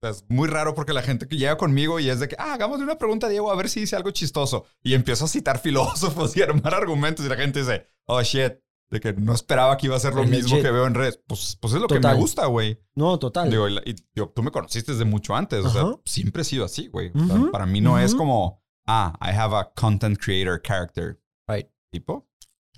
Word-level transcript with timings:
Es 0.00 0.24
muy 0.28 0.48
raro 0.48 0.74
porque 0.74 0.92
la 0.92 1.02
gente 1.02 1.26
que 1.26 1.36
llega 1.36 1.56
conmigo 1.56 1.98
y 1.98 2.08
es 2.08 2.20
de 2.20 2.28
que, 2.28 2.36
ah, 2.38 2.54
hagámosle 2.54 2.84
una 2.84 2.98
pregunta 2.98 3.26
a 3.26 3.30
Diego 3.30 3.50
a 3.50 3.56
ver 3.56 3.68
si 3.68 3.80
dice 3.80 3.96
algo 3.96 4.10
chistoso. 4.12 4.64
Y 4.82 4.94
empiezo 4.94 5.24
a 5.24 5.28
citar 5.28 5.58
filósofos 5.60 6.36
y 6.36 6.42
armar 6.42 6.74
argumentos 6.74 7.26
y 7.26 7.28
la 7.28 7.36
gente 7.36 7.60
dice, 7.60 7.88
oh 8.06 8.22
shit, 8.22 8.54
de 8.90 9.00
que 9.00 9.12
no 9.12 9.34
esperaba 9.34 9.76
que 9.76 9.86
iba 9.86 9.96
a 9.96 10.00
ser 10.00 10.14
lo 10.14 10.22
Es 10.22 10.30
mismo 10.30 10.50
legit. 10.50 10.62
que 10.64 10.70
veo 10.70 10.86
en 10.86 10.94
redes. 10.94 11.20
Pues, 11.26 11.58
pues 11.60 11.74
es 11.74 11.80
lo 11.80 11.88
que 11.88 12.00
me 12.00 12.14
gusta, 12.14 12.46
güey. 12.46 12.80
No, 12.94 13.18
total. 13.18 13.50
Digo, 13.50 13.68
y, 13.68 13.76
y, 13.84 13.96
digo, 14.14 14.30
tú 14.34 14.42
me 14.42 14.50
conociste 14.50 14.92
desde 14.92 15.04
mucho 15.04 15.34
antes. 15.34 15.64
O 15.64 15.70
sea, 15.70 15.84
siempre 16.04 16.42
he 16.42 16.44
sido 16.44 16.64
así, 16.64 16.86
güey. 16.88 17.10
O 17.14 17.26
sea, 17.26 17.36
Ujú, 17.36 17.50
para 17.50 17.66
mí 17.66 17.80
no 17.80 17.98
es 17.98 18.14
como, 18.14 18.62
ah, 18.86 19.18
I 19.20 19.36
have 19.36 19.54
a 19.56 19.72
content 19.74 20.16
creator 20.18 20.60
character. 20.62 21.20
Right. 21.48 21.66
Tipo, 21.90 22.28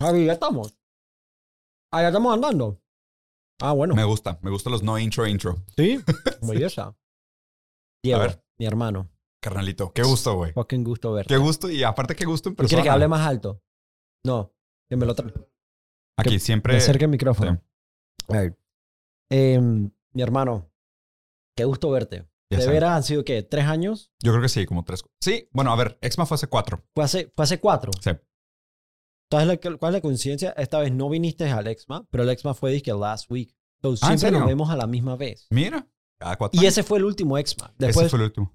Javi, 0.01 0.25
ya 0.25 0.33
estamos. 0.33 0.75
Ah, 1.93 2.03
ya 2.03 2.09
estamos 2.09 2.33
andando. 2.33 2.81
Ah, 3.61 3.73
bueno. 3.73 3.95
me 3.95 4.05
gusta. 4.05 4.39
Me 4.43 4.51
gustan 4.51 4.73
los 4.73 4.83
no 4.83 4.99
intro 4.99 5.27
intro. 5.27 5.63
Sí, 5.77 6.01
belleza. 6.43 6.97
Diego, 8.03 8.21
ver. 8.21 8.43
mi 8.59 8.67
hermano. 8.67 9.11
Carnalito, 9.43 9.93
qué 9.93 10.03
gusto, 10.03 10.35
güey. 10.37 10.53
Fucking 10.53 10.85
gusto 10.85 11.13
verte. 11.13 11.33
Qué 11.35 11.39
gusto 11.39 11.71
y 11.71 11.83
aparte 11.83 12.15
qué 12.15 12.25
gusto 12.27 12.49
en 12.51 12.55
¿Tú 12.55 12.59
persona. 12.59 12.69
quieres 12.83 12.85
que 12.85 12.91
hable 12.95 13.09
más 13.09 13.27
alto? 13.27 13.63
No, 14.25 14.53
que 14.89 14.97
me 14.97 15.07
lo 15.07 15.15
tra- 15.17 15.33
Aquí 16.19 16.31
que 16.31 16.39
siempre. 16.39 16.75
me 16.75 16.79
acerque 16.79 17.05
el 17.07 17.11
micrófono. 17.11 17.63
Sí. 18.29 18.35
A 18.37 18.41
ver. 18.41 18.59
Em, 19.31 19.91
mi 20.13 20.23
hermano, 20.23 20.71
qué 21.57 21.65
gusto 21.65 21.91
verte. 21.91 22.27
Ya 22.53 22.59
¿De 22.59 22.67
veras 22.67 22.91
han 22.91 23.03
sido 23.05 23.25
qué? 23.25 23.43
¿Tres 23.45 23.65
años? 23.67 24.13
Yo 24.21 24.33
creo 24.33 24.43
que 24.43 24.49
sí, 24.49 24.67
como 24.67 24.85
tres. 24.85 25.05
Sí, 25.21 25.49
bueno, 25.53 25.73
a 25.73 25.77
ver, 25.77 25.99
Exma 26.03 26.27
fue 26.27 26.35
hace 26.35 26.49
cuatro. 26.49 26.85
Fue 26.95 27.05
hace, 27.05 27.33
fue 27.35 27.45
hace 27.45 27.61
cuatro. 27.61 27.93
Sí. 28.01 28.11
¿Sabes 29.31 29.47
la- 29.47 29.57
¿Cuál 29.79 29.95
es 29.95 29.99
la 29.99 30.01
coincidencia? 30.01 30.51
Esta 30.57 30.81
vez 30.81 30.93
no 30.93 31.09
viniste 31.09 31.49
al 31.49 31.67
Exma, 31.69 32.05
pero 32.11 32.25
el 32.25 32.31
Exma 32.31 32.53
fue 32.55 32.83
que 32.83 32.93
last 32.93 33.31
week. 33.31 33.55
Ah, 33.83 33.89
¿en 33.89 33.97
siempre 33.97 34.19
serio? 34.19 34.39
nos 34.41 34.49
vemos 34.49 34.69
a 34.71 34.77
la 34.77 34.87
misma 34.89 35.17
vez. 35.17 35.47
Mira, 35.51 35.87
cada 36.21 36.37
cuatro. 36.37 36.57
Y 36.57 36.65
años. 36.65 36.73
ese 36.75 36.83
fue 36.83 36.99
el 36.99 37.05
último 37.05 37.39
Exma. 37.39 37.67
Ese 37.79 37.87
Después, 37.87 38.11
fue 38.11 38.19
el 38.19 38.25
último. 38.27 38.55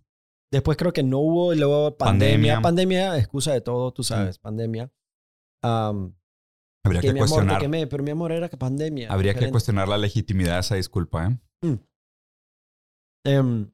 después 0.51 0.77
creo 0.77 0.93
que 0.93 1.03
no 1.03 1.19
hubo, 1.19 1.53
y 1.53 1.57
luego 1.57 1.97
pandemia. 1.97 2.61
Pandemia. 2.61 2.61
Pandemia, 2.61 3.17
excusa 3.17 3.51
de 3.53 3.61
todo, 3.61 3.91
tú 3.91 4.03
sabes, 4.03 4.37
pandemia. 4.39 4.91
Am, 5.63 6.15
Habría 6.85 7.01
que 7.01 7.07
que 7.07 7.13
mi 7.13 7.19
amor, 7.19 7.27
te 7.27 7.33
cuestionar. 7.33 7.61
quemé, 7.61 7.87
pero 7.87 8.03
mi 8.03 8.11
amor 8.11 8.31
era 8.31 8.47
que 8.47 8.57
pandemia. 8.57 9.11
Habría 9.11 9.31
que 9.33 9.37
diferente. 9.39 9.51
cuestionar 9.53 9.87
la 9.87 9.97
legitimidad 9.97 10.53
de 10.53 10.59
esa 10.59 10.75
disculpa, 10.75 11.27
¿eh? 11.27 11.77
Em, 13.25 13.71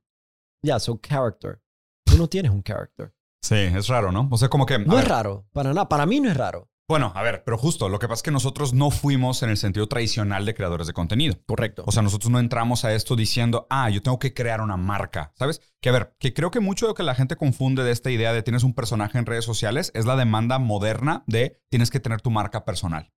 Ya, 0.64 0.80
so 0.80 0.98
character. 1.02 1.61
Tú 2.05 2.17
no 2.17 2.28
tienes 2.30 2.52
un 2.52 2.61
character. 2.64 3.14
Sí, 3.44 3.55
es 3.55 3.88
raro, 3.88 4.11
¿no? 4.11 4.30
O 4.31 4.38
sea, 4.38 4.48
como 4.50 4.66
que. 4.66 4.78
No 4.80 4.94
es 4.98 5.02
ver, 5.03 5.09
raro, 5.09 5.45
para 5.52 5.73
nada. 5.73 5.89
Para 5.89 6.05
mí 6.05 6.20
no 6.22 6.30
es 6.30 6.38
raro. 6.38 6.70
Bueno, 6.87 7.13
a 7.15 7.21
ver, 7.23 7.43
pero 7.45 7.57
justo, 7.57 7.87
lo 7.87 7.99
que 7.99 8.07
pasa 8.07 8.19
es 8.19 8.23
que 8.23 8.31
nosotros 8.31 8.73
no 8.73 8.91
fuimos 8.91 9.43
en 9.43 9.49
el 9.49 9.57
sentido 9.57 9.87
tradicional 9.87 10.45
de 10.45 10.53
creadores 10.53 10.87
de 10.87 10.93
contenido. 10.93 11.37
Correcto. 11.45 11.83
O 11.85 11.91
sea, 11.91 12.01
nosotros 12.01 12.29
no 12.31 12.39
entramos 12.39 12.83
a 12.83 12.93
esto 12.93 13.15
diciendo, 13.15 13.65
ah, 13.69 13.89
yo 13.89 14.01
tengo 14.01 14.19
que 14.19 14.33
crear 14.33 14.59
una 14.59 14.75
marca, 14.75 15.31
¿sabes? 15.35 15.61
Que 15.79 15.89
a 15.89 15.93
ver, 15.93 16.15
que 16.19 16.33
creo 16.33 16.52
que 16.52 16.59
mucho 16.59 16.85
de 16.85 16.89
lo 16.89 16.95
que 16.95 17.03
la 17.03 17.15
gente 17.15 17.37
confunde 17.37 17.83
de 17.83 17.91
esta 17.91 18.11
idea 18.11 18.33
de 18.33 18.43
tienes 18.43 18.63
un 18.63 18.73
personaje 18.73 19.17
en 19.17 19.25
redes 19.25 19.45
sociales 19.45 19.91
es 19.95 20.05
la 20.05 20.17
demanda 20.17 20.59
moderna 20.59 21.23
de 21.27 21.61
tienes 21.69 21.91
que 21.91 22.02
tener 22.02 22.21
tu 22.21 22.29
marca 22.29 22.65
personal. 22.65 23.11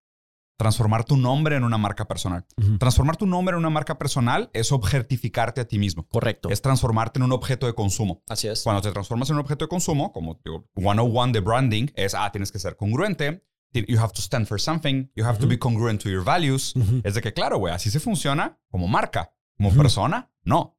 Transformar 0.56 1.04
tu 1.04 1.16
nombre 1.16 1.56
en 1.56 1.64
una 1.64 1.78
marca 1.78 2.06
personal. 2.06 2.46
Transformar 2.78 3.16
tu 3.16 3.26
nombre 3.26 3.54
en 3.54 3.58
una 3.58 3.70
marca 3.70 3.98
personal 3.98 4.50
es 4.52 4.70
objetificarte 4.70 5.60
a 5.60 5.66
ti 5.66 5.80
mismo. 5.80 6.06
Correcto. 6.06 6.48
Es 6.48 6.62
transformarte 6.62 7.18
en 7.18 7.24
un 7.24 7.32
objeto 7.32 7.66
de 7.66 7.74
consumo. 7.74 8.22
Así 8.28 8.46
es. 8.46 8.62
Cuando 8.62 8.80
te 8.80 8.92
transformas 8.92 9.28
en 9.30 9.34
un 9.34 9.40
objeto 9.40 9.64
de 9.64 9.68
consumo, 9.68 10.12
como 10.12 10.40
digo, 10.44 10.68
101 10.76 11.32
de 11.32 11.40
branding, 11.40 11.86
es, 11.96 12.14
ah, 12.14 12.30
tienes 12.30 12.52
que 12.52 12.60
ser 12.60 12.76
congruente, 12.76 13.44
you 13.88 13.98
have 13.98 14.12
to 14.12 14.22
stand 14.22 14.46
for 14.46 14.60
something, 14.60 15.10
you 15.16 15.24
have 15.24 15.38
to 15.38 15.46
be 15.46 15.58
congruent 15.58 16.02
to 16.02 16.08
your 16.08 16.24
values. 16.24 16.74
Ujú. 16.76 17.00
Es 17.04 17.14
de 17.14 17.20
que, 17.20 17.32
claro, 17.32 17.58
güey, 17.58 17.74
así 17.74 17.90
se 17.90 18.00
funciona 18.00 18.58
como 18.70 18.86
marca, 18.88 19.32
como 19.56 19.70
persona, 19.74 20.30
no. 20.44 20.78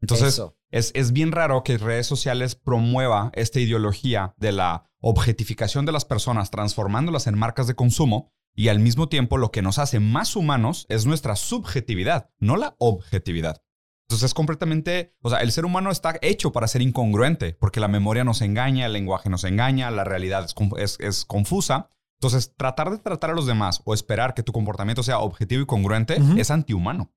Entonces, 0.00 0.34
es, 0.70 0.90
es 0.94 1.12
bien 1.12 1.32
raro 1.32 1.62
que 1.62 1.78
redes 1.78 2.06
sociales 2.06 2.54
promueva 2.56 3.30
esta 3.34 3.60
ideología 3.60 4.34
de 4.36 4.52
la 4.52 4.90
objetificación 5.00 5.84
de 5.86 5.92
las 5.92 6.04
personas, 6.04 6.50
transformándolas 6.50 7.26
en 7.26 7.38
marcas 7.38 7.66
de 7.66 7.74
consumo, 7.74 8.32
y 8.54 8.68
al 8.68 8.80
mismo 8.80 9.08
tiempo 9.08 9.38
lo 9.38 9.50
que 9.50 9.62
nos 9.62 9.78
hace 9.78 9.98
más 10.00 10.36
humanos 10.36 10.86
es 10.88 11.06
nuestra 11.06 11.36
subjetividad, 11.36 12.30
no 12.38 12.56
la 12.56 12.74
objetividad. 12.78 13.62
Entonces 14.08 14.26
es 14.26 14.34
completamente, 14.34 15.14
o 15.22 15.30
sea, 15.30 15.38
el 15.38 15.52
ser 15.52 15.64
humano 15.64 15.90
está 15.90 16.16
hecho 16.20 16.52
para 16.52 16.68
ser 16.68 16.82
incongruente, 16.82 17.54
porque 17.54 17.80
la 17.80 17.88
memoria 17.88 18.24
nos 18.24 18.42
engaña, 18.42 18.84
el 18.86 18.92
lenguaje 18.92 19.30
nos 19.30 19.44
engaña, 19.44 19.90
la 19.90 20.04
realidad 20.04 20.46
es- 20.78 20.98
es 21.00 21.24
confusa. 21.24 21.88
Entonces, 22.22 22.54
tratar 22.56 22.88
de 22.92 22.98
tratar 22.98 23.30
a 23.30 23.34
los 23.34 23.46
demás 23.48 23.82
o 23.84 23.94
esperar 23.94 24.32
que 24.32 24.44
tu 24.44 24.52
comportamiento 24.52 25.02
sea 25.02 25.18
objetivo 25.18 25.60
y 25.60 25.66
congruente 25.66 26.18
es 26.36 26.52
antihumano. 26.52 27.12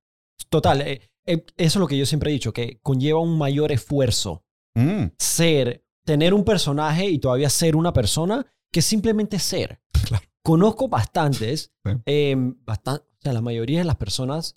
Total. 0.49 0.81
eh, 0.81 1.11
eh, 1.27 1.45
eso 1.57 1.77
es 1.77 1.81
lo 1.81 1.85
que 1.87 1.95
yo 1.97 2.07
siempre 2.07 2.31
he 2.31 2.33
dicho, 2.33 2.51
que 2.53 2.79
conlleva 2.81 3.19
un 3.21 3.37
mayor 3.37 3.71
esfuerzo 3.71 4.43
Mm, 4.77 5.11
ser, 5.19 5.85
tener 6.05 6.33
un 6.33 6.43
personaje 6.43 7.05
y 7.07 7.19
todavía 7.19 7.49
ser 7.51 7.75
una 7.77 7.93
persona 7.93 8.45
que 8.73 8.81
simplemente 8.81 9.37
ser. 9.39 9.79
Claro. 10.07 10.25
Conozco 10.43 10.89
bastantes, 10.89 11.71
Sí. 11.85 11.91
eh, 12.07 12.35
bastan- 12.65 12.97
o 12.99 13.21
sea, 13.21 13.31
la 13.31 13.41
mayoría 13.41 13.79
de 13.79 13.85
las 13.85 13.95
personas 13.95 14.55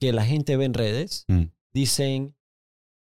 que 0.00 0.12
la 0.12 0.24
gente 0.26 0.56
ve 0.58 0.64
en 0.66 0.74
redes 0.74 1.24
Mm. 1.28 1.44
dicen 1.72 2.36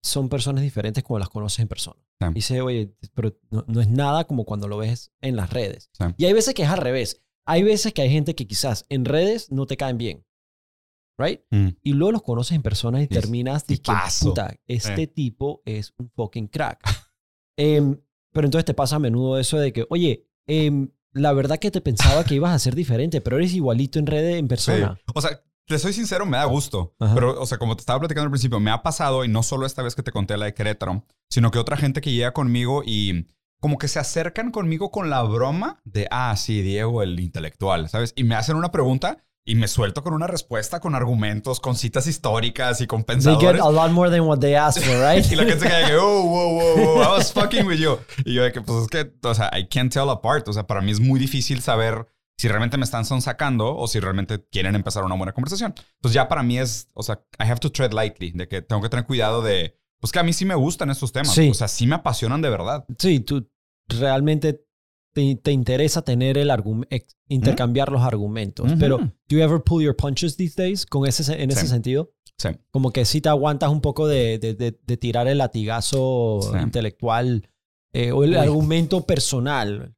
son 0.03 0.28
personas 0.29 0.62
diferentes 0.62 1.03
como 1.03 1.19
las 1.19 1.29
conoces 1.29 1.59
en 1.59 1.68
persona. 1.69 2.02
Sí. 2.28 2.32
Y 2.32 2.34
dice, 2.36 2.62
oye, 2.62 2.96
pero 3.14 3.38
no, 3.50 3.64
no 3.68 3.82
es 3.82 3.90
nada 3.90 4.26
como 4.26 4.46
cuando 4.46 4.68
lo 4.68 4.78
ves 4.78 5.12
en 5.22 5.36
las 5.36 5.50
redes. 5.52 5.90
Sí. 5.94 6.06
Y 6.18 6.26
hay 6.26 6.34
veces 6.34 6.54
que 6.54 6.64
es 6.64 6.70
al 6.70 6.78
revés. 6.80 7.22
Hay 7.46 7.64
veces 7.64 7.94
que 7.94 8.02
hay 8.04 8.09
gente 8.12 8.36
que 8.36 8.48
quizás 8.48 8.86
en 8.90 9.06
redes 9.06 9.52
no 9.52 9.66
te 9.66 9.78
caen 9.78 9.98
bien. 9.98 10.26
¿Right? 11.18 11.42
mm. 11.52 11.68
Y 11.84 11.94
luego 11.94 12.14
los 12.14 12.24
conoces 12.24 12.56
en 12.56 12.64
persona 12.64 13.00
y 13.02 13.04
Y- 13.04 13.08
terminas 13.08 13.66
y 13.68 13.78
que, 13.78 13.92
puta, 14.22 14.56
este 14.66 15.04
Eh. 15.04 15.08
tipo 15.08 15.62
es 15.66 15.94
un 16.00 16.09
fucking 16.16 16.48
crack. 16.48 16.80
Em, 17.58 18.00
pero 18.32 18.48
entonces 18.48 18.66
te 18.66 18.74
pasa 18.74 18.96
a 18.96 19.00
menudo 19.00 19.38
eso 19.38 19.58
de 19.59 19.72
que, 19.74 19.86
oye, 19.90 20.28
em, 20.48 20.90
la 21.14 21.34
verdad 21.34 21.59
que 21.59 21.70
te 21.70 21.82
pensaba 21.82 22.24
que 22.24 22.36
ibas 22.36 22.53
a 22.56 22.59
ser 22.59 22.74
diferente, 22.74 23.22
pero 23.22 23.38
eres 23.38 23.53
igualito 23.53 24.00
en 24.00 24.08
redes, 24.08 24.36
en 24.38 24.46
Sí. 24.46 24.50
persona. 24.50 25.00
O 25.14 25.22
sea, 25.22 25.42
te 25.72 25.80
soy 25.80 25.94
sincero, 25.94 26.26
me 26.26 26.38
da 26.38 26.46
gusto. 26.46 26.94
Ajá. 27.00 27.16
Pero, 27.16 27.42
o 27.42 27.46
sea, 27.46 27.58
como 27.58 27.76
te 27.76 27.82
estaba 27.82 28.00
platicando 28.00 28.26
al 28.26 28.32
principio, 28.32 28.59
me 28.59 28.72
ha 28.72 28.84
pasado, 28.84 29.24
y 29.24 29.28
no 29.30 29.42
solo 29.42 29.66
esta 29.66 29.82
vez 29.82 29.96
que 29.96 30.04
te 30.04 30.12
conté 30.12 30.38
la 30.38 30.46
de 30.46 30.54
Querétaro, 30.54 31.06
sino 31.30 31.50
que 31.50 31.59
otra 31.59 31.78
gente 31.78 32.02
que 32.02 32.12
llega 32.12 32.34
conmigo 32.34 32.84
y 32.86 33.28
como 33.62 33.78
que 33.78 33.88
se 33.88 34.00
acercan 34.00 34.52
conmigo 34.52 34.92
con 34.92 35.09
la 35.09 35.22
broma 35.24 35.80
de, 35.86 36.08
ah, 36.12 36.36
sí, 36.36 36.62
Diego, 36.62 37.04
el 37.04 37.20
intelectual, 37.20 37.90
¿sabes? 37.90 38.12
Y 38.16 38.24
me 38.24 38.36
hacen 38.36 38.56
una 38.56 38.72
pregunta 38.72 39.24
y 39.46 39.56
me 39.56 39.68
suelto 39.68 40.04
con 40.04 40.14
una 40.14 40.28
respuesta, 40.28 40.80
con 40.80 40.94
argumentos, 40.94 41.59
con 41.59 41.76
citas 41.76 42.06
históricas 42.06 42.82
y 42.82 42.88
con 42.88 43.03
They 43.03 43.16
get 43.16 43.24
pensadores. 43.24 43.62
a 43.62 43.72
lot 43.72 43.92
more 43.92 44.09
than 44.09 44.22
what 44.22 44.40
they 44.40 44.56
asked 44.56 44.84
for, 44.84 44.96
right? 45.00 45.26
Y 45.32 45.36
la 45.36 45.46
gente 45.46 45.66
queda 45.68 45.88
que, 45.88 45.96
oh, 45.96 46.24
wow, 46.24 46.59
wow, 46.59 46.76
wow, 46.76 47.03
I 47.03 47.08
was 47.18 47.32
fucking 47.32 47.66
with 47.66 47.80
you. 47.80 47.98
Y 48.26 48.34
yo 48.34 48.44
de 48.44 48.52
que, 48.52 48.62
pues 48.62 48.84
es 48.84 48.88
que, 48.88 49.12
o 49.24 49.34
sea, 49.34 49.50
I 49.58 49.68
can't 49.68 49.92
tell 49.92 50.09
apart. 50.09 50.48
O 50.48 50.53
sea, 50.53 50.68
para 50.68 50.82
mí 50.82 50.92
es 50.92 51.00
muy 51.00 51.20
difícil 51.20 51.62
saber 51.62 52.08
si 52.38 52.47
realmente 52.47 52.78
me 52.78 52.84
están 52.86 53.06
sacando 53.06 53.75
o 53.75 53.88
si 53.88 54.00
realmente 54.00 54.46
quieren 54.52 54.75
empezar 54.75 55.03
una 55.03 55.16
buena 55.16 55.34
conversación. 55.34 55.74
Entonces 55.96 56.14
ya 56.16 56.28
para 56.28 56.42
mí 56.44 56.58
es, 56.58 56.88
o 56.94 57.03
sea, 57.03 57.22
I 57.40 57.44
have 57.44 57.59
to 57.59 57.72
tread 57.72 57.92
lightly, 57.94 58.31
de 58.31 58.47
que 58.47 58.62
tengo 58.62 58.81
que 58.81 58.90
tener 58.90 59.06
cuidado 59.06 59.42
de, 59.42 59.78
pues 60.00 60.12
que 60.12 60.19
a 60.19 60.24
mí 60.24 60.34
sí 60.34 60.46
me 60.46 60.56
gustan 60.56 60.90
estos 60.90 61.12
temas. 61.12 61.34
Sí. 61.34 61.50
O 61.50 61.53
sea, 61.53 61.68
sí 61.68 61.86
me 61.86 61.96
apasionan 61.96 62.41
de 62.41 62.50
verdad. 62.50 62.86
Sí, 62.97 63.20
tú 63.20 63.47
realmente 63.88 64.66
te, 65.14 65.36
te 65.36 65.52
interesa 65.52 66.02
tener 66.03 66.38
el 66.38 66.50
argumento, 66.50 66.96
intercambiar 67.28 67.91
los 67.91 68.02
argumentos. 68.02 68.72
Pero, 68.80 68.97
¿do 68.97 69.12
you 69.30 69.41
ever 69.41 69.62
pull 69.62 69.84
your 69.84 69.96
punches 69.96 70.36
these 70.38 70.56
days 70.59 70.86
con 70.86 71.06
ese, 71.08 71.41
en 71.41 71.52
ese 71.52 71.62
Sí. 71.62 71.68
sentido? 71.68 72.12
Sí. 72.38 72.50
Como 72.72 72.91
que 72.91 73.06
si 73.06 73.22
te 73.22 73.30
aguantas 73.30 73.70
un 73.70 73.81
poco 73.81 74.08
de, 74.08 74.40
de- 74.40 74.56
de- 74.56 74.80
de 74.81 74.97
tirar 74.97 75.28
el 75.28 75.38
latigazo 75.38 76.40
intelectual 76.59 77.47
eh, 77.94 78.12
o 78.14 78.24
el 78.24 78.31
Uy. 78.31 78.36
argumento 78.38 79.06
personal. 79.06 79.96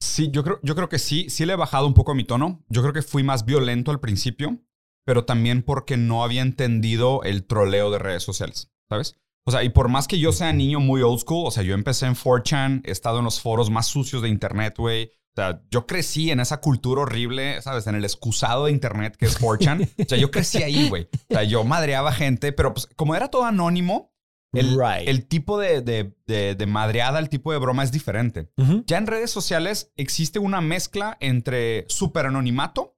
Sí, 0.00 0.30
yo 0.30 0.44
creo, 0.44 0.60
yo 0.62 0.74
creo 0.74 0.88
que 0.88 0.98
sí, 0.98 1.30
sí 1.30 1.46
le 1.46 1.54
he 1.54 1.56
bajado 1.56 1.86
un 1.86 1.94
poco 1.94 2.14
mi 2.14 2.24
tono. 2.24 2.64
Yo 2.68 2.82
creo 2.82 2.92
que 2.92 3.02
fui 3.02 3.22
más 3.22 3.44
violento 3.44 3.90
al 3.90 4.00
principio, 4.00 4.58
pero 5.04 5.24
también 5.24 5.62
porque 5.62 5.96
no 5.96 6.22
había 6.24 6.42
entendido 6.42 7.22
el 7.22 7.46
troleo 7.46 7.90
de 7.90 7.98
redes 7.98 8.22
sociales, 8.22 8.70
¿sabes? 8.88 9.16
O 9.48 9.52
sea, 9.52 9.62
y 9.62 9.68
por 9.68 9.88
más 9.88 10.08
que 10.08 10.18
yo 10.18 10.32
sea 10.32 10.52
niño 10.52 10.80
muy 10.80 11.02
old 11.02 11.20
school, 11.20 11.46
o 11.46 11.50
sea, 11.52 11.62
yo 11.62 11.74
empecé 11.74 12.06
en 12.06 12.16
4chan, 12.16 12.82
he 12.84 12.90
estado 12.90 13.20
en 13.20 13.24
los 13.24 13.40
foros 13.40 13.70
más 13.70 13.86
sucios 13.86 14.20
de 14.20 14.28
internet, 14.28 14.74
güey. 14.76 15.04
O 15.06 15.36
sea, 15.36 15.62
yo 15.70 15.86
crecí 15.86 16.30
en 16.30 16.40
esa 16.40 16.60
cultura 16.60 17.02
horrible, 17.02 17.62
¿sabes? 17.62 17.86
En 17.86 17.94
el 17.94 18.04
excusado 18.04 18.64
de 18.64 18.72
internet 18.72 19.16
que 19.16 19.26
es 19.26 19.38
4chan. 19.40 19.88
o 20.02 20.08
sea, 20.08 20.18
yo 20.18 20.30
crecí 20.32 20.62
ahí, 20.62 20.88
güey. 20.88 21.08
O 21.30 21.34
sea, 21.34 21.44
yo 21.44 21.62
madreaba 21.62 22.10
gente, 22.10 22.52
pero 22.52 22.74
pues 22.74 22.88
como 22.96 23.14
era 23.14 23.28
todo 23.28 23.44
anónimo, 23.44 24.15
el, 24.52 24.78
Right. 24.78 25.08
el 25.08 25.26
tipo 25.26 25.58
de, 25.58 25.82
de, 25.82 26.14
de, 26.26 26.54
de 26.54 26.66
madreada, 26.66 27.18
el 27.18 27.28
tipo 27.28 27.52
de 27.52 27.58
broma 27.58 27.82
es 27.84 27.92
diferente. 27.92 28.50
Ya 28.86 28.98
en 28.98 29.06
redes 29.06 29.30
sociales 29.30 29.92
existe 29.96 30.38
una 30.38 30.60
mezcla 30.60 31.16
entre 31.20 31.84
súper 31.88 32.26
anonimato 32.26 32.96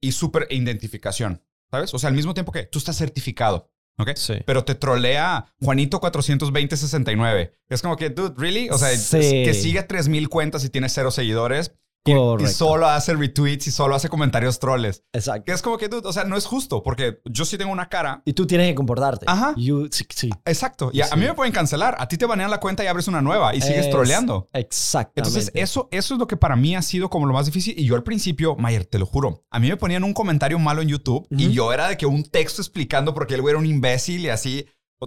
y 0.00 0.12
súper 0.12 0.46
identificación, 0.50 1.42
¿sabes? 1.70 1.92
O 1.94 1.98
sea, 1.98 2.08
al 2.08 2.14
mismo 2.14 2.32
tiempo 2.34 2.52
que 2.52 2.62
tú 2.64 2.78
estás 2.78 2.96
certificado, 2.96 3.70
¿ok? 3.98 4.10
Sí. 4.16 4.34
Pero 4.46 4.64
te 4.64 4.74
trolea 4.74 5.46
Juanito 5.60 6.00
42069. 6.00 7.54
Es 7.68 7.82
como 7.82 7.96
que, 7.96 8.10
dude, 8.10 8.34
¿really? 8.36 8.68
O 8.70 8.78
sea, 8.78 8.88
Sí. 8.96 9.18
que 9.44 9.54
sigue 9.54 9.82
3000 9.82 10.28
cuentas 10.28 10.64
y 10.64 10.70
tiene 10.70 10.88
cero 10.88 11.10
seguidores 11.10 11.72
Y, 12.04 12.46
solo 12.46 12.88
hace 12.88 13.14
retweets 13.14 13.66
y 13.66 13.70
solo 13.70 13.94
hace 13.94 14.08
comentarios 14.08 14.58
troles. 14.58 15.04
Exacto. 15.12 15.44
Que 15.44 15.52
es 15.52 15.60
como 15.60 15.76
que, 15.76 15.88
dude, 15.88 16.08
o 16.08 16.12
sea, 16.12 16.24
no 16.24 16.36
es 16.36 16.46
justo 16.46 16.82
porque 16.82 17.20
yo 17.26 17.44
sí 17.44 17.58
tengo 17.58 17.72
una 17.72 17.88
cara. 17.88 18.22
Y 18.24 18.32
tú 18.32 18.46
tienes 18.46 18.68
que 18.68 18.74
comportarte. 18.74 19.26
Ajá. 19.28 19.52
You- 19.56 19.88
sí, 19.90 20.06
sí. 20.08 20.30
Exacto. 20.46 20.90
Y 20.92 21.02
a, 21.02 21.08
a 21.10 21.16
mí 21.16 21.26
me 21.26 21.34
pueden 21.34 21.52
cancelar. 21.52 21.96
A 21.98 22.08
ti 22.08 22.16
te 22.16 22.24
banean 22.26 22.50
la 22.50 22.58
cuenta 22.58 22.82
y 22.82 22.86
abres 22.86 23.06
una 23.06 23.20
nueva 23.20 23.54
y 23.54 23.60
sigues 23.60 23.86
Es- 23.86 23.90
troleando. 23.90 24.48
Exactamente. 24.52 25.20
Entonces, 25.28 25.52
eso, 25.54 25.88
eso 25.90 26.14
es 26.14 26.20
lo 26.20 26.26
que 26.26 26.36
para 26.36 26.56
mí 26.56 26.74
ha 26.74 26.82
sido 26.82 27.10
como 27.10 27.26
lo 27.26 27.34
más 27.34 27.46
difícil. 27.46 27.78
Y 27.78 27.84
yo 27.84 27.96
al 27.96 28.02
principio, 28.02 28.56
Mayer, 28.56 28.86
te 28.86 28.98
lo 28.98 29.04
juro, 29.06 29.44
a 29.50 29.58
mí 29.58 29.68
me 29.68 29.76
ponían 29.76 30.02
un 30.04 30.14
comentario 30.14 30.58
malo 30.58 30.80
en 30.82 30.88
YouTube 30.88 31.26
y 31.30 31.50
yo 31.52 31.72
era 31.72 31.88
de 31.88 31.96
que 31.96 32.06
un 32.06 32.24
texto 32.24 32.62
explicando 32.62 33.12
por 33.14 33.26
qué 33.26 33.34
el 33.34 33.42
güey 33.42 33.52
era 33.52 33.58
un 33.58 33.66
imbécil 33.66 34.22
y 34.22 34.28
así. 34.30 34.66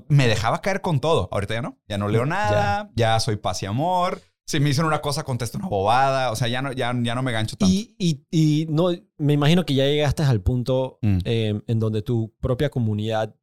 Me 0.09 0.27
dejaba 0.27 0.61
caer 0.61 0.81
con 0.81 0.99
todo. 0.99 1.29
Ahorita 1.31 1.53
ya 1.53 1.61
no. 1.61 1.79
Ya 1.87 1.97
no 1.97 2.07
leo 2.07 2.25
nada. 2.25 2.89
Ya, 2.95 3.19
soy 3.19 3.35
paz 3.37 3.61
y 3.63 3.67
amor. 3.67 4.21
Si 4.45 4.59
me 4.59 4.67
dicen 4.67 4.85
una 4.85 5.01
cosa, 5.01 5.23
contesto 5.23 5.57
una 5.57 5.67
bobada. 5.67 6.31
O 6.31 6.35
sea, 6.35 6.47
ya 6.47 6.61
no, 6.61 6.71
ya, 6.73 6.93
ya 7.01 7.15
no 7.15 7.23
me 7.23 7.31
gancho 7.31 7.55
tanto. 7.55 7.73
Y, 7.73 7.95
y, 7.97 8.25
y 8.29 8.65
no, 8.69 8.89
me 9.17 9.33
imagino 9.33 9.65
que 9.65 9.73
ya 9.73 9.85
llegaste 9.85 10.23
al 10.23 10.41
punto 10.41 10.99
Mm. 11.01 11.17
eh, 11.25 11.61
en 11.67 11.79
donde 11.79 12.01
tu 12.01 12.33
propia 12.41 12.69
comunidad 12.69 13.35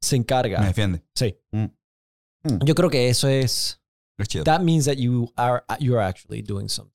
se 0.00 0.16
encarga. 0.16 0.60
me 0.60 0.66
defiende. 0.66 1.02
Sí. 1.14 1.36
Mm. 1.52 1.64
Mm. 2.44 2.58
Yo 2.64 2.74
creo 2.74 2.88
que 2.90 3.08
eso 3.08 3.28
es. 3.28 3.82
Es 4.16 4.28
chido. 4.28 4.44
That 4.44 4.60
means 4.60 4.84
that 4.86 4.94
you 4.96 5.32
are, 5.36 5.62
you 5.80 5.96
are 5.96 6.04
actually 6.06 6.42
doing 6.42 6.68
something. 6.68 6.94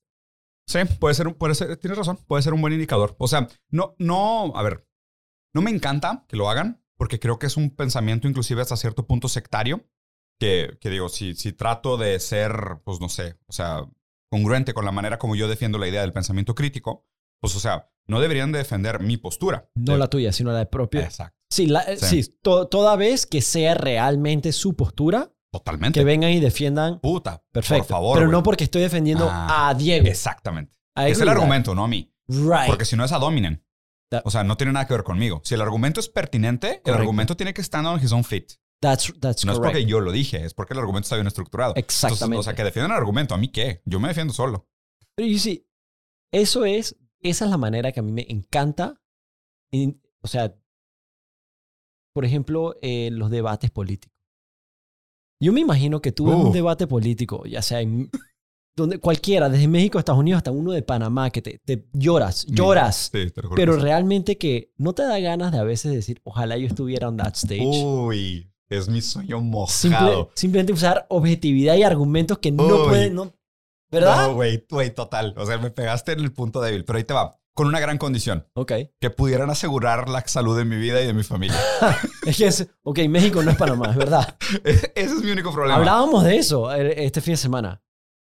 Sí, 0.67 0.79
puede 0.99 1.13
ser, 1.13 1.33
puede 1.35 1.55
ser, 1.55 1.75
tienes 1.77 1.97
razón, 1.97 2.17
puede 2.25 2.41
ser 2.43 2.53
un 2.53 2.61
buen 2.61 2.71
indicador. 2.73 3.15
O 3.19 3.27
sea, 3.27 3.47
no, 3.69 3.95
no, 3.99 4.53
a 4.55 4.63
ver, 4.63 4.87
no 5.53 5.61
me 5.61 5.69
encanta 5.71 6.25
que 6.29 6.37
lo 6.37 6.49
hagan 6.49 6.81
porque 6.97 7.19
creo 7.19 7.37
que 7.39 7.47
es 7.47 7.57
un 7.57 7.69
pensamiento 7.75 8.27
inclusive 8.29 8.61
hasta 8.61 8.77
cierto 8.77 9.05
punto 9.05 9.27
sectario 9.27 9.85
que, 10.43 10.77
que 10.79 10.89
digo, 10.89 11.09
si, 11.09 11.35
si 11.35 11.53
trato 11.53 11.97
de 11.97 12.19
ser, 12.19 12.79
pues 12.83 12.99
no 12.99 13.09
sé, 13.09 13.37
o 13.47 13.53
sea, 13.53 13.85
congruente 14.29 14.73
con 14.73 14.83
la 14.85 14.91
manera 14.91 15.17
como 15.17 15.35
yo 15.35 15.47
defiendo 15.47 15.77
la 15.77 15.87
idea 15.87 16.01
del 16.01 16.11
pensamiento 16.13 16.55
crítico, 16.55 17.05
pues 17.41 17.55
o 17.55 17.59
sea, 17.59 17.89
no 18.07 18.19
deberían 18.19 18.51
de 18.51 18.57
defender 18.59 18.99
mi 18.99 19.17
postura. 19.17 19.69
No 19.75 19.93
De- 19.93 19.99
la 19.99 20.07
tuya, 20.07 20.31
sino 20.31 20.51
la 20.51 20.65
propia. 20.69 21.01
Exacto. 21.03 21.37
Sí, 21.49 21.67
la- 21.67 21.81
eh, 21.83 21.97
Sí. 21.97 22.23
sí, 22.23 22.37
to- 22.41 22.67
toda 22.67 22.95
vez 22.95 23.25
que 23.25 23.41
sea 23.41 23.73
realmente 23.75 24.51
su 24.51 24.75
postura, 24.75 25.31
Totalmente. 25.51 25.99
que 25.99 26.03
vengan 26.03 26.31
y 26.31 26.39
defiendan. 26.39 26.99
Puta. 26.99 27.43
Perfecto. 27.51 27.83
Por 27.83 27.87
favor. 27.89 28.15
Pero 28.17 28.27
güey. 28.27 28.37
no 28.37 28.43
porque 28.43 28.63
estoy 28.63 28.81
defendiendo 28.81 29.27
Ah, 29.31 29.69
a 29.69 29.73
Diego. 29.75 30.07
Exactamente. 30.07 30.75
Es 30.95 31.19
el 31.21 31.29
argumento, 31.29 31.73
no 31.75 31.83
a 31.83 31.87
mí. 31.87 32.11
Right. 32.27 32.67
Porque 32.67 32.85
si 32.85 32.95
no 32.95 33.03
es 33.05 33.11
a 33.11 33.19
Dominen. 33.19 33.63
O 34.25 34.29
sea, 34.31 34.43
no 34.43 34.57
tiene 34.57 34.73
nada 34.73 34.85
que 34.87 34.93
ver 34.93 35.03
conmigo. 35.03 35.41
Si 35.43 35.55
el 35.55 35.61
argumento 35.61 35.99
es 35.99 36.07
pertinente, 36.07 36.67
el 36.67 36.81
Correcto. 36.81 36.99
argumento 36.99 37.35
tiene 37.37 37.53
que 37.53 37.61
estar 37.61 37.83
on 37.85 37.99
his 38.03 38.11
own 38.11 38.23
feet. 38.23 38.45
That's, 38.83 39.13
that's 39.21 39.45
No 39.45 39.53
es 39.53 39.57
correct. 39.59 39.75
porque 39.75 39.85
yo 39.89 40.01
lo 40.01 40.11
dije, 40.11 40.43
es 40.43 40.53
porque 40.53 40.73
el 40.73 40.79
argumento 40.79 41.05
está 41.05 41.15
bien 41.15 41.27
estructurado. 41.27 41.73
Exactamente. 41.77 42.25
Entonces, 42.25 42.39
o 42.39 42.43
sea, 42.43 42.53
que 42.55 42.63
defiendan 42.65 42.91
el 42.91 42.97
argumento. 42.97 43.33
¿A 43.33 43.37
mí 43.37 43.47
qué? 43.47 43.81
Yo 43.85 43.99
me 44.01 44.09
defiendo 44.09 44.33
solo. 44.33 44.67
Pero 45.15 45.29
you 45.29 45.39
see, 45.39 45.65
eso 46.33 46.65
es, 46.65 46.97
esa 47.21 47.45
es 47.45 47.51
la 47.51 47.57
manera 47.57 47.93
que 47.93 48.01
a 48.01 48.03
mí 48.03 48.11
me 48.11 48.25
encanta. 48.29 48.99
en- 49.71 50.01
o 50.21 50.27
sea, 50.27 50.53
por 52.13 52.25
ejemplo, 52.25 52.75
eh, 52.81 53.09
los 53.11 53.29
debates 53.31 53.71
políticos. 53.71 54.13
Yo 55.41 55.51
me 55.51 55.61
imagino 55.61 56.01
que 56.01 56.11
tú 56.11 56.25
ves 56.27 56.35
un 56.35 56.47
Uf. 56.47 56.53
debate 56.53 56.87
político, 56.87 57.45
ya 57.45 57.61
sea 57.61 57.81
en 57.81 58.09
donde 58.75 58.97
cualquiera, 58.99 59.49
desde 59.49 59.67
México 59.67 59.97
a 59.97 60.01
Estados 60.01 60.19
Unidos 60.19 60.37
hasta 60.37 60.51
uno 60.51 60.71
de 60.71 60.81
Panamá, 60.83 61.29
que 61.31 61.41
te, 61.41 61.59
te 61.59 61.87
lloras, 61.93 62.45
lloras. 62.47 63.09
Sí, 63.11 63.31
te 63.31 63.41
Pero 63.55 63.75
sí. 63.75 63.81
realmente 63.81 64.37
que 64.37 64.71
no 64.77 64.93
te 64.93 65.03
da 65.03 65.19
ganas 65.19 65.51
de 65.51 65.57
a 65.59 65.63
veces 65.63 65.91
decir, 65.93 66.21
ojalá 66.23 66.57
yo 66.57 66.67
estuviera 66.67 67.07
on 67.09 67.17
that 67.17 67.33
stage. 67.35 67.61
Uy, 67.65 68.51
es 68.77 68.89
mi 68.89 69.01
sueño 69.01 69.39
Simple- 69.67 69.89
mojado. 69.91 70.31
simplemente 70.35 70.73
usar 70.73 71.05
objetividad 71.09 71.75
y 71.75 71.83
argumentos 71.83 72.37
que 72.39 72.51
no 72.51 72.63
Uy. 72.65 72.87
pueden, 72.87 73.15
no, 73.15 73.33
¿verdad? 73.91 74.27
No, 74.27 74.35
güey, 74.35 74.65
güey, 74.69 74.93
total. 74.93 75.33
O 75.37 75.45
sea, 75.45 75.57
me 75.57 75.69
pegaste 75.71 76.11
en 76.13 76.19
el 76.19 76.31
punto 76.33 76.61
débil. 76.61 76.83
Pero 76.85 76.97
ahí 76.97 77.03
te 77.03 77.13
va. 77.13 77.37
Con 77.55 77.67
una 77.67 77.79
gran 77.79 77.99
condición. 77.99 78.47
Ok. 78.55 78.71
Que 78.99 79.11
pudieran 79.11 79.51
asegurar 79.51 80.09
la 80.09 80.21
salud 80.25 80.57
de 80.57 80.65
mi 80.65 80.75
vida 80.77 80.99
y 81.01 81.05
de 81.05 81.13
mi 81.13 81.21
familia. 81.23 81.59
Es 82.25 82.37
que 82.37 82.47
es, 82.47 82.67
ok, 82.83 82.99
México 83.09 83.43
no 83.43 83.51
es 83.51 83.57
Panamá, 83.57 83.89
es 83.91 83.95
verdad. 83.97 84.37
Ese 84.63 84.91
es 84.95 85.21
mi 85.23 85.29
único 85.29 85.51
problema. 85.53 85.75
Hablábamos 85.77 86.23
de 86.23 86.37
eso 86.37 86.73
eh, 86.73 87.05
este 87.05 87.19
fin 87.21 87.33
de 87.33 87.37
semana. 87.37 87.83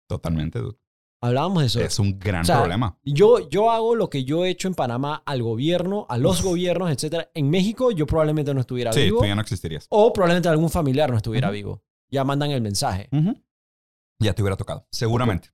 Totalmente, 0.08 0.58
dude. 0.60 0.76
Hablábamos 1.20 1.62
de 1.62 1.66
eso. 1.66 1.80
Es 1.80 1.98
un 1.98 2.18
gran 2.18 2.42
O 2.42 2.44
sea, 2.44 2.58
problema. 2.58 2.98
Yo, 3.02 3.48
yo 3.48 3.70
hago 3.70 3.94
lo 3.94 4.10
que 4.10 4.24
yo 4.24 4.44
he 4.44 4.50
hecho 4.50 4.68
en 4.68 4.74
Panamá 4.74 5.22
al 5.24 5.42
gobierno, 5.42 6.06
a 6.08 6.18
los 6.18 6.42
gobiernos, 6.42 6.90
etc. 6.90 7.28
En 7.34 7.48
México 7.50 7.90
yo 7.90 8.06
probablemente 8.06 8.52
no 8.54 8.60
estuviera 8.60 8.92
Sí, 8.92 9.04
vivo 9.04 9.20
tú 9.20 9.26
ya 9.26 9.34
no 9.34 9.40
existirías. 9.40 9.86
o 9.90 10.12
probablemente 10.12 10.48
algún 10.48 10.70
familiar 10.70 11.10
no 11.10 11.16
estuviera 11.16 11.50
vivo. 11.50 11.82
Ya 12.10 12.22
mandan 12.24 12.50
el 12.50 12.60
mensaje. 12.60 13.08
Ya 14.20 14.32
te 14.34 14.42
hubiera 14.42 14.56
tocado, 14.56 14.86
seguramente. 14.90 15.50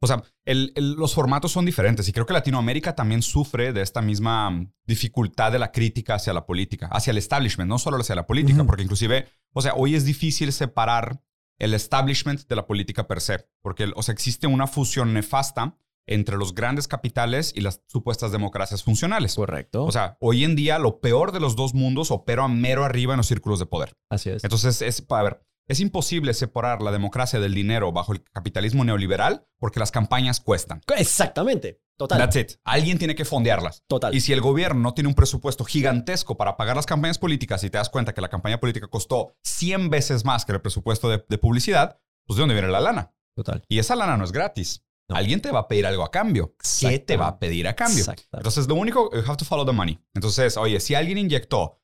O 0.00 0.06
sea, 0.08 0.22
el- 0.44 0.72
el- 0.74 0.94
los 0.94 1.14
formatos 1.14 1.52
son 1.52 1.64
diferentes 1.64 2.08
y 2.08 2.12
creo 2.12 2.26
que 2.26 2.32
Latinoamérica 2.32 2.96
también 2.96 3.22
sufre 3.22 3.72
de 3.72 3.82
esta 3.82 4.02
misma 4.02 4.66
dificultad 4.84 5.52
de 5.52 5.60
la 5.60 5.70
crítica 5.70 6.14
hacia 6.16 6.32
la 6.32 6.44
política, 6.44 6.88
hacia 6.90 7.12
el 7.12 7.18
establishment, 7.18 7.68
no 7.68 7.78
solo 7.78 7.98
hacia 7.98 8.16
la 8.16 8.26
política, 8.26 8.64
porque 8.64 8.82
inclusive, 8.82 9.28
o 9.52 9.62
sea, 9.62 9.74
hoy 9.74 9.94
es 9.94 10.04
difícil 10.04 10.52
separar 10.52 11.22
el 11.62 11.74
establishment 11.74 12.48
de 12.48 12.56
la 12.56 12.66
política 12.66 13.06
per 13.06 13.20
se, 13.20 13.46
porque, 13.62 13.92
o 13.94 14.02
sea, 14.02 14.12
existe 14.12 14.48
una 14.48 14.66
fusión 14.66 15.14
nefasta 15.14 15.78
entre 16.08 16.36
los 16.36 16.56
grandes 16.56 16.88
capitales 16.88 17.52
y 17.54 17.60
las 17.60 17.82
supuestas 17.86 18.32
democracias 18.32 18.82
funcionales. 18.82 19.36
Correcto. 19.36 19.84
O 19.84 19.92
sea, 19.92 20.16
hoy 20.20 20.42
en 20.42 20.56
día 20.56 20.80
lo 20.80 20.98
peor 20.98 21.30
de 21.30 21.38
los 21.38 21.54
dos 21.54 21.72
mundos 21.72 22.10
opera 22.10 22.48
mero 22.48 22.84
arriba 22.84 23.14
en 23.14 23.18
los 23.18 23.28
círculos 23.28 23.60
de 23.60 23.66
poder. 23.66 23.96
Así 24.10 24.30
es. 24.30 24.42
Entonces, 24.42 24.82
es, 24.82 25.06
a 25.08 25.22
ver, 25.22 25.46
es 25.68 25.78
imposible 25.78 26.34
separar 26.34 26.82
la 26.82 26.90
democracia 26.90 27.38
del 27.38 27.54
dinero 27.54 27.92
bajo 27.92 28.12
el 28.12 28.24
capitalismo 28.24 28.84
neoliberal 28.84 29.46
porque 29.60 29.78
las 29.78 29.92
campañas 29.92 30.40
cuestan. 30.40 30.80
Exactamente. 30.96 31.80
Total. 31.96 32.18
That's 32.18 32.36
it. 32.36 32.52
Alguien 32.64 32.98
tiene 32.98 33.14
que 33.14 33.24
fondearlas. 33.24 33.84
Total. 33.86 34.14
Y 34.14 34.20
si 34.20 34.32
el 34.32 34.40
gobierno 34.40 34.80
no 34.80 34.94
tiene 34.94 35.08
un 35.08 35.14
presupuesto 35.14 35.64
gigantesco 35.64 36.36
para 36.36 36.56
pagar 36.56 36.76
las 36.76 36.86
campañas 36.86 37.18
políticas 37.18 37.62
y 37.64 37.70
te 37.70 37.78
das 37.78 37.90
cuenta 37.90 38.14
que 38.14 38.20
la 38.20 38.28
campaña 38.28 38.58
política 38.58 38.88
costó 38.88 39.36
100 39.42 39.90
veces 39.90 40.24
más 40.24 40.44
que 40.44 40.52
el 40.52 40.60
presupuesto 40.60 41.08
de, 41.08 41.24
de 41.28 41.38
publicidad, 41.38 42.00
pues 42.26 42.36
¿de 42.36 42.42
dónde 42.42 42.54
viene 42.54 42.68
la 42.68 42.80
lana? 42.80 43.14
Total. 43.34 43.62
Y 43.68 43.78
esa 43.78 43.96
lana 43.96 44.16
no 44.16 44.24
es 44.24 44.32
gratis. 44.32 44.84
No. 45.08 45.16
Alguien 45.16 45.40
te 45.40 45.50
va 45.50 45.60
a 45.60 45.68
pedir 45.68 45.86
algo 45.86 46.04
a 46.04 46.10
cambio. 46.10 46.54
¿Qué 46.80 46.98
te 46.98 47.16
va 47.16 47.28
a 47.28 47.38
pedir 47.38 47.66
a 47.68 47.74
cambio? 47.74 48.00
Exacto. 48.00 48.24
Entonces, 48.32 48.68
lo 48.68 48.74
único, 48.74 49.10
you 49.12 49.22
have 49.26 49.36
to 49.36 49.44
follow 49.44 49.66
the 49.66 49.72
money. 49.72 49.98
Entonces, 50.14 50.56
oye, 50.56 50.80
si 50.80 50.94
alguien 50.94 51.18
inyectó 51.18 51.80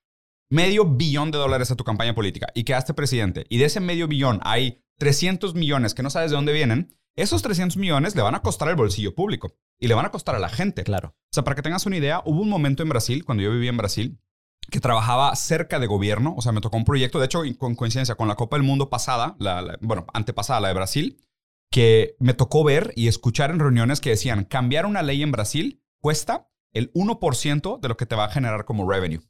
medio 0.50 0.84
billón 0.84 1.30
de 1.30 1.38
dólares 1.38 1.70
a 1.70 1.76
tu 1.76 1.84
campaña 1.84 2.14
política 2.14 2.46
y 2.54 2.64
quedaste 2.64 2.94
presidente, 2.94 3.44
y 3.48 3.58
de 3.58 3.66
ese 3.66 3.80
medio 3.80 4.08
billón 4.08 4.40
hay 4.44 4.82
300 4.98 5.54
millones 5.54 5.94
que 5.94 6.02
no 6.02 6.10
sabes 6.10 6.30
de 6.30 6.36
dónde 6.36 6.52
vienen, 6.52 6.96
esos 7.16 7.42
300 7.42 7.76
millones 7.76 8.14
le 8.14 8.22
van 8.22 8.34
a 8.34 8.42
costar 8.42 8.68
al 8.68 8.76
bolsillo 8.76 9.14
público 9.14 9.54
y 9.78 9.88
le 9.88 9.94
van 9.94 10.06
a 10.06 10.10
costar 10.10 10.34
a 10.34 10.38
la 10.38 10.48
gente. 10.48 10.82
Claro. 10.84 11.08
O 11.16 11.32
sea, 11.32 11.44
para 11.44 11.54
que 11.56 11.62
tengas 11.62 11.86
una 11.86 11.96
idea, 11.96 12.22
hubo 12.24 12.40
un 12.42 12.48
momento 12.48 12.82
en 12.82 12.88
Brasil, 12.88 13.24
cuando 13.24 13.42
yo 13.42 13.52
vivía 13.52 13.70
en 13.70 13.76
Brasil, 13.76 14.18
que 14.70 14.80
trabajaba 14.80 15.34
cerca 15.36 15.78
de 15.78 15.86
gobierno. 15.86 16.34
O 16.36 16.42
sea, 16.42 16.52
me 16.52 16.60
tocó 16.60 16.76
un 16.76 16.84
proyecto, 16.84 17.18
de 17.18 17.26
hecho, 17.26 17.42
con 17.58 17.74
coincidencia 17.74 18.14
con 18.16 18.28
la 18.28 18.34
Copa 18.34 18.56
del 18.56 18.64
Mundo 18.64 18.90
pasada, 18.90 19.36
la, 19.38 19.62
la- 19.62 19.78
bueno, 19.80 20.06
antepasada, 20.12 20.60
la 20.60 20.68
de 20.68 20.74
Brasil, 20.74 21.20
que 21.70 22.16
me 22.18 22.34
tocó 22.34 22.64
ver 22.64 22.92
y 22.96 23.08
escuchar 23.08 23.50
en 23.50 23.58
reuniones 23.60 24.00
que 24.00 24.10
decían, 24.10 24.44
cambiar 24.44 24.86
una 24.86 25.02
ley 25.02 25.22
en 25.22 25.32
Brasil 25.32 25.82
cuesta 26.00 26.48
el 26.72 26.92
1% 26.94 27.80
de 27.80 27.88
lo 27.88 27.96
que 27.96 28.06
te 28.06 28.14
va 28.16 28.24
a 28.24 28.30
generar 28.30 28.64
como 28.64 28.88
revenue. 28.90 29.20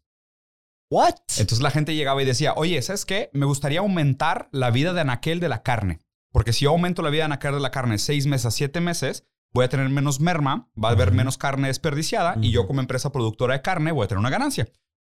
What? 0.90 1.14
Entonces 1.38 1.60
la 1.60 1.70
gente 1.70 1.94
llegaba 1.94 2.22
y 2.22 2.26
decía, 2.26 2.54
oye, 2.56 2.80
¿sabes 2.82 3.04
qué? 3.04 3.30
Me 3.34 3.44
gustaría 3.46 3.80
aumentar 3.80 4.48
la 4.52 4.70
vida 4.70 4.92
de 4.94 5.02
anaquel 5.02 5.38
de 5.40 5.48
la 5.48 5.62
carne. 5.62 5.98
Porque 6.32 6.52
si 6.52 6.64
yo 6.64 6.70
aumento 6.70 7.02
la 7.02 7.10
vida 7.10 7.22
de 7.22 7.26
anaquel 7.26 7.54
de 7.54 7.60
la 7.60 7.70
carne 7.70 7.98
seis 7.98 8.26
meses 8.26 8.46
a 8.46 8.50
siete 8.50 8.80
meses, 8.80 9.26
voy 9.52 9.64
a 9.64 9.68
tener 9.68 9.88
menos 9.88 10.20
merma, 10.20 10.70
va 10.82 10.90
a 10.90 10.92
haber 10.92 11.12
menos 11.12 11.38
carne 11.38 11.68
desperdiciada 11.68 12.36
y 12.40 12.50
yo 12.50 12.66
como 12.66 12.80
empresa 12.80 13.12
productora 13.12 13.54
de 13.54 13.62
carne 13.62 13.92
voy 13.92 14.04
a 14.04 14.08
tener 14.08 14.20
una 14.20 14.30
ganancia. 14.30 14.68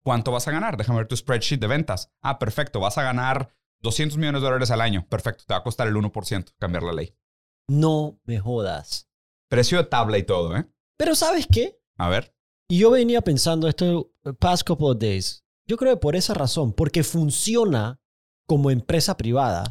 ¿Cuánto 0.04 0.32
vas 0.32 0.46
a 0.48 0.50
ganar? 0.50 0.76
Déjame 0.76 0.98
ver 0.98 1.08
tu 1.08 1.16
spreadsheet 1.16 1.60
de 1.60 1.66
ventas. 1.66 2.12
Ah, 2.20 2.38
perfecto. 2.38 2.78
Vas 2.78 2.98
a 2.98 3.02
ganar 3.02 3.48
200 3.80 4.18
millones 4.18 4.42
de 4.42 4.46
dólares 4.46 4.70
al 4.70 4.82
año. 4.82 5.06
Perfecto. 5.08 5.44
Te 5.46 5.54
va 5.54 5.60
a 5.60 5.62
costar 5.62 5.88
el 5.88 5.94
1% 5.94 6.52
cambiar 6.58 6.82
la 6.82 6.92
ley. 6.92 7.14
No 7.68 8.20
me 8.24 8.38
jodas. 8.38 9.08
Precio 9.48 9.78
de 9.78 9.84
tabla 9.84 10.18
y 10.18 10.22
todo, 10.22 10.56
¿eh? 10.56 10.66
Pero 10.98 11.14
¿sabes 11.14 11.46
qué? 11.50 11.80
A 11.96 12.10
ver. 12.10 12.34
Y 12.68 12.78
yo 12.78 12.90
venía 12.90 13.22
pensando 13.22 13.66
esto 13.66 14.12
eh, 14.24 14.32
past 14.34 14.66
couple 14.66 14.88
of 14.88 14.98
days. 14.98 15.44
Yo 15.66 15.78
creo 15.78 15.94
que 15.94 16.00
por 16.00 16.16
esa 16.16 16.34
razón, 16.34 16.74
porque 16.74 17.02
funciona 17.02 17.98
como 18.46 18.70
empresa 18.70 19.16
privada, 19.16 19.64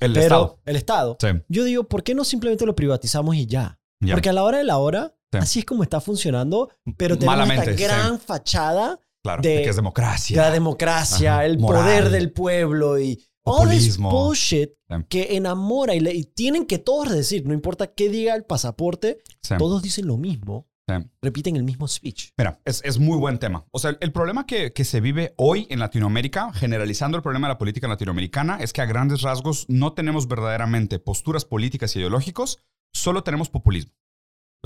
El 0.00 0.12
pero 0.12 0.24
Estado. 0.24 0.58
el 0.66 0.76
Estado. 0.76 1.16
Sí. 1.20 1.28
Yo 1.48 1.64
digo, 1.64 1.84
¿por 1.84 2.02
qué 2.02 2.14
no 2.14 2.24
simplemente 2.24 2.66
lo 2.66 2.74
privatizamos 2.74 3.36
y 3.36 3.46
ya? 3.46 3.78
Porque 4.10 4.28
a 4.28 4.32
la 4.32 4.42
hora 4.44 4.58
de 4.58 4.64
la 4.64 4.78
hora, 4.78 5.14
Sí. 5.32 5.38
así 5.38 5.58
es 5.60 5.64
como 5.64 5.82
está 5.82 6.00
funcionando, 6.00 6.68
pero 6.96 7.16
tenemos 7.16 7.36
Malamente, 7.36 7.70
esta 7.70 7.76
sí. 7.76 7.84
gran 7.84 8.18
fachada 8.20 9.00
Claro. 9.22 9.42
de- 9.42 9.48
de 9.48 9.62
que 9.62 9.70
es 9.70 9.76
de 9.76 9.80
democracia. 9.80 10.36
la 10.42 10.50
democracia, 10.50 11.34
Ajá. 11.34 11.46
el 11.46 11.58
Moral. 11.58 11.82
poder 11.82 12.10
del 12.10 12.30
pueblo 12.32 12.98
y 13.00 13.24
all 13.44 13.68
this 13.70 13.96
Populismo. 13.96 14.10
bullshit 14.10 14.70
Sí. 14.88 14.94
que 15.08 15.36
enamora 15.36 15.94
y, 15.94 16.00
le- 16.00 16.14
y 16.14 16.24
tienen 16.24 16.66
que 16.66 16.78
todos 16.78 17.10
decir, 17.10 17.46
no 17.46 17.54
importa 17.54 17.86
qué 17.88 18.08
diga 18.10 18.34
el 18.34 18.44
pasaporte, 18.44 19.18
todos 19.58 19.82
dicen 19.82 20.06
lo 20.06 20.16
mismo, 20.18 20.66
Sí. 20.86 20.94
repiten 21.22 21.56
el 21.56 21.62
mismo 21.62 21.88
speech. 21.88 22.30
Mira, 22.36 22.60
es, 22.64 22.82
es 22.84 22.98
muy 22.98 23.16
buen 23.16 23.38
tema. 23.38 23.64
O 23.70 23.78
sea, 23.78 23.96
el, 23.98 24.12
problema 24.12 24.46
que, 24.46 24.72
que 24.72 24.84
se 24.84 25.00
vive 25.00 25.32
hoy 25.38 25.66
en 25.70 25.78
Latinoamérica, 25.78 26.52
generalizando 26.52 27.16
el 27.16 27.22
problema 27.22 27.46
de 27.48 27.54
la 27.54 27.58
política 27.58 27.88
latinoamericana, 27.88 28.58
es 28.60 28.72
que 28.74 28.82
a 28.82 28.86
grandes 28.86 29.22
rasgos 29.22 29.64
no 29.68 29.94
tenemos 29.94 30.28
verdaderamente 30.28 30.98
posturas 30.98 31.46
políticas 31.46 31.96
y 31.96 32.00
ideológicos, 32.00 32.58
solo 32.92 33.22
tenemos 33.22 33.48
populismo. 33.48 33.94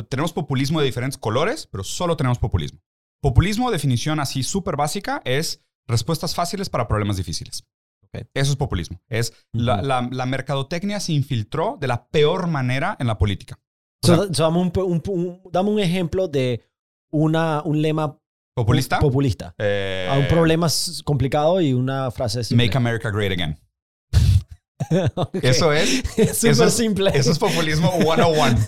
Tenemos 0.09 0.33
populismo 0.33 0.81
de 0.81 0.87
diferentes 0.87 1.19
colores, 1.19 1.69
pero 1.71 1.85
solo 1.85 2.17
tenemos 2.17 2.39
populismo. 2.39 2.81
Populismo, 3.21 3.71
definición 3.71 4.21
así 4.21 4.43
súper 4.43 4.77
básica, 4.77 5.23
es 5.25 5.65
respuestas 5.87 6.35
fáciles 6.35 6.69
para 6.69 6.87
problemas 6.87 7.17
difíciles. 7.17 7.65
Eso 8.13 8.53
es 8.53 8.57
populismo. 8.57 9.03
Es 9.09 9.35
la, 9.53 9.83
la, 9.83 10.27
mercadotecnia 10.27 11.01
se 11.01 11.13
infiltró 11.13 11.77
de 11.81 11.89
la 11.89 12.09
peor 12.09 12.47
manera 12.47 12.97
en 12.99 13.07
la 13.07 13.19
política. 13.19 13.61
Dame, 14.03 15.71
un, 15.71 15.81
ejemplo 15.81 16.29
de 16.29 16.63
una, 17.11 17.63
un 17.65 17.83
lema 17.83 18.19
populista. 18.55 18.99
populista. 18.99 19.55
Eh, 19.59 20.09
un 20.19 20.29
problema 20.29 20.69
complicado 21.05 21.61
y 21.61 21.73
una 21.73 22.11
frase 22.11 22.45
simple. 22.45 22.67
Make 22.67 22.77
America 22.77 23.11
Great 23.11 23.33
Again. 23.33 23.59
Eso 25.43 25.73
es. 25.73 26.03
Súper 26.39 26.71
simple. 26.71 27.11
Eso 27.15 27.33
es 27.33 27.39
populismo 27.39 27.93
101. 28.01 28.59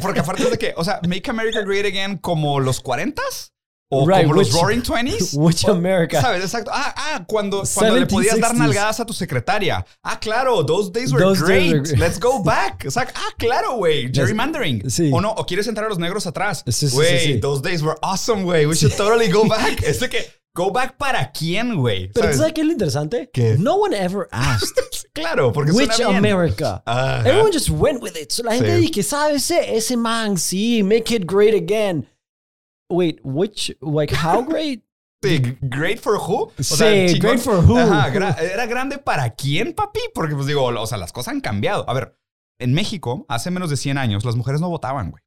Porque 0.00 0.20
aparte 0.20 0.50
de 0.50 0.58
que, 0.58 0.74
o 0.76 0.84
sea, 0.84 1.00
Make 1.06 1.30
America 1.30 1.62
Great 1.62 1.86
Again 1.86 2.18
como 2.18 2.60
los 2.60 2.82
40s. 2.82 3.52
O 3.94 4.06
como 4.06 4.32
los 4.32 4.52
Roaring 4.52 4.82
Twenties. 4.82 5.34
Which 5.36 5.64
America. 5.68 6.20
¿Sabes? 6.20 6.42
Exacto. 6.44 6.70
Ah, 6.72 6.94
ah, 6.96 7.24
cuando, 7.26 7.62
cuando 7.74 7.96
le 7.96 8.06
podías 8.06 8.40
dar 8.40 8.54
nalgadas 8.54 9.00
a 9.00 9.04
tu 9.04 9.12
secretaria. 9.12 9.84
Ah, 10.02 10.18
claro, 10.18 10.64
those 10.64 10.90
days 10.90 11.12
were 11.12 11.34
great. 11.34 11.88
Let's 11.98 12.18
go 12.18 12.42
back. 12.44 12.84
Exacto. 12.86 13.12
Ah, 13.16 13.34
claro, 13.36 13.76
güey. 13.76 14.10
Gerrymandering. 14.10 14.88
Sí. 14.88 15.10
O 15.12 15.20
no, 15.20 15.32
o 15.32 15.44
quieres 15.44 15.66
entrar 15.66 15.86
a 15.86 15.88
los 15.90 15.98
negros 15.98 16.26
atrás. 16.26 16.64
Güey, 16.64 17.38
those 17.40 17.60
days 17.60 17.82
were 17.82 17.96
awesome, 18.02 18.44
güey. 18.44 18.66
We 18.66 18.74
should 18.74 18.96
totally 18.96 19.28
go 19.28 19.44
back. 19.48 19.82
es 19.82 20.00
de 20.00 20.08
que, 20.08 20.24
go 20.54 20.70
back 20.70 20.96
para 20.96 21.30
quién, 21.30 21.76
güey. 21.76 22.10
Pero 22.14 22.32
¿sabes 22.32 22.54
qué 22.54 22.62
es 22.62 22.66
lo 22.66 22.72
interesante? 22.72 23.28
¿Qué? 23.30 23.56
No 23.58 23.76
one 23.76 23.94
ever 23.94 24.26
asked. 24.32 24.78
claro, 25.12 25.52
porque 25.52 25.72
Which 25.72 26.00
America. 26.00 26.82
Everyone 27.26 27.52
just 27.52 27.68
went 27.68 28.02
with 28.02 28.16
it. 28.16 28.32
So 28.32 28.42
la 28.42 28.54
gente 28.54 28.76
dice, 28.78 29.02
¿sabes? 29.02 29.50
Ese 29.50 29.96
man, 29.96 30.38
sí, 30.38 30.82
make 30.82 31.14
it 31.14 31.26
great 31.26 31.54
again. 31.54 32.06
Wait, 32.88 33.20
which, 33.24 33.76
like, 33.80 34.14
how 34.14 34.42
great? 34.48 34.82
Great 35.60 36.00
for 36.00 36.16
who? 36.18 36.48
O 36.48 36.52
sí, 36.58 37.18
great 37.20 37.38
for 37.38 37.64
who. 37.64 37.78
¿Era 37.78 38.66
grande 38.66 38.98
para 38.98 39.30
quién, 39.30 39.72
papi? 39.72 40.00
Porque, 40.14 40.34
pues 40.34 40.46
digo, 40.46 40.64
o 40.64 40.86
sea, 40.86 40.98
las 40.98 41.12
cosas 41.12 41.34
han 41.34 41.40
cambiado. 41.40 41.88
A 41.88 41.94
ver, 41.94 42.18
en 42.58 42.74
México, 42.74 43.24
hace 43.28 43.50
menos 43.50 43.70
de 43.70 43.76
100 43.76 43.98
años, 43.98 44.24
las 44.24 44.36
mujeres 44.36 44.60
no 44.60 44.68
votaban, 44.68 45.10
güey. 45.10 45.22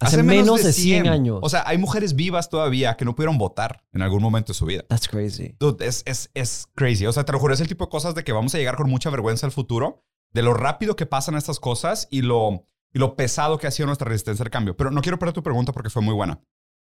Hace, 0.00 0.22
menos, 0.24 0.64
de 0.64 0.72
100, 0.72 1.06
años. 1.06 1.38
O 1.42 1.48
sea, 1.48 1.62
hay 1.64 1.78
mujeres 1.78 2.16
vivas 2.16 2.48
todavía 2.48 2.96
que 2.96 3.04
no 3.04 3.14
pudieron 3.14 3.38
votar 3.38 3.84
en 3.92 4.02
algún 4.02 4.20
momento 4.20 4.52
de 4.52 4.58
su 4.58 4.66
vida. 4.66 4.82
That's 4.88 5.08
crazy. 5.08 5.54
Dude, 5.60 5.86
es, 5.86 6.02
es, 6.06 6.28
es 6.34 6.66
crazy. 6.74 7.06
O 7.06 7.12
sea, 7.12 7.24
te 7.24 7.30
lo 7.30 7.38
juro, 7.38 7.54
es 7.54 7.60
el 7.60 7.68
tipo 7.68 7.84
de 7.84 7.90
cosas 7.90 8.16
de 8.16 8.24
que 8.24 8.32
vamos 8.32 8.52
a 8.54 8.58
llegar 8.58 8.74
con 8.76 8.90
mucha 8.90 9.10
vergüenza 9.10 9.46
al 9.46 9.52
futuro, 9.52 10.04
de 10.32 10.42
lo 10.42 10.54
rápido 10.54 10.96
que 10.96 11.06
pasan 11.06 11.36
estas 11.36 11.60
cosas 11.60 12.08
y 12.10 12.22
lo, 12.22 12.66
y 12.92 12.98
lo 12.98 13.14
pesado 13.14 13.58
que 13.58 13.68
ha 13.68 13.70
sido 13.70 13.86
nuestra 13.86 14.08
resistencia 14.08 14.42
al 14.42 14.50
cambio. 14.50 14.76
Pero 14.76 14.90
no 14.90 15.02
quiero 15.02 15.20
perder 15.20 15.34
tu 15.34 15.42
pregunta 15.44 15.72
porque 15.72 15.90
fue 15.90 16.02
muy 16.02 16.14
buena. 16.14 16.42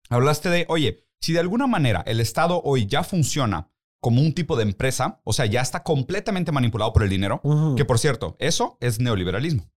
Hablaste 0.09 0.49
de, 0.49 0.65
oye, 0.69 1.05
si 1.21 1.33
de 1.33 1.39
alguna 1.39 1.67
manera 1.67 2.03
el 2.07 2.19
Estado 2.19 2.61
hoy 2.63 2.87
ya 2.87 3.03
funciona 3.03 3.71
como 4.01 4.21
un 4.21 4.33
tipo 4.33 4.55
de 4.55 4.63
empresa, 4.63 5.21
o 5.23 5.33
sea, 5.33 5.45
ya 5.45 5.61
está 5.61 5.83
completamente 5.83 6.51
manipulado 6.51 6.93
por 6.93 7.03
el 7.03 7.09
dinero, 7.09 7.41
que 7.75 7.85
por 7.85 7.99
cierto, 7.99 8.35
eso 8.39 8.77
es 8.79 8.99
neoliberalismo. 8.99 9.69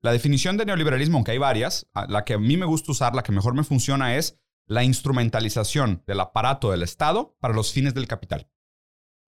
La 0.00 0.12
definición 0.12 0.56
de 0.56 0.66
neoliberalismo, 0.66 1.16
aunque 1.16 1.32
hay 1.32 1.38
varias, 1.38 1.88
la 2.08 2.24
que 2.24 2.34
a 2.34 2.38
mí 2.38 2.56
me 2.56 2.66
gusta 2.66 2.92
usar, 2.92 3.14
la 3.14 3.22
que 3.22 3.32
mejor 3.32 3.54
me 3.54 3.64
funciona 3.64 4.16
es 4.16 4.38
la 4.66 4.84
instrumentalización 4.84 6.02
del 6.06 6.20
aparato 6.20 6.70
del 6.70 6.82
Estado 6.82 7.36
para 7.40 7.54
los 7.54 7.72
fines 7.72 7.94
del 7.94 8.06
capital. 8.06 8.50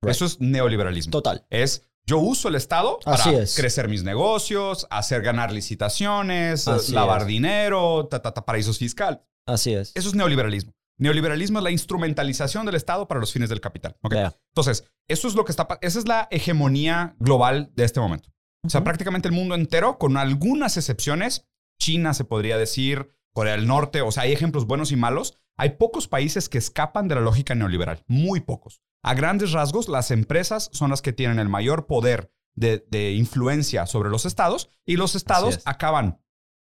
Eso 0.02 0.26
es 0.26 0.40
neoliberalismo. 0.40 1.10
Total. 1.10 1.46
Es 1.50 1.90
yo 2.06 2.18
uso 2.18 2.48
el 2.48 2.54
Estado 2.54 2.98
para 3.04 3.24
crecer 3.24 3.88
mis 3.88 4.02
negocios, 4.02 4.86
hacer 4.90 5.22
ganar 5.22 5.52
licitaciones, 5.52 6.66
lavar 6.90 7.24
dinero, 7.24 8.08
paraísos 8.44 8.78
fiscales. 8.78 9.20
Así 9.46 9.72
es. 9.72 9.92
Eso 9.94 10.08
es 10.08 10.14
neoliberalismo. 10.14 10.72
Neoliberalismo 10.98 11.58
es 11.58 11.64
la 11.64 11.70
instrumentalización 11.70 12.66
del 12.66 12.74
Estado 12.74 13.08
para 13.08 13.20
los 13.20 13.32
fines 13.32 13.48
del 13.48 13.60
capital. 13.60 13.96
Entonces, 14.02 14.84
eso 15.08 15.28
es 15.28 15.34
lo 15.34 15.46
que 15.46 15.52
está, 15.52 15.66
esa 15.80 15.98
es 15.98 16.06
la 16.06 16.28
hegemonía 16.30 17.16
global 17.18 17.72
de 17.74 17.84
este 17.84 18.00
momento. 18.00 18.28
O 18.62 18.68
sea, 18.68 18.84
prácticamente 18.84 19.26
el 19.26 19.34
mundo 19.34 19.54
entero, 19.54 19.98
con 19.98 20.18
algunas 20.18 20.76
excepciones, 20.76 21.48
China 21.80 22.12
se 22.12 22.24
podría 22.24 22.58
decir, 22.58 23.16
Corea 23.32 23.54
del 23.54 23.66
Norte, 23.66 24.02
o 24.02 24.12
sea, 24.12 24.24
hay 24.24 24.32
ejemplos 24.32 24.66
buenos 24.66 24.92
y 24.92 24.96
malos. 24.96 25.38
Hay 25.56 25.70
pocos 25.70 26.06
países 26.06 26.50
que 26.50 26.58
escapan 26.58 27.08
de 27.08 27.14
la 27.14 27.22
lógica 27.22 27.54
neoliberal, 27.54 28.04
muy 28.06 28.40
pocos. 28.40 28.82
A 29.02 29.14
grandes 29.14 29.52
rasgos, 29.52 29.88
las 29.88 30.10
empresas 30.10 30.68
son 30.72 30.90
las 30.90 31.00
que 31.00 31.14
tienen 31.14 31.38
el 31.38 31.48
mayor 31.48 31.86
poder 31.86 32.30
de, 32.54 32.86
de 32.90 33.12
influencia 33.12 33.86
sobre 33.86 34.10
los 34.10 34.26
estados 34.26 34.68
y 34.84 34.96
los 34.96 35.14
estados 35.14 35.60
acaban 35.64 36.20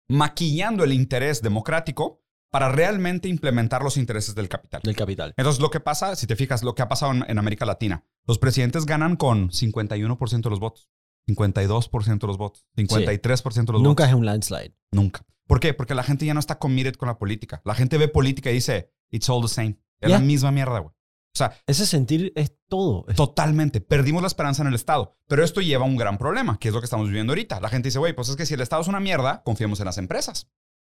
maquillando 0.09 0.85
el 0.85 0.92
interés 0.92 1.42
democrático 1.42 2.24
para 2.55 2.69
realmente 2.69 3.29
implementar 3.29 3.83
los 3.83 3.97
intereses 3.97 4.37
del 4.37 4.49
capital. 4.49 4.81
Del 4.85 4.95
capital. 4.95 5.35
Entonces, 5.37 5.61
lo 5.61 5.73
que 5.73 5.81
pasa, 5.81 6.15
si 6.15 6.29
te 6.29 6.37
fijas, 6.37 6.63
lo 6.63 6.77
que 6.77 6.83
ha 6.83 6.89
pasado 6.89 7.11
en, 7.13 7.37
América 7.37 7.67
Latina, 7.67 8.05
los 8.29 8.39
presidentes 8.39 8.87
ganan 8.87 9.17
con 9.17 9.51
51% 9.51 10.41
de 10.41 10.51
los 10.51 10.61
votos, 10.61 10.89
52% 11.27 12.21
de 12.21 12.27
los 12.29 12.39
votos, 12.39 12.65
53% 12.77 13.43
de 13.43 13.59
los 13.59 13.67
votos. 13.67 13.83
Nunca 13.83 14.07
es 14.07 14.15
un 14.15 14.25
landslide. 14.25 14.73
Nunca. 14.93 15.27
¿Por 15.49 15.59
qué? 15.59 15.75
Porque 15.75 15.97
la 15.97 16.05
gente 16.05 16.27
ya 16.27 16.33
no 16.33 16.39
está 16.39 16.61
committed 16.61 16.95
con 16.95 17.09
la 17.09 17.19
política. 17.19 17.61
La 17.65 17.75
gente 17.75 17.99
ve 17.99 18.07
política 18.07 18.53
y 18.53 18.55
dice, 18.55 18.95
it's 19.11 19.29
all 19.29 19.43
the 19.43 19.49
same. 19.49 19.81
Es 19.99 20.13
la 20.13 20.21
misma 20.21 20.53
mierda, 20.53 20.79
güey. 20.79 20.95
O 21.35 21.37
sea, 21.37 21.59
ese 21.67 21.87
sentir 21.87 22.33
es 22.37 22.55
todo. 22.69 23.05
Totalmente. 23.17 23.81
Perdimos 23.81 24.23
la 24.23 24.29
esperanza 24.29 24.63
en 24.63 24.69
el 24.69 24.75
Estado. 24.75 25.19
Pero 25.27 25.43
esto 25.43 25.61
lleva 25.61 25.85
a 25.85 25.89
un 25.89 25.97
gran 25.97 26.19
problema, 26.19 26.61
que 26.61 26.69
es 26.69 26.75
lo 26.75 26.81
que 26.81 26.85
estamos 26.85 27.09
viviendo 27.09 27.33
ahorita. 27.33 27.59
La 27.61 27.69
gente 27.69 27.89
dice, 27.89 27.99
güey, 27.99 28.13
pues 28.13 28.29
es 28.29 28.37
que 28.37 28.47
si 28.47 28.55
el 28.55 28.61
Estado 28.61 28.83
es 28.83 28.87
una 28.87 29.01
mierda, 29.01 29.43
confiemos 29.43 29.81
en 29.81 29.87
las 29.87 29.99
empresas. 29.99 30.53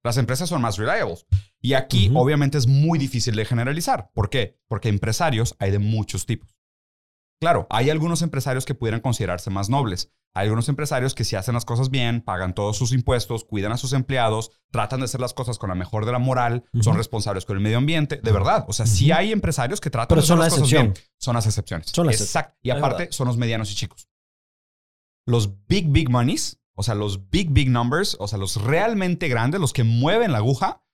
Las 0.04 0.16
empresas 0.16 0.48
son 0.48 0.62
más 0.62 0.76
reliables. 0.76 1.26
Y 1.60 1.74
aquí, 1.74 2.10
obviamente, 2.14 2.58
es 2.58 2.66
muy 2.66 2.98
difícil 2.98 3.34
de 3.34 3.44
generalizar. 3.44 4.10
¿Por 4.14 4.30
qué? 4.30 4.58
Porque 4.68 4.88
empresarios 4.88 5.56
hay 5.58 5.70
de 5.70 5.78
muchos 5.78 6.26
tipos. 6.26 6.56
Claro, 7.40 7.66
hay 7.70 7.90
algunos 7.90 8.22
empresarios 8.22 8.64
que 8.64 8.74
pudieran 8.74 9.00
considerarse 9.00 9.50
más 9.50 9.68
nobles. 9.68 10.10
Hay 10.34 10.44
algunos 10.44 10.68
empresarios 10.68 11.14
que 11.14 11.24
si 11.24 11.34
hacen 11.34 11.54
las 11.54 11.64
cosas 11.64 11.90
bien, 11.90 12.20
pagan 12.20 12.54
todos 12.54 12.76
sus 12.76 12.92
impuestos, 12.92 13.44
cuidan 13.44 13.72
a 13.72 13.78
sus 13.78 13.94
empleados, 13.94 14.50
tratan 14.70 15.00
de 15.00 15.04
hacer 15.06 15.20
las 15.20 15.32
cosas 15.32 15.58
con 15.58 15.70
la 15.70 15.74
mejor 15.74 16.04
de 16.04 16.12
la 16.12 16.18
moral, 16.18 16.64
son 16.82 16.96
responsables 16.96 17.46
con 17.46 17.56
el 17.56 17.62
medio 17.62 17.78
ambiente. 17.78 18.20
De 18.22 18.32
verdad, 18.32 18.66
o 18.68 18.72
sea, 18.74 18.84
sí 18.84 19.12
hay 19.12 19.32
empresarios 19.32 19.80
que 19.80 19.88
tratan 19.88 20.16
de 20.16 20.22
hacer 20.22 20.36
las 20.36 20.52
cosas 20.52 20.70
bien. 20.70 20.94
Son 21.18 21.34
las 21.34 21.46
excepciones. 21.46 21.88
Son 21.90 22.06
las 22.06 22.20
Exacto. 22.20 22.54
Y 22.62 22.70
aparte, 22.70 23.08
son 23.12 23.28
los 23.28 23.38
medianos 23.38 23.72
y 23.72 23.74
chicos. 23.74 24.08
Los 25.26 25.66
big, 25.66 25.88
big 25.88 26.10
monies 26.10 26.60
o 26.76 26.82
sea, 26.82 26.94
los 26.94 27.30
big, 27.30 27.50
big 27.50 27.70
numbers, 27.70 28.16
o 28.20 28.28
sea, 28.28 28.38
los 28.38 28.62
realmente 28.62 29.28
grandes, 29.28 29.60
los 29.60 29.72
que 29.72 29.82
mueven 29.82 30.32
la 30.32 30.38
aguja, 30.38 30.84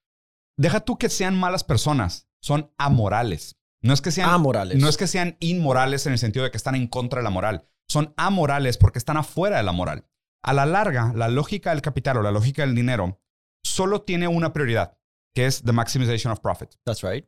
deja 0.56 0.80
tú 0.80 0.96
que 0.96 1.08
sean 1.08 1.38
malas 1.38 1.64
personas, 1.64 2.28
son 2.40 2.72
amorales. 2.78 3.56
No 3.82 3.92
es 3.92 4.00
que 4.00 4.12
sean 4.12 4.30
amorales. 4.30 4.78
No 4.80 4.88
es 4.88 4.96
que 4.96 5.08
sean 5.08 5.36
inmorales 5.40 6.06
en 6.06 6.12
el 6.12 6.18
sentido 6.18 6.44
de 6.44 6.52
que 6.52 6.56
están 6.56 6.76
en 6.76 6.86
contra 6.86 7.18
de 7.18 7.24
la 7.24 7.30
moral. 7.30 7.68
Son 7.88 8.14
amorales 8.16 8.78
porque 8.78 8.98
están 8.98 9.16
afuera 9.16 9.56
de 9.56 9.64
la 9.64 9.72
moral. 9.72 10.06
A 10.44 10.52
la 10.52 10.66
larga, 10.66 11.12
la 11.14 11.28
lógica 11.28 11.70
del 11.70 11.82
capital 11.82 12.16
o 12.18 12.22
la 12.22 12.30
lógica 12.30 12.62
del 12.62 12.76
dinero 12.76 13.20
solo 13.64 14.02
tiene 14.02 14.28
una 14.28 14.52
prioridad, 14.52 14.98
que 15.34 15.46
es 15.46 15.62
the 15.62 15.72
maximization 15.72 16.32
of 16.32 16.40
profit. 16.40 16.74
That's 16.84 17.02
right. 17.02 17.26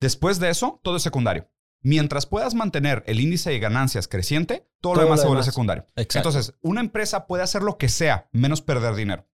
Después 0.00 0.38
de 0.40 0.50
eso, 0.50 0.80
todo 0.82 0.96
es 0.96 1.02
secundario. 1.02 1.50
Mientras 1.84 2.24
puedas 2.24 2.54
mantener 2.54 3.04
el 3.06 3.20
índice 3.20 3.50
de 3.50 3.58
ganancias 3.58 4.08
creciente, 4.08 4.66
todo, 4.80 4.94
lo 4.94 5.02
demás 5.02 5.20
se 5.20 5.26
vuelve 5.26 5.42
secundario. 5.42 5.84
Entonces, 5.96 6.54
una 6.62 6.80
empresa 6.80 7.26
puede 7.26 7.42
hacer 7.42 7.62
lo 7.62 7.76
que 7.76 7.90
sea, 7.90 8.30
menos 8.32 8.62
perder 8.62 8.94
dinero. 8.94 9.28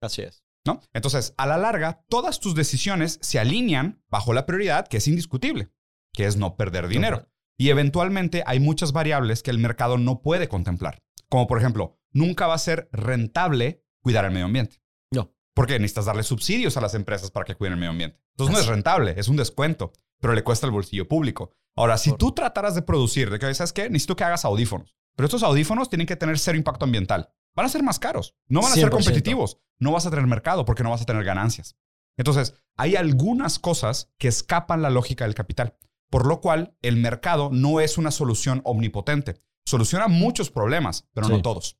Así 0.00 0.22
es. 0.22 0.42
¿No? 0.66 0.80
Entonces, 0.94 1.34
a 1.36 1.46
la 1.46 1.58
larga, 1.58 2.02
todas 2.08 2.40
tus 2.40 2.54
decisiones 2.54 3.18
se 3.20 3.38
alinean 3.38 4.02
bajo 4.08 4.32
la 4.32 4.46
prioridad 4.46 4.88
que 4.88 4.96
es 4.96 5.08
indiscutible, 5.08 5.70
que 6.14 6.24
es 6.24 6.38
no 6.38 6.56
perder 6.56 6.88
dinero. 6.88 7.28
Y 7.58 7.68
eventualmente 7.68 8.42
hay 8.46 8.60
muchas 8.60 8.92
variables 8.92 9.42
que 9.42 9.50
el 9.50 9.58
mercado 9.58 9.98
no 9.98 10.22
puede 10.22 10.48
contemplar. 10.48 11.02
Como 11.28 11.46
por 11.46 11.58
ejemplo, 11.58 11.98
nunca 12.12 12.46
va 12.46 12.54
a 12.54 12.58
ser 12.58 12.88
rentable 12.92 13.84
cuidar 14.00 14.24
el 14.24 14.30
medio 14.30 14.46
ambiente. 14.46 14.82
No. 15.10 15.34
Porque 15.52 15.78
necesitas 15.78 16.06
darle 16.06 16.22
subsidios 16.22 16.78
a 16.78 16.80
las 16.80 16.94
empresas 16.94 17.30
para 17.30 17.44
que 17.44 17.56
cuiden 17.56 17.74
el 17.74 17.78
medio 17.78 17.90
ambiente. 17.90 18.18
Entonces 18.30 18.54
no 18.54 18.60
es 18.60 18.66
rentable, 18.66 19.14
es 19.18 19.28
un 19.28 19.36
descuento, 19.36 19.92
pero 20.20 20.34
le 20.34 20.44
cuesta 20.44 20.66
el 20.66 20.72
bolsillo 20.72 21.08
público. 21.08 21.52
Ahora, 21.76 21.98
si 21.98 22.12
tú 22.16 22.32
trataras 22.32 22.74
de 22.74 22.82
producir, 22.82 23.30
de 23.30 23.38
que, 23.38 23.54
¿sabes 23.54 23.72
qué? 23.72 23.88
Necesito 23.88 24.16
que 24.16 24.24
hagas 24.24 24.44
audífonos. 24.44 24.94
Pero 25.16 25.26
estos 25.26 25.42
audífonos 25.42 25.88
tienen 25.88 26.06
que 26.06 26.16
tener 26.16 26.38
cero 26.38 26.56
impacto 26.56 26.84
ambiental. 26.84 27.32
Van 27.54 27.66
a 27.66 27.68
ser 27.68 27.82
más 27.82 27.98
caros. 27.98 28.36
No 28.48 28.62
van 28.62 28.72
a 28.72 28.74
ser 28.74 28.90
competitivos. 28.90 29.58
No 29.78 29.92
vas 29.92 30.06
a 30.06 30.10
tener 30.10 30.26
mercado 30.26 30.64
porque 30.64 30.82
no 30.82 30.90
vas 30.90 31.02
a 31.02 31.06
tener 31.06 31.24
ganancias. 31.24 31.76
Entonces, 32.16 32.54
hay 32.76 32.96
algunas 32.96 33.58
cosas 33.58 34.12
que 34.18 34.28
escapan 34.28 34.82
la 34.82 34.90
lógica 34.90 35.24
del 35.24 35.34
capital. 35.34 35.76
Por 36.10 36.26
lo 36.26 36.40
cual, 36.40 36.76
el 36.82 36.96
mercado 36.96 37.50
no 37.52 37.80
es 37.80 37.98
una 37.98 38.10
solución 38.10 38.60
omnipotente. 38.64 39.40
Soluciona 39.64 40.08
muchos 40.08 40.50
problemas, 40.50 41.08
pero 41.12 41.28
no 41.28 41.40
todos. 41.42 41.78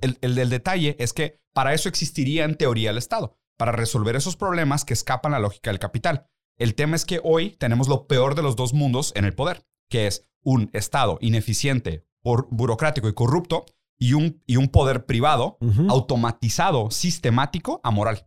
el, 0.00 0.18
el 0.20 0.50
detalle 0.50 0.96
es 0.98 1.12
que 1.12 1.40
para 1.52 1.74
eso 1.74 1.88
existiría 1.88 2.44
en 2.44 2.56
teoría 2.56 2.90
el 2.90 2.98
Estado, 2.98 3.38
para 3.56 3.72
resolver 3.72 4.16
esos 4.16 4.36
problemas 4.36 4.84
que 4.84 4.94
escapan 4.94 5.32
la 5.32 5.40
lógica 5.40 5.70
del 5.70 5.80
capital. 5.80 6.30
El 6.60 6.74
tema 6.74 6.94
es 6.94 7.06
que 7.06 7.20
hoy 7.24 7.52
tenemos 7.52 7.88
lo 7.88 8.06
peor 8.06 8.34
de 8.34 8.42
los 8.42 8.54
dos 8.54 8.74
mundos 8.74 9.12
en 9.16 9.24
el 9.24 9.34
poder, 9.34 9.64
que 9.88 10.06
es 10.06 10.28
un 10.44 10.68
Estado 10.74 11.16
ineficiente, 11.22 12.04
burocrático 12.22 13.08
y 13.08 13.14
corrupto 13.14 13.64
y 13.98 14.12
un, 14.12 14.42
y 14.46 14.56
un 14.56 14.68
poder 14.68 15.06
privado 15.06 15.56
automatizado, 15.88 16.90
sistemático, 16.90 17.80
amoral. 17.82 18.26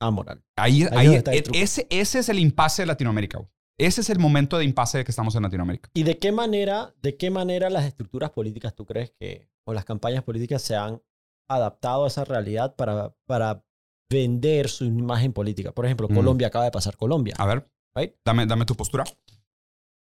amoral. 0.00 0.44
Ahí, 0.56 0.84
Ahí 0.92 1.08
ahí- 1.08 1.14
está 1.16 1.32
el 1.32 1.42
ese, 1.54 1.88
ese 1.90 2.20
es 2.20 2.28
el 2.28 2.38
impasse 2.38 2.82
de 2.82 2.86
Latinoamérica. 2.86 3.44
Ese 3.78 4.02
es 4.02 4.10
el 4.10 4.20
momento 4.20 4.58
de 4.58 4.64
impasse 4.64 4.98
de 4.98 5.04
que 5.04 5.10
estamos 5.10 5.34
en 5.34 5.42
Latinoamérica. 5.42 5.90
¿Y 5.92 6.04
de 6.04 6.18
qué 6.18 6.30
manera, 6.30 6.94
de 7.02 7.16
qué 7.16 7.30
manera 7.30 7.68
las 7.68 7.84
estructuras 7.84 8.30
políticas 8.30 8.76
tú 8.76 8.86
crees 8.86 9.12
que, 9.18 9.48
o 9.64 9.72
las 9.74 9.84
campañas 9.84 10.22
políticas 10.22 10.62
se 10.62 10.76
han 10.76 11.02
adaptado 11.48 12.04
a 12.04 12.06
esa 12.08 12.24
realidad 12.24 12.76
para, 12.76 13.16
para 13.26 13.64
vender 14.12 14.68
su 14.68 14.84
imagen 14.84 15.32
política? 15.32 15.72
Por 15.72 15.86
ejemplo, 15.86 16.08
Mm. 16.08 16.14
Colombia 16.14 16.46
acaba 16.48 16.64
de 16.66 16.70
pasar 16.70 16.96
Colombia. 16.96 17.34
A 17.38 17.46
ver, 17.46 17.68
Right. 17.94 18.14
dame, 18.24 18.46
dame 18.46 18.64
tu 18.64 18.74
postura. 18.74 19.04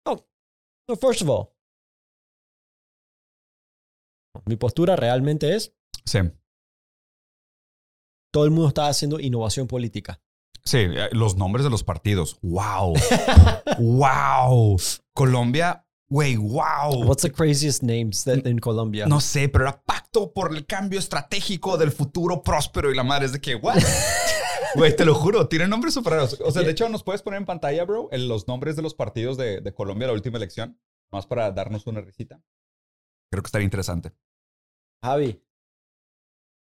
So, 0.06 0.96
first 0.98 1.22
of 1.22 1.30
all, 1.30 1.48
mi 4.46 4.56
postura 4.56 4.96
realmente 4.96 5.56
es, 5.56 5.74
Sí. 6.06 6.20
todo 8.34 8.46
el 8.46 8.52
mundo 8.52 8.70
está 8.70 8.88
haciendo 8.88 9.20
innovación 9.20 9.68
política. 9.68 10.22
Sí, 10.64 10.78
eh, 10.80 11.10
los 11.12 11.36
nombres 11.38 11.64
de 11.64 11.70
los 11.70 11.84
partidos. 11.84 12.38
¡Wow! 12.42 12.94
¡Wow! 13.80 14.78
Colombia, 15.14 15.88
güey, 16.12 16.36
wow. 16.36 17.06
What's 17.06 17.24
the 17.24 17.32
craziest 17.32 17.82
names 17.82 18.24
that, 18.26 18.46
in 18.46 18.60
Colombia? 18.60 19.08
No 19.08 19.22
sé, 19.22 19.48
pero 19.48 19.64
era 19.64 19.82
pacto 19.82 20.34
por 20.34 20.54
el 20.54 20.66
cambio 20.66 21.00
estratégico 21.00 21.78
del 21.78 21.92
futuro 21.92 22.44
próspero 22.44 22.92
y 22.92 22.96
la 22.96 23.04
madre 23.04 23.28
es 23.28 23.32
de 23.32 23.40
que, 23.40 23.56
¿what? 23.56 23.78
Güey, 24.76 24.96
te 24.96 25.04
lo 25.04 25.16
juro, 25.16 25.50
tienen 25.50 25.70
nombres 25.70 25.94
super 25.94 26.14
raros. 26.14 26.40
O 26.46 26.52
sea, 26.52 26.62
de 26.62 26.72
hecho, 26.72 26.88
¿nos 26.88 27.04
puedes 27.04 27.22
poner 27.22 27.40
en 27.40 27.46
pantalla, 27.46 27.84
bro, 27.84 28.08
en 28.14 28.30
los 28.30 28.48
nombres 28.48 28.78
de 28.78 28.82
los 28.82 28.94
partidos 28.94 29.36
de, 29.36 29.60
de 29.60 29.74
Colombia, 29.74 30.08
la 30.08 30.14
última 30.14 30.38
elección? 30.38 30.80
Más 31.12 31.28
para 31.28 31.52
darnos 31.52 31.88
una 31.88 32.00
risita. 32.00 32.42
Creo 33.30 33.44
que 33.44 33.48
estaría 33.48 33.66
interesante. 33.66 34.14
Javi, 35.04 35.44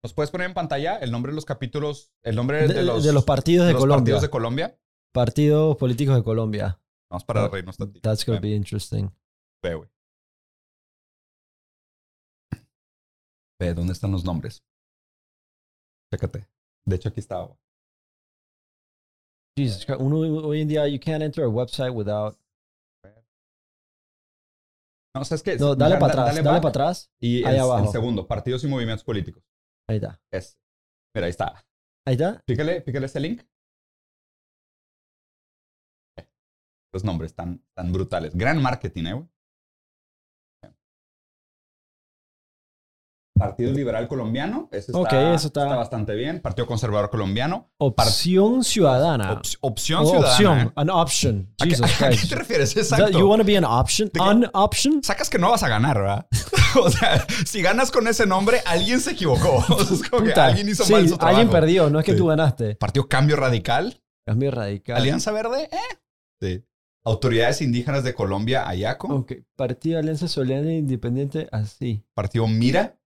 ¿Nos 0.05 0.15
puedes 0.15 0.31
poner 0.31 0.47
en 0.47 0.55
pantalla 0.55 0.97
el 0.99 1.11
nombre 1.11 1.33
de 1.33 1.35
los 1.35 1.45
capítulos, 1.45 2.13
el 2.23 2.37
nombre 2.37 2.69
de, 2.69 2.73
de, 2.73 2.83
los, 2.85 3.03
de 3.03 3.13
los 3.13 3.25
partidos 3.25 3.67
de, 3.67 3.73
los 3.73 3.81
Colombia. 3.81 3.99
partidos 3.99 4.23
de 4.23 4.31
Colombia? 4.31 4.81
Partidos 5.13 5.77
políticos 5.77 6.15
de 6.15 6.23
Colombia. 6.23 6.81
Vamos 7.11 7.25
para 7.25 7.49
reírnos 7.49 7.77
tantito. 7.77 8.09
That's 8.09 8.25
going 8.25 8.37
to 8.37 8.43
Ve, 8.43 8.51
be 8.51 8.55
interesting. 8.55 9.11
Ve, 9.63 9.75
güey. 9.75 9.89
Ve, 13.61 13.75
¿dónde 13.75 13.93
están 13.93 14.13
los 14.13 14.25
nombres? 14.25 14.63
Chécate. 16.13 16.49
De 16.87 16.97
hecho, 16.97 17.09
aquí 17.09 17.21
güey. 17.43 17.59
Jesus 19.59 19.85
Christ. 19.85 20.01
Uno, 20.01 20.19
hoy 20.47 20.61
en 20.63 20.69
día, 20.69 20.87
you 20.89 21.01
can't 21.01 21.23
enter 21.23 21.45
a 21.45 21.49
website 21.49 21.93
without... 21.93 22.39
No, 25.17 25.25
¿sabes 25.25 25.43
qué? 25.43 25.57
No, 25.57 25.75
dale 25.75 25.95
Da- 25.95 25.99
para 26.01 26.15
da- 26.15 26.23
atrás, 26.23 26.45
dale, 26.45 26.59
para 26.61 26.69
atrás. 26.69 27.11
Y 27.19 27.45
ahí 27.45 27.55
el, 27.57 27.61
abajo. 27.63 27.87
el 27.87 27.91
segundo, 27.91 28.29
partidos 28.29 28.63
y 28.63 28.69
movimientos 28.69 29.03
políticos. 29.05 29.43
Ahí 29.89 29.97
está. 29.97 30.21
Es. 30.31 30.57
Mira, 31.15 31.27
ahí 31.27 31.31
está. 31.31 31.67
Ahí 32.07 32.15
está. 32.15 32.41
Pícale, 32.47 32.83
pícale 32.83 33.07
ese 33.07 33.19
link. 33.19 33.43
Los 36.93 37.05
nombres 37.05 37.35
tan, 37.35 37.65
tan 37.75 37.93
brutales. 37.93 38.35
Gran 38.37 38.63
marketing, 38.63 39.05
¿eh, 39.07 39.13
güey? 39.15 39.29
Partido 43.39 43.73
Liberal 43.73 44.09
Colombiano. 44.09 44.69
Ese 44.73 44.91
está, 44.93 44.99
Ok, 44.99 45.13
eso 45.35 45.47
está- 45.49 45.65
bastante 45.77 46.15
bien. 46.15 46.41
Partido 46.41 46.67
Conservador 46.67 47.09
Colombiano. 47.11 47.71
Opción 47.79 48.65
ciudadana. 48.65 49.35
Ops- 49.41 49.59
opción 49.61 50.05
Ciudadana. 50.07 50.31
opción. 50.33 50.59
¿eh? 50.61 50.73
An 50.77 50.91
option. 50.91 51.55
¿A 51.61 51.65
qué, 51.65 51.71
Jesus 51.71 51.87
a 51.87 51.99
qué 51.99 52.17
Christ. 52.17 52.29
te 52.31 52.35
refieres? 52.35 52.77
Exacto. 52.77 53.19
you 53.19 53.29
want 53.29 53.41
to 53.41 53.47
be 53.47 53.57
an 53.57 53.65
option? 53.65 54.11
An 54.21 54.51
option? 54.55 55.03
Sacas 55.03 55.31
que 55.31 55.39
no 55.39 55.51
vas 55.51 55.63
a 55.63 55.69
ganar, 55.69 55.97
¿verdad? 55.99 56.27
o 56.83 56.91
sea, 56.91 57.27
si 57.47 57.63
ganas 57.63 57.91
con 57.91 58.07
ese 58.09 58.27
nombre, 58.27 58.61
alguien 58.67 59.01
se 59.01 59.13
equivocó. 59.13 59.65
O 59.69 59.85
sea, 59.85 59.97
es 59.97 60.09
como 60.09 60.25
que 60.25 60.33
alguien 60.33 60.69
hizo 60.69 60.85
sí, 60.85 60.93
mal 60.93 61.09
su 61.09 61.17
trabajo. 61.17 61.39
alguien 61.39 61.51
perdió, 61.53 61.89
no 61.91 61.99
es 62.01 62.05
que 62.05 62.13
Sí. 62.13 62.19
tú 62.19 62.27
ganaste. 62.27 62.75
Partido 62.77 63.09
Cambio 63.09 63.37
Radical. 63.37 64.03
Cambio 64.27 64.51
radical. 64.51 64.97
Alianza 64.99 65.33
Verde, 65.33 65.69
¿eh? 65.73 65.97
Sí. 66.41 66.65
Autoridades 67.05 67.63
Indígenas 67.63 68.05
de 68.05 68.13
Colombia, 68.13 68.69
Ayaco. 68.69 69.09
Ok. 69.09 69.33
Partido 69.57 69.99
Alianza 69.99 70.29
Solidaria 70.29 70.77
Independiente, 70.77 71.49
así. 71.53 72.05
Partido 72.13 72.47
Mira. 72.47 72.98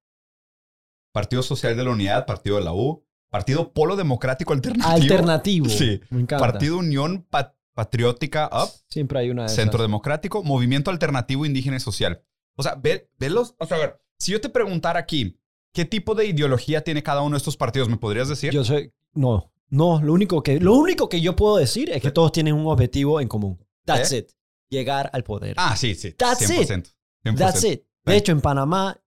Partido 1.13 1.43
Social 1.43 1.77
de 1.77 1.85
la 1.85 1.91
Unidad, 1.91 2.27
Partido 2.27 2.57
de 2.57 2.65
la 2.65 2.73
U. 2.73 3.05
Partido 3.31 3.73
Polo 3.73 3.97
Democrático 3.97 4.53
Alternativo. 4.53 4.91
Alternativo. 4.95 5.69
Sí. 5.69 6.01
Me 6.11 6.21
encanta. 6.21 6.45
Partido 6.47 6.79
Unión 6.79 7.27
Pa- 7.31 7.55
Patriótica 7.75 8.51
Up. 8.53 8.69
Siempre 8.89 9.21
hay 9.21 9.31
una 9.31 9.45
de 9.45 9.49
Centro 9.49 9.77
esas. 9.79 9.85
Democrático. 9.85 10.43
Movimiento 10.43 10.91
Alternativo 10.91 11.47
Indígena 11.47 11.77
y 11.77 11.81
Social. 11.81 12.23
O 12.57 12.63
sea, 12.63 12.75
ve, 12.75 13.09
ve 13.19 13.31
los... 13.31 13.55
O 13.59 13.65
sea, 13.67 13.79
a 13.79 13.81
ver, 13.81 14.01
si 14.19 14.33
yo 14.33 14.41
te 14.41 14.51
preguntara 14.51 15.01
aquí, 15.01 15.39
¿qué 15.73 15.87
tipo 15.87 16.15
de 16.15 16.27
ideología 16.27 16.85
tiene 16.85 17.03
cada 17.03 17.23
uno 17.23 17.35
de 17.35 17.39
estos 17.39 17.57
partidos? 17.57 17.89
¿Me 17.89 17.97
podrías 17.97 18.29
decir? 18.29 18.53
Yo 18.53 18.65
soy... 18.65 18.93
No. 19.15 19.51
No, 19.71 20.03
lo 20.03 20.13
único, 20.13 20.43
que, 20.43 20.61
lo 20.61 20.75
único 20.75 21.09
que 21.09 21.23
yo 21.23 21.35
puedo 21.35 21.57
decir 21.57 21.89
es 21.89 22.03
que 22.03 22.11
todos 22.11 22.31
tienen 22.33 22.53
un 22.55 22.67
objetivo 22.67 23.23
en 23.23 23.29
común. 23.29 23.59
That's 23.87 24.13
¿Eh? 24.13 24.19
it. 24.19 24.31
Llegar 24.69 25.09
al 25.15 25.25
poder. 25.25 25.55
Ah, 25.57 25.75
sí, 25.77 25.95
sí. 25.95 26.13
That's 26.13 26.47
100%. 26.47 26.93
100%. 27.25 27.39
That's 27.39 27.65
it. 27.65 27.85
De 28.05 28.17
hecho, 28.17 28.33
en 28.33 28.43
Panamá 28.43 29.01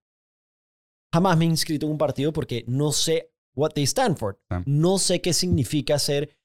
jamás 1.15 1.37
me 1.37 1.45
he 1.45 1.47
inscrito 1.47 1.85
en 1.85 1.93
un 1.93 1.97
partido 1.97 2.33
porque 2.33 2.63
no 2.67 2.91
sé 2.91 3.31
what 3.55 3.71
they 3.71 3.85
stand 3.85 4.17
for. 4.17 4.37
Ah. 4.49 4.61
No 4.65 4.97
sé 4.99 5.21
qué 5.21 5.31
significa 5.33 5.97
ser 5.97 6.37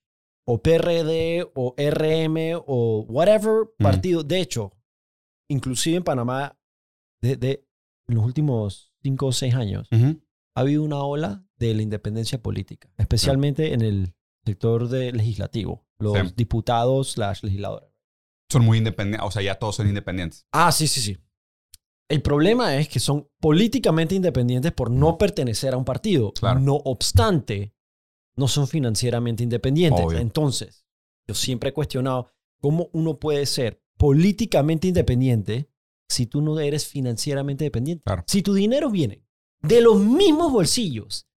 o 0.46 0.62
PRD 0.62 1.44
o 1.54 1.74
RM 1.76 2.54
o 2.66 3.04
whatever 3.08 3.64
Mm. 3.78 3.82
partido. 3.82 4.22
De 4.22 4.40
hecho, 4.40 4.72
inclusive 5.48 5.96
en 5.96 6.04
Panamá, 6.04 6.56
de, 7.20 7.36
de- 7.36 7.66
en 8.08 8.14
los 8.14 8.24
últimos 8.24 8.92
cinco 9.02 9.26
o 9.26 9.32
seis 9.32 9.54
años, 9.54 9.88
ha 9.92 10.60
habido 10.60 10.82
una 10.82 11.02
ola 11.02 11.44
de 11.58 11.74
la 11.74 11.82
independencia 11.82 12.40
política, 12.42 12.88
especialmente 12.96 13.72
en 13.74 13.82
el 13.82 14.14
sector 14.44 14.88
de 14.88 15.12
legislativo, 15.12 15.86
los 15.98 16.16
Sí. 16.16 16.34
diputados 16.36 17.12
slash 17.12 17.42
legisladores. 17.42 17.88
Son 18.50 18.64
muy 18.64 18.78
independientes. 18.78 19.26
O 19.26 19.30
sea, 19.30 19.42
ya 19.42 19.56
todos 19.56 19.76
son 19.76 19.88
independientes. 19.88 20.46
Ah, 20.52 20.72
sí, 20.72 20.86
sí, 20.88 21.00
sí. 21.00 21.18
El 22.10 22.22
problema 22.22 22.76
es 22.76 22.88
que 22.88 22.98
son 22.98 23.30
políticamente 23.40 24.16
independientes 24.16 24.72
por 24.72 24.90
no 24.90 25.16
pertenecer 25.16 25.74
a 25.74 25.76
un 25.76 25.84
partido. 25.84 26.32
Claro. 26.32 26.58
No 26.58 26.74
obstante, 26.74 27.72
no 28.34 28.48
son 28.48 28.66
financieramente 28.66 29.44
independientes. 29.44 30.04
Obvio. 30.04 30.18
Entonces, 30.18 30.84
yo 31.28 31.36
siempre 31.36 31.70
he 31.70 31.72
cuestionado 31.72 32.26
cómo 32.60 32.90
uno 32.92 33.20
puede 33.20 33.46
ser 33.46 33.80
políticamente 33.96 34.88
independiente 34.88 35.70
si 36.08 36.26
tú 36.26 36.42
no 36.42 36.58
eres 36.58 36.88
financieramente 36.88 37.62
dependiente. 37.62 38.02
Claro. 38.04 38.24
Si 38.26 38.42
tu 38.42 38.54
dinero 38.54 38.90
viene 38.90 39.24
de 39.62 39.80
los 39.80 40.00
mismos 40.00 40.50
bolsillos 40.50 41.28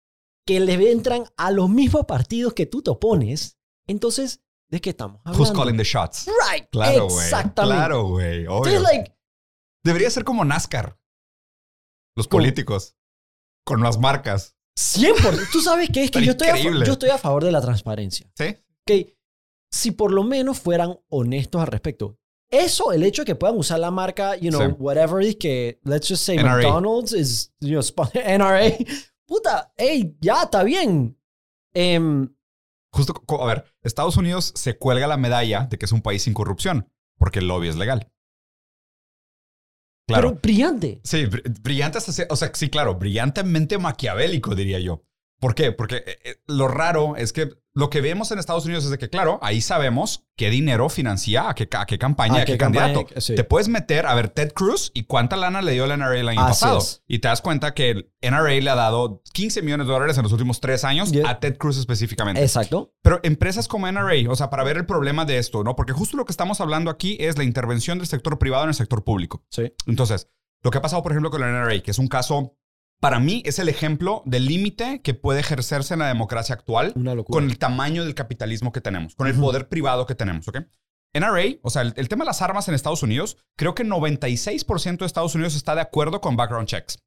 que 0.44 0.58
le 0.58 0.90
entran 0.90 1.24
a 1.36 1.52
los 1.52 1.70
mismos 1.70 2.04
partidos 2.06 2.52
que 2.52 2.66
tú 2.66 2.82
te 2.82 2.90
opones, 2.90 3.58
entonces, 3.86 4.42
¿de 4.70 4.80
qué 4.80 4.90
estamos 4.90 5.20
hablando? 5.24 5.38
Who's 5.40 5.56
calling 5.56 5.76
the 5.76 5.84
shots? 5.84 6.26
Right. 6.26 6.66
Claro, 6.72 7.08
güey. 7.08 7.24
Exactamente. 7.24 7.76
Claro, 7.76 8.08
güey. 8.08 8.46
Obvio. 8.48 8.72
Entonces, 8.72 8.82
like, 8.82 9.14
Debería 9.84 10.10
ser 10.10 10.24
como 10.24 10.44
NASCAR. 10.44 10.98
Los 12.16 12.26
¿Cómo? 12.28 12.40
políticos. 12.42 12.96
Con 13.64 13.82
las 13.82 13.98
marcas. 13.98 14.56
100%. 14.78 15.50
Tú 15.52 15.60
sabes 15.60 15.88
que 15.90 16.04
es 16.04 16.10
que 16.10 16.24
yo 16.24 16.32
estoy, 16.32 16.48
a, 16.48 16.56
yo 16.56 16.92
estoy 16.92 17.10
a 17.10 17.18
favor 17.18 17.44
de 17.44 17.52
la 17.52 17.60
transparencia. 17.60 18.30
¿Sí? 18.34 18.56
Que 18.86 19.16
si 19.70 19.90
por 19.92 20.12
lo 20.12 20.24
menos 20.24 20.58
fueran 20.60 20.98
honestos 21.08 21.60
al 21.60 21.68
respecto. 21.68 22.18
Eso, 22.50 22.92
el 22.92 23.02
hecho 23.02 23.22
de 23.22 23.26
que 23.26 23.34
puedan 23.34 23.56
usar 23.56 23.80
la 23.80 23.90
marca, 23.90 24.36
you 24.36 24.50
know, 24.50 24.60
Sí. 24.68 24.76
whatever, 24.78 25.22
y 25.24 25.34
que, 25.34 25.80
let's 25.84 26.06
just 26.08 26.22
say 26.24 26.36
NRA. 26.36 26.56
McDonald's 26.56 27.12
is, 27.12 27.52
you 27.60 27.80
know, 27.80 28.06
NRA. 28.14 28.76
Puta, 29.26 29.72
hey, 29.76 30.16
ya, 30.20 30.42
está 30.44 30.62
bien. 30.62 31.18
Em, 31.74 32.32
Justo, 32.92 33.14
a 33.40 33.46
ver, 33.46 33.64
Estados 33.82 34.16
Unidos 34.16 34.52
se 34.54 34.78
cuelga 34.78 35.08
la 35.08 35.16
medalla 35.16 35.66
de 35.68 35.78
que 35.78 35.86
es 35.86 35.92
un 35.92 36.00
país 36.02 36.22
sin 36.22 36.34
corrupción, 36.34 36.88
porque 37.18 37.40
el 37.40 37.48
lobby 37.48 37.66
es 37.68 37.76
legal. 37.76 38.12
Claro. 40.06 40.28
Pero 40.30 40.40
brillante. 40.42 41.00
Sí, 41.02 41.24
br- 41.24 41.42
brillante 41.62 41.98
o 42.28 42.36
sea, 42.36 42.50
sí, 42.54 42.68
claro, 42.68 42.96
brillantemente 42.96 43.78
maquiavélico, 43.78 44.54
diría 44.54 44.78
yo. 44.78 45.02
¿Por 45.44 45.54
qué? 45.54 45.72
Porque 45.72 45.96
eh, 45.96 46.18
eh, 46.24 46.36
lo 46.46 46.68
raro 46.68 47.16
es 47.16 47.34
que 47.34 47.50
lo 47.74 47.90
que 47.90 48.00
vemos 48.00 48.30
en 48.30 48.38
Estados 48.38 48.64
Unidos 48.64 48.84
es 48.84 48.90
de 48.90 48.96
que, 48.98 49.10
claro, 49.10 49.38
ahí 49.42 49.60
sabemos 49.60 50.26
qué 50.36 50.48
dinero 50.48 50.88
financia 50.88 51.50
a 51.50 51.54
qué, 51.54 51.68
ca- 51.68 51.82
a 51.82 51.86
qué 51.86 51.98
campaña, 51.98 52.36
¿A 52.38 52.42
a 52.42 52.44
qué, 52.46 52.52
qué 52.52 52.58
campaña? 52.58 52.94
candidato. 52.94 53.20
Sí. 53.20 53.34
Te 53.34 53.44
puedes 53.44 53.68
meter 53.68 54.06
a 54.06 54.14
ver 54.14 54.28
Ted 54.30 54.52
Cruz 54.52 54.90
y 54.94 55.04
cuánta 55.04 55.36
lana 55.36 55.60
le 55.60 55.72
dio 55.72 55.84
el 55.84 55.98
NRA 55.98 56.16
el 56.18 56.28
año 56.28 56.40
Así 56.40 56.62
pasado. 56.62 56.78
es. 56.78 57.02
Y 57.06 57.18
te 57.18 57.28
das 57.28 57.42
cuenta 57.42 57.74
que 57.74 57.90
el 57.90 58.12
NRA 58.22 58.52
le 58.60 58.70
ha 58.70 58.74
dado 58.74 59.22
15 59.34 59.60
millones 59.62 59.86
de 59.86 59.92
dólares 59.92 60.16
en 60.16 60.22
los 60.22 60.32
últimos 60.32 60.60
tres 60.60 60.82
años 60.84 61.10
Yeah. 61.12 61.28
a 61.28 61.40
Ted 61.40 61.58
Cruz 61.58 61.76
específicamente. 61.76 62.40
Exacto. 62.40 62.94
Pero 63.02 63.20
empresas 63.22 63.68
como 63.68 63.86
NRA, 63.86 64.30
o 64.30 64.36
sea, 64.36 64.48
para 64.48 64.64
ver 64.64 64.76
el 64.78 64.86
problema 64.86 65.26
de 65.26 65.36
esto, 65.38 65.62
¿no? 65.62 65.76
Porque 65.76 65.92
justo 65.92 66.16
lo 66.16 66.24
que 66.24 66.32
estamos 66.32 66.60
hablando 66.62 66.90
aquí 66.90 67.16
es 67.20 67.36
la 67.36 67.44
intervención 67.44 67.98
del 67.98 68.06
sector 68.06 68.38
privado 68.38 68.62
en 68.62 68.68
el 68.70 68.74
sector 68.74 69.04
público. 69.04 69.44
Sí. 69.50 69.72
Entonces, 69.86 70.30
lo 70.62 70.70
que 70.70 70.78
ha 70.78 70.82
pasado, 70.82 71.02
por 71.02 71.12
ejemplo, 71.12 71.30
con 71.30 71.40
la 71.42 71.48
NRA, 71.48 71.80
que 71.82 71.90
es 71.90 71.98
un 71.98 72.06
caso, 72.08 72.56
para 73.04 73.20
mí, 73.20 73.42
es 73.44 73.58
el 73.58 73.68
ejemplo 73.68 74.22
del 74.24 74.46
límite 74.46 75.00
que 75.02 75.12
puede 75.12 75.40
ejercerse 75.40 75.92
en 75.94 76.00
la 76.00 76.08
democracia 76.08 76.54
actual 76.54 76.94
con 77.28 77.44
el 77.44 77.58
tamaño 77.58 78.02
del 78.04 78.14
capitalismo 78.14 78.72
que 78.72 78.80
tenemos, 78.80 79.14
con 79.14 79.26
el 79.26 79.34
poder 79.34 79.68
privado 79.68 80.06
que 80.06 80.14
tenemos, 80.14 80.48
¿ok? 80.48 80.60
NRA, 81.12 81.58
o 81.62 81.70
sea, 81.70 81.82
el, 81.82 81.92
el 81.96 82.08
tema 82.08 82.24
de 82.24 82.28
las 82.28 82.40
armas 82.42 82.66
en 82.66 82.74
Estados 82.74 83.02
Unidos, 83.02 83.36
creo 83.56 83.74
que 83.74 83.84
96% 83.84 84.98
de 84.98 85.06
Estados 85.06 85.34
Unidos 85.34 85.54
está 85.54 85.74
de 85.74 85.82
acuerdo 85.82 86.20
con 86.20 86.34
background 86.36 86.66
checks. 86.66 86.98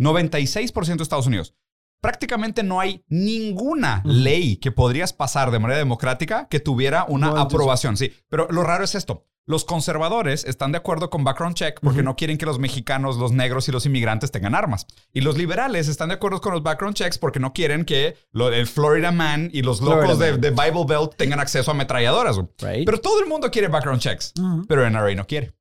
96% 0.00 0.96
de 0.96 1.02
Estados 1.02 1.26
Unidos. 1.26 1.54
prácticamente 2.02 2.62
no 2.62 2.78
hay 2.80 3.04
ninguna 3.08 4.02
ley 4.04 4.58
que 4.58 4.70
podrías 4.72 5.12
pasar 5.12 5.50
de 5.50 5.58
manera 5.58 5.78
democrática 5.78 6.46
que 6.48 6.60
tuviera 6.60 7.04
una 7.08 7.28
No, 7.30 7.38
aprobación. 7.38 7.96
Sí, 7.96 8.12
pero 8.28 8.46
lo 8.50 8.62
raro 8.62 8.84
es 8.84 8.94
esto. 8.94 9.26
Los 9.48 9.64
conservadores 9.64 10.44
están 10.44 10.72
de 10.72 10.78
acuerdo 10.78 11.08
con 11.08 11.22
background 11.22 11.54
check 11.54 11.78
porque 11.80 12.02
no 12.02 12.16
quieren 12.16 12.36
que 12.36 12.46
los 12.46 12.58
mexicanos, 12.58 13.16
los 13.16 13.30
negros 13.30 13.68
y 13.68 13.72
los 13.72 13.86
inmigrantes 13.86 14.32
tengan 14.32 14.56
armas. 14.56 14.86
Y 15.12 15.20
los 15.20 15.38
liberales 15.38 15.86
están 15.86 16.08
de 16.08 16.16
acuerdo 16.16 16.40
con 16.40 16.52
los 16.52 16.64
background 16.64 16.96
checks 16.96 17.16
porque 17.16 17.38
no 17.38 17.52
quieren 17.52 17.84
que 17.84 18.16
lo- 18.32 18.52
el 18.52 18.66
Florida 18.66 19.12
Man 19.12 19.48
y 19.52 19.62
los 19.62 19.80
locos 19.80 20.18
de, 20.18 20.36
de 20.38 20.50
Bible 20.50 20.84
Belt 20.88 21.14
tengan 21.16 21.38
acceso 21.38 21.70
a 21.70 21.74
ametralladoras. 21.74 22.38
Right. 22.60 22.84
Pero 22.86 22.98
todo 23.00 23.20
el 23.20 23.26
mundo 23.28 23.48
quiere 23.50 23.68
background 23.68 24.00
checks, 24.00 24.32
pero 24.66 24.84
NRA 24.90 25.14
no 25.14 25.26
quiere. 25.28 25.54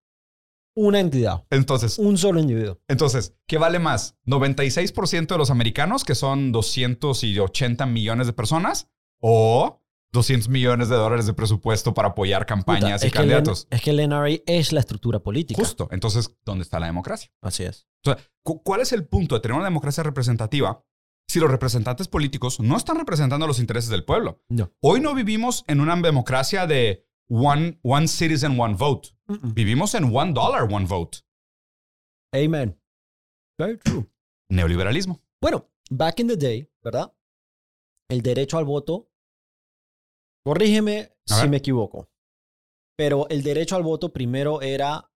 Una 0.78 1.00
entidad, 1.00 1.45
Entonces, 1.52 1.98
un 2.00 2.17
solo 2.17 2.39
individuo. 2.41 2.80
entonces, 2.89 3.34
¿qué 3.48 3.58
vale 3.58 3.80
más? 3.80 4.17
¿96% 4.26 5.28
de 5.28 5.38
los 5.38 5.50
americanos, 5.50 6.04
que 6.04 6.15
son 6.15 6.52
280 6.52 7.86
millones 7.86 8.28
de 8.28 8.34
personas, 8.34 8.89
o 9.21 9.82
200 10.15 10.49
millones 10.49 10.89
de 10.89 10.95
dólares 10.95 11.28
de 11.28 11.34
presupuesto 11.34 11.93
para 11.93 12.08
apoyar 12.10 12.47
campañas 12.47 13.01
Puta, 13.01 13.06
y 13.06 13.08
el, 13.10 13.13
candidatos? 13.13 13.67
es 13.69 13.82
que 13.82 13.91
el 13.91 14.10
NRA 14.10 14.30
es 14.47 14.73
la 14.73 14.80
estructura 14.80 15.19
política. 15.19 15.62
Justo. 15.62 15.88
Entonces, 15.91 16.36
¿dónde 16.43 16.63
está 16.63 16.80
la 16.80 16.88
democracia? 16.88 17.30
Así 17.43 17.63
es. 17.63 17.88
O 18.04 18.10
sea, 18.10 18.17
cu- 18.43 18.63
¿cuál 18.63 18.82
es 18.82 18.91
el 18.93 19.06
punto 19.08 19.36
de 19.36 19.41
tener 19.41 19.56
una 19.56 19.65
democracia 19.65 20.01
representativa 20.04 20.84
si 21.28 21.39
los 21.39 21.51
representantes 21.51 22.08
políticos 22.08 22.60
no 22.60 22.75
están 22.78 22.97
representando 22.97 23.45
los 23.45 23.60
intereses 23.60 23.91
del 23.91 24.04
pueblo? 24.06 24.41
No. 24.49 24.71
Hoy 24.82 24.99
no 25.01 25.13
vivimos 25.13 25.63
en 25.67 25.80
una 25.82 25.95
democracia 25.95 26.65
de 26.65 27.06
one, 27.30 27.80
one 27.84 28.08
citizen, 28.08 28.60
one 28.60 28.73
vote. 28.75 29.10
Vivimos 29.28 29.93
en 29.95 30.06
one 30.15 30.34
dollar, 30.34 30.63
one 30.71 30.86
vote. 30.86 31.19
Amen. 32.34 32.80
Very 33.58 33.78
true. 33.78 34.10
Neoliberalismo. 34.49 35.21
Bueno, 35.41 35.69
back 35.89 36.19
in 36.19 36.28
the 36.28 36.38
day, 36.38 36.69
¿verdad? 36.84 37.12
El 38.10 38.21
derecho 38.21 38.58
al 38.58 38.65
voto, 38.65 39.10
corrígeme 40.46 41.12
si 41.26 41.48
me 41.48 41.58
equivoco, 41.58 42.08
pero 42.98 43.28
el 43.30 43.42
derecho 43.44 43.76
al 43.76 43.84
voto 43.84 44.14
primero 44.14 44.62
era, 44.62 45.12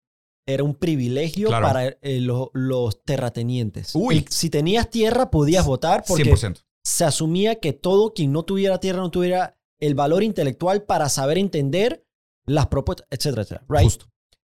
era 0.47 0.65
un 0.65 0.75
privilegio 0.75 1.49
Claro. 1.49 1.67
para 1.67 1.87
eh, 1.87 2.21
lo- 2.21 2.51
los 2.55 3.05
terratenientes. 3.05 3.95
Uy. 3.95 4.19
El- 4.19 4.29
si 4.29 4.49
tenías 4.51 4.89
tierra, 4.91 5.31
podías 5.31 5.67
votar 5.67 6.03
porque 6.09 6.25
100%. 6.25 6.63
se 6.85 7.05
asumía 7.05 7.57
que 7.57 7.73
todo 7.73 8.15
quien 8.15 8.33
no 8.33 8.43
tuviera 8.45 8.81
tierra 8.81 9.01
no 9.01 9.11
tuviera 9.11 9.59
el 9.81 9.95
valor 9.95 10.23
intelectual 10.23 10.83
para 10.83 11.09
saber 11.09 11.39
entender 11.39 12.05
las 12.47 12.67
propuestas, 12.69 13.07
etcétera, 13.11 13.43
etcétera. 13.43 13.67
Right? 13.69 13.85
Justo. 13.85 14.07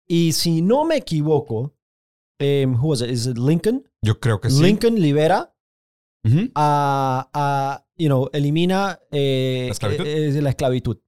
Y 0.07 0.33
si 0.33 0.63
no 0.63 0.85
me 0.85 0.97
equivoco, 0.97 1.75
em, 2.41 2.75
who 2.77 2.89
was 2.91 3.03
it? 3.03 3.11
Is 3.11 3.27
it 3.27 3.37
Lincoln? 3.37 3.87
Yo 4.03 4.21
creo 4.21 4.41
que 4.41 4.49
sí. 4.49 4.63
Lincoln 4.63 4.95
libera 5.01 5.55
Ujú. 6.25 6.51
a, 6.55 7.29
a, 7.33 7.87
you 7.97 8.07
know, 8.09 8.29
elimina 8.33 8.99
eh, 9.11 9.65
¿La 9.67 9.73
esclavitud? 9.73 10.07
eh, 10.07 10.29
eh, 10.37 10.43
la 10.43 10.51
esclavitud. 10.51 10.99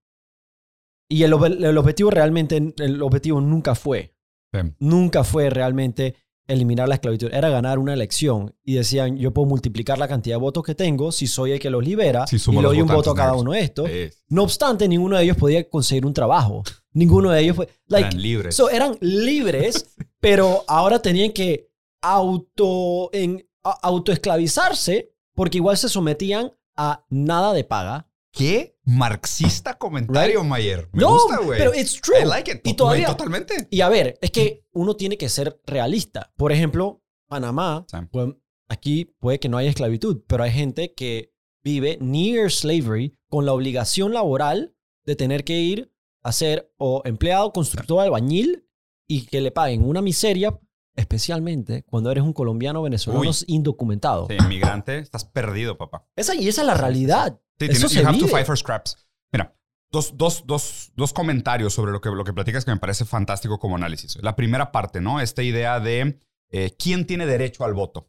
Y 1.09 1.25
el, 1.25 1.33
el 1.65 1.79
objetivo 1.79 2.11
realmente, 2.11 2.73
el 2.79 3.03
objetivo 3.03 3.41
nunca 3.41 3.75
fue, 3.75 4.15
Sí. 4.53 4.59
nunca 4.81 5.23
fue 5.25 5.49
realmente 5.51 6.15
eliminar 6.49 6.89
la 6.89 6.97
esclavitud, 6.97 7.29
era 7.33 7.49
ganar 7.51 7.79
una 7.79 7.95
elección. 7.95 8.55
Y 8.65 8.75
decían, 8.75 9.17
yo 9.17 9.33
puedo 9.33 9.47
multiplicar 9.47 9.99
la 9.99 10.09
cantidad 10.09 10.35
de 10.37 10.41
votos 10.41 10.65
que 10.65 10.75
tengo 10.75 11.13
si 11.13 11.29
soy 11.29 11.53
el 11.53 11.61
que 11.61 11.71
los 11.71 11.85
libera 11.85 12.27
Si 12.27 12.37
y 12.37 12.55
le 12.57 12.63
doy 12.63 12.81
un 12.81 12.89
voto 12.89 13.13
a 13.13 13.15
cada 13.15 13.35
uno 13.35 13.53
de 13.53 13.61
estos. 13.61 13.89
No 14.29 14.43
obstante, 14.43 14.89
ninguno 14.89 15.17
de 15.17 15.25
ellos 15.25 15.37
podía 15.37 15.69
conseguir 15.69 16.05
un 16.07 16.13
trabajo. 16.15 16.63
Ninguno 16.93 17.31
de 17.31 17.41
ellos 17.43 17.55
fue... 17.55 17.69
Like, 17.87 18.09
Eran 18.09 18.23
libres. 18.23 18.55
So, 18.57 18.69
eran 18.69 18.97
libres, 19.01 19.95
pero 20.21 20.65
ahora 20.67 21.01
tenían 21.01 21.31
que 21.31 21.71
auto, 22.03 23.11
en, 23.13 23.47
autoesclavizarse 23.63 25.13
porque 25.35 25.59
igual 25.59 25.77
se 25.77 25.89
sometían 25.89 26.53
a 26.77 27.05
nada 27.09 27.53
de 27.53 27.65
paga. 27.65 28.07
¿Qué 28.33 28.77
marxista 28.85 29.77
comentario, 29.77 30.45
Mayer? 30.45 30.89
Me 30.93 31.01
no, 31.03 31.11
gusta, 31.13 31.39
güey. 31.39 31.59
pero 31.59 31.75
it's 31.75 32.01
true. 32.01 32.21
I 32.21 32.25
like 32.25 32.51
it. 32.51 32.61
Y 32.65 32.75
todavía- 32.75 33.07
Totalmente. 33.09 33.67
Y 33.71 33.81
a 33.81 33.89
ver, 33.89 34.19
es 34.21 34.31
que 34.31 34.65
uno 34.73 34.95
tiene 34.95 35.19
que 35.19 35.29
ser 35.29 35.61
realista. 35.67 36.33
Por 36.37 36.53
ejemplo, 36.53 37.03
Panamá, 37.29 37.87
pues, 38.11 38.35
aquí 38.69 39.17
puede 39.19 39.41
que 39.41 39.49
no 39.49 39.57
haya 39.59 39.71
esclavitud, 39.71 40.23
pero 40.29 40.45
hay 40.45 40.53
gente 40.53 40.95
que 40.95 41.33
vive 41.63 41.99
near 42.01 42.51
slavery 42.51 43.19
con 43.29 43.47
la 43.47 43.53
obligación 43.53 44.13
laboral 44.15 44.75
de 45.05 45.17
tener 45.17 45.45
que 45.45 45.59
ir 45.59 45.93
a 46.23 46.33
ser 46.33 46.73
o 46.77 47.03
empleado, 47.05 47.53
constructor, 47.53 48.01
albañil 48.01 48.67
y 49.09 49.27
que 49.27 49.41
le 49.41 49.51
paguen 49.51 49.85
una 49.85 50.03
miseria, 50.03 50.59
especialmente 51.01 51.83
cuando 51.85 52.11
eres 52.11 52.23
un 52.25 52.33
colombiano 52.33 52.83
venezolano 52.83 53.23
Uy. 53.31 53.37
indocumentado. 53.49 54.27
Sí, 54.29 54.37
inmigrante, 54.39 54.99
estás 54.99 55.25
perdido, 55.25 55.77
papá. 55.77 56.07
Esa, 56.17 56.35
y 56.35 56.49
esa 56.49 56.61
es 56.63 56.67
la 56.67 56.75
realidad. 56.75 57.41
Sí, 57.59 57.67
Eso 57.67 57.89
tienes- 57.89 57.93
se 57.93 58.01
you 58.03 58.07
have 58.09 58.19
to 58.19 58.25
vive. 58.27 58.31
fight 58.31 58.47
for 58.47 58.57
scraps. 58.59 58.97
Mira, 59.33 59.55
dos, 59.91 60.17
dos, 60.17 60.45
dos, 60.47 60.93
dos 60.95 61.13
comentarios 61.13 61.75
sobre 61.75 61.93
lo 61.93 62.01
que, 62.01 62.11
lo 62.11 62.25
que 62.25 62.33
platicas 62.33 62.65
que 62.65 62.71
me 62.71 62.79
parece 62.79 63.05
fantástico 63.05 63.59
como 63.59 63.77
análisis. 63.77 64.17
La 64.23 64.37
primera 64.37 64.73
parte, 64.73 65.01
¿no? 65.01 65.21
Esta 65.21 65.43
idea 65.43 65.81
de 65.81 66.19
eh, 66.51 66.75
quién 66.79 67.07
tiene 67.07 67.27
derecho 67.27 67.65
al 67.65 67.75
voto. 67.75 68.09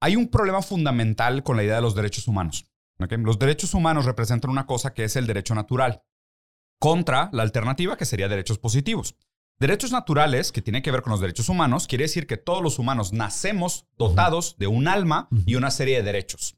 Hay 0.00 0.16
un 0.16 0.28
problema 0.28 0.62
fundamental 0.62 1.42
con 1.44 1.56
la 1.56 1.62
idea 1.62 1.76
de 1.76 1.82
los 1.82 1.94
derechos 1.94 2.26
humanos. 2.28 2.66
Los 2.98 3.38
derechos 3.38 3.74
humanos 3.74 4.04
representan 4.04 4.50
una 4.50 4.66
cosa 4.66 4.92
que 4.94 5.04
es 5.04 5.16
el 5.16 5.26
derecho 5.26 5.54
natural, 5.54 6.02
contra 6.80 7.30
la 7.32 7.42
alternativa 7.42 7.96
que 7.96 8.04
sería 8.04 8.28
derechos 8.28 8.58
positivos. 8.58 9.14
Derechos 9.62 9.92
naturales, 9.92 10.50
que 10.50 10.60
tiene 10.60 10.82
que 10.82 10.90
ver 10.90 11.02
con 11.02 11.12
los 11.12 11.20
derechos 11.20 11.48
humanos, 11.48 11.86
quiere 11.86 12.02
decir 12.02 12.26
que 12.26 12.36
todos 12.36 12.64
los 12.64 12.80
humanos 12.80 13.12
nacemos 13.12 13.86
dotados 13.96 14.56
de 14.58 14.66
un 14.66 14.88
alma 14.88 15.28
y 15.46 15.54
una 15.54 15.70
serie 15.70 15.98
de 15.98 16.02
derechos. 16.02 16.56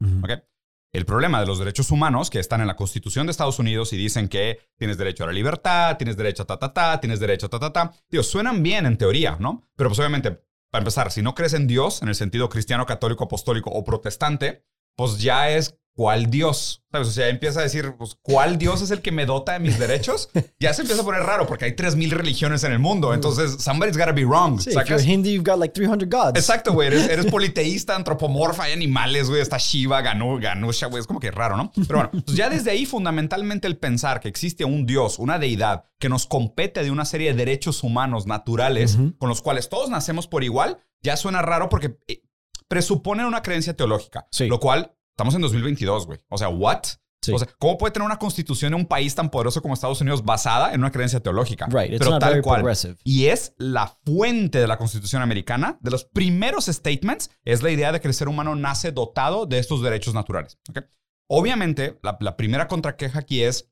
El 0.91 1.05
problema 1.05 1.39
de 1.39 1.45
los 1.45 1.59
derechos 1.59 1.91
humanos 1.91 2.31
que 2.31 2.39
están 2.39 2.63
en 2.63 2.67
la 2.67 2.77
Constitución 2.77 3.27
de 3.27 3.33
Estados 3.33 3.59
Unidos 3.59 3.93
y 3.93 3.99
dicen 3.99 4.27
que 4.27 4.71
tienes 4.79 4.97
derecho 4.97 5.25
a 5.25 5.27
la 5.27 5.35
libertad, 5.35 5.99
tienes 5.99 6.17
derecho 6.17 6.45
a 6.45 6.47
ta, 6.47 6.59
ta, 6.59 6.73
ta, 6.73 6.99
tienes 6.99 7.21
derecho 7.21 7.45
a 7.45 7.51
ta, 7.51 7.59
ta, 7.59 7.73
ta. 7.75 7.93
Digo, 8.09 8.23
suenan 8.23 8.63
bien 8.63 8.87
en 8.87 8.97
teoría, 8.97 9.37
¿no? 9.39 9.69
Pero 9.77 9.91
pues 9.91 9.99
obviamente, 9.99 10.43
para 10.71 10.81
empezar, 10.81 11.13
si 11.13 11.21
no 11.21 11.35
crees 11.35 11.53
en 11.53 11.67
Dios, 11.67 12.01
en 12.01 12.09
el 12.09 12.15
sentido 12.15 12.49
cristiano, 12.49 12.87
católico, 12.87 13.25
apostólico 13.25 13.69
o 13.69 13.85
protestante, 13.85 14.65
pues 14.97 15.19
ya 15.19 15.51
es 15.51 15.79
¿cuál 15.95 16.31
Dios? 16.31 16.83
¿Sabes? 16.91 17.09
O 17.09 17.11
sea, 17.11 17.29
empieza 17.29 17.61
a 17.61 17.63
decir, 17.63 17.95
pues, 17.97 18.17
¿cuál 18.21 18.59
Dios 18.59 18.83
es 18.83 18.91
el 18.91 19.01
que 19.01 19.13
me 19.13 19.27
dota 19.27 19.53
de 19.55 19.61
mis 19.61 19.79
derechos? 19.79 20.29
Ya 20.61 20.73
se 20.73 20.83
empieza 20.83 21.03
a 21.03 21.05
poner 21.05 21.23
raro 21.23 21.47
porque 21.47 21.67
hay 21.67 21.73
3.000 21.73 22.11
religiones 22.11 22.65
en 22.65 22.73
el 22.73 22.79
mundo. 22.79 23.13
Entonces, 23.13 23.63
somebody's 23.63 23.99
gotta 23.99 24.13
be 24.13 24.25
wrong. 24.25 24.59
Sí, 24.61 24.71
if 24.71 24.75
¿sacas? 24.77 25.05
you're 25.05 25.15
Hindi, 25.15 25.35
you've 25.35 25.45
got 25.45 25.59
like 25.59 25.75
300 25.75 26.09
gods. 26.09 26.39
Exacto, 26.39 26.73
güey. 26.73 26.89
Eres, 26.89 27.09
eres 27.09 27.27
politeísta, 27.31 27.95
antropomorfa, 27.95 28.65
hay 28.65 28.73
animales, 28.73 29.29
güey. 29.29 29.43
Está 29.43 29.59
Shiva, 29.59 30.01
Ganu, 30.01 30.39
Ganusha, 30.41 30.87
güey. 30.87 31.01
Es 31.01 31.07
como 31.07 31.21
que 31.21 31.31
raro, 31.31 31.57
¿no? 31.57 31.71
Pero 31.87 31.99
bueno, 31.99 32.11
pues 32.25 32.37
ya 32.37 32.49
desde 32.49 32.71
ahí, 32.71 32.87
fundamentalmente, 32.87 33.67
el 33.67 33.77
pensar 33.77 34.21
que 34.21 34.29
existe 34.29 34.65
un 34.65 34.87
Dios, 34.87 35.19
una 35.19 35.39
deidad, 35.39 35.85
que 35.99 36.09
nos 36.09 36.27
compete 36.27 36.83
de 36.83 36.91
una 36.91 37.05
serie 37.05 37.33
de 37.33 37.37
derechos 37.37 37.83
humanos 37.83 38.27
naturales 38.27 38.97
con 39.19 39.29
los 39.29 39.43
cuales 39.43 39.69
todos 39.69 39.91
nacemos 39.91 40.27
por 40.27 40.45
igual, 40.45 40.79
ya 41.03 41.17
suena 41.17 41.43
raro 41.43 41.69
porque 41.69 41.99
eh, 42.09 42.23
presupone 42.69 43.27
una 43.27 43.43
creencia 43.43 43.77
teológica. 43.77 44.27
Sí. 44.31 44.47
Lo 44.47 44.61
cual, 44.61 44.95
estamos 45.15 45.35
en 45.35 45.41
2022, 45.43 46.07
güey. 46.07 46.19
O 46.29 46.37
sea, 46.37 46.49
¿what? 46.49 46.83
Sí. 47.23 47.33
O 47.33 47.39
sea, 47.39 47.49
¿cómo 47.59 47.79
puede 47.79 47.93
tener 47.93 48.05
una 48.05 48.19
constitución 48.19 48.73
de 48.73 48.77
un 48.77 48.85
país 48.87 49.15
tan 49.15 49.31
poderoso 49.31 49.63
como 49.63 49.73
Estados 49.73 50.01
Unidos 50.03 50.23
basada 50.25 50.75
en 50.75 50.81
una 50.81 50.91
creencia 50.91 51.21
teológica? 51.21 51.67
Right, 51.71 51.93
it's 51.93 51.99
Pero 52.01 52.11
not 52.11 52.21
tal 52.21 52.31
very 52.33 52.43
cual. 52.43 52.61
progressive. 52.61 52.97
Y 53.05 53.27
es 53.27 53.55
la 53.57 53.97
fuente 54.05 54.59
de 54.59 54.67
la 54.67 54.77
Constitución 54.77 55.23
americana. 55.23 55.79
De 55.81 55.91
los 55.91 56.05
primeros 56.05 56.67
statements 56.67 57.31
es 57.45 57.63
la 57.63 57.71
idea 57.71 57.93
de 57.93 58.01
que 58.01 58.09
el 58.09 58.15
ser 58.15 58.29
humano 58.29 58.55
nace 58.57 58.93
dotado 58.93 59.47
de 59.47 59.59
estos 59.59 59.81
derechos 59.83 60.13
naturales. 60.13 60.59
¿ok? 60.69 60.81
Obviamente, 61.29 61.99
la, 62.03 62.19
la 62.21 62.37
primera 62.37 62.69
contraqueja 62.69 63.21
aquí 63.21 63.43
es, 63.43 63.71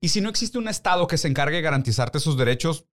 ¿y 0.00 0.08
si 0.08 0.20
no 0.20 0.28
existe 0.28 0.58
un 0.58 0.66
Estado 0.66 1.06
que 1.06 1.16
se 1.18 1.28
encargue 1.28 1.56
de 1.56 1.62
garantizarte 1.62 2.18
esos 2.18 2.36
derechos? 2.36 2.86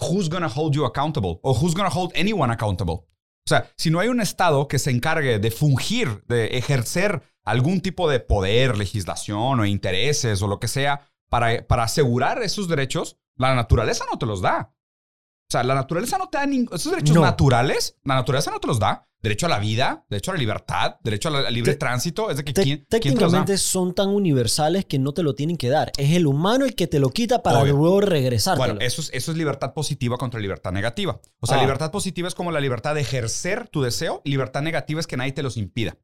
Who's 0.00 0.30
gonna 0.30 0.48
hold 0.48 0.74
you 0.74 0.86
accountable? 0.86 1.38
O 1.42 1.52
who's 1.52 1.74
gonna 1.74 1.90
hold 1.90 2.12
anyone 2.16 2.50
accountable? 2.52 3.06
O 3.46 3.48
sea, 3.48 3.70
si 3.76 3.90
no 3.90 4.00
hay 4.00 4.08
un 4.08 4.20
Estado 4.20 4.66
que 4.66 4.80
se 4.80 4.90
encargue 4.90 5.38
de 5.38 5.50
fungir, 5.52 6.24
de 6.26 6.58
ejercer 6.58 7.22
algún 7.44 7.80
tipo 7.80 8.10
de 8.10 8.18
poder, 8.18 8.76
legislación 8.76 9.60
o 9.60 9.66
intereses 9.66 10.42
o 10.42 10.48
lo 10.48 10.58
que 10.58 10.66
sea 10.66 11.08
para, 11.30 11.64
para 11.64 11.84
asegurar 11.84 12.42
esos 12.42 12.66
derechos, 12.66 13.18
la 13.36 13.54
naturaleza 13.54 14.04
no 14.10 14.18
te 14.18 14.26
los 14.26 14.40
da. 14.40 14.74
O 15.48 15.52
sea, 15.52 15.62
la 15.62 15.74
naturaleza 15.76 16.18
no 16.18 16.28
te 16.28 16.38
da 16.38 16.46
ningún... 16.46 16.74
Esos 16.74 16.90
derechos 16.92 17.14
No. 17.14 17.22
naturales, 17.22 17.96
la 18.04 18.16
naturaleza 18.16 18.50
no 18.50 18.58
te 18.58 18.66
los 18.66 18.78
da. 18.80 19.08
Derecho 19.22 19.46
a 19.46 19.48
la 19.48 19.58
vida, 19.58 20.04
derecho 20.10 20.30
a 20.30 20.34
la 20.34 20.40
libertad, 20.40 20.96
derecho 21.02 21.28
al 21.28 21.52
libre 21.52 21.72
Te- 21.72 21.78
tránsito. 21.78 22.30
Es 22.30 22.36
de 22.36 22.44
que 22.44 22.52
¿quién, 22.52 22.84
técnicamente 22.88 23.56
son 23.58 23.94
tan 23.94 24.08
universales 24.08 24.84
que 24.84 24.98
no 24.98 25.12
te 25.14 25.22
lo 25.22 25.34
tienen 25.34 25.56
que 25.56 25.68
dar. 25.68 25.90
Es 25.96 26.12
el 26.14 26.26
humano 26.26 26.64
el 26.64 26.74
que 26.74 26.86
te 26.86 27.00
lo 27.00 27.10
quita 27.10 27.42
para 27.42 27.60
Obvio. 27.60 27.76
luego 27.76 28.00
regresártelo. 28.02 28.74
Bueno, 28.74 28.80
eso 28.86 29.00
es, 29.00 29.10
eso 29.12 29.32
es 29.32 29.38
libertad 29.38 29.72
positiva 29.72 30.16
contra 30.16 30.38
libertad 30.38 30.70
negativa. 30.70 31.18
O 31.40 31.46
sea, 31.46 31.58
Ah. 31.58 31.62
libertad 31.62 31.90
positiva 31.90 32.28
es 32.28 32.34
como 32.34 32.52
la 32.52 32.60
libertad 32.60 32.94
de 32.94 33.00
ejercer 33.00 33.68
tu 33.68 33.82
deseo 33.82 34.20
libertad 34.24 34.62
negativa 34.62 35.00
es 35.00 35.06
que 35.06 35.16
nadie 35.16 35.32
te 35.32 35.42
los 35.42 35.56
impida. 35.56 35.96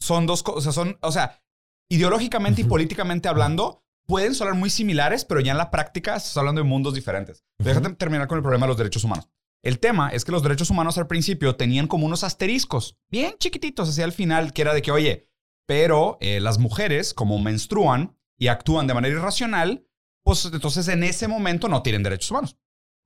Son 0.00 0.26
dos 0.26 0.42
cosas, 0.42 0.74
son, 0.74 0.98
o 1.02 1.12
sea, 1.12 1.40
ideológicamente 1.88 2.62
y 2.62 2.64
políticamente 2.64 3.28
hablando, 3.28 3.84
pueden 4.08 4.34
sonar 4.34 4.54
muy 4.54 4.70
similares, 4.70 5.24
pero 5.24 5.40
ya 5.40 5.52
en 5.52 5.58
la 5.58 5.70
práctica 5.70 6.16
estás 6.16 6.36
hablando 6.38 6.62
de 6.62 6.68
mundos 6.68 6.94
diferentes. 6.94 7.44
Déjate 7.58 7.90
terminar 7.90 8.26
con 8.26 8.38
el 8.38 8.42
problema 8.42 8.66
de 8.66 8.70
los 8.70 8.78
derechos 8.78 9.04
humanos. 9.04 9.28
El 9.62 9.78
tema 9.80 10.08
es 10.08 10.24
que 10.24 10.32
los 10.32 10.42
derechos 10.42 10.70
humanos 10.70 10.96
al 10.96 11.06
principio 11.06 11.56
tenían 11.56 11.86
como 11.86 12.06
unos 12.06 12.24
asteriscos 12.24 12.96
bien 13.10 13.34
chiquititos 13.38 13.90
hacia 13.90 14.04
el 14.04 14.12
final, 14.12 14.52
que 14.52 14.62
era 14.62 14.72
de 14.72 14.82
que, 14.82 14.92
oye, 14.92 15.28
pero 15.66 16.16
eh, 16.20 16.40
las 16.40 16.58
mujeres, 16.58 17.12
como 17.12 17.38
menstruan 17.38 18.16
y 18.38 18.48
actúan 18.48 18.86
de 18.86 18.94
manera 18.94 19.16
irracional, 19.16 19.86
pues 20.24 20.44
entonces 20.46 20.88
en 20.88 21.02
ese 21.02 21.28
momento 21.28 21.68
no 21.68 21.82
tienen 21.82 22.02
derechos 22.02 22.30
humanos 22.30 22.56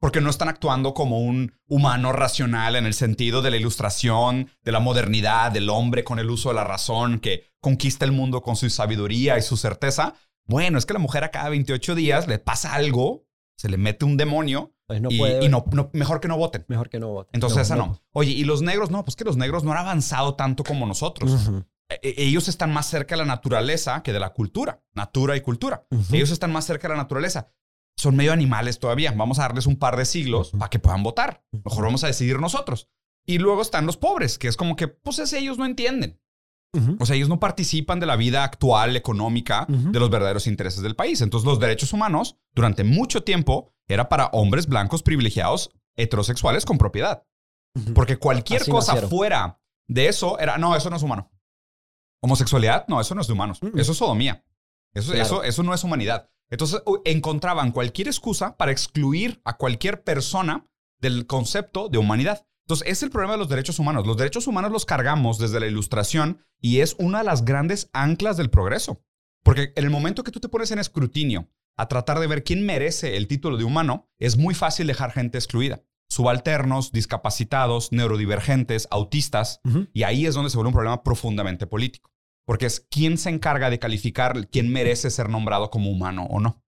porque 0.03 0.21
no 0.21 0.31
están 0.31 0.49
actuando 0.49 0.95
como 0.95 1.21
un 1.21 1.55
humano 1.69 2.11
racional 2.11 2.75
en 2.75 2.87
el 2.87 2.93
sentido 2.93 3.41
de 3.41 3.53
la 3.53 3.57
ilustración, 3.57 4.51
de 4.65 4.73
la 4.73 4.81
modernidad, 4.81 5.53
del 5.53 5.71
hombre 5.71 6.03
con 6.03 6.19
el 6.19 6.29
uso 6.29 6.49
de 6.49 6.57
la 6.57 6.65
razón 6.65 7.21
que 7.21 7.45
conquista 7.61 8.05
el 8.05 8.11
mundo 8.11 8.43
con 8.43 8.57
su 8.57 8.69
sabiduría 8.69 9.39
y 9.39 9.43
su 9.43 9.57
certeza. 9.57 10.17
Bueno, 10.47 10.79
es 10.79 10.87
que 10.87 10.93
la 10.93 10.99
mujer 10.99 11.25
a 11.25 11.31
cada 11.31 11.49
28 11.49 11.95
días 11.95 12.27
le 12.29 12.39
pasa 12.39 12.75
algo, 12.75 13.27
se 13.57 13.69
le 13.69 13.77
mete 13.79 14.05
un 14.05 14.17
demonio 14.17 14.75
Pues 14.87 15.01
no 15.01 15.09
y, 15.11 15.19
puede. 15.19 15.45
y 15.45 15.49
no, 15.49 15.65
no- 15.73 15.91
mejor 15.93 16.21
que 16.21 16.29
no 16.29 16.37
voten. 16.37 16.65
Mejor 16.69 16.89
que 16.91 16.99
no 16.99 17.09
vote. 17.09 17.31
Entonces 17.33 17.63
esa 17.63 17.77
no. 17.77 18.01
Oye, 18.13 18.33
y 18.33 18.45
los 18.45 18.63
negros, 18.63 18.91
no, 18.91 19.05
pues 19.05 19.17
que 19.17 19.25
los 19.25 19.37
negros 19.37 19.65
no 19.65 19.73
han 19.73 19.79
avanzado 19.79 20.35
tanto 20.35 20.65
como 20.65 20.87
nosotros. 20.87 21.51
E- 21.89 22.01
e- 22.03 22.15
ellos 22.25 22.49
están 22.49 22.73
más 22.73 22.87
cerca 22.87 23.15
de 23.15 23.19
la 23.21 23.27
naturaleza 23.27 24.03
que 24.03 24.13
de 24.13 24.21
la 24.21 24.33
cultura. 24.33 24.83
Natura 24.95 25.37
y 25.37 25.41
cultura. 25.43 25.87
Ellos 26.13 26.31
están 26.31 26.53
más 26.53 26.65
cerca 26.65 26.89
de 26.89 26.95
la 26.95 27.03
naturaleza. 27.03 27.53
Son 27.97 28.17
medio 28.17 28.33
animales 28.33 28.79
todavía. 28.79 29.13
Vamos 29.13 29.39
a 29.39 29.43
darles 29.43 29.67
un 29.67 29.77
par 29.77 29.97
de 29.97 30.07
siglos 30.07 30.53
para 30.53 30.71
que 30.71 30.79
puedan 30.79 31.03
votar. 31.03 31.45
Mejor 31.53 31.85
vamos 31.85 32.03
a 32.05 32.07
decidir 32.07 32.41
nosotros. 32.41 32.89
Y 33.27 33.39
luego 33.39 33.63
están 33.63 33.87
los 33.87 33.97
pobres, 33.99 34.39
que 34.39 34.49
es 34.49 34.57
como 34.57 34.75
que, 34.75 34.89
pues 34.89 35.19
ese 35.21 35.39
ellos 35.39 35.59
no 35.59 35.67
entienden. 35.67 36.19
O 36.99 37.05
sea, 37.07 37.17
ellos 37.17 37.29
no 37.29 37.39
participan 37.39 38.01
de 38.01 38.07
la 38.07 38.17
vida 38.17 38.45
actual, 38.45 38.97
económica, 38.97 39.67
de 39.69 40.01
los 40.01 40.09
verdaderos 40.09 40.47
intereses 40.47 40.83
del 40.83 40.97
país. 40.97 41.21
Entonces, 41.21 41.47
los 41.47 41.61
derechos 41.61 41.93
humanos, 41.93 42.37
durante 42.55 42.83
mucho 42.83 43.25
tiempo, 43.25 43.75
era 43.89 44.09
para 44.09 44.27
hombres 44.29 44.67
blancos 44.67 45.03
privilegiados 45.03 45.71
heterosexuales 45.97 46.65
con 46.65 46.79
propiedad. 46.79 47.25
Porque 47.95 48.17
cualquier 48.19 48.63
Así 48.63 48.71
cosa 48.71 48.93
nacieron. 48.93 49.11
fuera 49.11 49.61
de 49.87 50.09
eso 50.09 50.39
era, 50.39 50.57
no, 50.59 50.75
eso 50.77 50.89
no 50.89 50.97
es 50.97 51.03
humano. 51.03 51.31
Homosexualidad, 52.23 52.87
no, 52.89 53.01
eso 53.01 53.15
no 53.15 53.21
es 53.21 53.27
de 53.27 53.33
humanos. 53.33 53.61
Eso 53.75 53.93
es 53.93 53.99
sodomía. 53.99 54.45
Eso, 54.95 55.13
Claro. 55.13 55.25
eso, 55.27 55.43
eso 55.43 55.63
no 55.63 55.75
es 55.75 55.83
humanidad. 55.85 56.29
Entonces 56.51 56.83
encontraban 57.05 57.73
cualquier 57.73 58.09
excusa 58.09 58.57
para 58.57 58.73
excluir 58.73 59.41
a 59.45 59.57
cualquier 59.57 60.05
persona 60.05 60.67
del 61.01 61.27
concepto 61.27 61.89
de 61.89 61.99
humanidad. 61.99 62.47
Entonces, 62.73 62.91
es 62.91 63.03
el 63.03 63.11
problema 63.11 63.35
de 63.35 63.39
los 63.39 63.51
derechos 63.51 63.79
humanos. 63.79 64.07
Los 64.07 64.17
derechos 64.17 64.47
humanos 64.47 64.73
los 64.73 64.87
cargamos 64.87 65.37
desde 65.37 65.61
la 65.61 65.67
ilustración 65.67 66.43
y 66.59 66.81
es 66.81 66.97
una 66.99 67.19
de 67.19 67.25
las 67.25 67.45
grandes 67.45 67.91
anclas 67.93 68.39
del 68.39 68.49
progreso. 68.49 69.05
Porque 69.45 69.75
en 69.77 69.85
el 69.85 69.91
momento 69.91 70.25
que 70.25 70.31
tú 70.31 70.41
te 70.41 70.49
pones 70.49 70.71
en 70.71 70.79
escrutinio 70.79 71.51
a 71.77 71.89
tratar 71.89 72.19
de 72.19 72.27
ver 72.27 72.45
quién 72.45 72.65
merece 72.65 73.19
el 73.19 73.29
título 73.29 73.59
de 73.59 73.65
humano, 73.65 74.09
es 74.19 74.39
muy 74.39 74.55
fácil 74.55 74.87
dejar 74.87 75.13
gente 75.13 75.37
excluida. 75.37 75.83
Subalternos, 76.09 76.93
discapacitados, 76.93 77.93
neurodivergentes, 77.93 78.89
autistas, 78.91 79.61
y 79.93 80.05
ahí 80.05 80.25
es 80.25 80.35
donde 80.35 80.49
se 80.49 80.57
vuelve 80.57 80.69
un 80.69 80.75
problema 80.75 81.03
profundamente 81.03 81.67
político. 81.67 82.11
Porque 82.47 82.65
es 82.65 82.87
quién 82.89 83.19
se 83.19 83.29
encarga 83.29 83.69
de 83.69 83.81
calificar 83.81 84.49
quién 84.49 84.73
merece 84.73 85.11
ser 85.11 85.29
nombrado 85.29 85.69
como 85.69 85.91
humano 85.91 86.25
o 86.31 86.41
no. 86.41 86.65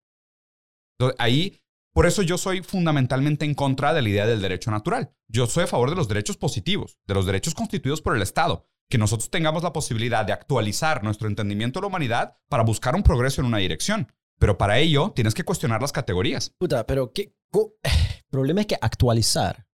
Entonces, 0.98 1.16
ahí, 1.18 1.62
por 1.94 2.06
eso 2.06 2.22
yo 2.22 2.38
soy 2.38 2.60
fundamentalmente 2.60 3.44
en 3.44 3.54
contra 3.54 3.94
de 3.94 4.02
la 4.02 4.08
idea 4.08 4.26
del 4.26 4.42
derecho 4.42 4.72
natural. 4.72 5.14
Yo 5.28 5.46
soy 5.46 5.62
a 5.62 5.68
favor 5.68 5.90
de 5.90 5.96
los 5.96 6.08
derechos 6.08 6.36
positivos, 6.36 6.98
de 7.06 7.14
los 7.14 7.24
derechos 7.24 7.54
constituidos 7.54 8.02
por 8.02 8.16
el 8.16 8.22
Estado. 8.22 8.68
Que 8.90 8.98
nosotros 8.98 9.30
tengamos 9.30 9.62
la 9.62 9.72
posibilidad 9.72 10.24
de 10.24 10.32
actualizar 10.32 11.04
nuestro 11.04 11.28
entendimiento 11.28 11.78
de 11.78 11.82
la 11.82 11.86
humanidad 11.86 12.36
para 12.48 12.64
buscar 12.64 12.96
un 12.96 13.04
progreso 13.04 13.40
en 13.40 13.46
una 13.46 13.58
dirección. 13.58 14.12
Pero 14.40 14.58
para 14.58 14.78
ello 14.78 15.12
tienes 15.14 15.34
que 15.34 15.44
cuestionar 15.44 15.80
las 15.80 15.92
categorías. 15.92 16.52
Puta, 16.58 16.84
pero 16.84 17.12
¿qué? 17.12 17.32
El 17.52 18.24
problema 18.28 18.62
es 18.62 18.66
que 18.66 18.76
actualizar 18.80 19.68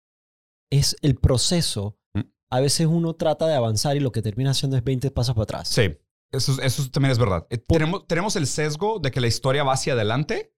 es 0.71 0.95
el 1.03 1.17
proceso. 1.17 1.99
Mm. 2.15 2.21
A 2.49 2.59
veces 2.61 2.87
uno 2.87 3.13
trata 3.13 3.45
de 3.45 3.53
avanzar 3.53 3.95
y 3.95 3.99
lo 3.99 4.11
que 4.11 4.23
termina 4.23 4.51
haciendo 4.51 4.75
es 4.75 4.83
20 4.83 5.11
pasos 5.11 5.35
para 5.35 5.43
atrás. 5.43 5.67
Sí, 5.67 5.95
eso, 6.31 6.59
eso 6.63 6.89
también 6.89 7.11
es 7.11 7.19
verdad. 7.19 7.45
Eh, 7.51 7.59
tenemos, 7.59 8.07
tenemos 8.07 8.35
el 8.35 8.47
sesgo 8.47 8.97
de 8.97 9.11
que 9.11 9.21
la 9.21 9.27
historia 9.27 9.63
va 9.63 9.73
hacia 9.73 9.93
adelante, 9.93 10.56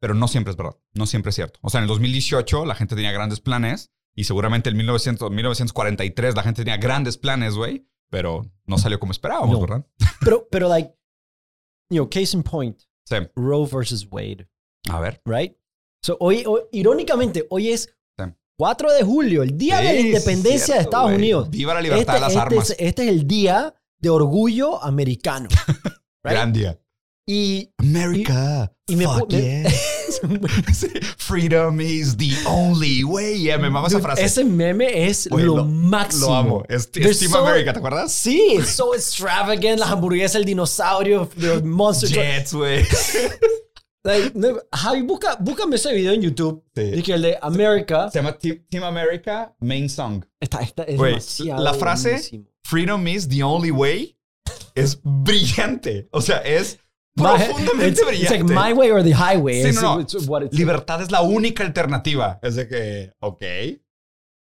pero 0.00 0.14
no 0.14 0.26
siempre 0.28 0.50
es 0.50 0.56
verdad. 0.56 0.76
No 0.94 1.06
siempre 1.06 1.30
es 1.30 1.36
cierto. 1.36 1.58
O 1.62 1.70
sea, 1.70 1.78
en 1.78 1.84
el 1.84 1.88
2018 1.88 2.64
la 2.66 2.74
gente 2.74 2.94
tenía 2.96 3.12
grandes 3.12 3.40
planes 3.40 3.92
y 4.14 4.24
seguramente 4.24 4.70
en 4.70 4.76
1900, 4.76 5.30
1943 5.30 6.34
la 6.34 6.42
gente 6.42 6.64
tenía 6.64 6.78
grandes 6.78 7.16
planes, 7.18 7.54
güey, 7.54 7.86
pero 8.10 8.50
no 8.66 8.78
salió 8.78 8.98
como 8.98 9.12
esperábamos, 9.12 9.52
No. 9.52 9.60
¿verdad? 9.60 9.86
Pero, 10.20 10.48
pero, 10.50 10.68
like, 10.68 10.90
you 11.90 11.96
know, 11.98 12.08
case 12.10 12.36
in 12.36 12.42
point, 12.42 12.80
Sí. 13.08 13.16
Roe 13.36 13.66
versus 13.70 14.06
Wade, 14.10 14.48
A 14.90 15.00
ver. 15.00 15.20
right? 15.24 15.56
So, 16.02 16.16
hoy, 16.20 16.42
hoy- 16.46 16.62
irónicamente, 16.72 17.46
hoy 17.50 17.70
es 17.70 17.94
Sí. 18.18 18.24
4 18.58 18.92
de 18.92 19.02
julio, 19.02 19.42
el 19.42 19.56
día 19.56 19.78
de 19.78 19.84
la 19.84 19.90
Sí, 19.92 20.06
independencia 20.08 20.58
cierto, 20.66 20.74
de 20.74 20.82
Estados 20.84 21.06
güey. 21.06 21.16
Unidos. 21.16 21.50
Viva 21.50 21.74
la 21.74 21.80
libertad 21.80 22.14
de 22.14 22.20
las 22.20 22.30
este, 22.32 22.40
armas. 22.40 22.70
Es, 22.70 22.76
este 22.78 23.02
es 23.04 23.08
el 23.08 23.26
día 23.26 23.74
de 23.98 24.08
orgullo 24.10 24.82
americano. 24.82 25.48
right? 26.24 26.32
Gran 26.34 26.52
día. 26.52 26.78
Y, 27.26 27.72
America. 27.78 28.72
y 28.86 28.96
me, 28.96 29.04
fuck 29.04 29.28
me- 30.28 30.38
yeah. 30.38 30.74
Sí, 30.74 30.88
Freedom 31.18 31.80
is 31.80 32.16
the 32.16 32.32
only 32.46 33.04
way. 33.04 33.38
Yeah, 33.40 33.58
me 33.58 33.70
mama 33.70 33.88
esa 33.88 34.00
frase. 34.00 34.24
Ese 34.24 34.44
meme 34.44 35.06
es 35.08 35.28
Güey, 35.28 35.44
lo, 35.44 35.56
lo- 35.56 35.64
máximo. 35.64 36.26
Lo 36.26 36.34
amo. 36.34 36.64
Es, 36.68 36.88
es 36.94 37.18
Team 37.18 37.30
so- 37.32 37.38
America, 37.46 37.72
¿te 37.72 37.78
acuerdas? 37.78 38.12
Sí, 38.12 38.58
so 38.64 38.94
extravagant, 38.94 39.78
las 39.78 39.90
hamburguesas, 39.90 40.36
el 40.36 40.44
dinosaurio, 40.44 41.28
los 41.36 41.62
monster 41.62 42.08
truck. 42.10 42.22
Jets, 42.24 42.52
güey. 42.54 42.84
Like, 44.02 44.32
no, 44.34 44.58
Javi, 44.72 45.02
busca, 45.02 45.36
búscame 45.38 45.76
ese 45.76 45.92
video 45.92 46.12
en 46.14 46.22
YouTube. 46.22 46.64
Sí. 46.74 46.84
Dije 46.90 47.12
el 47.12 47.20
de 47.20 47.38
America. 47.42 48.10
Se 48.10 48.18
llama 48.18 48.32
Team, 48.38 48.64
Team 48.70 48.82
America 48.84 49.54
Main 49.60 49.90
Song. 49.90 50.24
Está, 50.40 50.60
está, 50.60 50.84
es 50.84 50.96
Güey, 50.96 51.10
demasiado 51.12 51.62
la 51.62 51.74
frase- 51.74 52.12
buenísimo. 52.12 52.44
Freedom 52.64 53.06
is 53.08 53.28
the 53.28 53.42
only 53.42 53.70
way 53.70 54.16
es 54.74 54.98
brillante. 55.02 56.08
O 56.12 56.22
sea, 56.22 56.38
es 56.38 56.78
profundamente 57.20 57.88
it's, 57.88 58.00
it's 58.00 58.08
brillante. 58.08 58.54
like 58.54 58.54
my 58.54 58.72
way 58.72 58.90
or 58.90 59.02
the 59.02 59.12
highway. 59.14 59.62
Sí, 59.62 59.72
no, 59.74 59.96
no. 59.96 60.00
it's 60.00 60.14
what 60.28 60.42
it's- 60.42 60.58
Libertad 60.58 61.00
es 61.02 61.10
la 61.10 61.22
única 61.22 61.64
alternativa. 61.64 62.38
Es 62.42 62.56
de 62.56 62.66
que, 62.68 63.14
ok. 63.20 63.42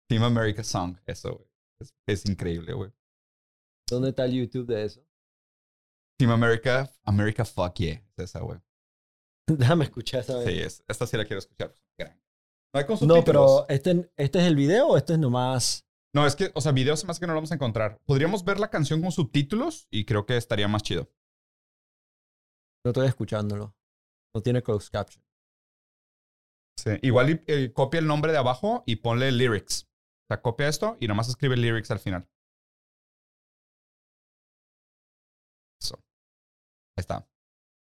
Team 0.10 0.24
America 0.24 0.64
Song. 0.64 0.98
Eso, 1.06 1.36
güey. 1.36 1.50
Es, 1.80 1.94
es 2.08 2.26
increíble, 2.30 2.74
güey. 2.74 2.92
¿Dónde 3.90 4.10
está 4.10 4.26
el 4.26 4.34
YouTube 4.34 4.68
de 4.68 4.86
eso? 4.86 5.02
Team 6.18 6.32
America, 6.32 6.90
America 7.04 7.44
Fuck 7.46 7.76
Yeah. 7.80 8.02
Es 8.18 8.26
esa, 8.26 8.40
güey. 8.40 8.60
Déjame 9.48 9.84
escuchar 9.86 10.22
esta 10.22 10.38
vez. 10.38 10.48
Sí, 10.48 10.60
es, 10.60 10.84
esta 10.88 11.06
sí 11.08 11.18
la 11.18 11.26
quiero 11.26 11.40
escuchar. 11.40 11.76
Gran. 11.98 12.18
No 12.74 12.80
hay 12.80 12.86
con 12.86 12.98
No, 13.08 13.24
pero 13.24 13.68
este, 13.68 14.10
este 14.16 14.40
es 14.40 14.46
el 14.46 14.56
video 14.56 14.88
o 14.88 14.98
este 14.98 15.14
es 15.14 15.20
nomás. 15.20 15.86
No, 16.16 16.26
es 16.28 16.36
que, 16.36 16.52
o 16.54 16.62
sea, 16.62 16.72
videos 16.72 17.04
más 17.06 17.20
que 17.20 17.26
no 17.26 17.34
lo 17.34 17.38
vamos 17.38 17.52
a 17.52 17.56
encontrar. 17.56 18.00
Podríamos 18.06 18.46
ver 18.46 18.60
la 18.60 18.70
canción 18.70 19.02
con 19.02 19.12
subtítulos 19.12 19.88
y 19.90 20.06
creo 20.06 20.26
que 20.26 20.38
estaría 20.38 20.68
más 20.68 20.84
chido. 20.84 21.10
No 22.86 22.92
estoy 22.92 23.08
escuchándolo. 23.08 23.76
No 24.36 24.42
tiene 24.42 24.62
closed 24.62 24.90
caption. 24.92 25.24
Sí. 26.78 26.92
Igual 27.02 27.44
eh, 27.48 27.72
copia 27.72 28.00
el 28.00 28.08
nombre 28.08 28.32
de 28.32 28.38
abajo 28.40 28.84
y 28.86 28.98
ponle 28.98 29.32
lyrics. 29.32 29.84
O 29.84 30.28
sea, 30.30 30.42
copia 30.42 30.68
esto 30.68 30.98
y 31.00 31.08
nomás 31.08 31.30
escribe 31.30 31.56
lyrics 31.56 31.92
al 31.92 32.00
final. 32.00 32.28
Eso. 35.82 35.96
Ahí 36.98 37.02
está. 37.02 37.28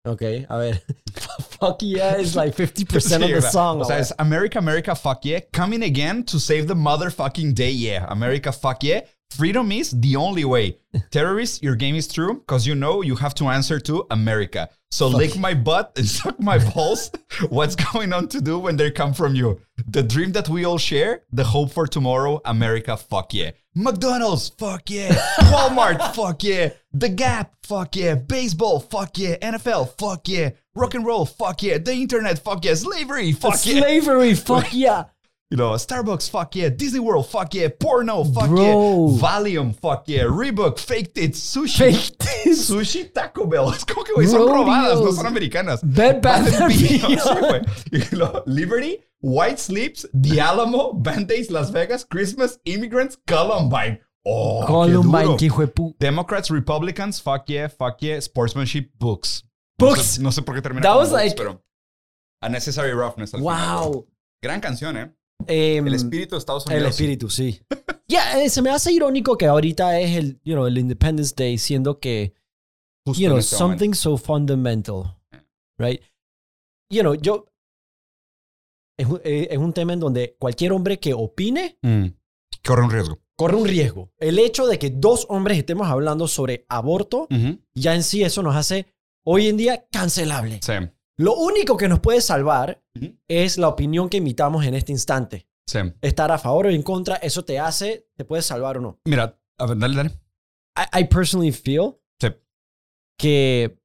Ok, 0.06 0.22
a 0.48 0.58
ver. 0.58 0.84
Fuck 1.60 1.82
yeah 1.82 2.20
is 2.20 2.36
like 2.36 2.56
50% 2.58 3.02
Sí, 3.02 3.16
of 3.16 3.32
the 3.32 3.42
song. 3.42 3.82
O 3.82 3.86
sea, 3.86 3.98
es 3.98 4.14
America, 4.20 4.60
America, 4.60 4.96
fuck 4.96 5.22
yeah. 5.24 5.40
Coming 5.52 5.84
again 5.84 6.24
to 6.24 6.40
save 6.40 6.68
the 6.68 6.76
motherfucking 6.76 7.54
day, 7.56 7.72
yeah. 7.72 8.06
America, 8.10 8.52
fuck 8.52 8.84
yeah. 8.84 9.02
Freedom 9.36 9.70
is 9.74 9.92
the 9.92 10.16
only 10.16 10.46
way. 10.46 10.78
Terrorists, 11.12 11.62
your 11.62 11.76
game 11.76 11.96
is 11.96 12.08
true 12.08 12.36
because 12.36 12.66
you 12.66 12.74
know 12.74 13.02
you 13.02 13.16
have 13.18 13.36
to 13.36 13.48
answer 13.50 13.82
to 13.82 14.06
America. 14.10 14.70
So 14.92 15.10
Fuck. 15.10 15.18
lick 15.20 15.38
my 15.38 15.54
butt 15.54 15.92
and 15.98 16.08
suck 16.20 16.40
my 16.40 16.58
balls. 16.58 17.12
What's 17.50 17.76
going 17.76 18.14
on 18.14 18.30
to 18.30 18.40
do 18.40 18.58
when 18.60 18.78
they 18.78 18.92
come 18.92 19.14
from 19.14 19.36
you? 19.36 19.60
The 19.90 20.04
dream 20.04 20.32
that 20.32 20.48
we 20.48 20.64
all 20.64 20.78
share, 20.78 21.24
the 21.34 21.44
hope 21.44 21.74
for 21.74 21.86
tomorrow, 21.86 22.40
America, 22.46 22.96
fuck 22.96 23.34
yeah. 23.34 23.52
McDonald's, 23.76 24.48
fuck 24.58 24.90
yeah. 24.90 25.14
Walmart, 25.52 26.16
fuck 26.16 26.42
yeah. 26.42 26.70
The 26.94 27.10
Gap, 27.10 27.56
fuck 27.64 27.98
yeah. 27.98 28.16
Baseball, 28.16 28.80
fuck 28.80 29.18
yeah. 29.18 29.36
NFL, 29.40 29.98
fuck 30.00 30.30
yeah. 30.30 30.52
Rock 30.76 30.94
and 30.94 31.06
roll, 31.06 31.26
fuck 31.26 31.62
yeah. 31.62 31.78
The 31.78 31.92
internet, 31.92 32.40
fuck 32.40 32.64
yeah. 32.64 32.76
Slavery, 32.76 33.34
fuck 33.34 33.66
yeah. 33.66 33.82
Slavery, 33.82 34.34
fuck 34.34 34.74
yeah. 34.74 35.06
You 35.52 35.58
know, 35.58 35.72
Starbucks, 35.74 36.28
fuck 36.30 36.56
yeah. 36.56 36.70
Disney 36.70 37.00
World, 37.00 37.28
fuck 37.28 37.54
yeah. 37.54 37.68
Porno, 37.80 38.24
fuck 38.24 38.50
Bro. 38.50 38.62
yeah. 38.62 39.22
Valium, 39.22 39.80
fuck 39.80 40.06
yeah. 40.08 40.24
Reebok, 40.24 40.80
fake 40.80 41.14
tits, 41.14 41.40
sushi. 41.40 41.78
Fake 41.94 42.18
tits. 42.18 42.70
Sushi, 42.72 43.14
Taco 43.14 43.46
Bell. 43.46 43.70
Es 43.76 43.84
como 43.86 44.04
que, 44.04 44.14
güey, 44.14 44.28
son 44.28 44.48
robadas, 44.48 45.00
no 45.02 45.12
son 45.12 45.28
americanas. 45.28 45.82
Bed 45.84 46.22
Bath. 46.22 46.48
Sí. 46.72 47.00
Y 47.92 48.16
luego, 48.16 48.44
Liberty, 48.48 48.98
White 49.22 49.60
Sleeps, 49.60 50.08
The 50.20 50.42
Alamo, 50.42 50.94
Band-Aids, 50.94 51.52
Las 51.52 51.72
Vegas, 51.72 52.06
Christmas, 52.06 52.60
Immigrants, 52.66 53.18
Columbine. 53.28 54.00
Oh, 54.26 54.62
qué 54.62 54.74
Columbine, 54.74 55.38
que 55.38 55.46
hijo 55.46 55.64
de 55.64 55.72
Democrats, 56.00 56.50
Republicans, 56.50 57.22
fuck 57.22 57.46
yeah, 57.48 57.68
fuck 57.70 57.98
yeah, 58.02 58.18
sportsmanship, 58.20 58.90
books. 58.98 59.44
Books. 59.78 59.98
No 59.98 60.04
sé, 60.04 60.22
no 60.22 60.32
sé 60.32 60.42
por 60.42 60.56
qué 60.56 60.62
termina 60.64 60.82
That 60.82 60.94
con 60.94 60.98
was 61.02 61.10
books, 61.12 61.24
like- 61.24 61.36
pero... 61.38 61.62
A 62.42 62.50
Necessary 62.50 62.94
Roughness 62.94 63.34
al 63.36 63.42
final. 63.42 63.54
Wow. 63.92 64.08
Gran 64.42 64.60
canción, 64.60 64.98
¿eh? 64.98 65.12
Em, 65.48 65.86
El 65.88 65.94
espíritu 65.94 66.36
de 66.36 66.40
Estados 66.40 66.66
el 66.68 66.74
Unidos. 66.74 66.92
espíritu, 66.92 67.30
sí. 67.30 67.62
Ya, 68.08 68.42
eh, 68.42 68.50
se 68.50 68.62
me 68.62 68.70
hace 68.70 68.92
irónico 68.92 69.38
que 69.38 69.46
ahorita 69.46 70.00
es 70.00 70.16
el, 70.18 70.40
you 70.44 70.54
know, 70.54 70.66
el 70.68 70.78
Independence 70.78 71.34
Day, 71.36 71.58
siendo 71.58 72.00
que, 72.00 72.34
Justo 73.06 73.22
you 73.22 73.28
know, 73.30 73.38
este 73.38 73.56
momento. 73.56 73.80
something 73.86 73.94
so 73.94 74.18
fundamental, 74.18 75.18
right? 75.78 76.02
You 76.90 77.02
know, 77.02 77.16
yo... 77.16 77.46
Es, 78.98 79.08
un- 79.08 79.22
eh, 79.26 79.48
es 79.52 79.58
un 79.58 79.74
tema 79.74 79.94
en 79.94 80.00
donde 80.00 80.36
cualquier 80.40 80.72
hombre 80.72 81.00
que 81.00 81.14
opine 81.14 81.78
Mm. 81.82 82.06
Corre 82.66 82.84
un 82.84 82.90
riesgo. 82.90 83.20
corre 83.36 83.56
un 83.58 83.68
riesgo. 83.68 84.12
El 84.18 84.40
hecho 84.40 84.66
de 84.66 84.80
que 84.80 84.90
dos 84.90 85.26
hombres 85.30 85.58
estemos 85.58 85.88
hablando 85.88 86.28
sobre 86.28 86.66
aborto, 86.70 87.28
ya 87.76 87.94
en 87.94 88.04
sí 88.04 88.24
eso 88.24 88.42
nos 88.42 88.56
hace 88.56 88.88
hoy 89.26 89.48
en 89.50 89.58
día 89.58 89.86
cancelable. 89.92 90.60
Sí. 90.64 90.74
Lo 91.18 91.36
único 91.36 91.76
que 91.78 91.88
nos 91.90 92.00
puede 92.00 92.22
salvar 92.22 92.82
Es 93.28 93.58
la 93.58 93.68
opinión 93.70 94.10
que 94.10 94.18
emitamos 94.18 94.66
en 94.66 94.74
este 94.76 94.92
instante. 94.92 95.48
Sí. 95.68 95.80
Estar 96.02 96.32
a 96.32 96.38
favor 96.38 96.68
o 96.68 96.70
en 96.70 96.84
contra, 96.84 97.16
eso 97.18 97.44
te 97.44 97.60
hace, 97.60 98.08
te 98.16 98.24
puede 98.26 98.42
salvar 98.42 98.78
o 98.78 98.82
no. 98.82 99.00
Mira, 99.06 99.40
a 99.58 99.66
ver, 99.66 99.78
dale, 99.78 99.96
dale. 99.96 100.10
I, 100.78 101.02
I 101.02 101.04
personally 101.06 101.52
feel 101.52 101.96
Sí. 102.22 102.28
que 103.18 103.80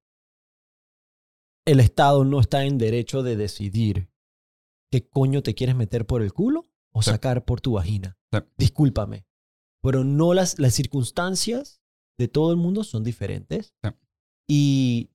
el 1.67 1.81
Estado 1.81 2.25
no 2.25 2.41
está 2.41 2.65
en 2.65 2.79
derecho 2.79 3.23
de 3.23 3.37
decidir 3.37 4.11
qué 4.91 5.09
coño 5.09 5.43
te 5.43 5.55
quieres 5.55 5.77
meter 5.77 6.07
por 6.07 6.23
el 6.23 6.33
culo 6.33 6.69
o 6.93 7.03
Sí. 7.03 7.11
sacar 7.11 7.45
por 7.45 7.61
tu 7.61 7.73
vagina. 7.73 8.19
Discúlpame, 8.57 9.27
pero 9.83 10.05
no 10.05 10.35
las, 10.35 10.59
las 10.59 10.75
circunstancias 10.75 11.81
de 12.19 12.29
todo 12.29 12.51
el 12.51 12.57
mundo 12.59 12.85
son 12.85 13.03
diferentes. 13.05 13.75
Y, 14.49 15.11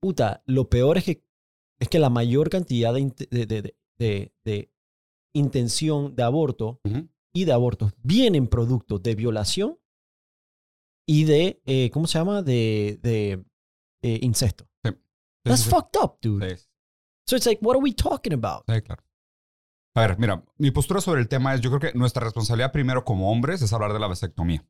puta, 0.00 0.42
lo 0.46 0.68
peor 0.68 0.98
es 0.98 1.04
que, 1.04 1.24
es 1.82 1.88
que 1.88 1.98
la 1.98 2.10
mayor 2.10 2.48
cantidad 2.48 2.94
de, 2.94 3.74
de, 3.98 4.32
de- 4.44 4.72
intención 5.34 6.14
de 6.14 6.22
aborto 6.22 6.80
y 7.34 7.44
de 7.44 7.52
abortos 7.52 7.92
vienen 8.02 8.46
producto 8.46 8.98
de 8.98 9.14
violación 9.14 9.78
y 11.08 11.24
de, 11.24 11.60
eh, 11.66 11.90
¿cómo 11.90 12.06
se 12.06 12.18
llama? 12.18 12.42
De, 12.42 12.98
de 13.02 13.42
eh, 14.02 14.18
incesto. 14.22 14.68
Sí, 14.84 14.92
That's 15.44 15.62
sí. 15.62 15.70
fucked 15.70 16.00
up, 16.02 16.18
dude. 16.20 16.56
Sí, 16.56 16.66
So 17.28 17.36
it's 17.36 17.46
like, 17.46 17.60
what 17.64 17.74
are 17.76 17.82
we 17.82 17.92
talking 17.92 18.32
about? 18.34 18.64
sí, 18.68 18.80
claro. 18.82 19.02
A 19.96 20.02
ver, 20.02 20.18
mira, 20.18 20.44
mi 20.58 20.70
postura 20.70 21.00
sobre 21.00 21.20
el 21.20 21.28
tema 21.28 21.54
es, 21.54 21.60
yo 21.60 21.70
creo 21.70 21.80
que 21.92 21.98
nuestra 21.98 22.22
responsabilidad 22.24 22.72
primero 22.72 23.04
como 23.04 23.30
hombres 23.30 23.60
es 23.62 23.72
hablar 23.72 23.92
de 23.92 23.98
la 23.98 24.06
vasectomía. 24.06 24.64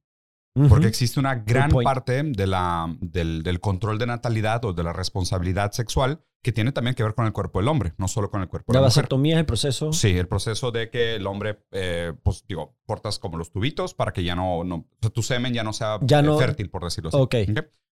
Porque 0.69 0.87
existe 0.87 1.19
una 1.19 1.35
gran 1.37 1.71
parte 1.71 2.23
de 2.23 2.47
la, 2.47 2.95
del, 3.01 3.43
del 3.43 3.61
control 3.61 3.99
de 3.99 4.07
natalidad 4.07 4.65
o 4.65 4.73
de 4.73 4.83
la 4.83 4.93
responsabilidad 4.93 5.73
sexual 5.73 6.21
que 6.43 6.51
tiene 6.53 6.73
también 6.73 6.95
que 6.97 7.05
ver 7.05 7.15
con 7.15 7.25
el 7.25 7.33
cuerpo 7.33 7.61
del 7.61 7.69
hombre, 7.69 7.95
no 7.99 8.09
solo 8.09 8.29
con 8.29 8.43
el 8.43 8.49
cuerpo 8.49 8.73
de 8.73 8.77
La 8.77 8.81
la 8.81 8.87
mujer. 8.89 9.03
vasectomía 9.05 9.35
es 9.37 9.41
el 9.41 9.47
proceso. 9.47 9.93
Sí, 9.93 10.09
el 10.19 10.27
proceso 10.27 10.73
de 10.73 10.91
que 10.91 11.15
el 11.15 11.27
hombre, 11.29 11.61
eh, 11.71 12.13
pues 12.25 12.45
digo, 12.49 12.75
cortas 12.85 13.19
como 13.21 13.39
los 13.39 13.53
tubitos 13.53 13.95
para 13.95 14.13
que 14.13 14.25
ya 14.25 14.35
no, 14.35 14.65
no 14.65 14.75
o 14.75 14.87
sea, 15.01 15.11
tu 15.11 15.23
semen 15.23 15.55
ya 15.55 15.63
no 15.63 15.73
sea 15.73 15.99
Ya 16.03 16.19
eh, 16.19 16.23
no- 16.25 16.37
fértil, 16.39 16.69
por 16.69 16.83
decirlo 16.83 17.11
así. 17.11 17.17
Ok. 17.19 17.35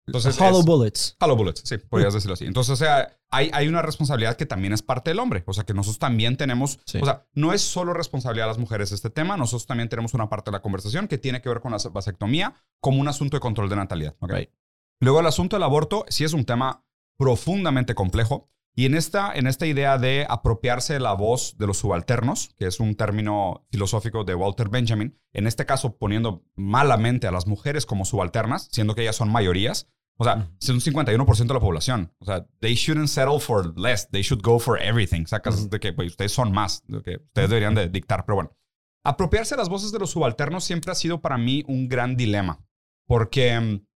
Entonces, 0.07 0.41
Hollow 0.41 0.61
es- 0.61 0.67
bullets. 0.67 1.17
Hollow 1.21 1.37
bullets, 1.37 1.63
sí, 1.65 1.79
podrías 1.79 2.13
decirlo 2.15 2.35
así. 2.35 2.45
Entonces, 2.47 2.73
o 2.73 2.77
sea, 2.77 3.17
hay, 3.31 3.51
hay 3.53 3.69
una 3.69 3.81
responsabilidad 3.83 4.37
que 4.37 4.47
también 4.47 4.73
es 4.73 4.83
parte 4.83 5.11
del 5.11 5.21
hombre. 5.21 5.45
O 5.47 5.53
sea, 5.53 5.65
que 5.65 5.73
nosotros 5.75 5.99
también 5.99 6.37
tenemos, 6.37 6.81
Sí. 6.85 6.99
o 7.01 7.05
sea, 7.05 7.27
no 7.35 7.53
es 7.53 7.61
solo 7.63 7.93
responsabilidad 7.93 8.47
de 8.47 8.49
las 8.51 8.59
mujeres 8.59 8.91
este 8.93 9.11
tema, 9.11 9.37
nosotros 9.37 9.67
también 9.67 9.89
tenemos 9.89 10.15
una 10.15 10.29
parte 10.29 10.51
de 10.51 10.57
la 10.57 10.63
conversación 10.63 11.07
que 11.07 11.19
tiene 11.19 11.41
que 11.41 11.49
ver 11.49 11.61
con 11.61 11.71
la 11.73 11.79
vasectomía 11.93 12.55
como 12.81 13.01
un 13.01 13.07
asunto 13.09 13.37
de 13.37 13.41
control 13.41 13.69
de 13.69 13.77
natalidad. 13.77 14.17
Luego, 15.01 15.21
el 15.21 15.27
asunto 15.27 15.57
del 15.57 15.63
aborto 15.63 16.05
sí 16.09 16.25
es 16.25 16.33
un 16.33 16.45
tema 16.45 16.85
profundamente 17.17 17.95
complejo. 17.95 18.51
Y 18.75 18.87
en 18.87 18.95
esta, 18.95 19.33
en 19.35 19.47
esta 19.47 19.67
idea 19.67 19.99
de 19.99 20.27
apropiarse 20.29 20.95
de 20.95 21.01
la 21.01 21.13
voz 21.13 21.57
de 21.59 21.67
los 21.67 21.79
subalternos, 21.79 22.55
que 22.57 22.67
es 22.67 22.81
un 22.81 22.95
término 22.95 23.67
filosófico 23.71 24.25
de 24.25 24.35
Walter 24.35 24.69
Benjamin, 24.69 25.19
en 25.33 25.47
este 25.47 25.67
caso 25.67 25.97
poniendo 25.99 26.45
malamente 26.55 27.27
a 27.27 27.33
las 27.33 27.47
mujeres 27.47 27.85
como 27.85 28.05
subalternas, 28.05 28.69
siendo 28.71 28.95
que 28.95 29.03
ellas 29.03 29.17
son 29.17 29.31
mayorías, 29.31 29.89
o 30.21 30.25
sea, 30.25 30.51
es 30.61 30.69
un 30.69 30.81
51% 30.81 31.47
de 31.47 31.55
la 31.55 31.61
población. 31.61 32.13
O 32.19 32.27
sea, 32.27 32.47
they 32.61 32.75
shouldn't 32.75 33.09
settle 33.09 33.41
for 33.41 33.73
less, 33.79 34.07
they 34.11 34.21
should 34.21 34.43
go 34.43 34.59
for 34.59 34.79
everything. 34.83 35.25
Sacas 35.25 35.71
de 35.71 35.81
que 35.81 35.95
pues, 35.95 36.09
ustedes 36.09 36.33
son 36.33 36.53
más, 36.53 36.83
de 36.87 37.01
que 37.01 37.17
ustedes 37.17 37.49
deberían 37.49 37.75
de 37.75 37.89
dictar, 37.89 38.27
pero 38.27 38.37
bueno. 38.37 38.57
Apropiarse 39.03 39.55
de 39.55 39.61
las 39.61 39.71
voces 39.71 39.93
de 39.93 39.99
los 39.99 40.11
subalternos 40.11 40.63
siempre 40.63 40.93
ha 40.93 40.95
sido 40.95 41.23
para 41.23 41.39
mí 41.39 41.65
un 41.69 41.89
gran 41.89 42.17
dilema, 42.17 42.63
porque 43.07 43.59
mm, 43.59 43.87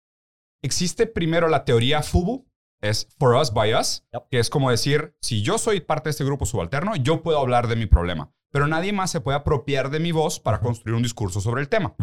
existe 0.62 1.06
primero 1.06 1.48
la 1.48 1.66
teoría 1.66 2.02
FUBU, 2.02 2.48
es 2.90 3.08
for 3.18 3.34
us 3.36 3.52
by 3.52 3.74
us, 3.74 4.04
Yep. 4.12 4.22
que 4.30 4.38
es 4.38 4.50
como 4.50 4.70
decir, 4.70 5.16
si 5.20 5.42
yo 5.42 5.58
soy 5.58 5.80
parte 5.80 6.08
de 6.08 6.10
este 6.12 6.24
grupo 6.24 6.46
subalterno, 6.46 6.96
yo 6.96 7.22
puedo 7.22 7.38
hablar 7.38 7.66
de 7.68 7.76
mi 7.76 7.86
problema, 7.86 8.32
pero 8.50 8.66
nadie 8.66 8.92
más 8.92 9.10
se 9.10 9.20
puede 9.20 9.36
apropiar 9.38 9.90
de 9.90 10.00
mi 10.00 10.12
voz 10.12 10.38
para 10.40 10.60
construir 10.60 10.94
un 10.96 11.02
discurso 11.02 11.40
sobre 11.40 11.60
el 11.62 11.68
tema. 11.68 11.94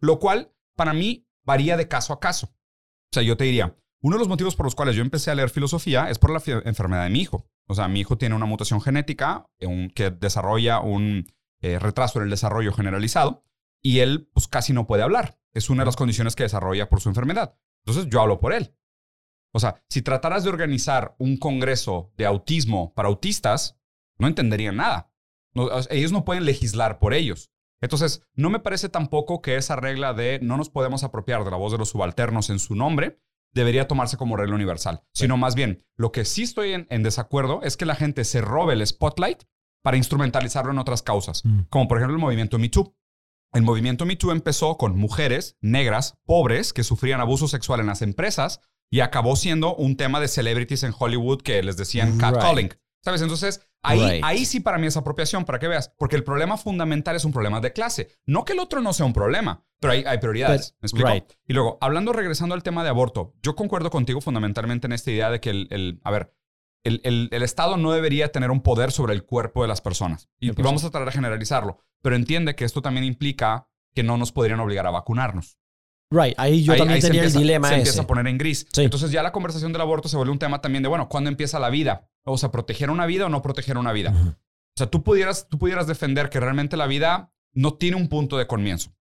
Lo 0.00 0.18
cual 0.18 0.52
para 0.76 0.92
mí 0.92 1.26
varía 1.44 1.76
de 1.76 1.88
caso 1.88 2.12
a 2.12 2.20
caso. 2.20 2.46
O 2.46 3.12
sea, 3.14 3.22
yo 3.22 3.36
te 3.36 3.44
diría, 3.44 3.76
uno 4.00 4.16
de 4.16 4.20
los 4.20 4.28
motivos 4.28 4.56
por 4.56 4.66
los 4.66 4.74
cuales 4.74 4.96
yo 4.96 5.02
empecé 5.02 5.30
a 5.30 5.34
leer 5.34 5.50
filosofía 5.50 6.10
es 6.10 6.18
por 6.18 6.30
la 6.30 6.42
enfermedad 6.64 7.04
de 7.04 7.10
mi 7.10 7.20
hijo. 7.20 7.46
O 7.68 7.74
sea, 7.74 7.86
mi 7.88 8.00
hijo 8.00 8.18
tiene 8.18 8.34
una 8.34 8.46
mutación 8.46 8.80
genética 8.80 9.46
un- 9.60 9.90
que 9.90 10.10
desarrolla 10.10 10.80
un 10.80 11.26
eh, 11.60 11.78
retraso 11.78 12.18
en 12.18 12.24
el 12.24 12.30
desarrollo 12.30 12.72
generalizado 12.72 13.44
y 13.80 14.00
él 14.00 14.28
pues 14.32 14.48
casi 14.48 14.72
no 14.72 14.86
puede 14.88 15.04
hablar. 15.04 15.38
Es 15.52 15.70
una 15.70 15.82
de 15.82 15.86
las 15.86 15.94
condiciones 15.96 16.34
que 16.34 16.42
desarrolla 16.42 16.88
por 16.88 17.00
su 17.00 17.08
enfermedad. 17.10 17.56
Entonces 17.84 18.10
yo 18.10 18.20
hablo 18.20 18.40
por 18.40 18.52
él. 18.52 18.74
O 19.52 19.60
sea, 19.60 19.82
si 19.88 20.02
trataras 20.02 20.44
de 20.44 20.50
organizar 20.50 21.14
un 21.18 21.36
congreso 21.36 22.12
de 22.16 22.26
autismo 22.26 22.92
para 22.94 23.08
autistas, 23.08 23.78
no 24.18 24.26
entenderían 24.26 24.76
nada. 24.76 25.10
No, 25.54 25.68
ellos 25.90 26.12
no 26.12 26.24
pueden 26.24 26.44
legislar 26.46 26.98
por 26.98 27.12
ellos. 27.14 27.50
Entonces, 27.82 28.22
no 28.34 28.48
me 28.48 28.60
parece 28.60 28.88
tampoco 28.88 29.42
que 29.42 29.56
esa 29.56 29.76
regla 29.76 30.14
de 30.14 30.38
no 30.40 30.56
nos 30.56 30.70
podemos 30.70 31.02
apropiar 31.04 31.44
de 31.44 31.50
la 31.50 31.56
voz 31.56 31.72
de 31.72 31.78
los 31.78 31.90
subalternos 31.90 32.48
en 32.48 32.58
su 32.58 32.74
nombre 32.74 33.18
debería 33.52 33.86
tomarse 33.86 34.16
como 34.16 34.36
regla 34.38 34.54
universal, 34.54 35.02
sino 35.12 35.36
más 35.36 35.54
bien, 35.54 35.84
lo 35.96 36.10
que 36.10 36.24
sí 36.24 36.42
estoy 36.44 36.72
en, 36.72 36.86
en 36.88 37.02
desacuerdo 37.02 37.60
es 37.62 37.76
que 37.76 37.84
la 37.84 37.94
gente 37.96 38.24
se 38.24 38.40
robe 38.40 38.72
el 38.72 38.86
spotlight 38.86 39.42
para 39.82 39.98
instrumentalizarlo 39.98 40.70
en 40.72 40.78
otras 40.78 41.02
causas, 41.02 41.44
Mm. 41.44 41.62
como 41.68 41.86
por 41.88 41.98
ejemplo 41.98 42.14
el 42.16 42.20
movimiento 42.22 42.58
Me 42.58 42.70
Too. 42.70 42.96
El 43.52 43.62
movimiento 43.62 44.06
Me 44.06 44.16
Too 44.16 44.30
empezó 44.32 44.78
con 44.78 44.96
mujeres 44.96 45.58
negras, 45.60 46.16
pobres, 46.24 46.72
que 46.72 46.84
sufrían 46.84 47.20
abuso 47.20 47.46
sexual 47.46 47.80
en 47.80 47.86
las 47.88 48.00
empresas 48.00 48.60
y 48.92 49.00
acabó 49.00 49.34
siendo 49.36 49.74
un 49.74 49.96
tema 49.96 50.20
de 50.20 50.28
celebrities 50.28 50.82
en 50.84 50.92
Hollywood 50.96 51.40
que 51.42 51.62
les 51.62 51.76
decían 51.76 52.18
catcalling. 52.18 52.68
¿Sabes? 53.04 53.20
Entonces, 53.22 53.66
ahí, 53.82 53.98
Right. 53.98 54.22
ahí 54.24 54.44
sí 54.44 54.60
para 54.60 54.78
mí 54.78 54.86
es 54.86 54.96
apropiación, 54.96 55.44
para 55.44 55.58
que 55.58 55.66
veas. 55.66 55.88
Porque 55.98 56.14
el 56.14 56.22
problema 56.22 56.56
fundamental 56.56 57.16
es 57.16 57.24
un 57.24 57.32
problema 57.32 57.60
de 57.60 57.72
clase. 57.72 58.10
No 58.26 58.44
que 58.44 58.52
el 58.52 58.60
otro 58.60 58.80
no 58.80 58.92
sea 58.92 59.06
un 59.06 59.12
problema, 59.12 59.64
pero 59.80 59.94
hay, 59.94 60.04
hay 60.06 60.18
prioridades. 60.18 60.72
But- 60.74 60.82
¿Me 60.82 60.86
explico? 60.86 61.08
right. 61.10 61.24
Y 61.48 61.52
luego, 61.54 61.78
hablando, 61.80 62.12
regresando 62.12 62.54
al 62.54 62.62
tema 62.62 62.84
de 62.84 62.90
aborto, 62.90 63.34
yo 63.42 63.56
concuerdo 63.56 63.90
contigo 63.90 64.20
fundamentalmente 64.20 64.86
en 64.86 64.92
esta 64.92 65.10
idea 65.10 65.30
de 65.30 65.40
que 65.40 65.50
el, 65.50 65.66
el- 65.70 66.00
a 66.04 66.10
ver, 66.12 66.32
el, 66.84 67.00
el- 67.02 67.28
el 67.32 67.42
Estado 67.42 67.76
no 67.76 67.90
debería 67.92 68.30
tener 68.30 68.50
un 68.52 68.60
poder 68.60 68.92
sobre 68.92 69.14
el 69.14 69.24
cuerpo 69.24 69.62
de 69.62 69.68
las 69.68 69.80
personas. 69.80 70.28
Y, 70.38 70.48
y 70.48 70.50
100%. 70.52 70.62
vamos 70.62 70.84
a 70.84 70.90
tratar 70.90 71.06
de 71.06 71.12
generalizarlo. 71.12 71.78
Pero 72.02 72.14
entiende 72.14 72.54
que 72.54 72.64
esto 72.66 72.82
también 72.82 73.04
implica 73.04 73.68
que 73.94 74.02
no 74.04 74.16
nos 74.16 74.30
podrían 74.32 74.60
obligar 74.60 74.86
a 74.86 74.90
vacunarnos. 74.90 75.58
Right, 76.12 76.34
ahí 76.38 76.62
yo 76.62 76.72
Ahí- 76.72 76.78
también 76.78 76.96
ahí 76.96 77.00
se 77.00 77.08
tenía 77.08 77.22
empieza- 77.22 77.38
el 77.38 77.42
dilema 77.44 77.68
Se 77.68 77.74
ese. 77.74 77.80
empieza 77.80 78.02
a 78.02 78.06
poner 78.06 78.26
en 78.26 78.38
gris. 78.38 78.66
Sí. 78.72 78.82
Entonces 78.82 79.10
ya 79.10 79.22
la 79.22 79.32
conversación 79.32 79.72
del 79.72 79.80
aborto 79.82 80.08
se 80.08 80.16
vuelve 80.16 80.32
un 80.32 80.38
tema 80.38 80.60
también 80.60 80.82
de, 80.82 80.88
bueno, 80.88 81.08
¿cuándo 81.08 81.30
empieza 81.30 81.58
la 81.58 81.70
vida? 81.70 82.08
O 82.24 82.36
sea, 82.38 82.50
proteger 82.50 82.90
una 82.90 83.06
vida 83.06 83.26
o 83.26 83.28
no 83.28 83.40
proteger 83.42 83.78
una 83.78 83.92
vida. 83.92 84.12
O 84.14 84.76
sea, 84.76 84.86
tú 84.88 85.02
pudieras, 85.02 85.48
tú 85.48 85.58
pudieras 85.58 85.86
defender 85.86 86.28
que 86.30 86.38
realmente 86.40 86.76
la 86.76 86.86
vida 86.86 87.32
no 87.54 87.74
tiene 87.74 87.96
un 87.96 88.08
punto 88.08 88.38
de 88.38 88.46
comienzo. 88.46 88.92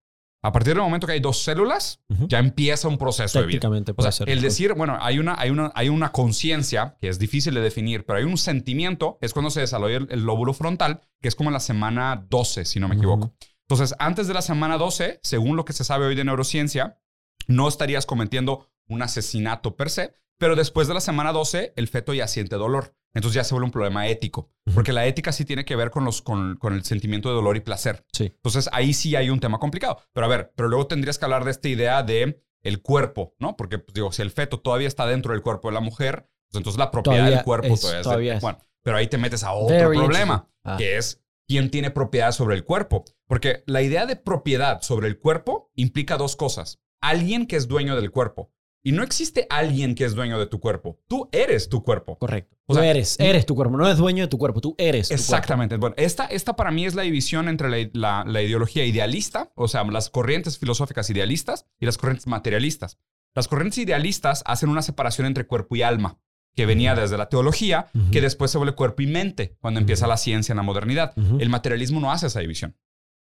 A 0.43 0.51
partir 0.51 0.73
del 0.73 0.81
momento 0.81 1.05
que 1.05 1.13
hay 1.13 1.19
dos 1.19 1.43
células, 1.43 2.01
ya 2.27 2.39
empieza 2.39 2.87
un 2.87 2.97
proceso 2.97 3.39
de 3.41 3.45
vida. 3.45 3.59
O 3.95 4.01
sea, 4.01 4.11
ser. 4.11 4.27
el 4.27 4.41
decir, 4.41 4.73
bueno, 4.73 4.97
hay 4.99 5.19
una, 5.19 5.35
hay 5.37 5.51
una, 5.51 5.71
hay 5.75 5.87
una 5.89 6.11
conciencia 6.11 6.95
que 6.99 7.09
es 7.09 7.19
difícil 7.19 7.53
de 7.53 7.61
definir, 7.61 8.05
pero 8.05 8.17
hay 8.17 8.25
un 8.25 8.37
sentimiento, 8.39 9.19
es 9.21 9.33
cuando 9.33 9.51
se 9.51 9.59
desarrolla 9.59 9.97
el, 9.97 10.07
el 10.09 10.21
lóbulo 10.23 10.53
frontal, 10.53 11.01
que 11.21 11.27
es 11.27 11.35
como 11.35 11.49
en 11.49 11.53
la 11.53 11.59
semana 11.59 12.25
12, 12.27 12.65
si 12.65 12.79
no 12.79 12.87
me 12.87 12.95
equivoco. 12.95 13.33
Entonces, 13.71 13.95
antes 13.99 14.27
de 14.27 14.33
la 14.33 14.41
semana 14.41 14.77
12, 14.77 15.21
según 15.23 15.55
lo 15.55 15.63
que 15.63 15.71
se 15.71 15.85
sabe 15.85 16.05
hoy 16.05 16.13
de 16.15 16.25
neurociencia, 16.25 16.99
no 17.47 17.69
estarías 17.69 18.05
cometiendo 18.05 18.67
un 18.89 19.01
asesinato 19.01 19.77
per 19.77 19.89
se, 19.89 20.13
pero 20.37 20.57
después 20.57 20.89
de 20.89 20.93
la 20.93 20.99
semana 20.99 21.31
12, 21.31 21.71
el 21.77 21.87
feto 21.87 22.13
ya 22.13 22.27
siente 22.27 22.57
dolor. 22.57 22.93
Entonces 23.13 23.35
ya 23.35 23.45
se 23.45 23.53
vuelve 23.53 23.67
un 23.67 23.71
problema 23.71 24.07
ético, 24.09 24.49
porque 24.73 24.91
la 24.91 25.05
ética 25.05 25.31
sí 25.31 25.45
tiene 25.45 25.63
que 25.63 25.77
ver 25.77 25.89
con, 25.89 26.03
los, 26.03 26.21
con, 26.21 26.57
con 26.57 26.73
el 26.73 26.83
sentimiento 26.83 27.29
de 27.29 27.35
dolor 27.35 27.55
y 27.55 27.61
placer. 27.61 28.05
Sí. 28.11 28.25
Entonces 28.25 28.69
ahí 28.73 28.93
sí 28.93 29.15
hay 29.15 29.29
un 29.29 29.39
tema 29.39 29.57
complicado. 29.57 29.99
Pero 30.11 30.25
a 30.25 30.29
ver, 30.29 30.51
pero 30.57 30.67
luego 30.67 30.87
tendrías 30.87 31.17
que 31.17 31.23
hablar 31.23 31.45
de 31.45 31.51
esta 31.51 31.69
idea 31.69 32.03
de 32.03 32.43
el 32.63 32.81
cuerpo, 32.81 33.35
¿no? 33.39 33.55
Porque 33.55 33.79
pues, 33.79 33.93
digo, 33.93 34.11
si 34.11 34.21
el 34.21 34.31
feto 34.31 34.59
todavía 34.59 34.89
está 34.89 35.05
dentro 35.05 35.31
del 35.31 35.43
cuerpo 35.43 35.69
de 35.69 35.75
la 35.75 35.79
mujer, 35.81 36.29
pues 36.49 36.59
entonces 36.59 36.77
la 36.77 36.91
propiedad 36.91 37.19
Todavía 37.19 37.35
del 37.37 37.45
cuerpo 37.45 37.73
es- 37.73 37.79
todavía 37.79 37.99
es, 37.99 38.03
todavía 38.03 38.33
es. 38.35 38.41
Bueno, 38.41 38.59
pero 38.83 38.97
ahí 38.97 39.07
te 39.07 39.17
metes 39.17 39.45
a 39.45 39.53
otro 39.53 39.75
Very 39.77 39.97
problema. 39.97 40.49
Ah. 40.65 40.75
que 40.77 40.97
es 40.97 41.21
quién 41.47 41.69
tiene 41.69 41.91
propiedad 41.91 42.31
sobre 42.31 42.55
el 42.55 42.63
cuerpo. 42.63 43.03
Porque 43.31 43.63
la 43.65 43.81
idea 43.81 44.05
de 44.05 44.17
propiedad 44.17 44.81
sobre 44.81 45.07
el 45.07 45.17
cuerpo 45.17 45.71
implica 45.75 46.17
dos 46.17 46.35
cosas. 46.35 46.81
Alguien 46.99 47.45
que 47.47 47.55
es 47.55 47.69
dueño 47.69 47.95
del 47.95 48.11
cuerpo. 48.11 48.51
Y 48.83 48.91
no 48.91 49.03
existe 49.03 49.47
alguien 49.49 49.95
que 49.95 50.03
es 50.03 50.15
dueño 50.15 50.37
de 50.37 50.47
tu 50.47 50.59
cuerpo. 50.59 50.99
Tú 51.07 51.29
eres 51.31 51.69
tu 51.69 51.81
cuerpo. 51.81 52.17
Correcto. 52.17 52.57
O 52.65 52.73
eres, 52.83 53.17
eres 53.21 53.45
tu 53.45 53.55
cuerpo. 53.55 53.77
No 53.77 53.85
eres 53.85 53.99
dueño 53.99 54.23
de 54.23 54.27
tu 54.27 54.37
cuerpo, 54.37 54.59
tú 54.59 54.75
eres 54.77 55.07
tu 55.07 55.13
Exactamente. 55.13 55.77
Bueno, 55.77 55.95
esta, 55.97 56.25
esta 56.25 56.57
para 56.57 56.71
mí 56.71 56.85
es 56.85 56.93
la 56.93 57.03
división 57.03 57.47
entre 57.47 57.69
la, 57.69 57.89
la- 57.93 58.25
la 58.29 58.41
ideología 58.41 58.83
idealista, 58.83 59.53
o 59.55 59.69
sea, 59.69 59.85
las 59.85 60.09
corrientes 60.09 60.57
filosóficas 60.57 61.09
idealistas 61.09 61.67
y 61.79 61.85
las 61.85 61.97
corrientes 61.97 62.27
materialistas. 62.27 62.97
Las 63.33 63.47
corrientes 63.47 63.77
idealistas 63.77 64.43
hacen 64.45 64.67
una 64.67 64.81
separación 64.81 65.25
entre 65.25 65.47
cuerpo 65.47 65.77
y 65.77 65.83
alma, 65.83 66.19
que 66.53 66.65
venía 66.65 66.95
desde 66.95 67.17
la 67.17 67.29
teología, 67.29 67.87
que 68.11 68.19
después 68.19 68.51
se 68.51 68.57
vuelve 68.57 68.75
cuerpo 68.75 69.03
y 69.03 69.07
mente 69.07 69.55
cuando 69.61 69.79
empieza 69.79 70.05
la 70.05 70.17
ciencia 70.17 70.51
en 70.51 70.57
la 70.57 70.63
modernidad. 70.63 71.13
cuerpo. 71.15 71.39
El 71.39 71.47
materialismo 71.49 72.01
no 72.01 72.11
hace 72.11 72.27
esa 72.27 72.41
división. 72.41 72.75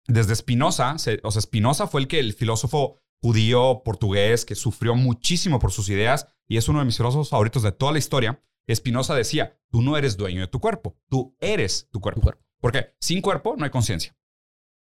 Desde 0.07 0.35
Spinoza, 0.35 0.97
se- 0.97 1.19
o 1.23 1.31
sea, 1.31 1.41
Spinoza 1.41 1.87
fue 1.87 2.01
el 2.01 2.07
que 2.07 2.19
el 2.19 2.33
filósofo 2.33 2.99
judío 3.21 3.81
portugués 3.83 4.45
que 4.45 4.55
sufrió 4.55 4.95
muchísimo 4.95 5.59
por 5.59 5.71
sus 5.71 5.89
ideas 5.89 6.27
y 6.47 6.57
es 6.57 6.69
uno 6.69 6.79
de 6.79 6.85
mis 6.85 6.97
filósofos 6.97 7.29
favoritos 7.29 7.63
de 7.63 7.71
toda 7.71 7.91
la 7.91 7.97
historia. 7.99 8.41
Spinoza 8.73 9.15
decía, 9.15 9.57
tú 9.71 9.81
no 9.81 9.97
eres 9.97 10.17
dueño 10.17 10.41
de 10.41 10.47
tu 10.47 10.59
cuerpo, 10.59 10.97
tú 11.09 11.35
eres 11.39 11.87
tu 11.91 11.99
cuerpo. 12.01 12.19
Tu 12.21 12.23
cuerpo. 12.25 12.43
Porque 12.59 12.95
sin 12.99 13.21
cuerpo 13.21 13.55
no 13.57 13.63
hay 13.65 13.69
conciencia. 13.71 14.15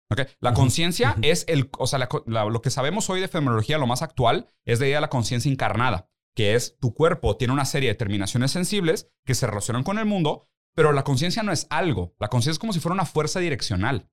¿Ok? 0.10 0.22
La 0.40 0.54
conciencia 0.54 1.16
es 1.22 1.46
el, 1.48 1.70
o 1.78 1.88
sea, 1.88 1.98
la 2.26 2.46
lo 2.46 2.62
que 2.62 2.70
sabemos 2.70 3.10
hoy 3.10 3.22
de 3.22 3.28
fenomenología, 3.30 3.78
lo 3.78 3.88
más 3.88 4.02
actual, 4.02 4.48
es 4.66 4.80
de 4.80 4.88
idea 4.88 4.98
de 4.98 5.02
la 5.02 5.10
conciencia 5.10 5.50
encarnada, 5.50 6.10
que 6.36 6.54
es 6.56 6.78
tu 6.80 6.94
cuerpo 6.94 7.38
tiene 7.38 7.54
una 7.54 7.66
serie 7.66 7.90
de 7.90 7.96
terminaciones 7.96 8.52
sensibles 8.52 9.10
que 9.26 9.36
se 9.36 9.48
relacionan 9.48 9.84
con 9.84 10.00
el 10.00 10.06
mundo, 10.06 10.50
pero 10.76 10.92
la 10.92 11.04
conciencia 11.04 11.44
no 11.44 11.52
es 11.54 11.66
algo. 11.70 12.14
La 12.20 12.28
conciencia 12.28 12.52
es 12.58 12.60
como 12.60 12.74
si 12.74 12.80
fuera 12.82 12.94
una 12.94 13.06
fuerza 13.06 13.40
direccional. 13.40 14.10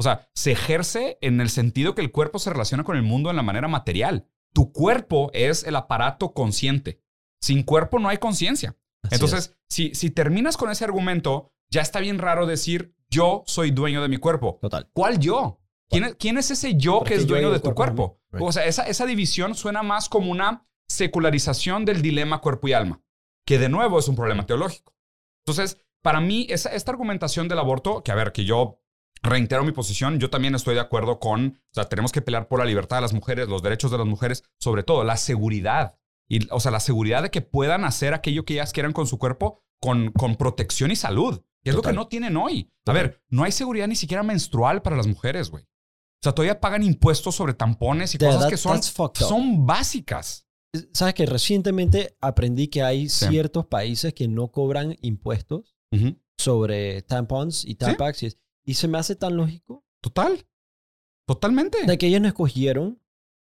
O 0.00 0.02
sea, 0.02 0.26
se 0.32 0.52
ejerce 0.52 1.18
en 1.20 1.42
el 1.42 1.50
sentido 1.50 1.94
que 1.94 2.00
el 2.00 2.10
cuerpo 2.10 2.38
se 2.38 2.48
relaciona 2.48 2.84
con 2.84 2.96
el 2.96 3.02
mundo 3.02 3.28
en 3.28 3.36
la 3.36 3.42
manera 3.42 3.68
material. 3.68 4.26
Tu 4.54 4.72
cuerpo 4.72 5.30
es 5.34 5.62
el 5.62 5.76
aparato 5.76 6.32
consciente. 6.32 7.02
Sin 7.38 7.64
cuerpo 7.64 7.98
no 7.98 8.08
hay 8.08 8.16
conciencia. 8.16 8.78
Entonces, 9.10 9.58
si, 9.68 9.94
si 9.94 10.10
terminas 10.10 10.56
con 10.56 10.70
ese 10.70 10.84
argumento, 10.84 11.52
ya 11.68 11.82
está 11.82 12.00
bien 12.00 12.18
raro 12.18 12.46
decir 12.46 12.94
yo 13.10 13.42
soy 13.46 13.72
dueño 13.72 14.00
de 14.00 14.08
mi 14.08 14.16
cuerpo. 14.16 14.58
Total. 14.62 14.88
¿Cuál 14.94 15.18
yo? 15.18 15.60
¿Quién 15.90 16.04
es, 16.04 16.14
quién 16.14 16.38
es 16.38 16.50
ese 16.50 16.76
yo 16.76 17.00
Porque 17.00 17.16
que 17.16 17.20
es 17.20 17.26
dueño 17.26 17.50
de 17.50 17.60
tu 17.60 17.74
cuerpo. 17.74 18.22
O 18.38 18.52
sea, 18.52 18.64
esa, 18.64 18.84
esa 18.84 19.04
división 19.04 19.54
suena 19.54 19.82
más 19.82 20.08
como 20.08 20.30
una 20.30 20.66
secularización 20.88 21.84
del 21.84 22.00
dilema 22.00 22.40
cuerpo 22.40 22.68
y 22.68 22.72
alma, 22.72 23.02
que 23.44 23.58
de 23.58 23.68
nuevo 23.68 23.98
es 23.98 24.08
un 24.08 24.16
problema 24.16 24.46
teológico. 24.46 24.96
Entonces, 25.44 25.78
para 26.00 26.22
mí, 26.22 26.46
esa, 26.48 26.70
esta 26.70 26.90
argumentación 26.90 27.48
del 27.48 27.58
aborto, 27.58 28.02
que 28.02 28.12
a 28.12 28.14
ver, 28.14 28.32
que 28.32 28.46
yo 28.46 28.80
reitero 29.22 29.64
mi 29.64 29.72
posición, 29.72 30.18
yo 30.18 30.30
también 30.30 30.54
estoy 30.54 30.74
de 30.74 30.80
acuerdo 30.80 31.18
con, 31.18 31.60
o 31.70 31.74
sea, 31.74 31.88
tenemos 31.88 32.12
que 32.12 32.22
pelear 32.22 32.48
por 32.48 32.58
la 32.58 32.64
libertad 32.64 32.96
de 32.96 33.02
las 33.02 33.12
mujeres, 33.12 33.48
los 33.48 33.62
derechos 33.62 33.90
de 33.90 33.98
las 33.98 34.06
mujeres, 34.06 34.44
sobre 34.58 34.82
todo 34.82 35.04
la 35.04 35.16
seguridad. 35.16 35.96
Y, 36.28 36.48
o 36.52 36.60
sea, 36.60 36.70
la 36.70 36.80
seguridad 36.80 37.22
de 37.22 37.30
que 37.30 37.42
puedan 37.42 37.84
hacer 37.84 38.14
aquello 38.14 38.44
que 38.44 38.54
ellas 38.54 38.72
quieran 38.72 38.92
con 38.92 39.06
su 39.06 39.18
cuerpo 39.18 39.62
con, 39.80 40.12
con 40.12 40.36
protección 40.36 40.90
y 40.90 40.96
salud. 40.96 41.40
Que 41.62 41.70
es 41.70 41.74
lo 41.76 41.82
Total. 41.82 41.92
que 41.92 41.96
no 41.96 42.06
tienen 42.08 42.36
hoy. 42.36 42.70
A 42.86 42.92
Total. 42.92 43.02
ver, 43.02 43.22
no 43.28 43.42
hay 43.44 43.52
seguridad 43.52 43.86
ni 43.88 43.96
siquiera 43.96 44.22
menstrual 44.22 44.80
para 44.80 44.96
las 44.96 45.06
mujeres, 45.06 45.50
güey. 45.50 45.64
O 45.64 46.22
sea, 46.22 46.32
todavía 46.32 46.60
pagan 46.60 46.82
impuestos 46.82 47.34
sobre 47.34 47.52
tampones 47.54 48.14
y 48.14 48.18
Yeah, 48.18 48.28
cosas 48.28 48.42
that- 48.44 48.50
que 48.50 48.56
son, 48.56 48.82
son 49.14 49.66
básicas. 49.66 50.46
Sabes 50.92 51.14
que 51.14 51.26
recientemente 51.26 52.16
aprendí 52.20 52.68
que 52.68 52.82
hay 52.82 53.08
Sí. 53.08 53.26
ciertos 53.26 53.66
países 53.66 54.14
que 54.14 54.28
no 54.28 54.48
cobran 54.52 54.96
impuestos 55.02 55.74
sobre 56.38 57.02
tampons 57.02 57.64
y 57.64 57.74
tampax 57.74 58.22
es- 58.22 58.38
y 58.64 58.74
se 58.74 58.88
me 58.88 58.98
hace 58.98 59.16
tan 59.16 59.36
lógico 59.36 59.84
Total. 60.00 60.46
Totalmente. 61.26 61.84
de 61.86 61.98
que 61.98 62.06
ellos 62.08 62.20
no 62.20 62.28
escogieron 62.28 63.00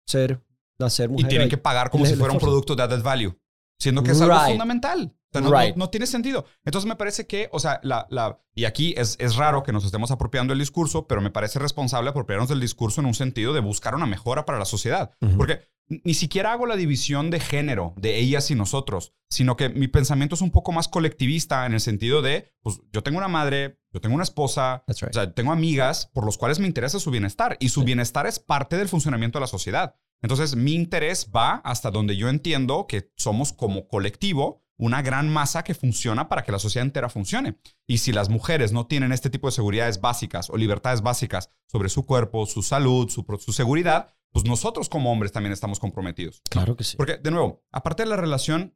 ser 0.05 0.41
nacer 0.79 1.09
y 1.09 1.13
mujer. 1.13 1.27
tienen 1.29 1.49
que 1.49 1.57
pagar 1.57 1.89
como 1.89 2.03
les- 2.03 2.13
si 2.13 2.19
fuera 2.19 2.33
un 2.33 2.39
producto 2.39 2.75
de 2.75 2.83
added 2.83 3.01
value, 3.03 3.39
siendo 3.79 4.03
que 4.03 4.11
es 4.11 4.21
algo 4.21 4.35
Right. 4.35 4.49
fundamental. 4.49 5.13
Sea, 5.39 5.49
no, 5.49 5.55
no- 5.55 5.59
Right. 5.61 5.75
no 5.75 5.89
tiene 5.89 6.05
sentido. 6.07 6.45
Entonces 6.65 6.87
me 6.87 6.95
parece 6.95 7.27
que, 7.27 7.49
o 7.51 7.59
sea, 7.59 7.79
la, 7.83 8.07
la, 8.09 8.39
y 8.55 8.65
aquí 8.65 8.93
es, 8.97 9.15
es 9.19 9.35
raro 9.35 9.63
que 9.63 9.71
nos 9.71 9.85
estemos 9.85 10.11
apropiando 10.11 10.51
del 10.51 10.59
discurso, 10.59 11.07
pero 11.07 11.21
me 11.21 11.31
parece 11.31 11.59
responsable 11.59 12.09
apropiarnos 12.09 12.49
del 12.49 12.59
discurso 12.59 13.01
en 13.01 13.07
un 13.07 13.13
sentido 13.13 13.53
de 13.53 13.59
buscar 13.59 13.95
una 13.95 14.05
mejora 14.05 14.45
para 14.45 14.59
la 14.59 14.65
sociedad. 14.65 15.11
Porque 15.37 15.61
ni 15.89 16.13
siquiera 16.15 16.51
hago 16.51 16.65
la 16.65 16.75
división 16.75 17.29
de 17.29 17.39
género, 17.39 17.93
de 17.95 18.19
ellas 18.19 18.51
y 18.51 18.55
nosotros, 18.55 19.13
sino 19.29 19.55
que 19.55 19.69
mi 19.69 19.87
pensamiento 19.87 20.35
es 20.35 20.41
un 20.41 20.51
poco 20.51 20.73
más 20.73 20.89
colectivista 20.89 21.65
en 21.65 21.73
el 21.73 21.79
sentido 21.79 22.21
de, 22.21 22.51
pues 22.61 22.81
yo 22.91 23.03
tengo 23.03 23.19
una 23.19 23.29
madre, 23.29 23.79
yo 23.93 24.01
tengo 24.01 24.15
una 24.15 24.25
esposa, 24.25 24.83
right. 24.87 25.03
o 25.03 25.13
sea, 25.13 25.33
tengo 25.33 25.53
amigas 25.53 26.09
por 26.13 26.25
los 26.25 26.37
cuales 26.37 26.59
me 26.59 26.67
interesa 26.67 26.99
su 26.99 27.09
bienestar 27.09 27.55
y 27.61 27.69
su 27.69 27.83
bienestar 27.85 28.27
es 28.27 28.37
parte 28.39 28.75
del 28.75 28.89
funcionamiento 28.89 29.39
de 29.39 29.41
la 29.41 29.47
sociedad. 29.47 29.95
Entonces, 30.21 30.55
mi 30.57 30.73
interés 30.73 31.31
va 31.33 31.61
hasta 31.63 31.89
donde 31.91 32.17
yo 32.17 32.27
entiendo 32.27 32.85
que 32.87 33.11
somos 33.15 33.53
como 33.53 33.87
colectivo 33.87 34.65
una 34.77 35.01
gran 35.01 35.29
masa 35.29 35.63
que 35.63 35.73
funciona 35.73 36.29
para 36.29 36.43
que 36.43 36.51
la 36.51 36.59
sociedad 36.59 36.85
entera 36.85 37.09
funcione. 37.09 37.57
Y 37.87 37.97
si 37.97 38.11
las 38.11 38.29
mujeres 38.29 38.71
no 38.71 38.85
tienen 38.85 39.11
este 39.11 39.29
tipo 39.29 39.47
de 39.47 39.51
seguridades 39.51 39.99
básicas 40.01 40.49
o 40.49 40.57
libertades 40.57 41.01
básicas 41.01 41.49
sobre 41.67 41.89
su 41.89 42.05
cuerpo, 42.05 42.45
su 42.45 42.61
salud, 42.61 43.09
su, 43.09 43.53
seguridad, 43.53 44.13
pues 44.31 44.45
nosotros 44.45 44.89
como 44.89 45.11
hombres 45.11 45.31
también 45.31 45.53
estamos 45.53 45.79
comprometidos. 45.79 46.41
Claro 46.49 46.75
que 46.75 46.83
sí. 46.83 46.95
Porque, 46.97 47.17
de 47.17 47.31
nuevo, 47.31 47.63
aparte 47.71 48.03
de 48.03 48.09
la 48.09 48.17
relación 48.17 48.75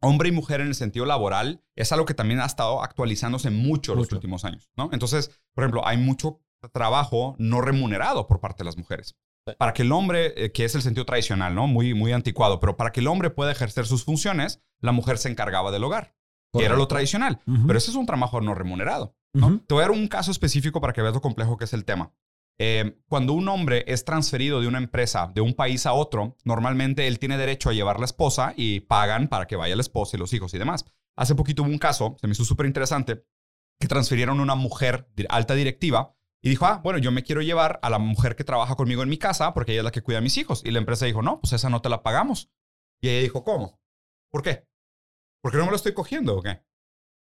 hombre 0.00 0.28
y 0.28 0.32
mujer 0.32 0.60
en 0.60 0.68
el 0.68 0.74
sentido 0.74 1.06
laboral, 1.06 1.62
es 1.76 1.92
algo 1.92 2.06
que 2.06 2.14
también 2.14 2.40
ha 2.40 2.46
estado 2.46 2.82
actualizándose 2.82 3.50
mucho, 3.50 3.94
los 3.94 4.06
Mucho. 4.06 4.16
últimos 4.16 4.44
años, 4.44 4.70
¿no? 4.76 4.90
Entonces, 4.92 5.30
por 5.54 5.64
ejemplo, 5.64 5.86
hay 5.86 5.96
mucho 5.96 6.40
trabajo 6.72 7.36
no 7.38 7.60
remunerado 7.60 8.26
por 8.26 8.40
parte 8.40 8.58
de 8.58 8.66
las 8.66 8.76
mujeres. 8.76 9.16
Sí. 9.46 9.54
Para 9.58 9.72
que 9.72 9.82
el 9.82 9.92
hombre, 9.92 10.32
eh, 10.36 10.52
que 10.52 10.64
es 10.64 10.74
el 10.74 10.82
sentido 10.82 11.04
tradicional, 11.04 11.54
¿no? 11.54 11.66
Muy, 11.66 11.94
muy 11.94 12.12
anticuado, 12.12 12.60
pero 12.60 12.76
para 12.76 12.92
que 12.92 13.00
el 13.00 13.08
hombre 13.08 13.30
pueda 13.30 13.50
ejercer 13.52 13.86
sus 13.86 14.04
funciones, 14.04 14.62
la 14.80 14.92
mujer 14.92 15.18
se 15.18 15.28
encargaba 15.30 15.70
del 15.72 15.82
hogar, 15.84 16.14
que 16.52 16.60
era 16.60 16.70
lo 16.70 16.74
Correcto. 16.74 16.88
tradicional. 16.88 17.40
Pero 17.66 17.76
ese 17.78 17.90
es 17.90 17.96
un 17.96 18.06
trabajo 18.06 18.40
no 18.40 18.54
remunerado. 18.54 19.16
¿no? 19.34 19.46
Ujú. 19.46 19.58
Te 19.60 19.74
voy 19.74 19.82
a 19.82 19.86
dar 19.88 19.90
un 19.90 20.06
caso 20.08 20.30
específico 20.30 20.80
para 20.80 20.92
que 20.92 21.02
veas 21.02 21.14
lo 21.14 21.20
complejo 21.20 21.56
que 21.56 21.64
es 21.64 21.72
el 21.72 21.84
tema. 21.84 22.12
Eh, 22.58 22.98
cuando 23.08 23.32
un 23.32 23.48
hombre 23.48 23.82
es 23.88 24.04
transferido 24.04 24.60
de 24.60 24.68
una 24.68 24.78
empresa 24.78 25.32
de 25.34 25.40
un 25.40 25.54
país 25.54 25.86
a 25.86 25.94
otro, 25.94 26.36
normalmente 26.44 27.08
él 27.08 27.18
tiene 27.18 27.36
derecho 27.38 27.70
a 27.70 27.72
llevar 27.72 27.98
la 27.98 28.04
esposa 28.04 28.52
y 28.56 28.80
pagan 28.80 29.28
para 29.28 29.46
que 29.46 29.56
vaya 29.56 29.74
la 29.74 29.80
esposa 29.82 30.16
y 30.16 30.20
los 30.20 30.32
hijos 30.34 30.52
y 30.54 30.58
demás. 30.58 30.84
Hace 31.16 31.34
poquito 31.34 31.62
hubo 31.62 31.70
un 31.70 31.78
caso, 31.78 32.16
se 32.20 32.26
me 32.26 32.32
hizo 32.32 32.44
súper 32.44 32.66
interesante, 32.66 33.24
que 33.80 33.88
transfirieron 33.88 34.38
una 34.38 34.54
mujer 34.54 35.08
alta 35.30 35.54
directiva 35.54 36.14
y 36.42 36.50
dijo, 36.50 36.66
ah, 36.66 36.80
bueno, 36.82 36.98
yo 36.98 37.12
me 37.12 37.22
quiero 37.22 37.40
llevar 37.40 37.78
a 37.82 37.88
la 37.90 37.98
mujer 37.98 38.34
que 38.36 38.42
trabaja 38.44 38.74
conmigo 38.74 39.02
en 39.02 39.08
mi 39.08 39.16
casa 39.16 39.54
porque 39.54 39.72
ella 39.72 39.80
es 39.82 39.84
la 39.84 39.92
que 39.92 40.02
cuida 40.02 40.18
a 40.18 40.22
mis 40.22 40.36
hijos. 40.36 40.62
Y 40.64 40.70
la 40.72 40.78
empresa 40.80 41.06
dijo, 41.06 41.22
no, 41.22 41.40
pues 41.40 41.52
esa 41.52 41.70
no 41.70 41.80
te 41.80 41.88
la 41.88 42.02
pagamos. 42.02 42.50
Y 43.00 43.08
ella 43.08 43.22
dijo, 43.22 43.44
¿cómo? 43.44 43.80
¿Por 44.30 44.42
qué? 44.42 44.66
¿Por 45.42 45.52
qué 45.52 45.58
no 45.58 45.64
me 45.64 45.70
lo 45.70 45.76
estoy 45.76 45.94
cogiendo 45.94 46.36
o 46.36 46.42
qué? 46.42 46.50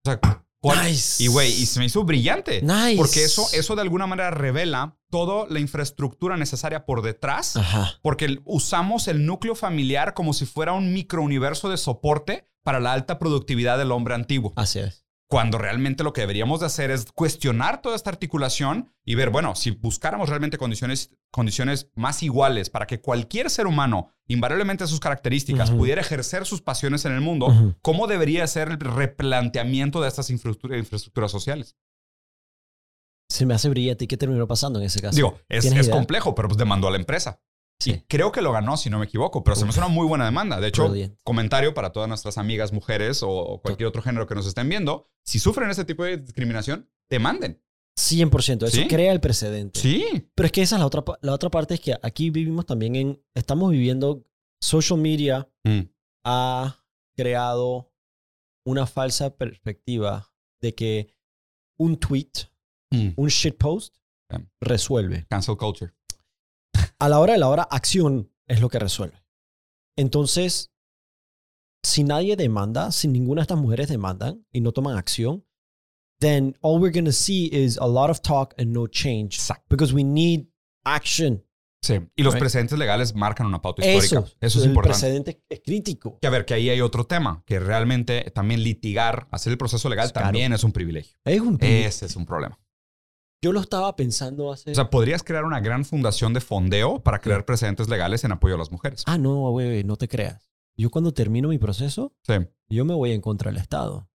O 0.06 0.10
sea, 0.10 0.20
¿cuál- 0.20 0.84
Nice. 0.86 1.22
y 1.24 1.28
güey, 1.28 1.52
y 1.52 1.66
se 1.66 1.80
me 1.80 1.86
hizo 1.86 2.04
brillante. 2.04 2.62
Nice. 2.62 2.96
Porque 2.98 3.24
eso, 3.24 3.46
eso 3.54 3.76
de 3.76 3.82
alguna 3.84 4.08
manera 4.08 4.32
revela 4.32 4.98
toda 5.12 5.46
la 5.50 5.60
infraestructura 5.60 6.36
necesaria 6.38 6.86
por 6.86 7.02
detrás, 7.04 7.56
Ajá. 7.58 7.92
porque 8.02 8.40
usamos 8.46 9.08
el 9.08 9.26
núcleo 9.26 9.56
familiar 9.56 10.14
como 10.16 10.34
si 10.34 10.46
fuera 10.46 10.74
un 10.74 10.92
microuniverso 10.94 11.70
de 11.70 11.78
soporte 11.78 12.50
para 12.64 12.80
la 12.80 12.94
alta 12.94 13.20
productividad 13.20 13.78
del 13.78 13.92
hombre 13.92 14.16
antiguo. 14.16 14.54
Así 14.56 14.80
es. 14.80 15.03
Cuando 15.34 15.58
realmente 15.58 16.04
lo 16.04 16.14
que 16.14 16.22
deberíamos 16.22 16.60
de 16.60 16.68
hacer 16.68 16.92
es 16.92 17.08
cuestionar 17.12 17.82
toda 17.82 17.96
esta 17.96 18.12
articulación 18.12 18.94
y 19.04 19.16
ver, 19.16 19.32
bueno, 19.32 19.56
si 19.56 19.72
buscáramos 19.72 20.30
realmente 20.30 20.60
condiciones, 20.60 21.10
condiciones 21.32 21.90
más 21.96 22.22
iguales 22.22 22.70
para 22.70 22.86
que 22.86 23.02
cualquier 23.02 23.50
ser 23.50 23.66
humano, 23.66 24.12
invariablemente 24.28 24.86
sus 24.86 25.00
características, 25.00 25.72
pudiera 25.72 26.02
ejercer 26.02 26.46
sus 26.46 26.62
pasiones 26.62 27.06
en 27.06 27.14
el 27.14 27.22
mundo. 27.22 27.76
¿cómo 27.82 28.06
debería 28.06 28.46
ser 28.46 28.68
el 28.68 28.80
replanteamiento 28.80 30.02
de 30.02 30.10
estas 30.10 30.30
infraestructuras, 30.30 30.78
infraestructuras 30.78 31.32
sociales? 31.32 31.78
Se 33.28 33.48
me 33.48 33.56
hace 33.56 33.70
brillante. 33.70 34.06
¿Y 34.06 34.08
qué 34.08 34.18
terminó 34.18 34.46
pasando 34.46 34.78
en 34.78 34.86
ese 34.86 35.02
caso? 35.02 35.16
Digo, 35.16 35.40
es, 35.50 35.64
¿Tienes 35.64 35.88
es 35.88 35.90
complejo, 35.90 36.36
pero 36.36 36.48
pues 36.48 36.60
demandó 36.60 36.90
a 36.90 36.92
la 36.92 36.98
empresa. 36.98 37.42
Y 37.86 37.92
Sí. 37.94 38.04
creo 38.08 38.32
que 38.32 38.42
lo 38.42 38.52
ganó, 38.52 38.78
si 38.78 38.90
no 38.90 39.00
me 39.00 39.06
equivoco, 39.06 39.44
pero 39.44 39.56
se 39.56 39.64
me 39.66 39.70
hace 39.70 39.80
una 39.80 39.88
muy 39.88 40.06
buena 40.08 40.26
demanda. 40.26 40.60
De 40.60 40.68
hecho, 40.68 40.90
Brilliant. 40.90 41.18
comentario 41.24 41.74
para 41.74 41.92
todas 41.92 42.08
nuestras 42.10 42.38
amigas 42.38 42.72
mujeres 42.72 43.22
o, 43.24 43.60
cualquier 43.64 43.88
otro 43.88 44.02
género 44.02 44.28
que 44.28 44.36
nos 44.36 44.46
estén 44.48 44.70
viendo, 44.70 45.10
si 45.24 45.40
sufren 45.40 45.70
este 45.70 45.86
tipo 45.86 46.04
de 46.04 46.18
discriminación, 46.18 46.90
demanden. 47.10 47.62
100%. 47.98 48.66
Eso 48.66 48.78
Sí. 48.78 48.88
crea 48.88 49.12
el 49.12 49.20
precedente. 49.20 49.80
Sí. 49.80 50.30
Pero 50.36 50.46
es 50.48 50.52
que 50.52 50.62
esa 50.62 50.76
es 50.76 50.80
la 50.80 50.86
otra, 50.88 51.04
la 51.22 51.34
otra 51.34 51.50
parte, 51.50 51.76
es 51.76 51.80
que 51.80 51.96
aquí 52.02 52.30
vivimos 52.30 52.66
también 52.66 52.96
en, 52.96 53.24
estamos 53.36 53.72
viviendo, 53.72 54.26
social 54.62 55.00
media 55.00 55.48
Mm. 55.64 55.82
ha 56.26 56.84
creado 57.16 57.92
una 58.66 58.86
falsa 58.88 59.36
perspectiva 59.36 60.32
de 60.62 60.74
que 60.74 61.14
un 61.78 61.98
tweet, 61.98 62.32
Mm. 62.92 63.10
un 63.18 63.28
shitpost, 63.28 63.96
resuelve. 64.62 65.26
Cancel 65.30 65.58
culture. 65.58 65.92
A 67.04 67.10
la 67.10 67.20
hora 67.20 67.34
de 67.34 67.40
la 67.40 67.50
hora, 67.50 67.64
acción 67.64 68.32
es 68.48 68.62
lo 68.62 68.70
que 68.70 68.80
resuelve. 68.80 69.22
Entonces, 69.98 70.72
si 71.84 72.06
nadie 72.06 72.38
demanda, 72.38 72.94
si 72.94 73.10
ninguna 73.10 73.42
de 73.42 73.44
estas 73.44 73.58
mujeres 73.58 73.90
demandan 73.90 74.46
y 74.54 74.62
no 74.62 74.72
toman 74.72 74.96
acción, 74.98 75.46
then 76.22 76.56
all 76.62 76.80
we're 76.82 76.94
going 76.94 77.04
to 77.04 77.12
see 77.12 77.50
is 77.52 77.78
a 77.78 77.86
lot 77.88 78.10
of 78.10 78.22
talk 78.22 78.54
and 78.58 78.68
no 78.72 78.88
change. 78.88 79.36
Exacto. 79.36 79.66
Because 79.70 79.94
we 79.94 80.02
need 80.06 80.46
action. 80.86 81.46
Sí. 81.82 81.96
Y 82.16 82.24
los 82.24 82.36
Right. 82.36 82.40
precedentes 82.44 82.80
legales 82.80 83.14
marcan 83.14 83.48
una 83.48 83.62
pauta 83.62 83.86
histórica. 83.86 84.20
Eso, 84.26 84.36
Eso 84.40 84.60
es 84.60 84.64
el 84.64 84.70
importante. 84.72 84.98
precedente 84.98 85.44
es 85.50 85.60
crítico. 85.60 86.20
Que 86.22 86.28
a 86.28 86.30
ver, 86.30 86.46
que 86.46 86.54
ahí 86.54 86.70
hay 86.70 86.80
otro 86.80 87.06
tema, 87.06 87.44
que 87.46 87.60
realmente 87.60 88.32
también 88.34 88.64
litigar, 88.64 89.28
hacer 89.32 89.52
el 89.52 89.58
proceso 89.58 89.90
legal 89.90 90.06
Es 90.06 90.14
caro. 90.14 90.28
también 90.28 90.54
es 90.54 90.64
un 90.64 90.72
privilegio. 90.72 91.18
Es 91.26 91.42
un 91.42 91.58
privilegio. 91.58 91.90
Ese 91.90 92.06
es 92.06 92.16
un 92.16 92.26
problema. 92.26 92.58
Yo 93.44 93.52
lo 93.52 93.60
estaba 93.60 93.94
pensando 93.98 94.54
hace... 94.54 94.72
O 94.72 94.76
sea, 94.76 94.90
podrías 94.90 95.22
crear 95.22 95.44
una 95.44 95.60
gran 95.60 95.84
fundación 95.84 96.34
de 96.34 96.40
fondeo 96.40 97.04
para 97.04 97.20
crear 97.20 97.46
precedentes 97.46 97.90
legales 97.90 98.24
en 98.24 98.32
apoyo 98.32 98.56
a 98.56 98.58
las 98.58 98.72
mujeres. 98.72 99.04
ah, 99.06 99.18
no, 99.18 99.52
güey, 99.52 99.84
no 99.84 99.98
te 99.98 100.08
creas. 100.08 100.50
Yo 100.78 100.90
cuando 100.90 101.14
termino 101.14 101.50
mi 101.50 101.58
proceso, 101.58 102.14
Sí. 102.22 102.36
yo 102.70 102.86
me 102.86 102.94
voy 102.94 103.12
en 103.12 103.20
contra 103.20 103.52
del 103.52 103.60
Estado. 103.60 104.08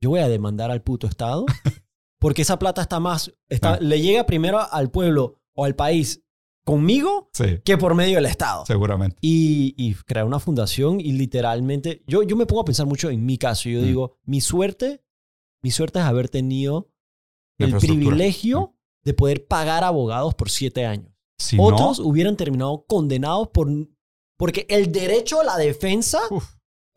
Yo 0.00 0.10
voy 0.10 0.20
a 0.20 0.28
demandar 0.28 0.70
al 0.70 0.80
puto 0.82 1.08
Estado 1.08 1.44
porque 2.20 2.42
esa 2.42 2.56
plata 2.58 2.82
está 2.82 3.00
más... 3.00 3.32
Está, 3.48 3.74
Ah. 3.74 3.78
Le 3.80 4.00
llega 4.00 4.26
primero 4.26 4.60
al 4.60 4.90
pueblo 4.92 5.40
o 5.54 5.64
al 5.64 5.74
país 5.74 6.22
conmigo 6.64 7.30
Sí. 7.32 7.58
que 7.64 7.76
por 7.76 7.96
medio 7.96 8.14
del 8.14 8.26
Estado. 8.26 8.64
Seguramente. 8.64 9.16
Y, 9.20 9.74
y 9.76 9.94
crear 9.94 10.24
una 10.24 10.38
fundación 10.38 11.00
y 11.00 11.12
literalmente... 11.14 12.04
Yo, 12.06 12.22
yo 12.22 12.36
me 12.36 12.46
pongo 12.46 12.62
a 12.62 12.64
pensar 12.64 12.86
mucho 12.86 13.10
en 13.10 13.26
mi 13.26 13.38
caso. 13.38 13.68
Yo 13.68 13.80
Mm. 13.80 13.84
digo, 13.84 14.18
mi 14.24 14.40
suerte, 14.40 15.02
mi 15.62 15.72
suerte 15.72 15.98
es 15.98 16.04
haber 16.04 16.28
tenido 16.28 16.91
el 17.64 17.76
privilegio 17.76 18.74
de 19.04 19.14
poder 19.14 19.46
pagar 19.46 19.84
abogados 19.84 20.34
por 20.34 20.50
siete 20.50 20.86
años. 20.86 21.12
Si 21.38 21.56
Otros 21.58 21.98
no, 21.98 22.06
hubieran 22.06 22.36
terminado 22.36 22.84
condenados 22.86 23.48
por... 23.48 23.68
Porque 24.38 24.66
el 24.68 24.92
derecho 24.92 25.40
a 25.40 25.44
la 25.44 25.56
defensa 25.56 26.20
uf, 26.30 26.44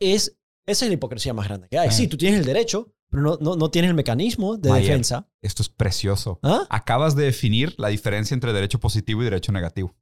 es... 0.00 0.38
Esa 0.66 0.84
es 0.84 0.88
la 0.88 0.94
hipocresía 0.94 1.32
más 1.32 1.46
grande 1.46 1.68
que 1.68 1.78
hay. 1.78 1.88
Eh. 1.88 1.92
Sí, 1.92 2.08
tú 2.08 2.16
tienes 2.16 2.40
el 2.40 2.46
derecho, 2.46 2.92
pero 3.08 3.22
no, 3.22 3.38
no, 3.40 3.56
no 3.56 3.70
tienes 3.70 3.88
el 3.88 3.94
mecanismo 3.94 4.56
de 4.56 4.68
Mayer. 4.68 4.88
defensa. 4.88 5.28
esto 5.40 5.62
es 5.62 5.68
precioso. 5.68 6.40
¿Ah? 6.42 6.66
Acabas 6.70 7.14
de 7.14 7.24
definir 7.24 7.74
la 7.78 7.88
diferencia 7.88 8.34
entre 8.34 8.52
derecho 8.52 8.80
positivo 8.80 9.22
y 9.22 9.24
derecho 9.24 9.52
negativo. 9.52 9.94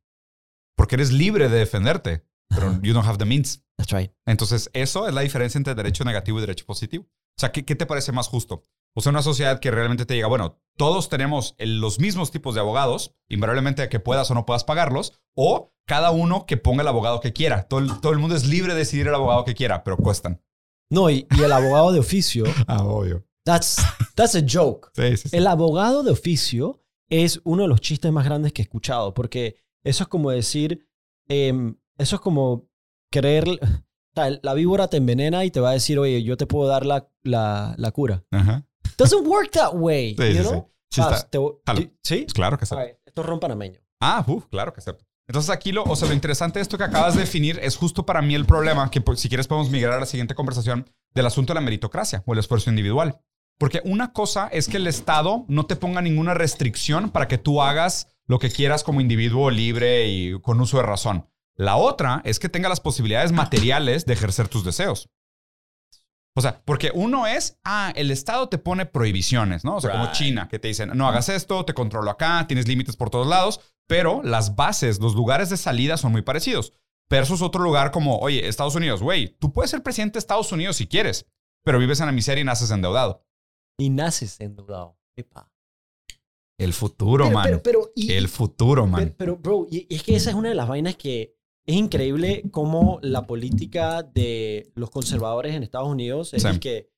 Porque 0.77 0.97
eres 0.97 1.13
libre 1.13 1.49
de 1.49 1.59
defenderte, 1.59 2.27
pero 2.49 2.81
you 2.83 2.95
don't 2.95 3.07
have 3.07 3.19
the 3.19 3.27
means. 3.27 3.63
That's 3.77 3.93
right. 3.93 4.11
Entonces, 4.27 4.71
eso 4.73 5.07
es 5.07 5.15
la 5.15 5.21
diferencia 5.21 5.59
entre 5.59 5.75
derecho 5.75 6.05
negativo 6.05 6.39
y 6.39 6.41
derecho 6.41 6.65
positivo. 6.65 7.05
O 7.05 7.41
sea, 7.41 7.53
¿qué, 7.53 7.65
qué 7.65 7.75
te 7.75 7.87
parece 7.87 8.13
más 8.13 8.29
justo? 8.29 8.67
O 8.97 9.01
sea, 9.01 9.11
una 9.11 9.23
sociedad 9.23 9.59
que 9.61 9.71
realmente 9.71 10.07
te 10.07 10.15
diga, 10.15 10.29
bueno, 10.29 10.61
todos 10.77 11.09
tenemos 11.09 11.55
los 11.59 11.99
mismos 11.99 12.31
tipos 12.31 12.55
de 12.55 12.61
abogados, 12.61 13.15
invariablemente 13.29 13.89
que 13.89 14.01
puedas 14.01 14.31
o 14.31 14.35
no 14.35 14.47
puedas 14.47 14.65
pagarlos, 14.65 15.21
o 15.35 15.73
cada 15.87 16.11
uno 16.13 16.47
que 16.47 16.57
ponga 16.57 16.83
el 16.83 16.89
abogado 16.89 17.21
que 17.21 17.33
quiera. 17.33 17.65
Todo 17.69 17.81
el, 17.81 18.01
todo 18.01 18.13
el 18.13 18.19
mundo 18.19 18.37
es 18.37 18.47
libre 18.47 18.73
de 18.73 18.79
decidir 18.81 19.09
el 19.09 19.15
abogado 19.15 19.45
que 19.45 19.55
quiera, 19.55 19.83
pero 19.85 19.97
cuestan. 19.97 20.41
No, 20.91 21.11
y, 21.11 21.27
y 21.37 21.43
el 21.43 21.53
abogado 21.53 21.93
de 21.93 21.99
oficio, 21.99 22.45
Ah, 22.69 22.85
obvio. 22.85 23.25
that's, 23.45 23.83
that's 24.15 24.35
a 24.37 24.43
joke. 24.49 24.89
Sí, 24.95 25.17
sí, 25.17 25.29
sí. 25.29 25.37
El 25.37 25.47
abogado 25.47 26.03
de 26.03 26.13
oficio 26.13 26.81
es 27.11 27.41
uno 27.45 27.63
de 27.63 27.69
los 27.69 27.81
chistes 27.81 28.11
más 28.13 28.25
grandes 28.25 28.53
que 28.53 28.63
he 28.63 28.65
escuchado, 28.65 29.13
porque 29.13 29.57
eso 29.83 30.05
es 30.05 30.09
como 30.09 30.31
decir, 30.31 30.87
em, 31.29 31.77
eso 31.99 32.17
es 32.17 32.21
como 32.23 32.69
creer, 33.11 33.45
la 34.15 34.55
víbora 34.55 34.89
te 34.89 34.97
envenena 34.97 35.45
y 35.45 35.51
te 35.51 35.61
va 35.61 35.71
a 35.71 35.75
decir, 35.75 35.99
oye, 35.99 36.23
yo 36.23 36.37
te 36.37 36.47
puedo 36.47 36.69
dar 36.69 36.87
la, 36.87 37.09
la, 37.23 37.75
la 37.77 37.91
cura. 37.91 38.25
Ajá. 38.31 38.67
Doesn't 38.97 39.27
work 39.27 39.51
that 39.53 39.73
way, 39.75 40.17
Sí, 40.19 40.29
you 40.35 40.43
sí, 40.43 40.49
know? 40.49 40.71
sí. 40.91 41.03
Sí, 41.03 41.03
te. 41.31 41.39
¿Sí? 41.77 41.93
¿Sí? 42.03 42.27
Claro 42.33 42.59
que 42.59 42.67
sí. 42.67 42.75
Esto 43.05 43.21
es 43.21 43.27
ron 43.27 43.41
panameño. 43.41 43.81
Ah, 44.01 44.25
uf, 44.27 44.47
claro 44.51 44.73
que 44.73 44.81
acepto. 44.81 45.05
Entonces 45.27 45.51
aquí 45.51 45.73
lo, 45.73 45.85
o 45.85 45.97
sea, 45.97 46.09
lo 46.09 46.15
interesante 46.15 46.59
de 46.59 46.63
esto 46.63 46.77
que 46.77 46.85
acabas 46.85 47.15
de 47.15 47.21
definir 47.21 47.59
es 47.63 47.77
justo 47.77 48.05
para 48.05 48.21
mí 48.21 48.35
el 48.35 48.45
problema, 48.45 48.91
que 48.91 49.01
pues, 49.01 49.21
si 49.21 49.29
quieres 49.29 49.49
podemos 49.49 49.71
migrar 49.71 49.95
a 49.95 50.01
la 50.01 50.07
siguiente 50.07 50.35
conversación 50.35 50.91
del 51.15 51.27
asunto 51.27 51.53
de 51.53 51.61
la 51.61 51.65
meritocracia 51.65 52.23
o 52.27 52.33
el 52.35 52.39
esfuerzo 52.39 52.69
individual. 52.71 53.21
Porque 53.59 53.81
una 53.85 54.13
cosa 54.13 54.49
es 54.49 54.69
que 54.69 54.77
el 54.77 54.87
Estado 54.87 55.47
no 55.49 55.65
te 55.67 55.77
ponga 55.77 56.03
ninguna 56.03 56.35
restricción 56.35 57.11
para 57.11 57.29
que 57.29 57.39
tú 57.39 57.63
hagas 57.63 58.09
lo 58.27 58.39
que 58.39 58.51
quieras 58.51 58.85
como 58.85 59.01
individuo 59.01 59.51
libre 59.51 60.09
y 60.09 60.41
con 60.41 60.61
uso 60.61 60.77
de 60.79 60.83
razón. 60.83 61.29
La 61.55 61.77
otra 61.77 62.21
es 62.25 62.39
que 62.39 62.49
tenga 62.49 62.69
las 62.69 62.81
posibilidades 62.81 63.33
materiales 63.33 64.07
de 64.07 64.13
ejercer 64.13 64.49
tus 64.49 64.65
deseos. 64.65 65.09
O 66.37 66.41
sea, 66.41 66.61
porque 66.65 66.91
uno 66.95 67.27
es, 67.29 67.59
ah, 67.65 67.93
el 67.95 68.11
Estado 68.11 68.49
te 68.49 68.59
pone 68.59 68.87
prohibiciones, 68.87 69.65
¿no? 69.65 69.77
O 69.77 69.81
sea, 69.81 69.93
como. 69.93 70.11
China, 70.13 70.49
que 70.49 70.59
te 70.59 70.69
dicen, 70.69 70.91
no 70.95 71.07
hagas 71.07 71.29
esto, 71.29 71.65
te 71.65 71.75
controlo 71.75 72.11
acá, 72.11 72.45
tienes 72.49 72.67
límites 72.67 72.97
por 72.97 73.09
todos 73.11 73.27
lados, 73.29 73.61
pero 73.87 74.21
las 74.25 74.57
bases, 74.57 74.99
los 75.01 75.15
lugares 75.15 75.49
de 75.51 75.57
salida 75.57 75.97
son 75.97 76.11
muy 76.13 76.23
parecidos. 76.23 76.73
Versus 77.09 77.41
otro 77.43 77.63
lugar 77.63 77.91
como, 77.93 78.19
oye, 78.19 78.49
Estados 78.49 78.75
Unidos, 78.75 79.03
güey, 79.03 79.29
tú 79.39 79.53
puedes 79.53 79.71
ser 79.71 79.83
presidente 79.83 80.15
de 80.15 80.21
Estados 80.21 80.51
Unidos 80.51 80.77
si 80.77 80.87
quieres, 80.89 81.27
pero 81.63 81.79
vives 81.79 82.01
en 82.01 82.07
la 82.07 82.13
miseria 82.13 82.41
y 82.43 82.45
naces 82.45 82.71
endeudado. 82.71 83.25
Y 83.79 83.91
naces 83.91 84.41
endeudado. 84.41 84.97
Epa. 85.17 85.53
El 86.59 86.73
futuro, 86.73 87.25
Pero, 87.27 87.35
man. 87.37 87.45
pero, 87.45 87.63
pero, 87.63 87.93
y- 87.95 88.13
el 88.13 88.29
futuro, 88.29 88.87
man. 88.87 89.01
Pero, 89.03 89.17
pero, 89.17 89.37
bro, 89.37 89.67
y 89.71 89.87
y 89.89 89.97
es 89.97 90.03
que 90.03 90.17
esa 90.17 90.31
es 90.31 90.37
una 90.37 90.49
de 90.49 90.55
las 90.55 90.67
vainas 90.69 90.97
que 90.97 91.37
es 91.67 91.75
increíble 91.77 92.43
cómo 92.51 92.99
la 93.03 93.27
política 93.27 94.03
de 94.03 94.71
los 94.75 94.91
conservadores 94.91 95.55
en 95.55 95.63
Estados 95.63 95.89
Unidos 95.89 96.35
es 96.35 96.43
Sí. 96.43 96.59
que 96.61 96.91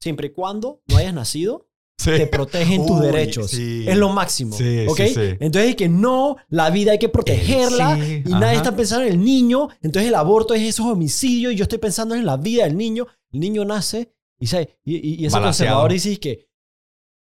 siempre 0.00 0.28
y 0.28 0.30
cuando 0.30 0.82
no 0.88 0.96
hayas 0.96 1.14
nacido, 1.14 1.66
Sí. 1.98 2.12
te 2.12 2.26
protegen 2.26 2.86
tus 2.86 2.98
derechos. 3.00 3.50
sí. 3.50 3.84
Es 3.86 3.96
lo 3.96 4.08
máximo. 4.08 4.56
¿Ok? 4.88 5.00
Entonces 5.00 5.70
es 5.70 5.76
que 5.76 5.88
no, 5.88 6.36
la 6.48 6.70
vida 6.70 6.92
hay 6.92 6.98
que 6.98 7.10
protegerla 7.10 7.98
y 7.98 8.22
nadie 8.30 8.46
ajá. 8.46 8.52
está 8.54 8.74
pensando 8.74 9.04
en 9.06 9.12
el 9.12 9.20
niño. 9.22 9.68
Entonces 9.82 10.08
el 10.08 10.14
aborto 10.14 10.54
es 10.54 10.62
esos 10.62 10.86
homicidios 10.86 11.52
y 11.52 11.56
yo 11.56 11.64
estoy 11.64 11.78
pensando 11.78 12.14
en 12.14 12.24
la 12.24 12.36
vida 12.38 12.64
del 12.64 12.76
niño. 12.76 13.06
El 13.32 13.40
niño 13.40 13.64
nace 13.66 14.14
y, 14.38 14.46
y, 14.56 14.62
y, 14.84 15.26
ese 15.26 15.34
Balanceado. 15.36 15.42
conservador 15.42 15.92
dice 15.92 16.18
que 16.18 16.48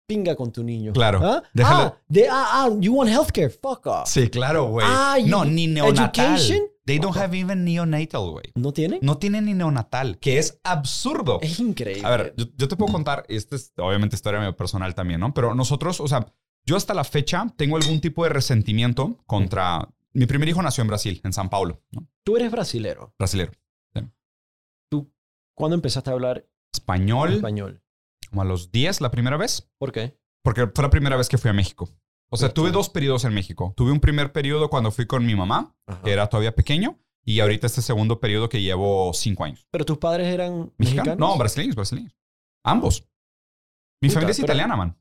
pinga 0.07 0.35
con 0.35 0.51
tu 0.51 0.63
niño. 0.63 0.93
Claro. 0.93 1.19
¿Ah? 1.23 1.43
Déjalo- 1.53 1.95
Ah, 2.29 2.31
ah, 2.31 2.65
ah, 2.65 2.69
you 2.79 2.93
want 2.93 3.09
healthcare, 3.09 3.49
fuck 3.49 3.85
off. 3.87 4.07
Sí, 4.07 4.29
claro, 4.29 4.65
güey. 4.67 4.85
Ah, 4.89 5.17
no, 5.25 5.45
ni 5.45 5.67
neonatal. 5.67 6.25
education? 6.25 6.61
They 6.85 6.99
don't 6.99 7.17
have 7.17 7.35
even 7.37 7.63
neonatal, 7.65 8.29
güey. 8.29 8.51
¿No 8.55 8.71
tiene? 8.71 8.99
No 9.01 9.17
tienen 9.17 9.45
ni 9.45 9.53
neonatal, 9.55 10.19
que 10.19 10.37
es 10.37 10.59
absurdo. 10.63 11.39
Es 11.41 11.59
increíble. 11.59 12.05
A 12.05 12.11
ver, 12.11 12.33
yo, 12.37 12.45
yo 12.55 12.67
te 12.67 12.75
puedo 12.75 12.91
contar, 12.91 13.25
esta 13.27 13.55
es 13.55 13.73
obviamente 13.77 14.15
historia 14.15 14.39
medio 14.39 14.55
personal 14.55 14.93
también, 14.93 15.19
¿no? 15.19 15.33
Pero 15.33 15.55
nosotros, 15.55 15.99
o 15.99 16.07
sea, 16.07 16.31
yo 16.63 16.75
hasta 16.75 16.93
la 16.93 17.03
fecha 17.03 17.47
tengo 17.57 17.77
algún 17.77 18.01
tipo 18.01 18.23
de 18.23 18.29
resentimiento 18.29 19.17
contra... 19.25 19.89
Mi 20.13 20.27
primer 20.27 20.47
hijo 20.47 20.61
nació 20.61 20.83
en 20.83 20.87
Brasil, 20.87 21.19
en 21.23 21.33
San 21.33 21.49
Paulo, 21.49 21.81
¿no? 21.91 22.07
Tú 22.23 22.37
eres 22.37 22.51
brasilero. 22.51 23.13
Brasilero. 23.17 23.51
¿Cuándo 25.57 25.75
empezaste 25.75 26.09
a 26.09 26.13
hablar 26.13 26.45
Español, 26.73 27.33
español? 27.33 27.81
Como 28.29 28.41
a 28.41 28.45
los 28.45 28.71
10 28.71 29.01
la 29.01 29.11
primera 29.11 29.37
vez, 29.37 29.69
¿Por 29.77 29.91
qué? 29.91 30.17
porque 30.43 30.67
fue 30.73 30.83
la 30.83 30.89
primera 30.89 31.15
vez 31.17 31.27
que 31.29 31.37
fui 31.37 31.49
a 31.49 31.53
México. 31.53 31.89
O 32.29 32.37
sea, 32.37 32.53
tuve 32.53 32.71
dos 32.71 32.89
periodos 32.89 33.23
en 33.25 33.33
México. 33.33 33.73
Tuve 33.77 33.91
un 33.91 33.99
primer 33.99 34.31
periodo 34.31 34.69
cuando 34.69 34.91
fui 34.91 35.05
con 35.05 35.25
mi 35.25 35.35
mamá, 35.35 35.75
Ajá. 35.87 36.01
que 36.01 36.11
era 36.11 36.27
todavía 36.27 36.55
pequeño, 36.55 36.99
y 37.23 37.39
ahorita 37.39 37.67
este 37.67 37.81
segundo 37.81 38.19
periodo 38.19 38.49
que 38.49 38.61
llevo 38.61 39.13
cinco 39.13 39.43
años. 39.45 39.65
¿Pero 39.71 39.85
tus 39.85 39.97
padres 39.99 40.27
eran 40.33 40.73
¿Mexicano? 40.77 41.03
mexicanos? 41.05 41.17
No, 41.19 41.37
brasileños, 41.37 41.75
brasileños. 41.75 42.15
Ambos. 42.63 43.07
Mi 44.01 44.09
Puta, 44.09 44.15
familia 44.15 44.31
es 44.31 44.37
pero- 44.37 44.45
italiana, 44.47 44.75
man. 44.75 44.97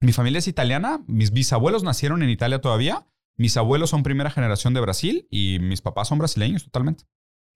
Mi 0.00 0.12
familia 0.12 0.40
es 0.40 0.48
italiana. 0.48 1.02
Mis 1.06 1.32
bisabuelos 1.32 1.84
nacieron 1.84 2.22
en 2.22 2.30
Italia 2.30 2.60
todavía. 2.60 3.06
Mis 3.36 3.56
abuelos 3.56 3.90
son 3.90 4.02
primera 4.02 4.30
generación 4.30 4.74
de 4.74 4.80
Brasil 4.80 5.26
y 5.30 5.58
mis 5.60 5.80
papás 5.80 6.08
son 6.08 6.18
brasileños 6.18 6.64
totalmente. 6.64 7.04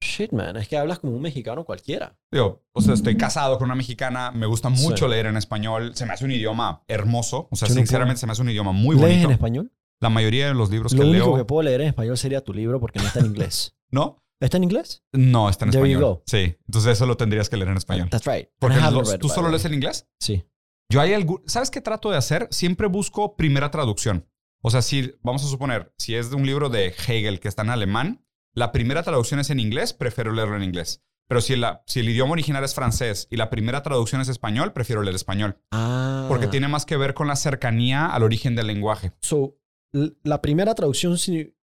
Shit, 0.00 0.32
man. 0.32 0.56
Es 0.56 0.68
que 0.68 0.76
hablas 0.76 0.98
como 0.98 1.14
un 1.14 1.22
mexicano 1.22 1.64
cualquiera. 1.64 2.18
Digo, 2.30 2.64
o 2.72 2.80
sea, 2.80 2.94
estoy 2.94 3.16
casado 3.16 3.58
con 3.58 3.66
una 3.66 3.74
mexicana. 3.74 4.30
Me 4.30 4.46
gusta 4.46 4.68
mucho 4.68 5.06
Sí. 5.06 5.10
leer 5.10 5.26
en 5.26 5.36
español. 5.36 5.92
Se 5.94 6.04
me 6.06 6.12
hace 6.12 6.24
un 6.24 6.32
idioma 6.32 6.82
hermoso. 6.86 7.48
O 7.50 7.56
sea, 7.56 7.68
Yo 7.68 7.74
sinceramente 7.74 8.20
se 8.20 8.26
me 8.26 8.32
hace 8.32 8.42
un 8.42 8.50
idioma 8.50 8.72
muy 8.72 8.96
¿Lees 8.96 9.00
bonito. 9.08 9.24
en 9.28 9.32
español? 9.32 9.72
La 10.00 10.10
mayoría 10.10 10.48
de 10.48 10.54
los 10.54 10.70
libros 10.70 10.92
Lo 10.92 11.02
que 11.02 11.08
único 11.08 11.26
leo. 11.28 11.36
que 11.36 11.44
puedo 11.44 11.62
leer 11.62 11.80
en 11.80 11.88
español 11.88 12.18
sería 12.18 12.42
tu 12.42 12.52
libro 12.52 12.78
porque 12.80 12.98
no 12.98 13.06
está 13.06 13.20
en 13.20 13.26
inglés. 13.26 13.74
¿No? 13.90 14.22
¿Está 14.38 14.58
en 14.58 14.64
inglés? 14.64 15.02
No, 15.12 15.48
está 15.48 15.64
en 15.64 15.70
There 15.70 15.88
you 15.88 15.92
español. 15.96 16.14
go. 16.16 16.22
Sí. 16.26 16.56
Entonces 16.66 16.92
eso 16.92 17.06
lo 17.06 17.16
tendrías 17.16 17.48
que 17.48 17.56
leer 17.56 17.70
en 17.70 17.78
español. 17.78 18.10
That's 18.10 18.26
right. 18.26 18.48
Porque 18.58 18.76
los- 18.76 19.08
read, 19.10 19.18
¿Tú 19.18 19.30
solo 19.30 19.48
lees 19.48 19.64
en 19.64 19.72
inglés? 19.74 20.06
Sí. 20.20 20.44
Yo 20.90 21.00
hay 21.00 21.14
algún... 21.14 21.42
¿Sabes 21.46 21.70
qué 21.70 21.80
trato 21.80 22.10
de 22.10 22.18
hacer? 22.18 22.46
Siempre 22.50 22.86
busco 22.86 23.34
primera 23.36 23.70
traducción. 23.70 24.28
O 24.62 24.70
sea, 24.70 24.82
si 24.82 25.14
vamos 25.22 25.42
a 25.44 25.48
suponer, 25.48 25.94
si 25.96 26.14
es 26.14 26.28
de 26.30 26.36
un 26.36 26.44
libro 26.44 26.68
de 26.68 26.88
Hegel 26.88 27.40
que 27.40 27.48
está 27.48 27.62
en 27.62 27.70
alemán, 27.70 28.25
la 28.56 28.72
primera 28.72 29.02
traducción 29.04 29.38
es 29.38 29.50
en 29.50 29.60
inglés, 29.60 29.92
prefiero 29.92 30.32
leerlo 30.32 30.56
en 30.56 30.64
inglés. 30.64 31.02
Pero 31.28 31.40
si, 31.40 31.56
la, 31.56 31.82
si 31.86 32.00
el 32.00 32.08
idioma 32.08 32.32
original 32.32 32.62
es 32.64 32.74
francés 32.74 33.26
y 33.30 33.36
la 33.36 33.50
primera 33.50 33.82
traducción 33.82 34.20
es 34.20 34.28
español, 34.28 34.72
prefiero 34.72 35.02
leer 35.02 35.14
español. 35.16 35.58
Ah. 35.72 36.26
Porque 36.28 36.46
tiene 36.46 36.68
más 36.68 36.86
que 36.86 36.96
ver 36.96 37.14
con 37.14 37.26
la 37.28 37.36
cercanía 37.36 38.06
al 38.06 38.22
origen 38.22 38.54
del 38.56 38.68
lenguaje. 38.68 39.12
So, 39.22 39.56
la 39.92 40.40
primera 40.40 40.74
traducción, 40.74 41.16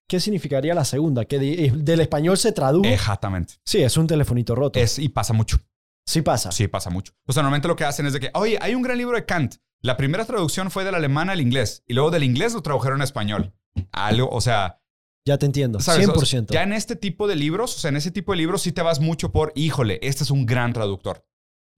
¿qué 0.08 0.20
significaría 0.20 0.74
la 0.74 0.84
segunda? 0.84 1.24
Que 1.24 1.38
de- 1.38 1.66
eh, 1.66 1.72
del 1.74 2.00
español 2.00 2.36
se 2.38 2.52
tradujo. 2.52 2.84
Exactamente. 2.86 3.54
Sí, 3.64 3.80
es 3.82 3.96
un 3.96 4.06
telefonito 4.08 4.54
roto. 4.54 4.78
Es, 4.80 4.98
y 4.98 5.08
pasa 5.08 5.32
mucho. 5.32 5.58
sí 6.06 6.22
pasa. 6.22 6.50
Sí, 6.50 6.66
pasa 6.68 6.90
mucho. 6.90 7.12
O 7.26 7.32
sea, 7.32 7.42
normalmente 7.44 7.68
lo 7.68 7.76
que 7.76 7.84
hacen 7.84 8.04
es 8.06 8.12
de 8.14 8.20
que, 8.20 8.30
oye, 8.34 8.58
hay 8.60 8.74
un 8.74 8.82
gran 8.82 8.98
libro 8.98 9.16
de 9.16 9.24
Kant. 9.24 9.54
La 9.80 9.96
primera 9.96 10.24
traducción 10.24 10.70
fue 10.72 10.84
del 10.84 10.94
alemán 10.96 11.30
al 11.30 11.40
inglés 11.40 11.84
y 11.86 11.94
luego 11.94 12.10
del 12.10 12.24
inglés 12.24 12.52
lo 12.54 12.62
tradujeron 12.62 13.00
a 13.00 13.04
español. 13.04 13.52
Algo, 13.92 14.28
o 14.28 14.40
sea, 14.40 14.81
Ya 15.24 15.38
te 15.38 15.46
entiendo. 15.46 15.78
¿sabes? 15.80 16.08
O 16.08 16.12
100%. 16.14 16.26
sea, 16.26 16.42
ya 16.50 16.62
en 16.64 16.72
este 16.72 16.96
tipo 16.96 17.26
de 17.28 17.36
libros, 17.36 17.76
o 17.76 17.78
sea, 17.78 17.90
en 17.90 17.96
ese 17.96 18.10
tipo 18.10 18.32
de 18.32 18.38
libros 18.38 18.62
sí 18.62 18.72
te 18.72 18.82
vas 18.82 19.00
mucho 19.00 19.30
por, 19.32 19.52
híjole, 19.54 19.98
este 20.02 20.24
es 20.24 20.30
un 20.30 20.46
gran 20.46 20.72
traductor. 20.72 21.24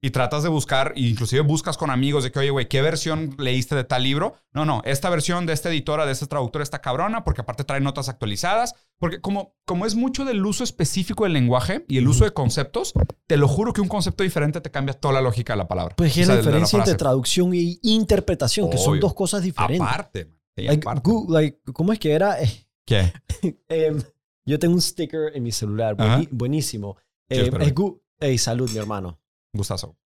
y 0.03 0.11
tratas 0.11 0.43
de 0.43 0.51
buscar, 0.51 0.93
e 0.97 1.01
inclusive 1.01 1.41
buscas 1.41 1.79
con 1.79 1.89
amigos 1.91 2.25
de 2.25 2.31
que, 2.31 2.39
oye, 2.39 2.51
güey, 2.51 2.69
¿qué 2.69 2.83
versión 2.83 3.35
leíste 3.39 3.75
de 3.75 3.85
tal 3.85 4.03
libro? 4.03 4.35
No, 4.53 4.67
no, 4.67 4.83
esta 4.85 5.09
versión 5.09 5.47
de 5.47 5.55
esta 5.55 5.71
editora, 5.71 6.05
de 6.05 6.13
esta 6.13 6.27
traductora 6.27 6.63
está 6.63 6.83
cabrona, 6.83 7.25
porque 7.25 7.41
aparte 7.41 7.65
trae 7.65 7.81
notas 7.81 8.11
actualizadas, 8.11 8.75
porque 8.99 9.23
como, 9.23 9.57
como 9.65 9.87
es 9.87 9.95
mucho 9.95 10.27
del 10.27 10.45
uso 10.45 10.63
específico 10.63 11.25
del 11.25 11.33
lenguaje 11.33 11.87
y 11.89 11.97
el 11.97 12.07
uso 12.07 12.25
de 12.25 12.33
conceptos, 12.33 12.93
te 13.27 13.39
lo 13.39 13.49
juro 13.49 13.73
que 13.73 13.81
un 13.81 13.89
concepto 13.89 14.23
diferente 14.25 14.61
te 14.61 14.71
cambia 14.71 14.93
toda 14.93 15.15
la 15.15 15.23
lógica 15.23 15.55
de 15.55 15.59
la 15.59 15.69
palabra. 15.69 15.95
Pues 15.97 16.15
O 16.19 16.21
es 16.21 16.29
la 16.29 16.37
diferencia 16.37 16.77
entre 16.77 16.91
frase. 16.93 16.99
traducción 16.99 17.55
y 17.55 17.79
interpretación, 17.83 18.69
que 18.69 18.77
son 18.77 18.93
Obvio. 18.93 19.01
dos 19.01 19.15
cosas 19.15 19.43
diferentes. 19.43 19.81
Aparte, 19.89 20.27
man. 20.27 20.35
Sí, 20.57 20.63
Like, 20.67 20.87
like, 21.31 21.61
¿Cómo 21.73 21.93
es 21.95 21.99
que 21.99 22.13
era? 22.13 22.37
¿Qué? 22.87 23.13
Em, 23.69 24.03
yo 24.47 24.59
tengo 24.59 24.75
un 24.75 24.83
sticker 24.83 25.35
en 25.35 25.43
mi 25.43 25.53
celular, 25.53 25.97
buenísimo. 26.31 26.97
Para 27.29 27.43
es 27.43 27.53
mí. 27.53 27.67
Gu- 27.73 28.01
Ey, 28.21 28.39
salud, 28.39 28.71
mi 28.71 28.79
hermano. 28.79 29.21
Gustazo. 29.55 29.97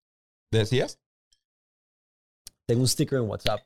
¿Decías? 0.51 0.99
Tengo 2.65 2.81
un 2.81 2.87
sticker 2.87 3.19
en 3.19 3.25
WhatsApp. 3.29 3.61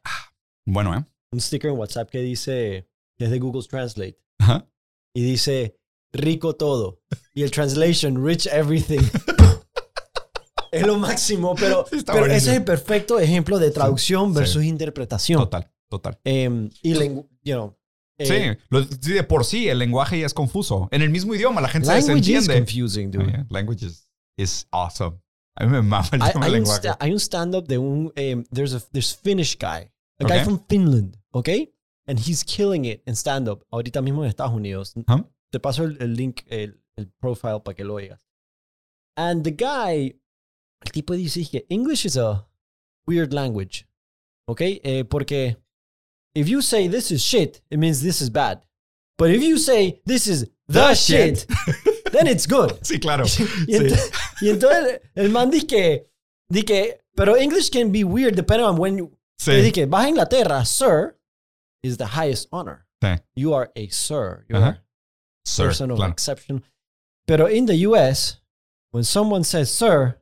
Bueno, 0.65 0.95
¿eh? 0.95 1.05
Un 1.31 1.39
sticker 1.41 1.71
en 1.71 1.77
WhatsApp 1.77 2.09
que 2.09 2.19
dice, 2.19 2.89
que 3.17 3.25
es 3.25 3.31
de 3.31 3.39
Google 3.39 3.63
Translate. 3.67 4.17
Ajá. 4.39 4.67
Y 5.13 5.23
dice, 5.23 5.77
rico 6.11 6.55
todo. 6.55 7.01
Y 7.33 7.43
el 7.43 7.51
translation, 7.51 8.25
rich 8.25 8.47
everything. 8.47 8.99
es 10.71 10.85
lo 10.87 10.97
máximo, 10.97 11.55
pero, 11.55 11.85
Sí, 11.89 12.03
pero 12.05 12.25
ese 12.25 12.35
es 12.51 12.57
el 12.57 12.63
perfecto 12.63 13.19
ejemplo 13.19 13.59
de 13.59 13.71
traducción 13.71 14.33
sí. 14.33 14.39
versus 14.39 14.63
interpretación. 14.63 15.39
Total, 15.39 15.71
total. 15.89 16.19
Em, 16.23 16.69
y, 16.81 16.93
you 16.93 17.25
know, 17.43 17.77
eh, 18.17 18.25
Sí, 18.57 18.59
lo- 18.69 18.83
sí, 18.83 19.13
de 19.13 19.23
por 19.23 19.45
sí 19.45 19.67
el 19.69 19.79
lenguaje 19.79 20.19
ya 20.19 20.25
es 20.25 20.33
confuso. 20.33 20.87
En 20.91 21.01
el 21.01 21.09
mismo 21.09 21.33
idioma 21.35 21.61
la 21.61 21.69
gente 21.69 21.87
se 21.87 21.93
Language 21.93 22.19
is 22.19 22.25
desentiende. 22.47 22.55
confusing, 22.59 23.11
dude. 23.11 23.23
Oh, 23.25 23.27
yeah. 23.29 23.45
Language 23.49 23.85
is, 23.85 24.07
is 24.37 24.67
awesome. 24.71 25.17
A 25.55 25.65
mí 25.65 25.71
me 25.71 25.81
mama 25.81 26.07
el 26.11 26.21
Hay, 26.21 26.31
un, 26.35 26.51
lenguaje. 26.51 26.79
sta- 26.79 26.97
hay 26.99 27.11
un 27.11 27.19
stand-up 27.19 27.67
de 27.67 27.77
un... 27.77 28.11
em, 28.15 28.43
there's 28.51 28.73
a 28.73 28.79
there's 28.91 29.13
Finnish 29.15 29.57
guy. 29.57 29.89
A 30.19 30.25
guy 30.25 30.33
Okay. 30.35 30.43
from 30.45 30.63
Finland, 30.67 31.17
¿ok? 31.31 31.49
And 32.07 32.19
he's 32.19 32.43
killing 32.43 32.85
it 32.85 33.01
in 33.05 33.15
stand-up. 33.15 33.65
Ahorita 33.71 34.01
mismo 34.01 34.23
en 34.23 34.29
Estados 34.29 34.53
Unidos. 34.53 34.93
Huh? 35.07 35.23
Te 35.51 35.59
paso 35.59 35.83
el, 35.83 35.97
el 36.01 36.15
link, 36.15 36.41
el, 36.47 36.81
el 36.97 37.07
profile 37.19 37.59
para 37.63 37.75
que 37.75 37.83
lo 37.83 37.93
oigas. 37.95 38.25
And 39.15 39.43
the 39.43 39.51
guy, 39.51 40.19
el 40.83 40.91
tipo 40.91 41.13
dice 41.13 41.45
que 41.49 41.65
English 41.69 42.05
is 42.05 42.17
a 42.17 42.47
weird 43.07 43.31
language. 43.33 43.87
¿Ok? 44.47 44.61
Eh, 44.61 45.05
porque 45.05 45.57
if 46.35 46.47
you 46.49 46.61
say 46.61 46.87
this 46.87 47.11
is 47.11 47.21
shit, 47.23 47.61
it 47.69 47.77
means 47.79 48.01
this 48.01 48.21
is 48.21 48.29
bad. 48.29 48.61
But 49.17 49.29
if 49.31 49.41
you 49.43 49.57
say 49.57 50.01
this 50.05 50.27
is 50.27 50.45
the, 50.67 50.93
shit, 50.95 51.45
then 52.11 52.27
it's 52.27 52.45
good. 52.47 52.71
Sí, 52.83 52.99
claro. 52.99 53.23
Y, 53.67 53.77
Sí. 53.77 54.11
y 54.41 54.49
entonces 54.49 54.99
el 55.15 55.29
man 55.29 55.49
dice 55.51 55.67
que, 55.67 56.05
dice 56.51 56.65
que, 56.65 56.97
pero 57.15 57.35
English 57.35 57.69
can 57.69 57.91
be 57.91 58.03
weird 58.03 58.35
depending 58.35 58.65
on 58.65 58.77
when 58.77 58.97
you, 58.97 59.11
Sí. 59.39 59.51
dice 59.61 59.71
que 59.73 59.85
vas 59.85 60.05
a 60.05 60.09
Inglaterra, 60.09 60.65
sir 60.65 61.15
is 61.83 61.97
the 61.97 62.05
highest 62.07 62.47
honor. 62.51 62.85
Sí. 63.03 63.19
You 63.35 63.53
are 63.53 63.69
a 63.75 63.87
sir. 63.89 64.45
You 64.49 64.55
Ajá. 64.55 64.65
are 64.67 64.79
Sir, 65.45 65.67
person 65.67 65.91
of 65.91 65.97
claro. 65.97 66.11
exception. 66.11 66.63
Pero 67.27 67.47
in 67.47 67.65
the 67.65 67.75
US, 67.89 68.39
when 68.91 69.03
someone 69.03 69.43
says 69.43 69.71
sir, 69.71 70.17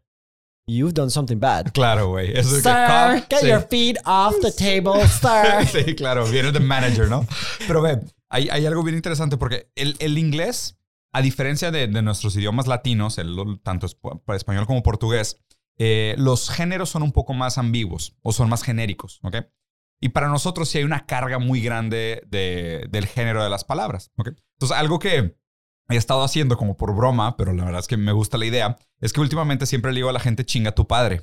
you've 0.71 0.93
done 0.93 1.09
something 1.09 1.37
bad. 1.39 1.71
Claro, 1.73 2.09
güey. 2.09 2.31
Eso 2.37 2.55
que 2.55 3.25
get 3.29 3.41
sí. 3.41 3.47
your 3.47 3.61
feet 3.67 3.97
off 4.05 4.35
the 4.41 4.51
table, 4.51 5.05
sir. 5.07 5.67
sí, 5.85 5.95
claro, 5.95 6.25
viene 6.27 6.51
de 6.51 6.59
manager, 6.59 7.07
¿no? 7.09 7.25
Pero 7.67 7.81
ve, 7.81 7.99
hay, 8.29 8.49
hay 8.49 8.65
algo 8.65 8.83
bien 8.83 8.95
interesante 8.95 9.37
porque 9.37 9.69
el, 9.75 9.95
el 9.99 10.17
inglés, 10.17 10.77
a 11.13 11.21
diferencia 11.21 11.71
de, 11.71 11.87
de 11.87 12.01
nuestros 12.01 12.35
idiomas 12.35 12.67
latinos, 12.67 13.17
el, 13.17 13.35
tanto 13.63 13.87
español 14.35 14.65
como 14.65 14.83
portugués, 14.83 15.37
eh, 15.77 16.15
los 16.17 16.49
géneros 16.49 16.89
son 16.89 17.03
un 17.03 17.11
poco 17.11 17.33
más 17.33 17.57
ambiguos 17.57 18.15
o 18.21 18.31
son 18.31 18.49
más 18.49 18.63
genéricos, 18.63 19.19
¿ok? 19.23 19.37
Y 19.99 20.09
para 20.09 20.27
nosotros 20.29 20.67
sí 20.69 20.79
hay 20.79 20.83
una 20.83 21.05
carga 21.05 21.37
muy 21.39 21.61
grande 21.61 22.23
de- 22.27 22.87
del 22.89 23.05
género 23.05 23.43
de 23.43 23.49
las 23.49 23.63
palabras, 23.63 24.11
¿ok? 24.17 24.29
Entonces, 24.59 24.77
algo 24.77 24.99
que 24.99 25.35
he 25.95 25.99
estado 25.99 26.23
haciendo 26.23 26.57
como 26.57 26.77
por 26.77 26.95
broma, 26.95 27.37
pero 27.37 27.53
la 27.53 27.65
verdad 27.65 27.79
es 27.79 27.87
que 27.87 27.97
me 27.97 28.11
gusta 28.11 28.37
la 28.37 28.45
idea, 28.45 28.77
es 28.99 29.13
que 29.13 29.21
últimamente 29.21 29.65
siempre 29.65 29.91
le 29.91 29.97
digo 29.97 30.09
a 30.09 30.13
la 30.13 30.19
gente 30.19 30.45
chinga 30.45 30.73
tu 30.73 30.87
padre 30.87 31.21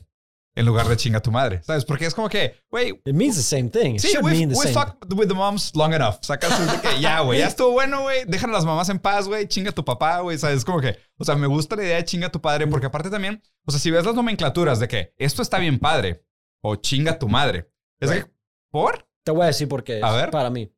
en 0.54 0.66
lugar 0.66 0.88
de 0.88 0.96
chinga 0.96 1.20
tu 1.20 1.30
madre, 1.30 1.62
¿sabes? 1.62 1.84
Porque 1.84 2.06
es 2.06 2.14
como 2.14 2.28
que, 2.28 2.56
güey, 2.68 3.00
It 3.04 3.14
means 3.14 3.36
the 3.36 3.42
same 3.42 3.68
thing. 3.70 3.94
It 3.94 4.00
Sí, 4.00 4.16
we, 4.20 4.32
mean 4.32 4.48
the 4.48 4.56
we 4.56 4.64
same. 4.64 4.74
fucked 4.74 5.12
with 5.14 5.28
the 5.28 5.34
moms 5.34 5.72
long 5.76 5.94
enough. 5.94 6.16
Sacas 6.22 6.58
de 6.58 6.80
que 6.80 7.00
ya, 7.00 7.20
güey, 7.20 7.38
ya 7.38 7.46
estuvo 7.48 7.70
bueno, 7.70 8.02
güey. 8.02 8.24
Dejan 8.26 8.50
a 8.50 8.54
las 8.54 8.64
mamás 8.64 8.88
en 8.88 8.98
paz, 8.98 9.28
güey. 9.28 9.46
Chinga 9.46 9.70
tu 9.70 9.84
papá, 9.84 10.18
güey. 10.18 10.36
¿Sabes? 10.36 10.64
Como 10.64 10.80
que, 10.80 10.98
o 11.16 11.24
sea, 11.24 11.36
me 11.36 11.46
gusta 11.46 11.76
la 11.76 11.84
idea 11.84 11.96
de 11.98 12.04
chinga 12.04 12.30
tu 12.30 12.40
padre 12.40 12.66
porque 12.66 12.86
aparte 12.86 13.08
también, 13.08 13.40
o 13.66 13.70
sea, 13.70 13.78
si 13.78 13.92
ves 13.92 14.04
las 14.04 14.16
nomenclaturas 14.16 14.80
de 14.80 14.88
que 14.88 15.14
esto 15.16 15.42
está 15.42 15.60
bien 15.60 15.78
padre 15.78 16.24
o 16.60 16.74
chinga 16.74 17.20
tu 17.20 17.28
madre, 17.28 17.70
es 18.00 18.10
de 18.10 18.24
que, 18.24 18.30
¿por? 18.72 19.08
Te 19.22 19.30
voy 19.30 19.42
a 19.44 19.46
decir 19.46 19.68
por 19.68 19.84
qué. 19.84 20.00
A 20.02 20.10
ver. 20.12 20.30
Para 20.30 20.50
mí. 20.50 20.72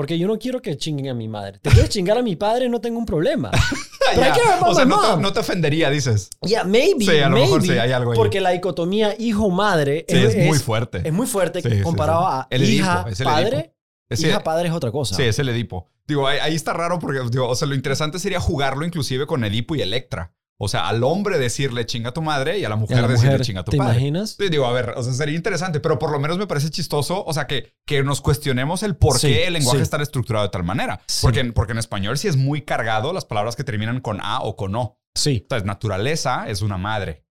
Porque 0.00 0.18
yo 0.18 0.26
no 0.26 0.38
quiero 0.38 0.62
que 0.62 0.78
chinguen 0.78 1.10
a 1.10 1.14
mi 1.14 1.28
madre. 1.28 1.58
Te 1.58 1.68
quieres 1.68 1.90
chingar 1.90 2.16
a 2.16 2.22
mi 2.22 2.34
padre, 2.34 2.70
no 2.70 2.80
tengo 2.80 2.98
un 2.98 3.04
problema. 3.04 3.50
Pero 4.14 4.22
care 4.22 4.54
about 4.56 4.70
O 4.70 4.74
sea, 4.74 4.86
no 4.86 4.98
te, 4.98 5.08
mom. 5.08 5.20
no 5.20 5.30
te 5.34 5.40
ofendería, 5.40 5.90
dices. 5.90 6.30
Yeah, 6.40 6.64
maybe. 6.64 7.04
Sí, 7.04 7.18
a 7.18 7.28
lo 7.28 7.36
mejor 7.36 7.60
maybe, 7.60 7.74
sí, 7.74 7.78
hay 7.78 7.92
algo 7.92 8.12
ahí. 8.12 8.16
Porque 8.16 8.40
la 8.40 8.48
dicotomía 8.48 9.14
hijo-madre 9.18 10.06
Sí, 10.08 10.16
es, 10.16 10.46
muy 10.46 10.56
fuerte. 10.58 11.02
Es 11.04 11.12
muy 11.12 11.26
fuerte 11.26 11.60
Sí, 11.60 11.82
comparado 11.82 12.20
sí. 12.20 12.26
a 12.30 12.46
El 12.48 12.62
Edipo, 12.62 12.82
hija, 12.82 13.06
padre. 13.24 13.74
Es- 14.08 14.24
hija, 14.24 14.42
padre 14.42 14.68
es 14.68 14.74
otra 14.74 14.90
cosa. 14.90 15.14
Sí, 15.14 15.22
es 15.24 15.38
el 15.38 15.50
Edipo. 15.50 15.86
Digo, 16.08 16.26
ahí, 16.26 16.38
ahí 16.40 16.54
está 16.54 16.72
raro 16.72 16.98
porque, 16.98 17.20
digo, 17.30 17.46
o 17.46 17.54
sea, 17.54 17.68
lo 17.68 17.74
interesante 17.74 18.18
sería 18.18 18.40
jugarlo 18.40 18.86
inclusive 18.86 19.26
con 19.26 19.44
Edipo 19.44 19.74
y 19.74 19.82
Electra. 19.82 20.32
O 20.62 20.68
sea, 20.68 20.88
al 20.88 21.02
hombre 21.04 21.38
decirle 21.38 21.86
chinga 21.86 22.12
tu 22.12 22.20
madre 22.20 22.58
y 22.58 22.64
a 22.64 22.68
la 22.68 22.74
a 22.74 22.78
mujer 22.78 23.00
la 23.00 23.08
decirle 23.08 23.30
mujer, 23.30 23.46
chinga 23.46 23.64
tu 23.64 23.70
¿Te 23.70 23.78
padre. 23.78 23.92
imaginas? 23.94 24.36
Sí, 24.38 24.48
digo, 24.50 24.66
a 24.66 24.72
ver, 24.72 24.90
o 24.96 25.02
sea, 25.02 25.12
sería 25.14 25.34
interesante, 25.34 25.80
pero 25.80 25.98
por 25.98 26.10
lo 26.12 26.20
menos 26.20 26.36
me 26.36 26.46
parece 26.46 26.68
chistoso, 26.68 27.24
o 27.24 27.32
sea, 27.32 27.46
que, 27.46 27.72
que 27.86 28.02
nos 28.02 28.20
cuestionemos 28.20 28.82
el 28.82 28.94
por 28.94 29.18
Sí, 29.18 29.28
qué 29.28 29.46
el 29.46 29.54
lenguaje 29.54 29.78
sí. 29.78 29.82
está 29.82 29.96
estructurado 30.02 30.44
de 30.44 30.50
tal 30.50 30.62
manera. 30.64 31.00
Sí. 31.06 31.20
Porque, 31.22 31.40
en- 31.40 31.52
porque 31.54 31.72
en 31.72 31.78
español 31.78 32.18
sí 32.18 32.28
es 32.28 32.36
muy 32.36 32.60
cargado 32.62 33.12
las 33.14 33.24
palabras 33.24 33.56
que 33.56 33.64
terminan 33.64 34.00
con 34.00 34.20
A 34.20 34.40
o 34.42 34.54
con 34.56 34.74
O. 34.76 35.00
Sí, 35.14 35.38
Entonces, 35.42 35.64
naturaleza 35.66 36.44
es 36.48 36.60
una 36.60 36.76
madre. 36.76 37.24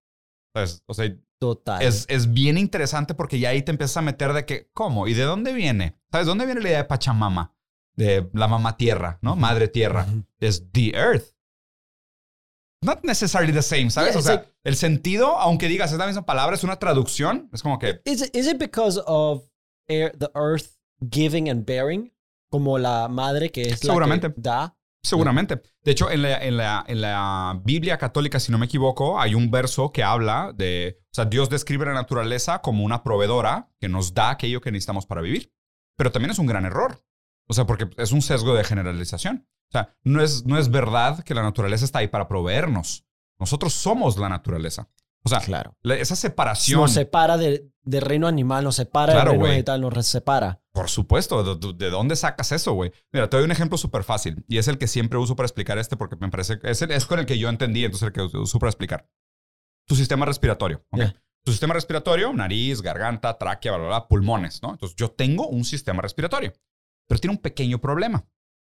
Entonces, 0.56 0.82
o 0.88 0.94
sea, 0.96 1.14
total. 1.40 1.84
es, 1.84 2.06
es 2.10 2.34
bien 2.34 2.58
interesante 2.58 3.14
porque 3.14 3.38
ya 3.40 3.50
ahí 3.50 3.62
te 3.62 3.70
empiezas 3.70 3.98
a 3.98 4.02
meter 4.02 4.34
de 4.34 4.46
que, 4.46 4.70
¿cómo? 4.74 5.08
¿Y 5.08 5.14
de 5.14 5.24
dónde 5.24 5.54
viene? 5.54 6.00
¿Sabes? 6.12 6.26
¿Dónde 6.26 6.46
viene 6.48 6.62
la 6.62 6.68
idea 6.70 6.78
de 6.80 6.86
Pachamama? 6.86 7.54
De 7.96 8.28
la 8.34 8.48
mamá 8.48 8.76
tierra, 8.76 9.20
¿no? 9.22 9.36
Madre 9.36 9.68
tierra. 9.68 10.08
Es 10.40 10.64
the 10.72 10.92
earth. 10.96 11.36
Not 12.82 13.04
necessarily 13.04 13.52
the 13.52 13.62
same, 13.62 13.90
¿sabes? 13.90 14.12
Yeah, 14.14 14.20
o 14.20 14.22
sea, 14.22 14.36
like- 14.36 14.50
el 14.64 14.76
sentido, 14.76 15.38
aunque 15.38 15.68
digas 15.68 15.92
es 15.92 15.98
la 15.98 16.08
misma 16.08 16.26
palabra, 16.26 16.56
es 16.56 16.64
una 16.64 16.78
traducción. 16.78 17.50
Es 17.54 17.62
como 17.62 17.78
que, 17.80 18.02
Is 18.06 18.22
it, 18.22 18.36
is 18.36 18.48
it 18.48 18.58
because 18.58 19.02
of 19.06 19.44
air, 19.88 20.12
the 20.18 20.30
earth 20.36 20.78
giving 21.12 21.50
and 21.50 21.66
bearing? 21.66 22.14
Como 22.50 22.78
la 22.78 23.08
madre 23.10 23.52
que 23.52 23.62
es 23.64 23.80
Seguramente. 23.80 24.30
la 24.30 24.34
que 24.34 24.42
da. 24.42 24.76
seguramente. 25.04 25.62
De 25.84 25.92
hecho, 25.92 26.10
en 26.10 26.22
la, 26.24 26.38
en, 26.44 26.58
la, 26.58 26.84
en 26.88 27.02
la 27.02 27.62
Biblia 27.64 27.98
católica, 27.98 28.40
si 28.40 28.52
no 28.52 28.58
me 28.58 28.66
equivoco, 28.66 29.20
hay 29.20 29.36
un 29.36 29.52
verso 29.52 29.92
que 29.92 30.04
habla 30.04 30.52
de, 30.56 31.00
o 31.04 31.14
sea, 31.14 31.26
Dios 31.26 31.50
describe 31.50 31.86
la 31.86 31.94
naturaleza 31.94 32.60
como 32.62 32.84
una 32.84 33.04
proveedora 33.04 33.70
que 33.80 33.88
nos 33.90 34.14
da 34.14 34.32
aquello 34.32 34.62
que 34.62 34.72
necesitamos 34.72 35.06
para 35.06 35.22
vivir. 35.22 35.54
Pero 35.96 36.12
también 36.12 36.32
es 36.32 36.40
un 36.40 36.48
gran 36.48 36.66
error. 36.66 37.02
O 37.50 37.54
sea, 37.54 37.66
porque 37.66 37.90
es 37.98 38.12
un 38.12 38.22
sesgo 38.22 38.54
de 38.56 38.64
generalización. 38.64 39.48
O 39.70 39.72
sea, 39.72 39.96
no 40.04 40.22
es, 40.22 40.46
no 40.46 40.58
es 40.58 40.70
verdad 40.70 41.24
que 41.24 41.34
la 41.34 41.42
naturaleza 41.44 41.84
está 41.86 42.00
ahí 42.00 42.08
para 42.08 42.28
proveernos. 42.28 43.06
Nosotros 43.40 43.74
somos 43.74 44.18
la 44.18 44.30
naturaleza. 44.30 44.90
O 45.24 45.30
sea, 45.30 45.40
Claro. 45.40 45.76
la- 45.82 45.96
esa 45.96 46.16
separación. 46.16 46.80
Nos 46.82 46.94
separa 46.94 47.38
de- 47.38 47.70
del 47.84 48.02
reino 48.02 48.28
animal, 48.28 48.64
nos 48.64 48.76
separa 48.76 49.12
Claro, 49.14 49.20
del 49.20 49.32
reino 49.32 49.42
güey. 49.42 49.52
vegetal, 49.54 49.82
nos 49.82 50.06
separa. 50.08 50.62
Por 50.72 50.90
supuesto, 50.90 51.44
¿de, 51.56 51.68
de- 51.68 51.74
de 51.74 51.90
dónde 51.90 52.16
sacas 52.16 52.52
eso, 52.52 52.74
güey? 52.74 52.92
Mira, 53.12 53.30
te 53.30 53.36
doy 53.38 53.44
un 53.46 53.52
ejemplo 53.52 53.78
súper 53.78 54.04
fácil 54.04 54.46
y 54.48 54.60
es 54.60 54.68
el 54.68 54.78
que 54.78 54.88
siempre 54.88 55.20
uso 55.20 55.36
para 55.36 55.46
explicar 55.46 55.78
este 55.78 55.98
porque 55.98 56.16
me 56.16 56.30
parece 56.30 56.60
que 56.60 56.70
es, 56.72 56.82
el- 56.82 56.92
es 56.92 57.06
con 57.06 57.20
el 57.20 57.26
que 57.26 57.38
yo 57.38 57.50
entendí, 57.50 57.84
entonces 57.84 58.08
el 58.08 58.14
que 58.14 58.22
uso 58.38 58.60
para 58.60 58.70
explicar. 58.70 59.10
Tu 59.88 59.96
sistema 59.96 60.26
respiratorio. 60.26 60.86
Tu 61.44 61.52
sistema 61.52 61.74
respiratorio, 61.74 62.32
nariz, 62.34 62.82
garganta, 62.82 63.38
tráquea, 63.38 63.72
bla, 63.74 63.80
bla, 63.80 63.88
bla, 63.88 64.08
pulmones, 64.08 64.62
¿no? 64.62 64.72
Entonces 64.72 64.96
yo 64.96 65.10
tengo 65.12 65.48
un 65.48 65.66
sistema 65.66 66.02
respiratorio, 66.02 66.54
pero 67.10 67.20
tiene 67.20 67.36
un 67.36 67.42
pequeño 67.42 67.82
problema. 67.82 68.26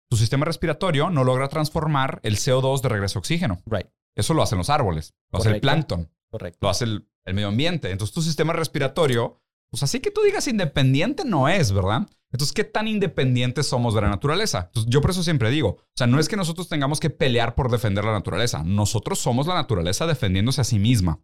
Tu 0.08 0.16
sistema 0.16 0.46
respiratorio 0.46 1.10
no 1.10 1.22
logra 1.22 1.48
transformar 1.48 2.20
el 2.24 2.36
CO2 2.36 2.80
de 2.80 2.88
regreso 2.88 3.18
a 3.18 3.20
oxígeno. 3.20 3.62
Right. 3.66 3.86
Eso 4.16 4.34
lo 4.34 4.42
hacen 4.42 4.58
los 4.58 4.70
árboles, 4.70 5.14
lo 5.30 5.38
hace 5.38 5.50
el 5.50 5.60
plancton 5.60 6.10
Correcto. 6.30 6.58
lo 6.62 6.70
hace 6.70 6.84
el, 6.84 7.08
el 7.26 7.34
medio 7.34 7.48
ambiente. 7.48 7.90
Entonces 7.90 8.14
tu 8.14 8.22
sistema 8.22 8.52
respiratorio, 8.54 9.40
pues 9.70 9.82
así 9.82 10.00
que 10.00 10.10
tú 10.10 10.22
digas 10.22 10.48
independiente 10.48 11.24
no 11.24 11.48
es, 11.48 11.70
¿verdad? 11.70 12.08
Entonces, 12.32 12.52
¿qué 12.52 12.64
tan 12.64 12.86
independientes 12.86 13.66
somos 13.66 13.92
de 13.94 14.02
la 14.02 14.08
naturaleza? 14.08 14.66
Entonces, 14.68 14.90
yo 14.90 15.00
por 15.00 15.10
eso 15.10 15.22
siempre 15.22 15.50
digo, 15.50 15.68
o 15.68 15.96
sea, 15.96 16.06
no 16.06 16.20
es 16.20 16.28
que 16.28 16.36
nosotros 16.36 16.68
tengamos 16.68 17.00
que 17.00 17.10
pelear 17.10 17.56
por 17.56 17.70
defender 17.70 18.04
la 18.04 18.12
naturaleza, 18.12 18.62
nosotros 18.62 19.18
somos 19.18 19.48
la 19.48 19.54
naturaleza 19.54 20.06
defendiéndose 20.06 20.60
a 20.60 20.64
sí 20.64 20.78
misma. 20.78 21.20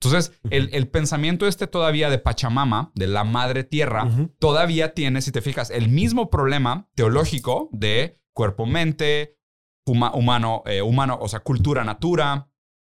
Entonces, 0.00 0.32
el, 0.50 0.68
el 0.72 0.88
pensamiento 0.88 1.46
este 1.46 1.66
todavía 1.66 2.10
de 2.10 2.18
Pachamama, 2.18 2.92
de 2.94 3.06
la 3.06 3.24
madre 3.24 3.64
tierra, 3.64 4.08
todavía 4.38 4.92
tiene, 4.94 5.22
si 5.22 5.32
te 5.32 5.40
fijas, 5.40 5.70
el 5.70 5.88
mismo 5.88 6.28
problema 6.30 6.88
teológico 6.94 7.68
de 7.72 8.20
cuerpo-mente, 8.34 9.38
huma- 9.86 10.12
humano, 10.14 10.62
eh, 10.66 10.82
humano, 10.82 11.18
o 11.20 11.28
sea, 11.28 11.40
cultura-natura, 11.40 12.50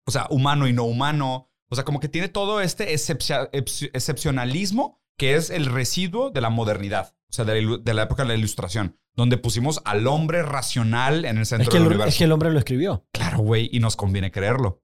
o 0.05 0.11
sea, 0.11 0.27
humano 0.29 0.67
y 0.67 0.73
no 0.73 0.83
humano, 0.83 1.45
O 1.71 1.75
sea, 1.75 1.85
como 1.85 1.99
que 1.99 2.09
tiene 2.09 2.29
todo 2.29 2.61
este 2.61 2.93
excepcia- 2.95 3.47
ex- 3.53 3.89
excepcionalismo 3.93 4.99
que 5.19 5.35
es 5.35 5.51
el 5.51 5.65
residuo 5.67 6.31
de 6.31 6.41
la 6.41 6.49
modernidad. 6.49 7.15
O 7.29 7.33
sea, 7.33 7.45
de 7.45 7.53
la, 7.53 7.59
ilu- 7.59 7.83
de 7.83 7.93
la 7.93 8.03
época 8.03 8.23
de 8.23 8.29
la 8.29 8.35
ilustración, 8.35 8.97
donde 9.15 9.37
pusimos 9.37 9.79
al 9.85 10.07
hombre 10.07 10.41
racional 10.41 11.25
en 11.25 11.37
el 11.37 11.45
centro 11.45 11.63
Es 11.65 11.69
que, 11.69 11.75
del 11.77 11.83
el, 11.83 11.87
universo. 11.89 12.09
es 12.09 12.17
que 12.17 12.23
el 12.23 12.31
hombre 12.31 12.49
lo 12.49 12.57
escribió. 12.57 13.05
Claro, 13.13 13.37
güey, 13.39 13.69
y 13.71 13.79
nos 13.79 13.95
conviene 13.95 14.31
creerlo. 14.31 14.81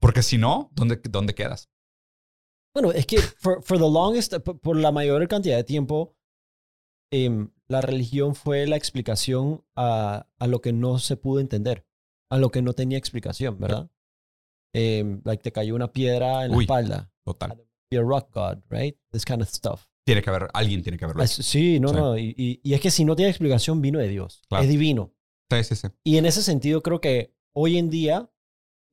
Porque 0.00 0.22
si 0.22 0.38
no, 0.38 0.70
¿dónde, 0.72 1.00
dónde 1.10 1.34
quedas? 1.34 1.70
Bueno, 2.74 2.92
es 2.92 3.06
que 3.06 3.18
for, 3.18 3.62
for 3.62 3.78
the 3.78 3.84
longest, 3.90 4.34
por, 4.34 4.76
la 4.76 4.92
mayor 4.92 5.26
cantidad 5.28 5.56
de 5.56 5.64
tiempo, 5.64 6.14
em, 7.10 7.50
la 7.68 7.80
religión 7.80 8.34
fue 8.34 8.66
la 8.66 8.76
explicación 8.76 9.64
a, 9.74 10.28
a 10.38 10.46
lo 10.46 10.60
que 10.60 10.72
no 10.72 10.98
se 10.98 11.16
pudo 11.16 11.40
entender, 11.40 11.86
a 12.30 12.36
lo 12.38 12.50
que 12.50 12.62
no 12.62 12.74
tenía 12.74 12.98
explicación, 12.98 13.58
¿verdad? 13.58 13.90
Em, 14.74 15.22
like 15.24 15.42
te 15.42 15.52
cayó 15.52 15.74
una 15.74 15.92
piedra 15.92 16.44
en 16.44 16.50
la 16.50 16.56
Uy. 16.56 16.64
espalda. 16.64 17.10
Total. 17.24 17.56
Be 17.90 17.96
a 17.98 18.02
rock 18.02 18.30
god, 18.34 18.58
right? 18.68 18.96
This 19.10 19.24
kind 19.24 19.40
of 19.40 19.48
stuff. 19.48 19.86
Tiene 20.04 20.22
que 20.22 20.30
haber, 20.30 20.48
alguien 20.52 20.82
tiene 20.82 20.98
que 20.98 21.04
haberlo. 21.04 21.22
Hecho. 21.24 21.42
sí, 21.42 21.80
no, 21.80 21.88
Sí. 21.88 21.94
no. 21.96 22.18
Y, 22.18 22.34
y- 22.36 22.60
y 22.62 22.74
es 22.74 22.80
que 22.80 22.90
si 22.90 23.04
no 23.04 23.16
tiene 23.16 23.30
explicación, 23.30 23.80
vino 23.80 23.98
de 23.98 24.08
Dios. 24.08 24.42
Claro. 24.48 24.62
Es 24.64 24.70
divino. 24.70 25.12
Sí, 25.50 25.64
sí, 25.64 25.76
sí. 25.76 25.88
Y 26.04 26.18
en 26.18 26.26
ese 26.26 26.42
sentido, 26.42 26.82
creo 26.82 27.00
que 27.00 27.34
hoy 27.54 27.78
en 27.78 27.88
día, 27.90 28.30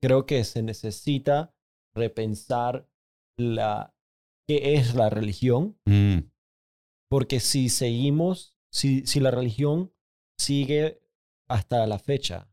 creo 0.04 0.26
que 0.26 0.44
se 0.44 0.62
necesita 0.62 1.54
repensar 1.94 2.88
la, 3.38 3.94
qué 4.46 4.74
es 4.74 4.94
la 4.94 5.08
religión, 5.10 5.78
Mm, 5.86 6.18
porque 7.10 7.40
si 7.40 7.68
seguimos, 7.68 8.56
si, 8.72 9.06
si 9.06 9.20
la 9.20 9.30
religión 9.30 9.92
sigue 10.38 11.00
hasta 11.48 11.86
la 11.86 11.98
fecha 11.98 12.48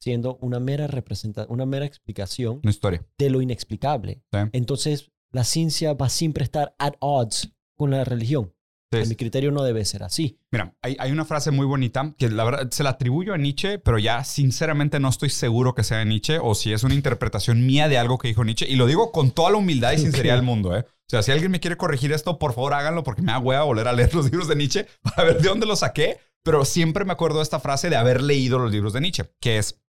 siendo 0.00 0.36
una 0.40 0.60
mera 0.60 0.86
representación, 0.86 1.52
una 1.52 1.66
mera 1.66 1.86
explicación 1.86 2.60
una 2.62 2.70
historia. 2.70 3.06
de 3.18 3.30
lo 3.30 3.40
inexplicable, 3.40 4.22
Sí. 4.32 4.38
entonces 4.52 5.10
la 5.32 5.44
ciencia 5.44 5.94
va 5.94 6.08
siempre 6.08 6.42
a 6.42 6.44
estar 6.44 6.74
at 6.78 6.94
odds 7.00 7.52
con 7.76 7.90
la 7.90 8.04
religión. 8.04 8.53
A 9.00 9.04
sí. 9.04 9.08
mi 9.08 9.16
criterio 9.16 9.50
no 9.50 9.62
debe 9.62 9.84
ser 9.84 10.02
así. 10.02 10.38
Mira, 10.50 10.74
hay, 10.82 10.96
hay 10.98 11.12
una 11.12 11.24
frase 11.24 11.50
muy 11.50 11.66
bonita 11.66 12.14
que 12.18 12.28
la 12.28 12.44
verdad 12.44 12.70
se 12.70 12.82
la 12.82 12.90
atribuyo 12.90 13.34
a 13.34 13.38
Nietzsche, 13.38 13.78
pero 13.78 13.98
ya 13.98 14.24
sinceramente 14.24 15.00
no 15.00 15.08
estoy 15.08 15.30
seguro 15.30 15.74
que 15.74 15.84
sea 15.84 15.98
de 15.98 16.06
Nietzsche 16.06 16.38
o 16.40 16.54
si 16.54 16.72
es 16.72 16.84
una 16.84 16.94
interpretación 16.94 17.66
mía 17.66 17.88
de 17.88 17.98
algo 17.98 18.18
que 18.18 18.28
dijo 18.28 18.44
Nietzsche. 18.44 18.66
Y 18.68 18.76
lo 18.76 18.86
digo 18.86 19.12
con 19.12 19.30
toda 19.30 19.50
la 19.50 19.58
humildad 19.58 19.92
y 19.92 19.98
sinceridad 19.98 20.36
del 20.36 20.44
mundo, 20.44 20.76
¿eh? 20.76 20.84
O 21.06 21.10
sea, 21.10 21.22
si 21.22 21.32
alguien 21.32 21.50
me 21.50 21.60
quiere 21.60 21.76
corregir 21.76 22.12
esto, 22.12 22.38
por 22.38 22.54
favor 22.54 22.72
háganlo 22.72 23.02
porque 23.02 23.20
me 23.20 23.32
da 23.32 23.38
hueva 23.38 23.64
volver 23.64 23.88
a 23.88 23.92
leer 23.92 24.14
los 24.14 24.26
libros 24.26 24.48
de 24.48 24.56
Nietzsche 24.56 24.86
para 25.02 25.24
ver 25.24 25.42
de 25.42 25.48
dónde 25.48 25.66
lo 25.66 25.76
saqué. 25.76 26.18
Pero 26.42 26.64
siempre 26.64 27.04
me 27.04 27.12
acuerdo 27.12 27.38
de 27.38 27.42
esta 27.42 27.60
frase 27.60 27.90
de 27.90 27.96
haber 27.96 28.22
leído 28.22 28.58
los 28.58 28.70
libros 28.70 28.92
de 28.92 29.00
Nietzsche, 29.00 29.24
que 29.40 29.58
es, 29.58 29.82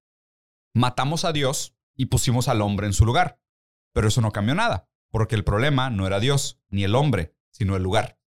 matamos 0.73 1.25
a 1.25 1.33
Dios 1.33 1.75
y 1.95 2.05
pusimos 2.05 2.47
al 2.47 2.61
hombre 2.61 2.87
en 2.87 2.93
su 2.93 3.05
lugar. 3.05 3.39
Pero 3.93 4.07
eso 4.07 4.21
no 4.21 4.31
cambió 4.31 4.55
nada, 4.55 4.89
porque 5.09 5.35
el 5.35 5.43
problema 5.43 5.89
no 5.89 6.07
era 6.07 6.19
Dios 6.19 6.59
ni 6.69 6.83
el 6.83 6.95
hombre, 6.95 7.35
sino 7.51 7.75
el 7.75 7.83
lugar. 7.83 8.19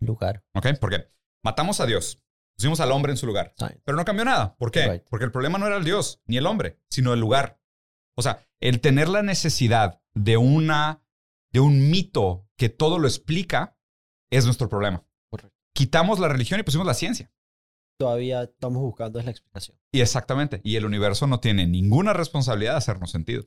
Lugar. 0.00 0.44
¿Ok? 0.54 0.66
Porque 0.80 1.08
matamos 1.42 1.80
a 1.80 1.86
Dios, 1.86 2.22
pusimos 2.56 2.80
al 2.80 2.92
hombre 2.92 3.12
en 3.12 3.16
su 3.16 3.26
lugar, 3.26 3.54
pero 3.84 3.96
no 3.96 4.04
cambió 4.04 4.24
nada. 4.24 4.56
¿Por 4.56 4.70
qué? 4.70 4.88
Right. 4.88 5.04
Porque 5.08 5.24
el 5.24 5.32
problema 5.32 5.58
no 5.58 5.66
era 5.66 5.76
el 5.76 5.84
Dios 5.84 6.20
ni 6.26 6.36
el 6.36 6.46
hombre, 6.46 6.78
sino 6.88 7.12
el 7.12 7.20
lugar. 7.20 7.60
O 8.16 8.22
sea, 8.22 8.46
el 8.60 8.80
tener 8.80 9.08
la 9.08 9.22
necesidad 9.22 10.02
de 10.14 10.36
una 10.36 11.02
de 11.52 11.60
un 11.60 11.90
mito 11.90 12.48
que 12.56 12.68
todo 12.68 12.98
lo 12.98 13.06
explica 13.06 13.78
es 14.30 14.44
nuestro 14.44 14.68
problema. 14.68 15.06
Correcto. 15.30 15.56
Quitamos 15.72 16.18
la 16.18 16.28
religión 16.28 16.60
y 16.60 16.62
pusimos 16.62 16.86
la 16.86 16.94
ciencia. 16.94 17.32
Todavía 17.98 18.44
estamos 18.44 18.82
buscando 18.82 19.18
es 19.18 19.24
la 19.24 19.30
explicación. 19.30 19.78
Y 19.92 20.00
exactamente. 20.00 20.60
Y 20.62 20.76
el 20.76 20.84
universo 20.84 21.26
no 21.26 21.40
tiene 21.40 21.66
ninguna 21.66 22.12
responsabilidad 22.12 22.72
de 22.72 22.78
hacernos 22.78 23.10
sentido. 23.10 23.44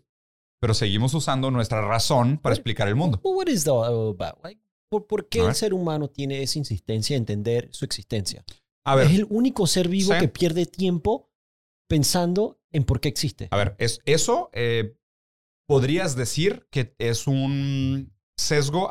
Pero 0.59 0.73
seguimos 0.73 1.13
usando 1.13 1.51
nuestra 1.51 1.81
razón 1.81 2.37
para 2.37 2.53
explicar 2.53 2.87
el 2.87 2.95
mundo. 2.95 3.19
What 3.23 3.47
is 3.47 3.67
all 3.67 4.15
about? 4.19 4.43
Like, 4.43 4.61
¿por, 4.91 5.07
por 5.07 5.29
qué 5.29 5.39
el 5.39 5.55
ser 5.55 5.73
humano 5.73 6.09
tiene 6.09 6.43
esa 6.43 6.59
insistencia 6.59 7.15
en 7.15 7.21
entender 7.21 7.69
su 7.71 7.85
existencia? 7.85 8.43
A 8.85 8.95
ver, 8.95 9.07
es 9.07 9.13
el 9.13 9.25
único 9.29 9.65
ser 9.65 9.87
vivo 9.87 10.13
Sí. 10.13 10.19
que 10.19 10.27
pierde 10.27 10.65
tiempo 10.65 11.31
pensando 11.87 12.59
en 12.71 12.83
por 12.83 12.99
qué 12.99 13.07
existe. 13.09 13.47
A 13.51 13.57
ver, 13.57 13.75
es, 13.79 13.99
eso 14.05 14.49
eh, 14.53 14.97
podrías 15.65 16.15
decir 16.15 16.67
que 16.71 16.93
es 16.99 17.25
un 17.27 18.13
sesgo 18.35 18.89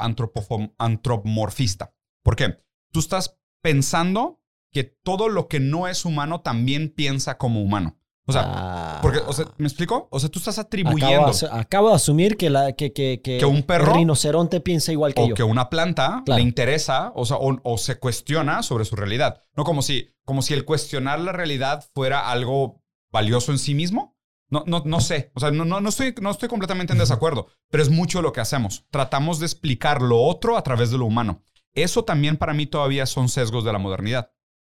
antropomorfista. 0.79 1.95
¿Por 2.23 2.37
qué? 2.37 2.63
Tú 2.93 3.01
estás 3.01 3.39
pensando 3.63 4.41
que 4.73 4.85
todo 4.85 5.29
lo 5.29 5.49
que 5.49 5.61
no 5.61 5.87
es 5.89 6.05
humano 6.05 6.41
también 6.41 6.89
piensa 6.95 7.37
como 7.37 7.63
humano. 7.63 8.00
O 8.31 8.33
sea, 8.33 8.43
Ah. 8.47 8.99
porque, 9.03 9.19
o 9.19 9.33
sea, 9.33 9.47
¿me 9.59 9.67
explico? 9.67 10.09
O 10.11 10.19
sea, 10.19 10.29
tú 10.31 10.39
estás 10.39 10.59
acabo, 10.59 10.67
atribuyendo 10.69 11.27
asu- 11.29 11.49
acabo 11.53 11.89
de 11.91 11.95
asumir 11.97 12.37
que, 12.37 12.49
la, 12.51 12.73
que, 12.73 12.93
que, 12.93 13.21
que, 13.23 13.39
Que 13.39 13.45
un 13.45 13.63
perro- 13.63 13.93
rinoceronte 13.95 14.61
piensa 14.61 14.93
igual 14.93 15.15
que 15.15 15.23
o 15.23 15.29
yo. 15.29 15.35
que 15.35 15.43
una 15.43 15.69
planta 15.69 16.23
Claro. 16.25 16.39
le 16.39 16.43
interesa 16.49 17.13
o, 17.15 17.25
sea, 17.27 17.37
o, 17.37 17.59
o 17.63 17.79
se 17.79 17.99
cuestiona 17.99 18.63
sobre 18.63 18.85
su 18.85 18.97
realidad. 18.97 19.43
No 19.57 19.65
como 19.65 19.83
si, 19.83 20.09
como 20.25 20.43
si 20.43 20.55
el 20.55 20.65
cuestionar 20.65 21.21
la 21.21 21.33
realidad 21.33 21.85
fuera 21.95 22.31
algo 22.31 22.83
valioso 23.13 23.53
en 23.53 23.59
sí 23.59 23.75
mismo. 23.75 24.17
No, 24.49 24.65
no, 24.67 24.83
no 24.85 25.01
sé. 25.01 25.31
O 25.35 25.41
sea, 25.41 25.51
no, 25.53 25.65
no, 25.65 25.81
no, 25.81 25.89
estoy, 25.91 26.15
no 26.21 26.31
estoy 26.31 26.49
completamente 26.49 26.93
en 26.93 26.99
desacuerdo, 26.99 27.47
pero 27.71 27.83
es 27.85 27.91
mucho 27.91 28.21
lo 28.23 28.33
que 28.33 28.41
hacemos. 28.41 28.85
Tratamos 28.91 29.39
de 29.39 29.47
explicar 29.47 30.03
lo 30.03 30.21
otro 30.23 30.57
a 30.57 30.63
través 30.63 30.91
de 30.91 30.99
lo 30.99 31.07
humano. 31.07 31.43
Eso 31.73 32.05
también 32.05 32.37
para 32.37 32.53
mí 32.53 32.67
todavía 32.67 33.07
son 33.07 33.29
sesgos 33.29 33.65
de 33.65 33.73
la 33.73 33.79
modernidad. 33.79 34.33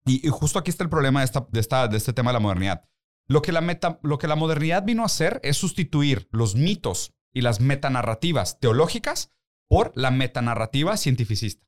Y, 0.05 0.25
y 0.27 0.29
justo 0.29 0.59
aquí 0.59 0.69
está 0.69 0.83
el 0.83 0.89
problema 0.91 1.21
de, 1.21 1.25
esta, 1.25 1.47
de, 1.49 1.59
esta, 1.59 1.87
de 1.87 1.97
este 1.97 2.13
tema 2.13 2.29
de 2.29 2.33
la 2.33 2.39
modernidad. 2.39 2.83
Lo 3.27 3.41
que 3.41 3.51
la, 3.51 3.61
meta, 3.61 3.99
lo 4.03 4.17
que 4.17 4.27
la 4.27 4.35
modernidad 4.35 4.83
vino 4.83 5.03
a 5.03 5.07
hacer 5.07 5.39
es 5.43 5.57
sustituir 5.57 6.27
los 6.31 6.55
mitos 6.55 7.13
y 7.33 7.41
las 7.41 7.59
metanarrativas 7.59 8.59
teológicas 8.59 9.31
por 9.67 9.91
la 9.95 10.11
metanarrativa 10.11 10.97
cientificista. 10.97 11.65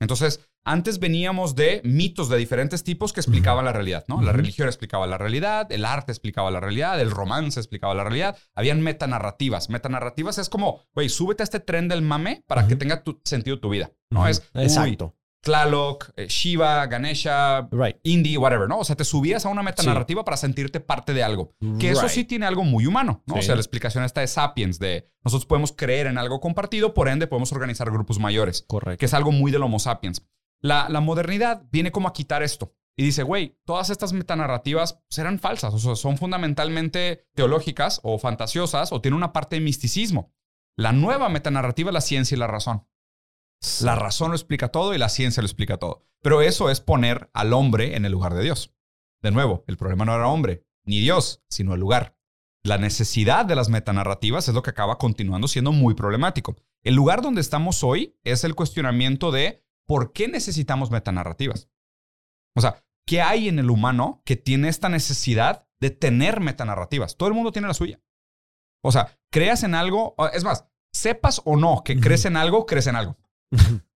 Entonces, 0.00 0.40
antes 0.64 1.00
veníamos 1.00 1.56
de 1.56 1.80
mitos 1.84 2.28
de 2.28 2.36
diferentes 2.36 2.84
tipos 2.84 3.12
que 3.12 3.20
explicaban 3.20 3.64
la 3.64 3.72
realidad, 3.72 4.04
¿no? 4.06 4.22
La 4.22 4.32
religión 4.32 4.68
explicaba 4.68 5.06
la 5.06 5.18
realidad, 5.18 5.70
el 5.72 5.84
arte 5.84 6.12
explicaba 6.12 6.50
la 6.50 6.60
realidad, 6.60 7.00
el 7.00 7.10
romance 7.10 7.58
explicaba 7.58 7.94
la 7.94 8.04
realidad. 8.04 8.36
Habían 8.54 8.80
metanarrativas. 8.80 9.70
Metanarrativas 9.70 10.38
es 10.38 10.48
como, 10.48 10.80
güey, 10.94 11.08
súbete 11.08 11.42
a 11.42 11.44
este 11.44 11.60
tren 11.60 11.88
del 11.88 12.02
mame 12.02 12.44
para 12.46 12.68
que 12.68 12.76
tenga 12.76 13.02
tu, 13.02 13.20
sentido 13.24 13.58
tu 13.58 13.70
vida, 13.70 13.92
¿no? 14.10 14.28
Es, 14.28 14.42
Exacto. 14.54 15.16
Tlaloc, 15.42 16.10
eh, 16.16 16.28
Shiva, 16.28 16.86
Ganesha, 16.86 17.68
Right. 17.70 17.96
Indie, 18.04 18.38
whatever, 18.38 18.68
¿no? 18.68 18.78
O 18.78 18.84
sea, 18.84 18.96
te 18.96 19.04
subías 19.04 19.44
a 19.44 19.48
una 19.48 19.62
metanarrativa 19.62 20.24
para 20.24 20.36
sentirte 20.36 20.80
parte 20.80 21.12
de 21.12 21.22
algo. 21.22 21.54
Que 21.78 21.90
eso 21.90 22.08
sí 22.08 22.24
tiene 22.24 22.46
algo 22.46 22.64
muy 22.64 22.86
humano, 22.86 23.22
¿no? 23.26 23.34
O 23.34 23.42
sea, 23.42 23.54
la 23.54 23.60
explicación 23.60 24.04
esta 24.04 24.20
de 24.20 24.28
Sapiens, 24.28 24.78
de 24.78 25.10
nosotros 25.24 25.46
podemos 25.46 25.72
creer 25.72 26.06
en 26.06 26.16
algo 26.16 26.40
compartido, 26.40 26.94
por 26.94 27.08
ende 27.08 27.26
podemos 27.26 27.52
organizar 27.52 27.90
grupos 27.90 28.18
mayores, 28.18 28.64
Correcto. 28.68 28.98
que 28.98 29.06
es 29.06 29.14
algo 29.14 29.32
muy 29.32 29.50
del 29.52 29.62
Homo 29.62 29.78
sapiens. 29.78 30.26
La, 30.60 30.88
la 30.88 31.00
modernidad 31.00 31.64
viene 31.70 31.90
como 31.90 32.08
a 32.08 32.12
quitar 32.12 32.42
esto 32.42 32.74
y 32.96 33.04
dice, 33.04 33.22
güey, 33.22 33.58
todas 33.64 33.90
estas 33.90 34.12
metanarrativas 34.12 35.02
serán 35.08 35.38
falsas, 35.38 35.74
o 35.74 35.78
sea, 35.78 35.96
son 35.96 36.18
fundamentalmente 36.18 37.26
teológicas 37.34 38.00
o 38.02 38.18
fantasiosas 38.18 38.92
o 38.92 39.00
tienen 39.00 39.16
una 39.16 39.32
parte 39.32 39.56
de 39.56 39.62
misticismo. 39.62 40.32
La 40.76 40.92
nueva 40.92 41.28
metanarrativa 41.28 41.90
es 41.90 41.94
la 41.94 42.00
ciencia 42.00 42.34
y 42.34 42.38
la 42.38 42.46
razón. 42.46 42.86
La 43.82 43.94
razón 43.94 44.30
lo 44.30 44.36
explica 44.36 44.68
todo 44.68 44.94
y 44.94 44.98
la 44.98 45.08
ciencia 45.08 45.42
lo 45.42 45.46
explica 45.46 45.76
todo. 45.76 46.06
Pero 46.20 46.42
eso 46.42 46.70
es 46.70 46.80
poner 46.80 47.30
al 47.32 47.52
hombre 47.52 47.96
en 47.96 48.04
el 48.04 48.12
lugar 48.12 48.34
de 48.34 48.42
Dios. 48.42 48.74
De 49.22 49.30
nuevo, 49.30 49.64
el 49.66 49.76
problema 49.76 50.04
no 50.04 50.14
era 50.14 50.28
hombre, 50.28 50.66
ni 50.84 51.00
Dios, 51.00 51.42
sino 51.48 51.74
el 51.74 51.80
lugar. 51.80 52.16
La 52.64 52.78
necesidad 52.78 53.44
de 53.44 53.56
las 53.56 53.68
metanarrativas 53.68 54.48
es 54.48 54.54
lo 54.54 54.62
que 54.62 54.70
acaba 54.70 54.98
continuando 54.98 55.48
siendo 55.48 55.72
muy 55.72 55.94
problemático. 55.94 56.56
El 56.84 56.94
lugar 56.94 57.22
donde 57.22 57.40
estamos 57.40 57.82
hoy 57.82 58.16
es 58.24 58.44
el 58.44 58.54
cuestionamiento 58.54 59.30
de 59.32 59.64
por 59.86 60.12
qué 60.12 60.28
necesitamos 60.28 60.90
metanarrativas. 60.90 61.68
O 62.54 62.60
sea, 62.60 62.84
¿qué 63.06 63.20
hay 63.20 63.48
en 63.48 63.58
el 63.58 63.70
humano 63.70 64.22
que 64.24 64.36
tiene 64.36 64.68
esta 64.68 64.88
necesidad 64.88 65.66
de 65.80 65.90
tener 65.90 66.40
metanarrativas? 66.40 67.16
Todo 67.16 67.28
el 67.28 67.34
mundo 67.34 67.52
tiene 67.52 67.68
la 67.68 67.74
suya. 67.74 68.00
O 68.84 68.92
sea, 68.92 69.18
creas 69.30 69.62
en 69.62 69.74
algo, 69.74 70.14
es 70.32 70.44
más, 70.44 70.66
sepas 70.92 71.42
o 71.44 71.56
no 71.56 71.82
que 71.84 71.98
crees 71.98 72.24
en 72.24 72.36
algo, 72.36 72.66
crees 72.66 72.86
en 72.86 72.96
algo. 72.96 73.16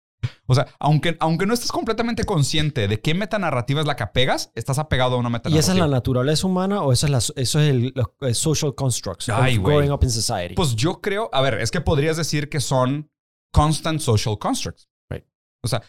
O 0.47 0.55
sea, 0.55 0.67
aunque, 0.79 1.17
aunque 1.21 1.47
no 1.47 1.55
estés 1.55 1.71
completamente 1.71 2.25
consciente 2.25 2.89
de 2.89 3.01
qué 3.01 3.15
metanarrativa 3.15 3.81
es 3.81 3.87
la 3.87 3.97
que 3.97 4.03
apegas, 4.05 4.51
estás 4.55 4.79
apegado 4.79 5.17
a 5.17 5.19
una 5.19 5.29
¿Y 5.29 5.33
metanarrativa. 5.33 5.61
esa 5.61 5.73
es 5.73 5.79
la 5.79 5.89
naturaleza 5.89 6.47
humana 6.47 6.83
o 6.83 6.93
esa 6.93 7.07
es 7.07 7.11
la, 7.11 7.19
eso 7.19 7.61
es 7.61 7.69
el 7.69 7.95
social 8.35 8.75
constructs 8.75 9.29
of 9.29 9.37
Ay, 9.39 9.57
güey. 9.57 9.77
growing 9.77 9.93
up 9.93 10.03
in 10.03 10.11
society? 10.11 10.55
Pues 10.55 10.75
yo 10.75 11.01
creo, 11.01 11.29
a 11.33 11.41
ver, 11.43 11.61
es 11.61 11.71
que 11.71 11.81
podrías 11.81 12.17
decir 12.17 12.49
que 12.49 12.61
son 12.61 13.11
constant 13.53 14.01
social 14.01 14.39
constructs. 14.39 14.89
Right. 15.11 15.25
O 15.63 15.69
sea, 15.69 15.83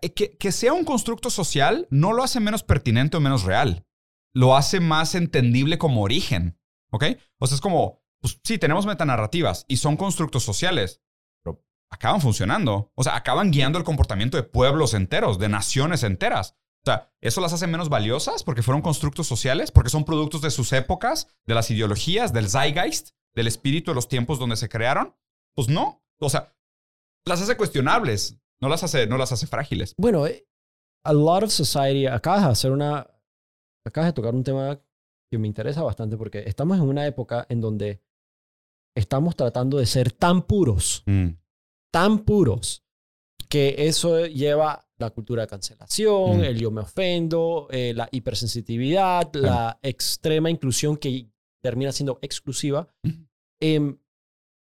eh, 0.00 0.12
que, 0.12 0.36
que 0.36 0.52
sea 0.52 0.72
un 0.72 0.84
constructo 0.84 1.30
social 1.30 1.86
no 1.90 2.12
lo 2.12 2.22
hace 2.22 2.40
menos 2.40 2.62
pertinente 2.62 3.16
o 3.16 3.20
menos 3.20 3.44
real. 3.44 3.84
Lo 4.32 4.56
hace 4.56 4.80
más 4.80 5.14
entendible 5.14 5.78
como 5.78 6.02
origen. 6.02 6.58
¿Ok? 6.90 7.04
O 7.38 7.46
sea, 7.46 7.56
es 7.56 7.60
como, 7.60 8.02
pues 8.20 8.40
sí, 8.44 8.58
tenemos 8.58 8.86
metanarrativas 8.86 9.64
y 9.68 9.76
son 9.76 9.96
constructos 9.96 10.42
sociales, 10.42 11.02
acaban 11.90 12.20
funcionando. 12.20 12.92
O 12.94 13.02
sea, 13.04 13.16
acaban 13.16 13.50
guiando 13.50 13.78
el 13.78 13.84
comportamiento 13.84 14.36
de 14.36 14.42
pueblos 14.42 14.94
enteros, 14.94 15.38
de 15.38 15.48
naciones 15.48 16.02
enteras. 16.02 16.56
O 16.84 16.90
sea, 16.90 17.12
¿eso 17.20 17.40
las 17.40 17.52
hace 17.52 17.66
menos 17.66 17.88
valiosas 17.88 18.42
porque 18.44 18.62
fueron 18.62 18.82
constructos 18.82 19.26
sociales? 19.26 19.70
Porque 19.70 19.90
son 19.90 20.04
productos 20.04 20.40
de 20.42 20.50
sus 20.50 20.72
épocas, 20.72 21.28
de 21.46 21.54
las 21.54 21.70
ideologías, 21.70 22.32
del 22.32 22.48
zeitgeist. 22.48 23.10
del 23.34 23.46
espíritu 23.46 23.90
de 23.90 23.94
los 23.94 24.08
tiempos 24.08 24.38
donde 24.38 24.56
se 24.56 24.68
crearon? 24.68 25.14
Pues 25.54 25.68
no. 25.68 26.02
O 26.20 26.28
sea, 26.30 26.54
las 27.26 27.40
hace 27.40 27.56
cuestionables, 27.56 28.38
no 28.60 28.68
las 28.68 28.82
hace, 28.82 29.06
no 29.06 29.16
las 29.18 29.30
hace 29.32 29.46
frágiles. 29.46 29.94
Bueno, 29.96 30.26
eh, 30.26 30.48
a 31.04 31.12
lot 31.12 31.44
of 31.44 31.50
society, 31.50 32.06
acabas 32.06 32.44
de 32.44 32.50
hacer 32.50 32.72
una, 32.72 33.06
acabas 33.84 34.08
de 34.08 34.12
tocar 34.12 34.34
un 34.34 34.42
tema 34.44 34.80
que 35.30 35.38
me 35.38 35.46
interesa 35.46 35.82
bastante 35.82 36.16
porque 36.16 36.44
estamos 36.46 36.78
en 36.78 36.84
una 36.84 37.06
época 37.06 37.46
en 37.48 37.60
donde 37.60 38.02
estamos 38.96 39.36
tratando 39.36 39.78
de 39.78 39.86
ser 39.86 40.10
tan 40.10 40.42
puros, 40.42 41.02
Mm, 41.06 41.28
tan 41.92 42.20
puros, 42.20 42.82
que 43.48 43.74
eso 43.78 44.26
lleva 44.26 44.86
la 44.98 45.10
cultura 45.10 45.42
de 45.42 45.48
cancelación, 45.48 46.38
Mm. 46.38 46.44
el 46.44 46.58
yo 46.58 46.70
me 46.70 46.80
ofendo, 46.82 47.68
eh, 47.70 47.92
la 47.94 48.08
hipersensitividad, 48.10 49.30
la 49.34 49.78
extrema 49.82 50.50
inclusión 50.50 50.96
que 50.96 51.30
termina 51.62 51.92
siendo 51.92 52.18
exclusiva, 52.22 52.88
Mm. 53.04 53.90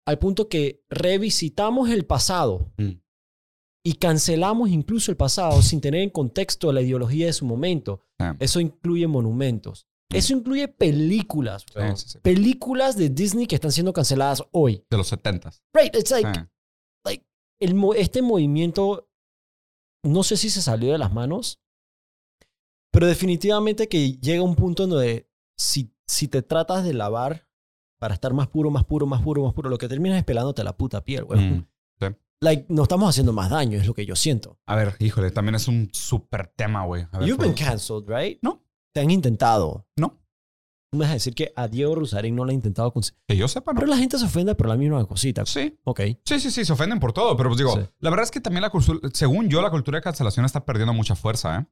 al 0.07 0.19
punto 0.19 0.49
que 0.49 0.83
revisitamos 0.89 1.91
el 1.91 2.05
pasado 2.07 2.71
Mm. 2.79 2.93
y 3.85 3.93
cancelamos 3.95 4.71
incluso 4.71 5.11
el 5.11 5.17
pasado 5.17 5.61
sin 5.63 5.81
tener 5.81 6.03
en 6.03 6.11
contexto 6.11 6.73
la 6.73 6.81
ideología 6.83 7.27
de 7.27 7.33
su 7.33 7.45
momento. 7.47 8.05
Ah. 8.19 8.37
Eso 8.39 8.61
incluye 8.61 9.07
monumentos. 9.07 9.87
Mm. 10.11 10.17
Eso 10.17 10.33
incluye 10.35 10.69
películas. 10.69 11.65
Sí, 11.71 11.79
weón. 11.79 11.97
sí, 11.97 12.09
sí. 12.09 12.19
Películas 12.21 12.97
de 12.97 13.11
Disney 13.11 13.47
que 13.47 13.55
están 13.57 13.73
siendo 13.73 13.93
canceladas 13.93 14.43
hoy. 14.53 14.83
De 14.91 14.97
los 14.97 15.09
setentas. 15.09 15.63
Right, 15.75 15.95
it's 15.95 16.11
like, 16.11 16.27
Ah, 16.29 16.51
el, 17.61 17.77
este 17.97 18.23
movimiento, 18.23 19.09
no 20.03 20.23
sé 20.23 20.37
si 20.37 20.51
se 20.51 20.63
salió 20.63 20.93
de 20.93 20.99
las 20.99 21.13
manos, 21.13 21.61
pero 22.91 23.07
definitivamente 23.07 23.89
que 23.89 24.13
llega 24.13 24.43
un 24.43 24.57
punto 24.57 24.85
en 24.85 24.91
donde 24.91 25.31
si, 25.57 25.95
si 26.07 26.29
te 26.29 26.43
tratas 26.43 26.85
de 26.85 26.95
lavar 26.95 27.49
para 27.99 28.15
estar 28.15 28.33
más 28.33 28.49
puro, 28.49 28.71
más 28.71 28.85
puro, 28.85 29.07
más 29.07 29.23
puro, 29.23 29.45
más 29.45 29.55
puro, 29.55 29.69
lo 29.69 29.79
que 29.79 29.89
terminas 29.89 30.19
es 30.19 30.25
pelándote 30.25 30.65
la 30.65 30.77
puta 30.77 31.05
piel, 31.05 31.25
güey. 31.25 31.41
Mm. 31.41 31.67
Like, 32.41 32.67
no 32.69 32.85
estamos 32.85 33.09
haciendo 33.09 33.33
más 33.33 33.51
daño, 33.51 33.81
es 33.81 33.87
lo 33.89 33.95
que 33.95 34.07
yo 34.07 34.15
siento. 34.15 34.61
A 34.67 34.77
ver, 34.77 34.95
híjole, 35.01 35.33
también 35.33 35.57
es 35.57 35.67
un 35.67 35.89
súper 35.93 36.47
tema, 36.55 36.85
güey. 36.85 37.05
You've 37.25 37.43
been 37.43 37.55
cancelled, 37.55 38.05
right? 38.09 38.39
No. 38.43 38.63
Te 38.93 39.01
han 39.01 39.11
intentado. 39.11 39.89
No. 39.97 40.17
Tú 40.91 40.97
me 40.99 41.05
vas 41.05 41.11
a 41.11 41.15
decir 41.15 41.35
que 41.35 41.53
a 41.55 41.69
Diego 41.69 41.95
Rusarín 41.95 42.35
no 42.35 42.45
lo 42.45 42.51
ha 42.51 42.55
intentado 42.55 42.91
con... 42.93 43.03
Que 43.27 43.37
yo 43.37 43.47
sepa, 43.47 43.73
¿no? 43.75 43.81
Pero 43.81 43.91
la 43.91 43.99
gente 43.99 44.19
se 44.19 44.25
ofende 44.25 44.55
por 44.55 44.69
la 44.69 44.77
misma 44.77 45.05
cosita. 45.05 45.45
Sí, 45.45 45.77
Ok. 45.85 46.01
sí, 46.25 46.41
sí, 46.41 46.51
sí, 46.51 46.65
se 46.65 46.73
ofenden 46.73 46.99
por 46.99 47.13
todo. 47.13 47.37
Pero 47.37 47.51
pues 47.51 47.59
digo, 47.59 47.73
Sí. 47.75 47.81
la 48.01 48.09
verdad 48.11 48.25
es 48.25 48.31
que 48.31 48.41
también 48.41 48.63
la 48.63 48.71
cultura, 48.71 49.01
según 49.13 49.49
yo, 49.51 49.61
la 49.61 49.71
cultura 49.71 49.99
de 49.99 50.03
cancelación 50.03 50.47
está 50.47 50.65
perdiendo 50.65 50.95
mucha 50.95 51.15
fuerza, 51.15 51.59
¿eh? 51.59 51.67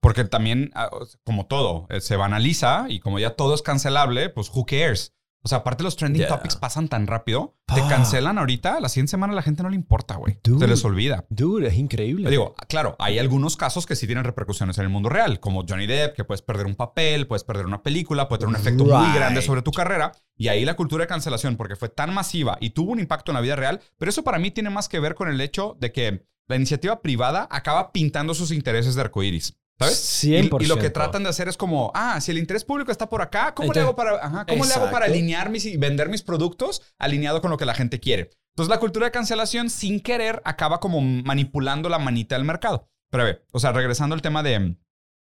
Porque 0.00 0.24
también, 0.24 0.70
ah, 0.74 0.90
como 1.24 1.46
todo, 1.46 1.86
eh, 1.88 2.00
se 2.02 2.16
banaliza 2.16 2.84
y 2.88 3.00
como 3.00 3.18
ya 3.18 3.30
todo 3.34 3.54
es 3.54 3.62
cancelable, 3.62 4.28
pues 4.28 4.50
who 4.54 4.66
cares? 4.66 5.14
O 5.46 5.48
sea, 5.48 5.58
aparte 5.58 5.84
los 5.84 5.94
trending 5.96 6.22
Yeah. 6.22 6.28
topics 6.28 6.56
pasan 6.56 6.88
tan 6.88 7.06
rápido, 7.06 7.54
te 7.66 7.80
cancelan 7.82 8.38
ahorita, 8.38 8.80
la 8.80 8.88
siguiente 8.88 9.10
semana 9.10 9.34
a 9.34 9.36
la 9.36 9.42
gente 9.42 9.62
no 9.62 9.68
le 9.68 9.76
importa, 9.76 10.16
güey. 10.16 10.38
Se 10.42 10.66
les 10.66 10.82
olvida. 10.86 11.26
Dude, 11.28 11.68
es 11.68 11.74
increíble. 11.74 12.30
Digo, 12.30 12.54
claro, 12.66 12.96
hay 12.98 13.18
algunos 13.18 13.56
casos 13.58 13.84
que 13.84 13.94
sí 13.94 14.06
tienen 14.06 14.24
repercusiones 14.24 14.78
en 14.78 14.84
el 14.84 14.88
mundo 14.90 15.10
real, 15.10 15.40
como 15.40 15.62
Johnny 15.68 15.86
Depp, 15.86 16.16
que 16.16 16.24
puedes 16.24 16.40
perder 16.40 16.64
un 16.64 16.76
papel, 16.76 17.26
puedes 17.26 17.44
perder 17.44 17.66
una 17.66 17.82
película, 17.82 18.26
puede 18.26 18.40
tener 18.40 18.54
un 18.54 18.60
efecto 18.60 18.84
muy 18.86 19.12
grande 19.14 19.42
sobre 19.42 19.60
tu 19.60 19.70
carrera. 19.70 20.12
Y 20.36 20.48
ahí 20.48 20.64
la 20.64 20.76
cultura 20.76 21.04
de 21.04 21.08
cancelación, 21.08 21.56
porque 21.56 21.76
fue 21.76 21.90
tan 21.90 22.14
masiva 22.14 22.56
y 22.60 22.70
tuvo 22.70 22.92
un 22.92 22.98
impacto 23.00 23.30
en 23.30 23.34
la 23.34 23.42
vida 23.42 23.54
real, 23.54 23.80
pero 23.98 24.08
eso 24.08 24.24
para 24.24 24.38
mí 24.38 24.50
tiene 24.50 24.70
más 24.70 24.88
que 24.88 24.98
ver 24.98 25.14
con 25.14 25.28
el 25.28 25.40
hecho 25.42 25.76
de 25.78 25.92
que 25.92 26.26
la 26.48 26.56
iniciativa 26.56 27.02
privada 27.02 27.48
acaba 27.50 27.92
pintando 27.92 28.32
sus 28.34 28.50
intereses 28.50 28.94
de 28.94 29.02
arcoíris. 29.02 29.58
¿Sabes? 29.84 30.24
Y- 30.24 30.32
100%. 30.32 30.62
Y, 30.62 30.66
lo 30.66 30.78
que 30.78 30.90
tratan 30.90 31.22
de 31.22 31.28
hacer 31.28 31.48
es 31.48 31.56
como, 31.56 31.90
ah, 31.94 32.20
si 32.20 32.30
el 32.30 32.38
interés 32.38 32.64
público 32.64 32.90
está 32.90 33.08
por 33.08 33.22
acá, 33.22 33.54
¿cómo, 33.54 33.72
le, 33.72 33.80
hago 33.80 33.94
para, 33.96 34.16
ajá, 34.16 34.46
¿cómo 34.46 34.64
le 34.64 34.72
hago 34.72 34.86
para 34.90 35.06
Exacto. 35.06 35.12
alinear 35.14 35.50
mis 35.50 35.64
y 35.66 35.76
vender 35.76 36.08
mis 36.08 36.22
productos 36.22 36.82
alineado 36.98 37.40
con 37.40 37.50
lo 37.50 37.56
que 37.56 37.66
la 37.66 37.74
gente 37.74 38.00
quiere? 38.00 38.30
Entonces 38.54 38.70
la 38.70 38.78
cultura 38.80 39.06
de 39.06 39.12
cancelación 39.12 39.68
sin 39.68 40.00
querer 40.00 40.40
acaba 40.44 40.78
como 40.80 41.00
manipulando 41.00 41.88
la 41.88 41.98
manita 41.98 42.36
del 42.36 42.44
mercado. 42.44 42.88
Pero 43.10 43.22
a 43.22 43.26
ver, 43.26 43.46
o 43.52 43.58
sea, 43.58 43.72
regresando 43.72 44.14
al 44.14 44.22
tema 44.22 44.42
de, 44.42 44.76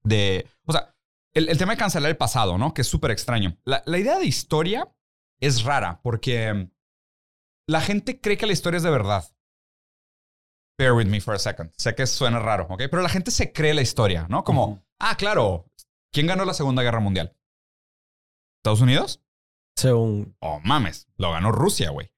de 0.04 0.48
o 0.66 0.72
sea, 0.72 0.96
el, 1.34 1.50
el 1.50 1.58
tema 1.58 1.74
de 1.74 1.78
cancelar 1.78 2.10
el 2.10 2.18
pasado, 2.18 2.58
¿no? 2.58 2.74
Que 2.74 2.82
es 2.82 2.88
súper 2.88 3.12
extraño. 3.12 3.58
La, 3.66 3.84
la 3.86 3.98
idea 3.98 4.18
de 4.18 4.26
historia 4.26 4.90
es 5.40 5.64
rara 5.64 6.00
porque 6.02 6.70
la 7.68 7.82
gente 7.82 8.20
cree 8.20 8.38
que 8.38 8.48
la 8.48 8.54
historia 8.54 8.78
es 8.78 8.84
de 8.84 8.90
verdad. 8.90 9.26
Bear 10.78 10.94
with 10.94 11.08
me 11.08 11.20
for 11.20 11.34
a 11.34 11.40
second. 11.40 11.72
Sé 11.76 11.96
que 11.96 12.06
suena 12.06 12.40
raro, 12.40 12.68
¿ok? 12.70 12.84
Pero 12.90 13.02
la 13.02 13.10
gente 13.10 13.32
se 13.32 13.52
cree 13.52 13.74
la 13.74 13.82
historia, 13.82 14.28
¿no? 14.30 14.44
Como, 14.44 14.84
ah, 15.00 15.16
claro, 15.18 15.66
¿quién 16.12 16.28
ganó 16.28 16.46
la 16.46 16.54
Segunda 16.54 16.84
Guerra 16.84 17.00
Mundial? 17.00 17.36
¿Estados 18.60 18.82
Unidos? 18.82 19.22
Según... 19.76 20.36
Oh, 20.40 20.60
mames, 20.64 21.08
lo 21.18 21.32
ganó 21.32 21.52
Rusia, 21.52 21.90
güey. 21.90 22.12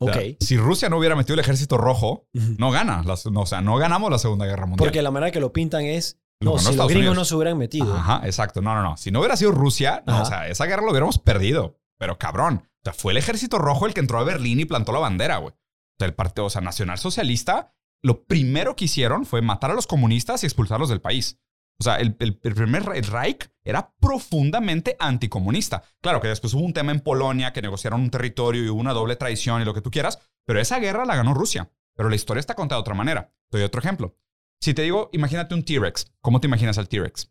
O 0.00 0.06
Ok. 0.06 0.12
sea, 0.14 0.22
si 0.40 0.56
Rusia 0.56 0.88
no 0.88 0.96
hubiera 0.98 1.14
metido 1.14 1.34
el 1.34 1.40
ejército 1.40 1.76
rojo, 1.76 2.26
no 2.32 2.70
gana. 2.70 3.02
no, 3.02 3.40
o 3.40 3.46
sea, 3.46 3.60
no 3.60 3.76
ganamos 3.76 4.10
la 4.10 4.18
Segunda 4.18 4.46
Guerra 4.46 4.66
Mundial. 4.66 4.86
Porque 4.86 5.02
la 5.02 5.10
manera 5.10 5.30
que 5.30 5.40
lo 5.40 5.52
pintan 5.52 5.84
es... 5.84 6.18
Lo 6.42 6.52
No, 6.52 6.58
si 6.58 6.74
los 6.74 6.88
gringos 6.88 6.94
Unidos. 7.10 7.16
no 7.16 7.24
se 7.26 7.34
hubieran 7.34 7.58
metido. 7.58 7.94
Ajá, 7.94 8.22
exacto. 8.24 8.62
No, 8.62 8.74
no, 8.74 8.82
no. 8.82 8.96
Si 8.96 9.10
no 9.10 9.18
hubiera 9.20 9.36
sido 9.36 9.52
Rusia, 9.52 10.02
no, 10.06 10.22
o 10.22 10.24
sea, 10.24 10.48
esa 10.48 10.64
guerra 10.64 10.82
lo 10.82 10.90
hubiéramos 10.90 11.18
perdido. 11.18 11.78
Pero 11.98 12.16
cabrón. 12.18 12.62
O 12.64 12.80
sea, 12.82 12.94
fue 12.94 13.12
el 13.12 13.18
ejército 13.18 13.58
rojo 13.58 13.86
el 13.86 13.92
que 13.92 14.00
entró 14.00 14.18
a 14.18 14.24
Berlín 14.24 14.58
y 14.58 14.64
plantó 14.64 14.90
la 14.92 15.00
bandera, 15.00 15.36
güey. 15.36 15.52
O 15.52 15.96
sea, 15.98 16.06
el 16.08 16.14
partido, 16.14 16.46
o 16.46 16.50
sea, 16.50 16.62
nacionalsocialista, 16.62 17.74
lo 18.02 18.24
primero 18.24 18.76
que 18.76 18.86
hicieron 18.86 19.26
fue 19.26 19.42
matar 19.42 19.70
a 19.70 19.74
los 19.74 19.86
comunistas 19.86 20.42
y 20.42 20.46
expulsarlos 20.46 20.88
del 20.88 21.00
país. 21.00 21.38
O 21.78 21.82
sea, 21.84 21.96
el, 21.96 22.16
el- 22.20 22.38
el 22.42 22.54
primer 22.54 22.84
Re- 22.84 23.00
Reich 23.02 23.50
era 23.64 23.94
profundamente 24.00 24.96
anticomunista. 24.98 25.82
Claro 26.02 26.20
que 26.20 26.28
después 26.28 26.52
hubo 26.54 26.64
un 26.64 26.72
tema 26.74 26.92
en 26.92 27.00
Polonia 27.00 27.52
que 27.52 27.62
negociaron 27.62 28.02
un 28.02 28.10
territorio 28.10 28.62
y 28.64 28.68
hubo 28.68 28.80
una 28.80 28.92
doble 28.92 29.16
traición 29.16 29.62
y 29.62 29.64
lo 29.64 29.72
que 29.74 29.80
tú 29.80 29.90
quieras, 29.90 30.18
pero 30.46 30.60
esa 30.60 30.78
guerra 30.78 31.04
la 31.06 31.16
ganó 31.16 31.32
Rusia. 31.34 31.70
Pero 31.96 32.08
la 32.08 32.16
historia 32.16 32.40
está 32.40 32.54
contada 32.54 32.78
de 32.78 32.82
otra 32.82 32.94
manera. 32.94 33.32
Te 33.50 33.58
doy 33.58 33.64
otro 33.64 33.80
ejemplo. 33.80 34.14
Si 34.60 34.74
te 34.74 34.82
digo, 34.82 35.08
imagínate 35.12 35.54
un 35.54 35.64
T-Rex. 35.64 36.12
¿Cómo 36.20 36.40
te 36.40 36.46
imaginas 36.46 36.76
al 36.78 36.88
T-Rex? 36.88 37.30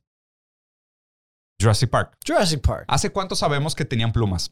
Jurassic 1.60 1.90
Park. 1.90 2.18
Jurassic 2.26 2.62
Park. 2.62 2.86
¿Hace 2.88 3.12
cuánto 3.12 3.36
sabemos 3.36 3.76
que 3.76 3.86
tenían 3.86 4.12
plumas? 4.12 4.50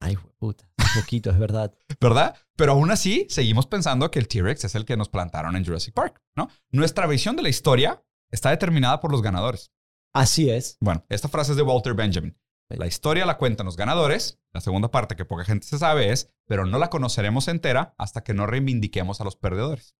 Ay, 0.00 0.16
puta. 0.38 0.68
Un 0.78 1.02
poquito, 1.02 1.30
es 1.30 1.38
verdad. 1.38 1.74
¿Verdad? 2.00 2.36
Pero 2.56 2.72
aún 2.72 2.90
así, 2.90 3.26
seguimos 3.28 3.66
pensando 3.66 4.10
que 4.10 4.18
el 4.18 4.28
T-Rex 4.28 4.64
es 4.64 4.74
el 4.74 4.84
que 4.84 4.96
nos 4.96 5.08
plantaron 5.08 5.56
en 5.56 5.64
Jurassic 5.64 5.94
Park, 5.94 6.22
¿no? 6.36 6.48
Nuestra 6.70 7.06
visión 7.06 7.36
de 7.36 7.42
la 7.42 7.48
historia 7.48 8.02
está 8.30 8.50
determinada 8.50 9.00
por 9.00 9.10
los 9.10 9.22
ganadores. 9.22 9.72
Así 10.12 10.50
es. 10.50 10.76
Bueno, 10.80 11.04
esta 11.08 11.28
frase 11.28 11.52
es 11.52 11.56
de 11.56 11.62
Walter 11.62 11.94
Benjamin. 11.94 12.36
La 12.70 12.86
historia 12.86 13.24
la 13.24 13.38
cuentan 13.38 13.66
los 13.66 13.76
ganadores. 13.76 14.40
La 14.52 14.60
segunda 14.60 14.90
parte 14.90 15.16
que 15.16 15.24
poca 15.24 15.44
gente 15.44 15.66
se 15.66 15.78
sabe 15.78 16.12
es, 16.12 16.34
pero 16.46 16.66
no 16.66 16.78
la 16.78 16.90
conoceremos 16.90 17.48
entera 17.48 17.94
hasta 17.96 18.22
que 18.22 18.34
no 18.34 18.46
reivindiquemos 18.46 19.20
a 19.20 19.24
los 19.24 19.36
perdedores. 19.36 19.96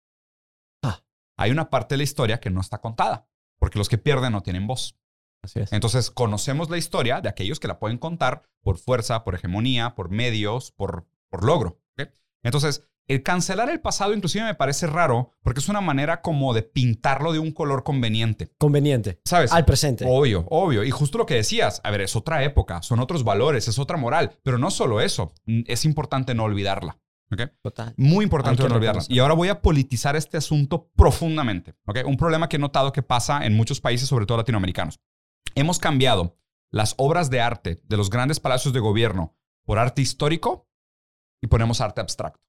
Ah. 0.82 1.02
Hay 1.36 1.50
una 1.50 1.70
parte 1.70 1.94
de 1.94 1.98
la 1.98 2.04
historia 2.04 2.40
que 2.40 2.50
no 2.50 2.60
está 2.60 2.78
contada, 2.78 3.28
porque 3.58 3.78
los 3.78 3.88
que 3.88 3.96
pierden 3.98 4.32
no 4.32 4.42
tienen 4.42 4.66
voz. 4.66 4.98
Así 5.42 5.60
es. 5.60 5.72
Entonces, 5.72 6.10
conocemos 6.10 6.70
la 6.70 6.78
historia 6.78 7.20
de 7.20 7.28
aquellos 7.28 7.60
que 7.60 7.68
la 7.68 7.78
pueden 7.78 7.98
contar 7.98 8.42
por 8.62 8.78
fuerza, 8.78 9.24
por 9.24 9.34
hegemonía, 9.34 9.94
por 9.94 10.10
medios, 10.10 10.72
por, 10.72 11.06
por 11.30 11.44
logro. 11.44 11.80
¿ok? 11.98 12.08
Entonces, 12.42 12.88
el 13.08 13.22
cancelar 13.22 13.70
el 13.70 13.80
pasado 13.80 14.12
inclusive 14.12 14.44
me 14.44 14.54
parece 14.54 14.86
raro 14.86 15.32
porque 15.42 15.60
es 15.60 15.68
una 15.70 15.80
manera 15.80 16.20
como 16.20 16.52
de 16.52 16.62
pintarlo 16.62 17.32
de 17.32 17.38
un 17.38 17.52
color 17.52 17.82
conveniente. 17.82 18.52
Conveniente. 18.58 19.18
¿Sabes? 19.24 19.50
Al 19.50 19.64
presente. 19.64 20.04
Obvio, 20.06 20.44
obvio. 20.50 20.84
Y 20.84 20.90
justo 20.90 21.16
lo 21.16 21.24
que 21.24 21.34
decías, 21.34 21.80
a 21.84 21.90
ver, 21.90 22.02
es 22.02 22.14
otra 22.16 22.44
época, 22.44 22.82
son 22.82 23.00
otros 23.00 23.24
valores, 23.24 23.66
es 23.66 23.78
otra 23.78 23.96
moral, 23.96 24.32
pero 24.42 24.58
no 24.58 24.70
solo 24.70 25.00
eso, 25.00 25.32
es 25.46 25.86
importante 25.86 26.34
no 26.34 26.44
olvidarla. 26.44 26.98
¿ok? 27.32 27.42
Total. 27.62 27.94
Muy 27.96 28.24
importante 28.24 28.68
no 28.68 28.74
olvidarla. 28.74 29.02
Y 29.08 29.20
ahora 29.20 29.34
voy 29.34 29.48
a 29.48 29.62
politizar 29.62 30.14
este 30.14 30.36
asunto 30.36 30.90
profundamente. 30.94 31.74
¿ok? 31.86 32.00
Un 32.06 32.18
problema 32.18 32.48
que 32.50 32.56
he 32.56 32.60
notado 32.60 32.92
que 32.92 33.02
pasa 33.02 33.46
en 33.46 33.56
muchos 33.56 33.80
países, 33.80 34.06
sobre 34.06 34.26
todo 34.26 34.36
latinoamericanos. 34.36 35.00
Hemos 35.54 35.78
cambiado 35.78 36.38
las 36.70 36.94
obras 36.98 37.30
de 37.30 37.40
arte 37.40 37.80
de 37.84 37.96
los 37.96 38.10
grandes 38.10 38.40
palacios 38.40 38.74
de 38.74 38.80
gobierno 38.80 39.36
por 39.64 39.78
arte 39.78 40.02
histórico 40.02 40.68
y 41.40 41.46
ponemos 41.46 41.80
arte 41.80 42.00
abstracto. 42.00 42.46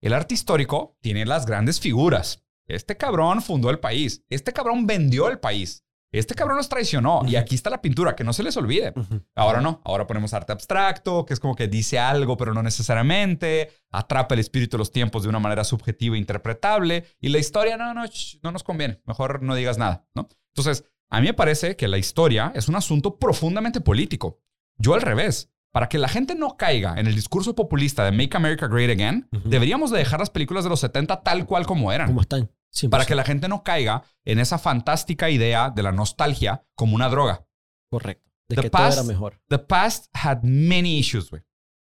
El 0.00 0.12
arte 0.12 0.34
histórico 0.34 0.96
tiene 1.00 1.24
las 1.24 1.46
grandes 1.46 1.80
figuras. 1.80 2.44
Este 2.66 2.96
cabrón 2.96 3.42
fundó 3.42 3.70
el 3.70 3.78
país. 3.78 4.24
Este 4.28 4.52
cabrón 4.52 4.86
vendió 4.86 5.28
el 5.28 5.38
país. 5.38 5.86
Este 6.12 6.34
cabrón 6.34 6.56
nos 6.56 6.68
traicionó. 6.68 7.22
Y 7.26 7.36
aquí 7.36 7.54
está 7.54 7.70
la 7.70 7.82
pintura, 7.82 8.14
que 8.14 8.24
no 8.24 8.32
se 8.32 8.42
les 8.42 8.56
olvide. 8.56 8.94
Ahora 9.34 9.60
no, 9.60 9.82
ahora 9.84 10.06
ponemos 10.06 10.32
arte 10.32 10.52
abstracto, 10.52 11.26
que 11.26 11.34
es 11.34 11.40
como 11.40 11.54
que 11.54 11.68
dice 11.68 11.98
algo, 11.98 12.36
pero 12.36 12.54
no 12.54 12.62
necesariamente, 12.62 13.72
atrapa 13.90 14.34
el 14.34 14.40
espíritu 14.40 14.76
de 14.76 14.78
los 14.78 14.92
tiempos 14.92 15.24
de 15.24 15.28
una 15.28 15.40
manera 15.40 15.64
subjetiva 15.64 16.16
e 16.16 16.18
interpretable, 16.18 17.04
y 17.20 17.28
la 17.28 17.38
historia 17.38 17.76
no, 17.76 17.92
no, 17.92 18.04
no 18.42 18.52
nos 18.52 18.62
conviene, 18.62 19.02
mejor 19.04 19.42
no 19.42 19.54
digas 19.54 19.78
nada, 19.78 20.06
¿no? 20.14 20.28
Entonces, 20.54 20.84
a 21.10 21.20
mí 21.20 21.26
me 21.28 21.34
parece 21.34 21.76
que 21.76 21.88
la 21.88 21.98
historia 21.98 22.52
es 22.54 22.68
un 22.68 22.76
asunto 22.76 23.18
profundamente 23.18 23.80
político. 23.80 24.40
Yo 24.78 24.94
al 24.94 25.02
revés, 25.02 25.50
para 25.72 25.88
que 25.88 25.98
la 25.98 26.08
gente 26.08 26.34
no 26.34 26.56
caiga 26.56 26.94
en 26.98 27.06
el 27.06 27.14
discurso 27.14 27.54
populista 27.54 28.04
de 28.04 28.12
Make 28.12 28.36
America 28.36 28.66
Great 28.66 28.90
Again, 28.90 29.28
deberíamos 29.44 29.90
de 29.90 29.98
dejar 29.98 30.20
las 30.20 30.30
películas 30.30 30.64
de 30.64 30.70
los 30.70 30.80
70 30.80 31.22
tal 31.22 31.46
cual 31.46 31.66
como 31.66 31.92
eran. 31.92 32.08
¿Cómo 32.08 32.20
están? 32.22 32.50
100%. 32.74 32.90
Para 32.90 33.04
que 33.06 33.14
la 33.14 33.24
gente 33.24 33.48
no 33.48 33.62
caiga 33.62 34.02
en 34.24 34.38
esa 34.38 34.58
fantástica 34.58 35.30
idea 35.30 35.70
de 35.70 35.82
la 35.82 35.92
nostalgia 35.92 36.64
como 36.74 36.94
una 36.96 37.08
droga. 37.08 37.46
Correcto. 37.90 38.30
De 38.48 38.56
The 38.56 38.62
que 38.62 38.70
todo 38.70 38.82
past- 38.82 38.98
era 38.98 39.02
mejor. 39.06 39.40
The 39.48 39.58
past 39.58 40.06
had 40.14 40.42
many 40.42 40.98
issues, 40.98 41.30
güey. 41.30 41.42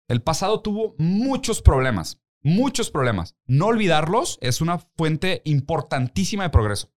El 0.08 0.20
pasado 0.22 0.60
tuvo 0.60 0.94
muchos 0.98 1.62
problemas, 1.62 2.20
muchos 2.42 2.90
problemas. 2.90 3.34
No 3.46 3.66
olvidarlos 3.66 4.38
es 4.42 4.60
una 4.60 4.78
fuente 4.78 5.40
importantísima 5.44 6.42
de 6.44 6.50
progreso. 6.50 6.92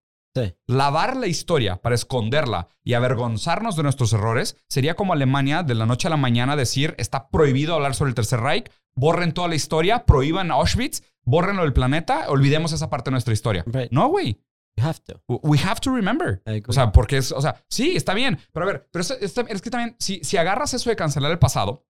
Sí. 0.46 0.56
Lavar 0.68 1.18
la 1.18 1.28
historia 1.28 1.82
para 1.82 1.96
esconderla 1.96 2.70
y 2.84 2.94
avergonzarnos 2.94 3.76
de 3.76 3.84
nuestros 3.84 4.14
errores 4.14 4.58
sería 4.68 4.96
como 4.96 5.14
Alemania 5.14 5.64
de 5.64 5.76
la 5.76 5.86
noche 5.86 6.08
a 6.08 6.12
la 6.12 6.18
mañana 6.18 6.56
decir 6.56 6.96
está 6.98 7.30
prohibido 7.30 7.74
hablar 7.76 7.96
sobre 7.96 8.10
el 8.10 8.16
Tercer 8.16 8.40
Reich, 8.42 8.72
borren 8.96 9.34
toda 9.34 9.48
la 9.48 9.56
historia, 9.56 10.06
prohíban 10.06 10.52
Auschwitz, 10.52 11.04
borrenlo 11.24 11.64
del 11.64 11.74
planeta, 11.74 12.30
olvidemos 12.30 12.72
esa 12.72 12.90
parte 12.90 13.10
de 13.10 13.14
nuestra 13.14 13.34
historia. 13.34 13.64
Right. 13.68 13.92
No, 13.92 14.08
güey. 14.10 14.40
You 14.78 14.84
have 14.86 15.00
to. 15.06 15.22
We 15.28 15.58
have 15.58 15.80
to 15.82 15.96
remember. 15.96 16.44
O 16.68 16.74
sea, 16.74 16.92
porque 16.92 17.18
es, 17.18 17.32
o 17.32 17.42
sea, 17.42 17.64
sí, 17.68 17.96
está 17.96 18.14
bien. 18.14 18.38
Pero 18.54 18.64
a 18.64 18.68
ver, 18.72 18.88
pero 18.92 19.02
es, 19.02 19.10
es- 19.12 19.36
es 19.36 19.62
que 19.62 19.72
también, 19.72 19.96
si, 20.00 20.24
si 20.24 20.38
agarras 20.38 20.74
eso 20.76 20.90
de 20.92 20.96
cancelar 20.96 21.32
el 21.32 21.40
pasado, 21.40 21.88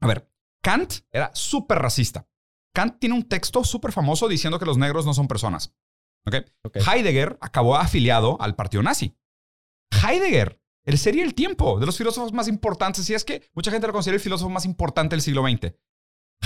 a 0.00 0.06
ver, 0.06 0.26
Kant 0.62 0.94
era 1.12 1.30
súper 1.34 1.78
racista. 1.80 2.26
Kant 2.74 2.98
tiene 2.98 3.14
un 3.14 3.28
texto 3.28 3.62
súper 3.62 3.92
famoso 3.92 4.26
diciendo 4.26 4.58
que 4.58 4.64
los 4.64 4.78
negros 4.78 5.04
no 5.04 5.12
son 5.12 5.28
personas. 5.28 5.74
¿Ok? 6.26 6.34
Ok. 6.64 6.76
Heidegger 6.86 7.38
acabó 7.40 7.76
afiliado 7.76 8.40
al 8.40 8.54
partido 8.54 8.82
nazi. 8.82 9.16
Heidegger, 10.04 10.60
el 10.84 10.98
sería 10.98 11.24
el 11.24 11.34
tiempo 11.34 11.78
de 11.78 11.86
los 11.86 11.96
filósofos 11.96 12.32
más 12.32 12.48
importantes, 12.48 13.08
y 13.10 13.14
es 13.14 13.24
que 13.24 13.42
mucha 13.54 13.70
gente 13.70 13.86
lo 13.86 13.92
considera 13.92 14.16
el 14.16 14.22
filósofo 14.22 14.50
más 14.50 14.64
importante 14.64 15.14
del 15.16 15.22
siglo 15.22 15.42
XX. 15.42 15.74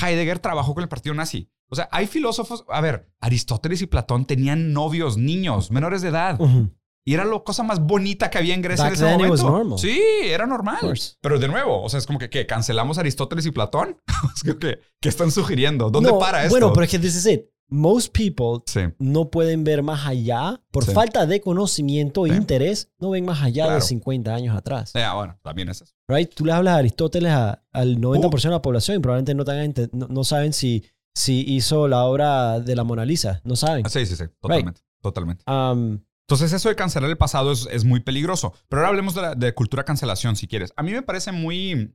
Heidegger 0.00 0.38
trabajó 0.40 0.74
con 0.74 0.82
el 0.82 0.88
partido 0.88 1.14
nazi. 1.14 1.50
O 1.70 1.76
sea, 1.76 1.88
hay 1.92 2.06
filósofos, 2.06 2.64
a 2.68 2.80
ver, 2.80 3.10
Aristóteles 3.20 3.80
y 3.82 3.86
Platón 3.86 4.26
tenían 4.26 4.72
novios, 4.72 5.16
niños, 5.16 5.70
menores 5.70 6.02
de 6.02 6.08
edad. 6.08 6.40
Ujú. 6.40 6.70
Y 7.06 7.12
era 7.14 7.24
la 7.26 7.38
cosa 7.40 7.62
más 7.62 7.80
bonita 7.80 8.30
que 8.30 8.38
había 8.38 8.54
en 8.54 8.62
Grecia 8.62 8.84
Back 8.86 8.94
en 8.94 8.96
ese 8.96 9.04
then 9.04 9.20
it 9.20 9.30
was 9.30 9.42
momento. 9.42 9.58
normal. 9.58 9.78
Sí, 9.78 10.00
era 10.22 10.46
normal. 10.46 11.00
Pero 11.20 11.38
de 11.38 11.48
nuevo, 11.48 11.82
o 11.82 11.88
sea, 11.90 11.98
es 11.98 12.06
como 12.06 12.18
que 12.18 12.30
¿qué? 12.30 12.46
cancelamos 12.46 12.96
Aristóteles 12.98 13.44
y 13.46 13.50
Platón. 13.50 14.00
Es 14.34 14.42
que, 14.42 14.58
¿qué, 14.58 14.78
qué 15.00 15.08
están 15.10 15.30
sugiriendo? 15.30 15.90
¿Dónde 15.90 16.10
No, 16.10 16.18
para 16.18 16.42
esto? 16.42 16.50
Bueno, 16.50 16.72
pero 16.72 16.84
es 16.84 16.90
que 16.90 16.98
this 16.98 17.14
is 17.14 17.26
it. 17.26 17.42
Most 17.68 18.12
people 18.16 18.62
Sí, 18.66 18.80
no 18.98 19.30
pueden 19.30 19.64
ver 19.64 19.82
más 19.82 20.06
allá 20.06 20.60
por 20.70 20.84
Sí. 20.84 20.92
falta 20.92 21.26
de 21.26 21.40
conocimiento 21.40 22.26
e 22.26 22.30
Sí. 22.30 22.36
interés. 22.36 22.92
No 22.98 23.10
ven 23.10 23.24
más 23.24 23.42
allá 23.42 23.64
Claro. 23.64 23.74
de 23.76 23.80
50 23.80 24.34
años 24.34 24.56
atrás. 24.56 24.92
Ya, 24.94 25.14
bueno, 25.14 25.38
también 25.42 25.68
es 25.70 25.80
eso. 25.82 25.94
Right? 26.08 26.32
Tú 26.34 26.44
le 26.44 26.52
hablas 26.52 26.74
a 26.74 26.78
Aristóteles 26.78 27.32
a- 27.32 27.62
al 27.72 28.00
90% 28.00 28.48
Uh. 28.48 28.52
de 28.52 28.56
la 28.58 28.62
población 28.62 28.96
y 28.98 29.00
probablemente 29.00 29.34
no, 29.34 29.44
tengan 29.44 29.64
ente- 29.72 29.90
no, 29.92 30.06
no 30.08 30.24
saben 30.24 30.52
si, 30.52 30.84
si 31.16 31.44
hizo 31.54 31.88
la 31.88 32.04
obra 32.04 32.60
de 32.60 32.76
la 32.76 32.84
Mona 32.84 33.04
Lisa. 33.04 33.40
No 33.44 33.56
saben. 33.56 33.84
Ah, 33.86 33.88
Sí, 33.90 34.04
sí, 34.06 34.14
sí, 34.16 34.24
totalmente, 34.40 34.80
totalmente. 35.02 35.44
Um, 35.50 36.00
Entonces, 36.28 36.52
eso 36.54 36.68
de 36.70 36.74
cancelar 36.76 37.10
el 37.10 37.18
pasado 37.18 37.52
es, 37.52 37.68
es 37.70 37.84
muy 37.84 38.00
peligroso. 38.00 38.54
Pero 38.68 38.80
ahora 38.80 38.88
hablemos 38.88 39.14
de, 39.14 39.20
la, 39.22 39.34
de 39.34 39.52
cultura 39.54 39.84
cancelación, 39.84 40.36
si 40.36 40.46
quieres. 40.48 40.72
A 40.76 40.82
mí 40.82 40.90
me 40.92 41.02
parece 41.02 41.32
muy 41.32 41.94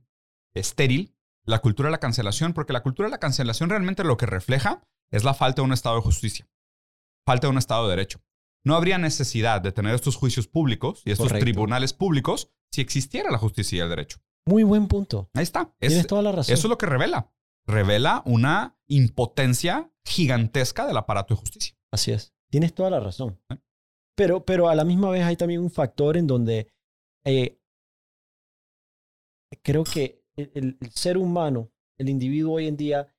estéril 0.54 1.14
la 1.44 1.58
cultura 1.60 1.88
de 1.88 1.92
la 1.92 1.98
cancelación, 1.98 2.52
porque 2.52 2.72
la 2.72 2.82
cultura 2.82 3.08
de 3.08 3.10
la 3.10 3.18
cancelación 3.18 3.70
realmente 3.70 4.04
lo 4.04 4.16
que 4.16 4.26
refleja 4.26 4.82
es 5.10 5.24
la 5.24 5.34
falta 5.34 5.62
de 5.62 5.66
un 5.66 5.72
Estado 5.72 5.96
de 5.96 6.02
justicia, 6.02 6.48
falta 7.26 7.46
de 7.46 7.52
un 7.52 7.58
Estado 7.58 7.84
de 7.88 7.90
derecho. 7.96 8.20
No 8.64 8.74
habría 8.74 8.98
necesidad 8.98 9.60
de 9.62 9.72
tener 9.72 9.94
estos 9.94 10.16
juicios 10.16 10.46
públicos 10.46 11.02
y 11.06 11.10
estos 11.12 11.28
Correcto. 11.28 11.44
tribunales 11.44 11.92
públicos 11.94 12.50
si 12.70 12.80
existiera 12.82 13.30
la 13.30 13.38
justicia 13.38 13.76
y 13.78 13.80
el 13.80 13.88
derecho. 13.88 14.18
muy 14.46 14.62
buen 14.64 14.88
punto. 14.88 15.30
Ahí 15.34 15.42
está. 15.42 15.74
Es- 15.80 15.88
Tienes 15.90 16.06
toda 16.06 16.22
la 16.22 16.32
razón. 16.32 16.52
eso 16.54 16.66
es 16.66 16.70
lo 16.70 16.78
que 16.78 16.86
revela. 16.86 17.32
Revela 17.66 18.22
una 18.26 18.78
impotencia 18.88 19.92
gigantesca 20.04 20.86
del 20.86 20.96
aparato 20.96 21.34
de 21.34 21.40
justicia. 21.40 21.76
Así 21.92 22.10
es. 22.10 22.34
Tienes 22.50 22.74
toda 22.74 22.90
la 22.90 23.00
razón. 23.00 23.38
¿Eh? 23.50 23.56
Pero, 24.16 24.44
pero 24.44 24.68
a 24.68 24.74
la 24.74 24.84
misma 24.84 25.10
vez 25.10 25.24
hay 25.24 25.36
también 25.36 25.60
un 25.60 25.70
factor 25.70 26.16
en 26.16 26.26
donde 26.26 26.72
eh, 27.24 27.60
creo 29.62 29.84
que 29.84 30.24
el, 30.36 30.50
el- 30.54 30.78
el 30.80 30.90
ser 30.92 31.16
humano, 31.16 31.70
el 31.98 32.08
individuo 32.08 32.54
hoy 32.54 32.66
en 32.66 32.76
día, 32.76 33.12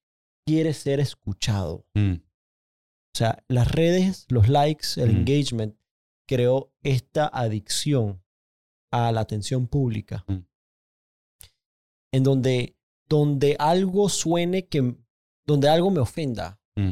quiere 0.45 0.73
ser 0.73 0.99
escuchado. 0.99 1.85
O 1.95 3.17
sea, 3.17 3.43
las 3.47 3.69
redes, 3.71 4.25
los 4.29 4.47
likes, 4.49 4.87
el 4.97 5.13
Mm. 5.13 5.17
engagement, 5.17 5.75
creó 6.27 6.71
esta 6.81 7.27
adicción 7.27 8.23
a 8.91 9.11
la 9.11 9.21
atención 9.21 9.67
pública. 9.67 10.23
Mm. 10.27 10.45
En 12.13 12.23
donde, 12.23 12.75
donde 13.07 13.55
algo 13.59 14.09
suene 14.09 14.67
que, 14.67 14.95
donde 15.45 15.69
algo 15.69 15.91
me 15.91 15.99
ofenda, 15.99 16.59
Mm. 16.75 16.91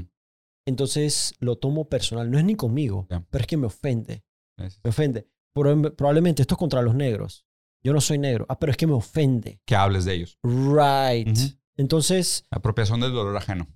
entonces 0.66 1.34
lo 1.40 1.58
tomo 1.58 1.90
personal. 1.90 2.30
No 2.30 2.38
es 2.38 2.44
ni 2.46 2.56
conmigo, 2.56 3.08
pero 3.30 3.42
es 3.42 3.48
que 3.48 3.58
me 3.58 3.68
ofende. 3.68 4.24
Es- 4.58 4.80
Me 4.84 4.90
ofende. 4.90 5.28
Prob- 5.56 5.96
Probablemente 5.96 6.42
esto 6.42 6.56
es 6.56 6.60
contra 6.60 6.82
los 6.82 6.96
negros. 6.96 7.46
Yo 7.82 7.94
no 7.94 8.02
soy 8.02 8.18
negro. 8.18 8.46
Ah, 8.50 8.60
pero 8.60 8.72
es 8.72 8.78
que 8.78 8.88
me 8.88 8.94
ofende. 8.94 9.62
Que 9.66 9.76
hables 9.76 10.04
de 10.04 10.14
ellos. 10.16 10.38
Right. 10.44 11.38
Entonces, 11.80 12.46
Apropiación 12.52 13.00
del 13.00 13.14
dolor 13.14 13.38
ajeno. 13.38 13.68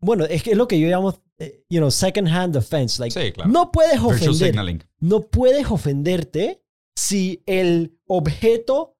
bueno, 0.00 0.24
es 0.24 0.42
que 0.42 0.50
es 0.50 0.56
lo 0.56 0.66
que 0.66 0.80
yo 0.80 0.88
llamo, 0.88 1.16
eh, 1.38 1.64
you 1.70 1.78
know, 1.78 1.90
second 1.92 2.26
hand 2.28 2.56
offense. 2.56 3.00
Like, 3.00 3.18
Sí, 3.18 3.30
claro. 3.32 3.50
no 3.50 3.70
puedes 3.70 4.00
ofender. 4.00 4.86
No 4.98 5.20
puedes 5.28 5.70
ofenderte 5.70 6.64
si 6.96 7.42
el 7.46 7.96
objeto 8.08 8.96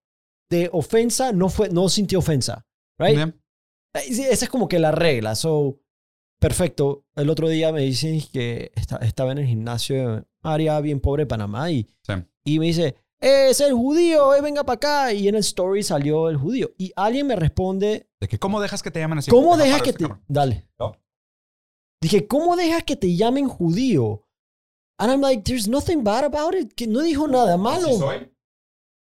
de 0.49 0.71
ofensa 0.73 1.33
no 1.33 1.49
fue, 1.49 1.71
no 1.71 1.89
sintió 1.89 2.21
ofensa. 2.21 2.65
Right? 2.99 3.17
Bien. 3.17 3.43
Eh, 3.95 4.29
Esa 4.31 4.45
es 4.45 4.49
como 4.49 4.69
que 4.69 4.79
la 4.79 4.93
regla. 4.93 5.35
So, 5.35 5.81
perfecto. 6.41 7.05
El 7.17 7.31
otro 7.31 7.49
día 7.49 7.73
me 7.73 7.81
dicen 7.83 8.21
que 8.33 8.71
esta- 8.77 8.97
estaba 8.99 9.33
en 9.33 9.39
el 9.39 9.47
gimnasio, 9.47 10.25
área 10.43 10.81
bien 10.81 11.01
pobre 11.01 11.23
de 11.25 11.27
Panamá, 11.27 11.71
y, 11.71 11.89
Sí. 12.03 12.13
y 12.45 12.59
me 12.59 12.67
dice, 12.67 12.87
"Eh, 12.89 12.95
es 13.23 13.61
el 13.61 13.73
judío, 13.73 14.35
eh, 14.35 14.41
venga 14.41 14.65
para 14.65 14.75
acá. 14.77 15.13
Y 15.13 15.29
en 15.29 15.35
el 15.37 15.41
story 15.41 15.83
salió 15.83 16.29
el 16.29 16.37
judío. 16.37 16.73
Y 16.77 16.93
alguien 16.97 17.27
me 17.27 17.37
responde, 17.37 18.09
De 18.21 18.29
que, 18.29 18.39
¿Cómo 18.39 18.61
dejas 18.61 18.83
que 18.83 18.91
te 18.91 19.01
llamen 19.01 19.19
así? 19.19 19.31
¿cómo 19.31 19.57
Deja 19.57 19.67
dejas 19.67 19.83
que 19.83 19.93
te... 19.93 19.99
cabrón. 20.05 20.25
Dale. 20.29 20.69
No. 20.79 20.97
Dije, 22.01 22.27
¿cómo 22.27 22.57
dejas 22.57 22.83
que 22.85 22.97
te 22.97 23.15
llamen 23.15 23.49
judío? 23.49 24.27
And 24.99 25.11
I'm 25.11 25.21
like, 25.21 25.43
there's 25.45 25.69
nothing 25.69 26.03
bad 26.05 26.25
about 26.25 26.55
it. 26.55 26.73
Que 26.75 26.87
no 26.87 27.01
dijo 27.01 27.27
nada 27.29 27.57
malo. 27.57 27.89
Así 27.89 27.99
soy. 27.99 28.33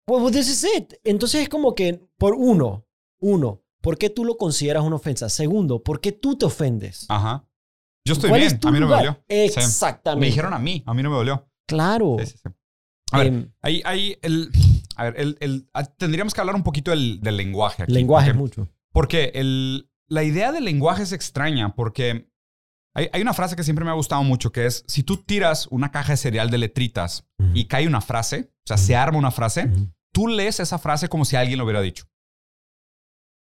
Well, 0.07 0.23
well, 0.23 0.33
this 0.33 0.47
is 0.49 0.63
it. 0.75 0.93
Entonces 1.03 1.41
es 1.43 1.49
como 1.49 1.75
que, 1.75 2.07
por 2.17 2.33
uno, 2.33 2.85
uno, 3.19 3.63
¿por 3.81 3.97
qué 3.97 4.09
tú 4.09 4.25
lo 4.25 4.37
consideras 4.37 4.83
una 4.83 4.95
ofensa? 4.95 5.29
Segundo, 5.29 5.83
¿por 5.83 5.99
qué 6.01 6.11
tú 6.11 6.37
te 6.37 6.45
ofendes? 6.45 7.05
Ajá. 7.09 7.47
Yo 8.05 8.13
estoy 8.13 8.29
¿Cuál 8.29 8.41
bien. 8.41 8.53
es 8.55 8.65
A 8.65 8.71
mí 8.71 8.79
no 8.79 8.85
me 8.87 8.93
lugar? 8.93 8.99
dolió. 9.05 9.13
Sí. 9.29 9.35
Exactamente. 9.59 10.21
Me 10.21 10.27
dijeron 10.27 10.53
a 10.53 10.59
mí. 10.59 10.81
A 10.85 10.93
mí 10.93 11.03
no 11.03 11.09
me 11.09 11.17
dolió. 11.17 11.47
Claro. 11.67 12.15
Sí, 12.19 12.25
sí, 12.27 12.49
A 13.11 13.19
ver, 13.19 13.27
Em, 13.27 13.51
ahí, 13.61 13.81
ahí 13.85 14.17
el, 14.21 14.51
a 14.95 15.05
ver, 15.05 15.15
el, 15.19 15.37
el- 15.39 15.69
ah, 15.73 15.85
tendríamos 15.85 16.33
que 16.33 16.41
hablar 16.41 16.55
un 16.55 16.63
poquito 16.63 16.91
del, 16.91 17.19
del 17.21 17.37
lenguaje 17.37 17.83
aquí. 17.83 17.93
lenguaje 17.93 18.33
porque, 18.33 18.39
mucho. 18.39 18.69
porque 18.91 19.31
el, 19.35 19.89
la 20.09 20.23
idea 20.23 20.51
del 20.51 20.65
lenguaje 20.65 21.03
es 21.03 21.11
extraña 21.13 21.73
porque 21.75 22.29
hay, 22.93 23.07
hay 23.13 23.21
una 23.21 23.33
frase 23.33 23.55
que 23.55 23.63
siempre 23.63 23.85
me 23.85 23.91
ha 23.91 23.95
gustado 23.95 24.23
mucho 24.23 24.51
que 24.51 24.65
es, 24.65 24.83
si 24.87 25.03
tú 25.03 25.17
tiras 25.23 25.67
una 25.71 25.91
caja 25.91 26.13
de 26.13 26.17
cereal 26.17 26.49
de 26.49 26.57
letritas 26.57 27.25
y 27.53 27.65
cae 27.65 27.87
una 27.87 28.01
frase, 28.01 28.51
o 28.51 28.67
sea, 28.67 28.77
se 28.77 28.95
arma 28.95 29.17
una 29.19 29.31
frase, 29.31 29.69
tú 30.11 30.27
lees 30.27 30.59
esa 30.59 30.77
frase 30.79 31.07
como 31.07 31.23
si 31.23 31.35
alguien 31.35 31.59
lo 31.59 31.63
hubiera 31.65 31.81
dicho. 31.81 32.05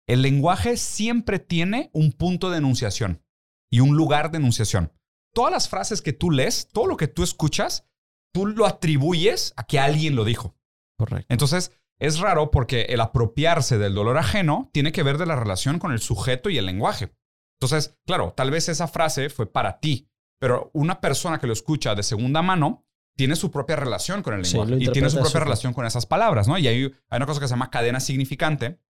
El 0.08 0.22
lenguaje 0.22 0.76
siempre 0.76 1.38
tiene 1.38 1.90
un 1.92 2.12
punto 2.12 2.50
de 2.50 2.58
enunciación 2.58 3.22
y 3.70 3.80
un 3.80 3.96
lugar 3.96 4.30
de 4.30 4.38
enunciación. 4.38 4.92
Todas 5.34 5.52
las 5.52 5.68
frases 5.68 6.02
que 6.02 6.12
tú 6.12 6.30
lees, 6.30 6.68
todo 6.72 6.86
lo 6.86 6.96
que 6.96 7.06
tú 7.08 7.22
escuchas, 7.22 7.86
tú 8.32 8.46
lo 8.46 8.66
atribuyes 8.66 9.52
a 9.56 9.64
que 9.64 9.78
alguien 9.78 10.16
lo 10.16 10.24
dijo. 10.24 10.56
Correcto. 10.98 11.26
Entonces, 11.28 11.72
es 11.98 12.18
raro 12.18 12.50
porque 12.50 12.82
el 12.88 13.00
apropiarse 13.00 13.78
del 13.78 13.94
dolor 13.94 14.18
ajeno 14.18 14.70
tiene 14.72 14.92
que 14.92 15.02
ver 15.02 15.18
de 15.18 15.26
la 15.26 15.36
relación 15.36 15.78
con 15.78 15.92
el 15.92 16.00
sujeto 16.00 16.48
y 16.50 16.58
el 16.58 16.66
lenguaje. 16.66 17.12
Entonces, 17.60 17.98
claro, 18.06 18.32
tal 18.34 18.50
vez 18.50 18.68
esa 18.68 18.88
frase 18.88 19.28
fue 19.28 19.46
para 19.46 19.80
ti, 19.80 20.08
pero 20.40 20.70
una 20.72 21.00
persona 21.00 21.38
que 21.38 21.46
lo 21.46 21.52
escucha 21.52 21.94
de 21.94 22.02
segunda 22.02 22.40
mano 22.40 22.86
tiene 23.16 23.36
su 23.36 23.50
propia 23.50 23.76
relación 23.76 24.22
con 24.22 24.32
el 24.32 24.42
lenguaje 24.42 24.76
y 24.78 24.88
tiene 24.88 25.10
su 25.10 25.20
propia 25.20 25.40
relación 25.40 25.74
con 25.74 25.84
esas 25.84 26.06
palabras, 26.06 26.48
¿no? 26.48 26.56
Y 26.56 26.68
hay, 26.68 26.84
hay 26.84 27.16
una 27.16 27.26
cosa 27.26 27.38
que 27.38 27.48
se 27.48 27.52
llama 27.52 27.70
cadena 27.70 28.00
significante, 28.00 28.80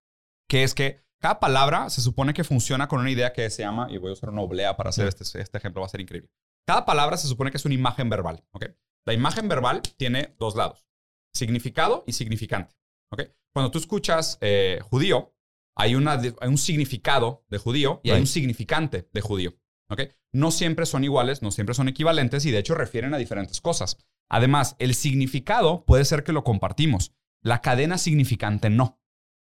que 0.47 0.63
es 0.63 0.73
que 0.73 1.01
cada 1.19 1.41
palabra 1.41 1.89
se 1.89 1.99
supone 1.99 2.33
que 2.33 2.45
funciona 2.45 2.87
con 2.87 3.01
una 3.01 3.11
idea 3.11 3.33
que 3.33 3.49
se 3.49 3.63
llama, 3.63 3.87
y 3.91 3.97
voy 3.97 4.11
a 4.11 4.13
usar 4.13 4.29
una 4.29 4.41
oblea 4.41 4.77
para 4.77 4.89
hacer 4.89 5.07
este, 5.07 5.23
este 5.23 5.57
ejemplo, 5.57 5.81
va 5.81 5.87
a 5.87 5.89
ser 5.89 5.99
increíble. 5.99 6.31
Cada 6.65 6.85
palabra 6.85 7.17
se 7.17 7.27
supone 7.27 7.51
que 7.51 7.57
es 7.57 7.65
una 7.65 7.75
imagen 7.75 8.09
verbal, 8.09 8.43
¿ok? 8.51 8.67
La 9.05 9.13
imagen 9.13 9.47
verbal 9.47 9.81
tiene 9.97 10.35
dos 10.39 10.55
lados, 10.55 10.85
significado 11.33 12.03
y 12.07 12.13
significante, 12.13 12.75
¿ok? 13.11 13.23
Cuando 13.53 13.71
tú 13.71 13.79
escuchas 13.79 14.37
eh, 14.41 14.79
judío, 14.83 15.33
hay, 15.75 15.95
una, 15.95 16.13
hay 16.13 16.47
un 16.49 16.57
significado 16.57 17.45
de 17.49 17.57
judío 17.57 18.01
y 18.03 18.09
hay 18.11 18.19
un 18.21 18.27
significante 18.27 19.09
de 19.11 19.21
judío, 19.21 19.53
¿ok? 19.89 20.01
No 20.33 20.51
siempre 20.51 20.85
son 20.85 21.03
iguales, 21.03 21.41
no 21.41 21.51
siempre 21.51 21.73
son 21.75 21.87
equivalentes 21.87 22.45
y 22.45 22.51
de 22.51 22.59
hecho 22.59 22.75
refieren 22.75 23.13
a 23.13 23.17
diferentes 23.17 23.59
cosas. 23.61 23.97
Además, 24.29 24.75
el 24.79 24.93
significado 24.95 25.83
puede 25.85 26.05
ser 26.05 26.23
que 26.23 26.31
lo 26.33 26.43
compartimos, 26.43 27.13
la 27.41 27.61
cadena 27.61 27.97
significante 27.97 28.69
no. 28.69 29.01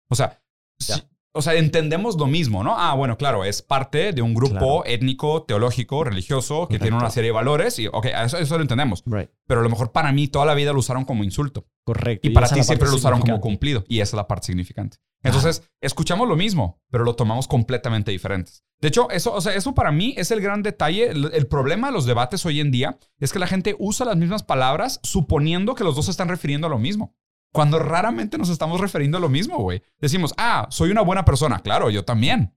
O 0.08 0.14
sea, 0.14 0.42
si- 0.78 0.92
o 1.38 1.42
sea, 1.42 1.54
entendemos 1.54 2.16
lo 2.16 2.26
mismo, 2.26 2.64
¿no? 2.64 2.74
Ah, 2.76 2.94
bueno, 2.94 3.16
claro, 3.16 3.44
es 3.44 3.62
parte 3.62 4.12
de 4.12 4.22
un 4.22 4.34
grupo 4.34 4.84
étnico, 4.84 5.44
teológico, 5.44 6.02
religioso, 6.02 6.66
que 6.66 6.80
tiene 6.80 6.96
una 6.96 7.10
serie 7.10 7.28
de 7.28 7.34
valores 7.34 7.78
y, 7.78 7.86
ok, 7.86 8.06
eso, 8.24 8.38
eso 8.38 8.56
lo 8.56 8.62
entendemos. 8.62 9.04
Pero 9.46 9.60
a 9.60 9.62
lo 9.62 9.70
mejor 9.70 9.92
para 9.92 10.10
mí 10.12 10.26
toda 10.26 10.46
la 10.46 10.54
vida 10.54 10.72
lo 10.72 10.80
usaron 10.80 11.04
como 11.04 11.22
insulto. 11.22 11.68
Correcto. 11.84 12.26
Y, 12.26 12.30
para 12.30 12.48
ti 12.48 12.64
siempre 12.64 12.88
lo 12.88 12.96
usaron 12.96 13.20
como 13.20 13.40
cumplido. 13.40 13.84
Y 13.86 14.00
esa 14.00 14.10
es 14.10 14.14
la 14.14 14.26
parte 14.26 14.46
significante. 14.46 14.98
Entonces, 15.22 15.62
escuchamos 15.80 16.28
lo 16.28 16.34
mismo, 16.34 16.80
pero 16.90 17.04
lo 17.04 17.14
tomamos 17.14 17.46
completamente 17.46 18.10
diferentes. 18.10 18.64
De 18.80 18.88
hecho, 18.88 19.10
eso, 19.10 19.32
o 19.32 19.40
sea, 19.40 19.54
eso 19.54 19.74
para 19.74 19.92
mí 19.92 20.14
es 20.16 20.30
el 20.30 20.40
gran 20.40 20.62
detalle. 20.62 21.10
El, 21.10 21.46
problema 21.46 21.88
de 21.88 21.92
los 21.92 22.04
debates 22.04 22.44
hoy 22.46 22.60
en 22.60 22.70
día 22.70 22.98
es 23.18 23.32
que 23.32 23.38
la 23.38 23.46
gente 23.46 23.74
usa 23.78 24.06
las 24.06 24.16
mismas 24.16 24.42
palabras 24.42 25.00
suponiendo 25.02 25.74
que 25.74 25.84
los 25.84 25.96
dos 25.96 26.06
se 26.06 26.10
están 26.10 26.28
refiriendo 26.28 26.66
a 26.66 26.70
lo 26.70 26.78
mismo. 26.78 27.14
Cuando 27.52 27.78
raramente 27.78 28.38
nos 28.38 28.50
estamos 28.50 28.80
refiriendo 28.80 29.18
a 29.18 29.20
lo 29.20 29.28
mismo, 29.28 29.58
güey. 29.58 29.82
Decimos, 30.00 30.34
ah, 30.36 30.66
soy 30.70 30.90
una 30.90 31.02
buena 31.02 31.24
persona. 31.24 31.60
Claro, 31.60 31.90
yo 31.90 32.04
también. 32.04 32.54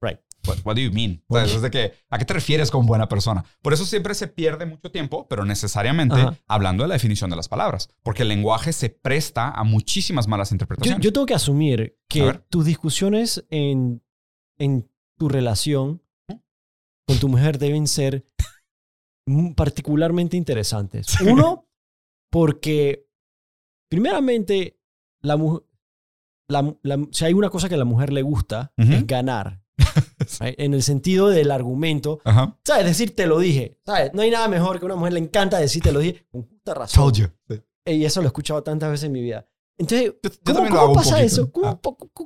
Right. 0.00 0.20
What, 0.64 0.76
do 0.76 0.80
you 0.80 0.92
mean? 0.92 1.22
de 1.28 1.70
que, 1.70 1.94
¿A 2.08 2.18
qué 2.18 2.24
te 2.24 2.32
refieres 2.32 2.70
con 2.70 2.86
buena 2.86 3.08
persona? 3.08 3.44
Por 3.60 3.72
eso 3.72 3.84
siempre 3.84 4.14
se 4.14 4.28
pierde 4.28 4.66
mucho 4.66 4.90
tiempo, 4.90 5.26
pero 5.28 5.44
necesariamente 5.44 6.16
hablando 6.46 6.84
de 6.84 6.88
la 6.88 6.94
definición 6.94 7.28
de 7.28 7.36
las 7.36 7.48
palabras, 7.48 7.90
porque 8.02 8.22
el 8.22 8.28
lenguaje 8.28 8.72
se 8.72 8.88
presta 8.88 9.50
a 9.50 9.64
muchísimas 9.64 10.26
malas 10.28 10.52
interpretaciones. 10.52 11.04
Yo, 11.04 11.12
tengo 11.12 11.26
que 11.26 11.34
asumir 11.34 11.98
que 12.08 12.40
tus 12.48 12.64
discusiones 12.64 13.44
en, 13.50 14.02
en 14.56 14.88
tu 15.18 15.28
relación 15.28 16.02
con 17.06 17.18
tu 17.18 17.28
mujer 17.28 17.58
deben 17.58 17.86
ser 17.86 18.26
particularmente 19.56 20.36
interesantes. 20.36 21.20
Uno, 21.20 21.68
porque 22.30 23.07
primeramente, 23.88 24.78
la, 25.22 25.36
si 27.10 27.24
hay 27.24 27.32
una 27.32 27.50
cosa 27.50 27.68
que 27.68 27.74
a 27.74 27.78
la 27.78 27.84
mujer 27.84 28.12
le 28.12 28.22
gusta, 28.22 28.72
es 28.76 29.06
ganar. 29.06 29.62
En 30.40 30.74
el 30.74 30.82
sentido 30.82 31.28
del 31.28 31.50
argumento. 31.50 32.20
¿Sabes? 32.64 32.84
Decir, 32.84 33.14
te 33.14 33.26
lo 33.26 33.38
dije. 33.38 33.78
¿Sabes? 33.86 34.12
No 34.12 34.22
hay 34.22 34.30
nada 34.30 34.48
mejor 34.48 34.78
que 34.78 34.84
a 34.84 34.86
una 34.86 34.96
mujer 34.96 35.12
le 35.12 35.20
encanta 35.20 35.58
decir, 35.58 35.82
te 35.82 35.92
lo 35.92 36.00
dije 36.00 36.26
con 36.30 36.42
justa 36.42 36.74
razón. 36.74 37.12
Y 37.86 38.04
eso 38.04 38.20
lo 38.20 38.26
he 38.26 38.28
escuchado 38.28 38.62
tantas 38.62 38.90
veces 38.90 39.04
en 39.04 39.12
mi 39.12 39.22
vida. 39.22 39.46
Entonces, 39.78 40.14
¿cómo, 40.44 40.92
pasa 40.92 41.22
eso? 41.22 41.50
Ah. 41.64 41.78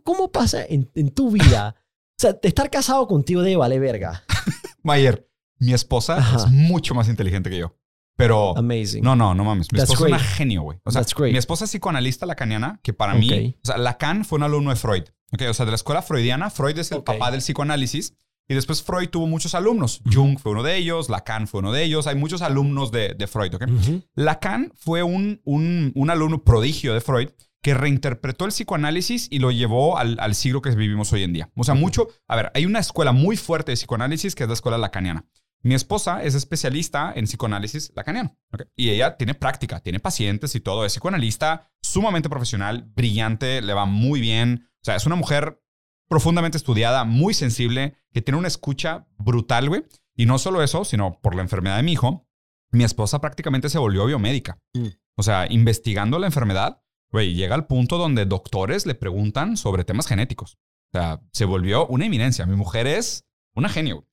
¿Cómo, 0.03 0.33
pasa 0.33 0.65
en, 0.65 0.87
tu 1.11 1.31
vida? 1.31 1.77
o 2.19 2.19
sea, 2.19 2.39
estar 2.43 2.71
casado 2.71 3.07
contigo 3.07 3.43
de 3.43 3.57
vale 3.57 3.79
verga. 3.79 4.25
Mayer, 4.83 5.31
mi 5.59 5.75
esposa 5.75 6.19
es 6.35 6.47
mucho 6.51 6.95
más 6.95 7.09
inteligente 7.09 7.51
que 7.51 7.59
yo. 7.59 7.77
Pero. 8.17 8.57
Amazing. 8.57 9.03
No, 9.03 9.17
no, 9.17 9.35
no 9.35 9.45
mames. 9.45 9.73
Mi 9.73 9.79
esposa 9.81 10.05
es 10.05 10.09
una 10.09 10.19
genio, 10.19 10.63
güey. 10.63 10.79
O 10.85 10.91
sea, 10.91 11.03
mi 11.19 11.37
esposa 11.37 11.65
es 11.65 11.71
psicoanalista 11.71 12.27
lacaniana, 12.27 12.81
que 12.83 12.93
para 12.93 13.15
mí. 13.15 13.57
O 13.63 13.67
sea, 13.67 13.79
Lacan 13.79 14.25
fue 14.25 14.37
un 14.37 14.45
alumno 14.45 14.71
de 14.71 14.77
Freud. 14.77 15.05
Okay, 15.33 15.47
o 15.47 15.55
sea, 15.55 15.65
de 15.65 15.73
la 15.73 15.77
escuela 15.77 16.03
freudiana, 16.03 16.51
Freud 16.51 16.79
es 16.79 16.93
el 16.93 17.03
papá 17.03 17.31
del 17.31 17.41
psicoanálisis. 17.41 18.15
Y 18.49 18.55
después 18.55 18.83
Freud 18.83 19.09
tuvo 19.09 19.27
muchos 19.27 19.55
alumnos. 19.55 20.03
Jung 20.13 20.39
fue 20.39 20.53
uno 20.53 20.63
de 20.63 20.77
ellos, 20.77 21.09
Lacan 21.09 21.47
fue 21.47 21.61
uno 21.61 21.73
de 21.73 21.85
ellos. 21.85 22.07
Hay 22.07 22.17
muchos 22.17 22.43
alumnos 22.43 22.91
de, 22.91 23.15
de 23.15 23.27
Freud. 23.27 23.55
¿okay? 23.55 24.03
Lacan 24.15 24.73
fue 24.77 25.03
un, 25.03 25.41
un, 25.45 25.93
un, 25.95 26.11
alumno 26.11 26.43
prodigio 26.45 26.93
de 26.93 27.01
Freud 27.01 27.29
que 27.63 27.75
reinterpretó 27.75 28.45
el 28.45 28.51
psicoanálisis 28.51 29.29
y 29.31 29.39
lo 29.39 29.53
llevó 29.53 29.97
al, 29.97 30.19
al, 30.19 30.35
siglo 30.35 30.61
que 30.61 30.71
vivimos 30.71 31.13
hoy 31.13 31.23
en 31.23 31.33
día. 31.33 31.51
O 31.57 31.65
sea, 31.65 31.75
mucho. 31.75 32.09
A 32.27 32.37
ver, 32.37 32.51
hay 32.55 32.67
una 32.67 32.81
escuela 32.81 33.13
muy 33.13 33.37
fuerte 33.37 33.73
de 33.73 33.77
psicoanálisis 33.77 34.35
que 34.35 34.43
es 34.43 34.49
la 34.49 34.55
escuela 34.55 34.77
lacaniana. 34.77 35.25
Mi 35.63 35.75
esposa 35.75 36.23
es 36.23 36.35
especialista 36.35 37.13
en 37.15 37.27
psicoanálisis 37.27 37.93
lacaniano. 37.95 38.37
Y 38.75 38.91
ella 38.91 39.17
tiene 39.17 39.35
práctica, 39.35 39.81
tiene 39.81 40.01
pacientes 40.01 40.55
y 40.55 40.61
todo. 40.61 40.85
Es 40.85 40.93
psicoanalista 40.93 41.71
sumamente 41.81 42.29
profesional, 42.29 42.91
brillante, 42.95 43.63
le 43.63 43.73
va 43.73 43.87
muy 43.87 44.21
bien. 44.21 44.69
O 44.81 44.85
sea, 44.85 44.97
es 44.97 45.07
una 45.07 45.15
mujer 45.15 45.63
profundamente 46.09 46.59
estudiada, 46.59 47.05
muy 47.05 47.33
sensible, 47.33 47.97
que 48.13 48.23
tiene 48.23 48.39
una 48.39 48.49
escucha 48.49 49.07
brutal, 49.19 49.69
güey. 49.69 49.85
Y 50.17 50.27
no 50.27 50.39
solo 50.39 50.63
eso, 50.63 50.85
sino 50.85 51.21
por 51.23 51.35
la 51.35 51.43
enfermedad 51.43 51.77
de 51.77 51.85
mi 51.85 51.93
hijo, 51.93 52.29
mi 52.71 52.85
esposa 52.85 53.21
prácticamente 53.21 53.69
se 53.69 53.79
volvió 53.79 54.05
biomédica. 54.07 54.59
Mm. 54.75 54.89
O 55.17 55.23
sea, 55.23 55.47
investigando 55.51 56.19
la 56.19 56.27
enfermedad, 56.27 56.83
güey, 57.11 57.35
llega 57.35 57.55
al 57.55 57.67
punto 57.67 57.99
donde 57.99 58.27
doctores 58.27 58.85
le 58.85 58.95
preguntan 58.95 59.57
sobre 59.57 59.85
temas 59.85 60.07
genéticos. 60.07 60.59
O 60.93 60.99
sea, 60.99 61.21
se 61.33 61.45
volvió 61.45 61.87
una 61.87 62.07
eminencia. 62.07 62.47
Mi 62.47 62.57
mujer 62.57 62.87
es 62.87 63.27
una 63.55 63.69
genio. 63.69 64.07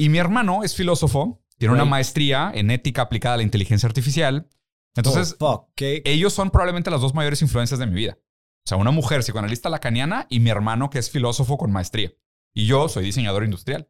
Y 0.00 0.08
mi 0.08 0.18
hermano 0.18 0.62
es 0.62 0.76
filósofo, 0.76 1.42
tiene 1.58 1.74
una 1.74 1.84
maestría 1.84 2.52
en 2.54 2.70
ética 2.70 3.02
aplicada 3.02 3.34
a 3.34 3.38
la 3.38 3.42
inteligencia 3.42 3.88
artificial. 3.88 4.48
Entonces, 4.94 5.36
oh, 5.40 5.68
ellos 5.76 6.32
son 6.32 6.50
probablemente 6.50 6.90
las 6.90 7.00
dos 7.00 7.14
mayores 7.14 7.42
influencias 7.42 7.80
de 7.80 7.86
mi 7.86 7.94
vida. 7.94 8.16
O 8.16 8.68
sea, 8.68 8.78
una 8.78 8.92
mujer 8.92 9.20
psicoanalista 9.20 9.68
lacaniana 9.68 10.28
y 10.30 10.38
mi 10.38 10.50
hermano 10.50 10.88
que 10.88 11.00
es 11.00 11.10
filósofo 11.10 11.58
con 11.58 11.72
maestría. 11.72 12.12
Y 12.54 12.66
yo 12.66 12.88
soy 12.88 13.04
diseñador 13.04 13.42
industrial. 13.42 13.88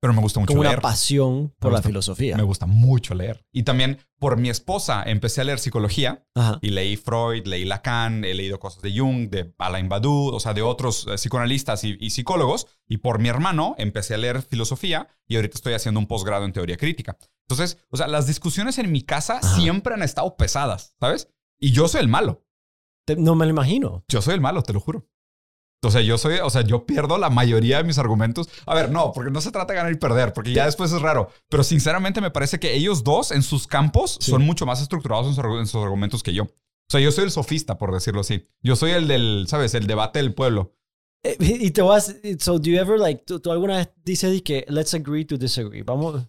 Pero 0.00 0.14
me 0.14 0.22
gusta 0.22 0.40
mucho 0.40 0.54
leer. 0.54 0.74
una 0.74 0.80
pasión 0.80 1.54
por 1.58 1.72
la 1.72 1.82
filosofía. 1.82 2.34
Me 2.36 2.42
gusta 2.42 2.64
mucho 2.64 3.14
leer. 3.14 3.44
Y 3.52 3.64
también 3.64 3.98
por 4.18 4.38
mi 4.38 4.48
esposa 4.48 5.02
empecé 5.04 5.42
a 5.42 5.44
leer 5.44 5.58
psicología 5.58 6.24
y 6.62 6.70
leí 6.70 6.96
Freud, 6.96 7.46
leí 7.46 7.66
Lacan, 7.66 8.24
he 8.24 8.32
leído 8.32 8.58
cosas 8.58 8.82
de 8.82 8.98
Jung, 8.98 9.28
de 9.28 9.52
Alain 9.58 9.90
Badu, 9.90 10.34
o 10.34 10.40
sea, 10.40 10.54
de 10.54 10.62
otros 10.62 11.06
eh, 11.06 11.16
psicoanalistas 11.16 11.84
y, 11.84 12.10
psicólogos. 12.10 12.66
Y 12.88 12.98
por 12.98 13.18
mi 13.18 13.28
hermano 13.28 13.74
empecé 13.76 14.14
a 14.14 14.18
leer 14.18 14.40
filosofía 14.40 15.08
y 15.28 15.36
ahorita 15.36 15.56
estoy 15.56 15.74
haciendo 15.74 16.00
un 16.00 16.06
posgrado 16.06 16.46
en 16.46 16.54
teoría 16.54 16.78
crítica. 16.78 17.18
Entonces, 17.46 17.78
o 17.90 17.98
sea, 17.98 18.08
las 18.08 18.26
discusiones 18.26 18.78
en 18.78 18.90
mi 18.90 19.02
casa 19.02 19.42
siempre 19.42 19.92
han 19.92 20.02
estado 20.02 20.34
pesadas, 20.36 20.94
¿sabes? 20.98 21.28
Y 21.58 21.72
yo 21.72 21.88
soy 21.88 22.00
el 22.00 22.08
malo. 22.08 22.46
no 23.18 23.34
me 23.34 23.44
lo 23.44 23.50
imagino. 23.50 24.02
Yo 24.08 24.22
soy 24.22 24.34
el 24.34 24.40
malo, 24.40 24.62
te 24.62 24.72
lo 24.72 24.80
juro. 24.80 25.09
O 25.82 25.90
sea, 25.90 26.02
yo 26.02 26.18
soy, 26.18 26.34
o 26.42 26.50
sea, 26.50 26.60
yo 26.62 26.84
pierdo 26.84 27.16
la 27.16 27.30
mayoría 27.30 27.78
de 27.78 27.84
mis 27.84 27.96
argumentos. 27.96 28.48
A 28.66 28.74
ver, 28.74 28.90
no, 28.90 29.12
porque 29.12 29.30
no 29.30 29.40
se 29.40 29.50
trata 29.50 29.72
de 29.72 29.78
ganar 29.78 29.92
y 29.92 29.96
perder, 29.96 30.34
porque 30.34 30.52
ya 30.52 30.66
después 30.66 30.92
es 30.92 31.00
raro. 31.00 31.30
Pero 31.48 31.64
sinceramente 31.64 32.20
me 32.20 32.30
parece 32.30 32.60
que 32.60 32.74
ellos 32.74 33.02
dos 33.02 33.30
en 33.30 33.42
sus 33.42 33.66
campos 33.66 34.18
son 34.20 34.42
mucho 34.44 34.66
más 34.66 34.82
estructurados 34.82 35.26
en 35.26 35.66
sus, 35.66 35.82
argumentos 35.82 36.22
que 36.22 36.34
yo. 36.34 36.44
O 36.44 36.90
sea, 36.90 37.00
yo 37.00 37.10
soy 37.12 37.24
el 37.24 37.30
sofista, 37.30 37.78
por 37.78 37.94
decirlo 37.94 38.20
así. 38.20 38.46
Yo 38.62 38.76
soy 38.76 38.90
el 38.90 39.08
del, 39.08 39.46
¿sabes? 39.48 39.72
El 39.74 39.86
debate 39.86 40.18
del 40.18 40.34
pueblo. 40.34 40.76
Eh, 41.22 41.36
y 41.38 41.70
te 41.70 41.80
vas, 41.80 42.14
so 42.38 42.58
do 42.58 42.70
you 42.70 42.78
ever 42.78 42.98
like, 42.98 43.24
tú, 43.24 43.50
alguna 43.50 43.78
vez 43.78 43.90
dices 44.04 44.42
que 44.42 44.66
let's 44.68 44.92
agree 44.92 45.24
to 45.24 45.38
disagree? 45.38 45.82
Vamos, 45.82 46.26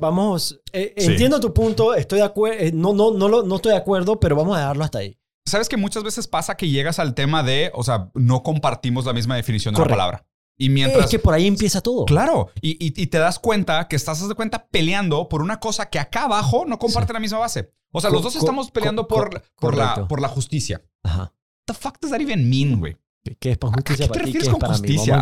vamos, 0.00 0.60
eh, 0.72 0.94
entiendo 0.96 1.40
tu 1.40 1.52
punto, 1.52 1.94
estoy 1.94 2.20
de 2.20 2.24
acuerdo, 2.24 2.58
eh, 2.60 2.70
no, 2.72 2.94
no, 2.94 3.10
no, 3.10 3.42
no 3.42 3.56
estoy 3.56 3.72
de 3.72 3.78
acuerdo, 3.78 4.20
pero 4.20 4.36
vamos 4.36 4.56
a 4.56 4.60
dejarlo 4.60 4.84
hasta 4.84 4.98
ahí. 4.98 5.18
Sabes 5.52 5.68
que 5.68 5.76
muchas 5.76 6.02
veces 6.02 6.26
pasa 6.28 6.56
que 6.56 6.70
llegas 6.70 6.98
al 6.98 7.14
tema 7.14 7.42
de, 7.42 7.70
o 7.74 7.84
sea, 7.84 8.10
no 8.14 8.42
compartimos 8.42 9.04
la 9.04 9.12
misma 9.12 9.36
definición 9.36 9.74
de 9.74 9.80
la 9.80 9.86
palabra. 9.86 10.26
Y 10.56 10.70
mientras. 10.70 11.04
Es 11.04 11.10
que 11.10 11.18
por 11.18 11.34
ahí 11.34 11.46
empieza 11.46 11.82
todo. 11.82 12.06
Claro. 12.06 12.48
Y, 12.62 12.78
y, 12.80 13.06
te 13.08 13.18
das 13.18 13.38
cuenta 13.38 13.86
que 13.86 13.96
estás 13.96 14.26
de 14.26 14.34
cuenta 14.34 14.66
peleando 14.68 15.28
por 15.28 15.42
una 15.42 15.60
cosa 15.60 15.90
que 15.90 15.98
acá 15.98 16.24
abajo 16.24 16.64
no 16.66 16.78
comparte 16.78 17.12
la 17.12 17.20
misma 17.20 17.38
base. 17.38 17.70
O 17.90 18.00
sea, 18.00 18.08
los 18.08 18.22
dos 18.22 18.34
estamos 18.34 18.70
peleando 18.70 19.06
por, 19.06 19.42
por, 19.60 19.76
la, 19.76 20.08
por 20.08 20.22
la 20.22 20.28
justicia. 20.28 20.80
Ajá. 21.02 21.20
What 21.20 21.66
the 21.66 21.74
fuck 21.74 22.00
does 22.00 22.12
that 22.12 22.20
even 22.22 22.48
mean, 22.48 22.80
güey? 22.80 22.96
¿Qué 23.38 23.52
es 23.52 23.58
para 23.58 23.74
justicia? 23.74 24.06
¿A 24.06 24.08
qué 24.08 24.12
te 24.14 24.24
refieres 24.24 24.48
con 24.48 24.60
justicia? 24.60 25.14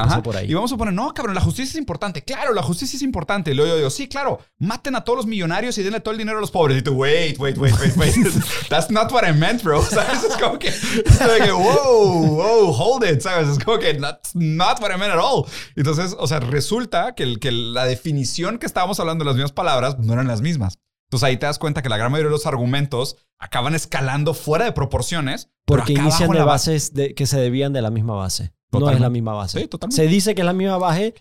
Y 0.47 0.55
vamos 0.55 0.73
a 0.73 0.77
poner, 0.79 0.95
no, 0.95 1.13
cabrón, 1.13 1.35
la 1.35 1.43
justicia 1.43 1.73
es 1.73 1.77
importante. 1.77 2.25
Claro, 2.25 2.55
la 2.55 2.63
justicia 2.63 2.97
es 2.97 3.03
importante. 3.03 3.55
Luego 3.55 3.73
yo 3.73 3.77
digo, 3.77 3.91
sí, 3.91 4.09
claro, 4.09 4.41
maten 4.59 4.97
a 4.97 5.05
todos 5.05 5.19
los 5.19 5.27
millonarios 5.27 5.77
y 5.77 5.83
denle 5.83 6.01
todo 6.01 6.13
el 6.13 6.19
dinero 6.19 6.39
a 6.39 6.41
los 6.41 6.51
pobres. 6.51 6.79
Y 6.79 6.83
tú, 6.83 6.93
wait, 6.93 7.39
wait, 7.39 7.59
wait, 7.59 7.75
wait, 7.79 7.97
wait. 7.99 8.15
That's 8.71 8.91
not 8.91 9.13
what 9.13 9.29
I 9.29 9.35
meant, 9.35 9.63
bro. 9.63 9.83
¿Sabes? 9.91 10.25
Es 10.25 10.37
como 10.39 10.59
que, 10.59 10.69
es 10.69 11.19
que 11.45 11.53
wow, 11.53 12.27
wow, 12.27 12.73
hold 12.73 13.05
it. 13.05 13.21
¿Sabes? 13.21 13.49
Es 13.49 13.59
como 13.63 13.79
que, 13.79 13.93
that's 13.95 14.35
not 14.35 14.81
what 14.81 14.91
I 14.91 14.99
meant 14.99 15.13
at 15.13 15.21
all. 15.21 15.45
Entonces, 15.77 16.17
o 16.19 16.27
sea, 16.27 16.41
resulta 16.41 17.15
que, 17.15 17.25
el, 17.25 17.39
que 17.39 17.53
la 17.53 17.85
definición 17.85 18.59
que 18.59 18.65
estábamos 18.65 18.99
hablando 18.99 19.25
de 19.25 19.27
las 19.27 19.37
mismas 19.37 19.53
palabras 19.53 19.99
no 19.99 20.15
eran 20.15 20.27
las 20.27 20.41
mismas. 20.41 20.79
Entonces 21.11 21.27
ahí 21.27 21.37
te 21.39 21.47
das 21.47 21.59
cuenta 21.59 21.83
que 21.83 21.89
la 21.89 21.97
gran 21.97 22.13
mayoría 22.13 22.29
de 22.29 22.37
los 22.37 22.47
argumentos 22.47 23.17
acaban 23.41 23.75
escalando 23.75 24.33
fuera 24.33 24.65
de 24.65 24.71
proporciones. 24.71 25.51
Porque 25.65 25.95
inician 25.95 26.31
de 26.31 26.45
bases 26.45 26.93
que 27.17 27.27
se 27.27 27.41
debían 27.41 27.73
de 27.73 27.83
la 27.83 27.91
misma 27.91 28.15
base. 28.15 28.53
No 28.71 28.89
es 28.89 29.01
la 29.01 29.11
misma 29.11 29.33
base. 29.33 29.59
Sí, 29.61 29.67
totalmente. 29.67 30.01
Se 30.01 30.09
dice 30.09 30.37
que 30.37 30.43
es 30.43 30.47
la 30.47 30.53
misma 30.53 30.79
base. 30.79 31.15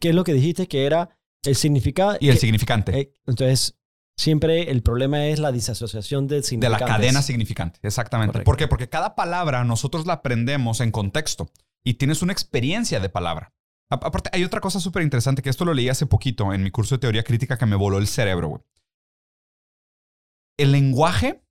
¿Qué 0.00 0.08
es 0.08 0.14
lo 0.14 0.22
que 0.22 0.34
dijiste? 0.34 0.68
Que 0.68 0.86
era 0.86 1.18
el 1.42 1.56
significado. 1.56 2.16
Y 2.20 2.28
el 2.28 2.38
significante. 2.38 2.96
Eh, 2.96 3.12
entonces, 3.26 3.76
siempre 4.16 4.70
el 4.70 4.84
problema 4.84 5.26
es 5.26 5.40
la 5.40 5.50
disasociación 5.50 6.28
del 6.28 6.44
significante. 6.44 6.84
De 6.84 6.88
la 6.88 6.96
cadena 6.96 7.20
significante, 7.20 7.80
exactamente. 7.82 8.42
¿Por 8.42 8.56
qué? 8.56 8.68
Porque 8.68 8.88
cada 8.88 9.16
palabra 9.16 9.64
nosotros 9.64 10.06
la 10.06 10.12
aprendemos 10.12 10.80
en 10.80 10.92
contexto 10.92 11.50
y 11.82 11.94
tienes 11.94 12.22
una 12.22 12.32
experiencia 12.32 13.00
de 13.00 13.08
palabra. 13.08 13.52
Aparte, 13.90 14.30
hay 14.32 14.44
otra 14.44 14.60
cosa 14.60 14.78
súper 14.78 15.02
interesante 15.02 15.42
que 15.42 15.50
esto 15.50 15.64
lo 15.64 15.74
leí 15.74 15.88
hace 15.88 16.06
poquito 16.06 16.52
en 16.52 16.62
mi 16.62 16.70
curso 16.70 16.94
de 16.94 17.00
teoría 17.00 17.24
crítica 17.24 17.58
que 17.58 17.66
me 17.66 17.74
voló 17.74 17.98
el 17.98 18.06
cerebro, 18.06 18.48
güey 18.48 18.62
el 20.58 20.72
lenguaje 20.72 21.42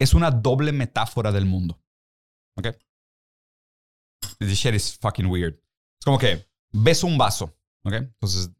es 0.00 0.14
una 0.14 0.30
doble 0.30 0.72
metáfora 0.72 1.30
del 1.30 1.46
mundo. 1.46 1.80
¿Ok? 2.56 2.68
This 4.38 4.58
shit 4.58 4.74
is 4.74 4.98
fucking 4.98 5.26
weird. 5.26 5.54
Es 5.54 6.04
como 6.04 6.18
que 6.18 6.48
ves 6.72 7.04
un 7.04 7.16
vaso. 7.16 7.56
¿Ok? 7.84 7.94
Entonces, 7.94 8.50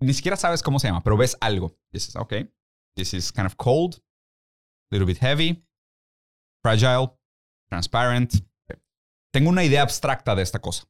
ni 0.00 0.12
siquiera 0.12 0.36
sabes 0.36 0.62
cómo 0.62 0.78
se 0.78 0.88
llama, 0.88 1.02
pero 1.02 1.16
ves 1.16 1.36
algo. 1.40 1.78
Dices, 1.92 2.16
ok, 2.16 2.34
this 2.96 3.14
is 3.14 3.32
kind 3.32 3.46
of 3.46 3.56
cold, 3.56 3.96
a 3.96 4.96
little 4.96 5.06
bit 5.06 5.18
heavy, 5.18 5.64
fragile, 6.62 7.18
transparent. 7.68 8.34
Tengo 9.32 9.48
una 9.48 9.64
idea 9.64 9.82
abstracta 9.82 10.34
de 10.34 10.42
esta 10.42 10.60
cosa. 10.60 10.84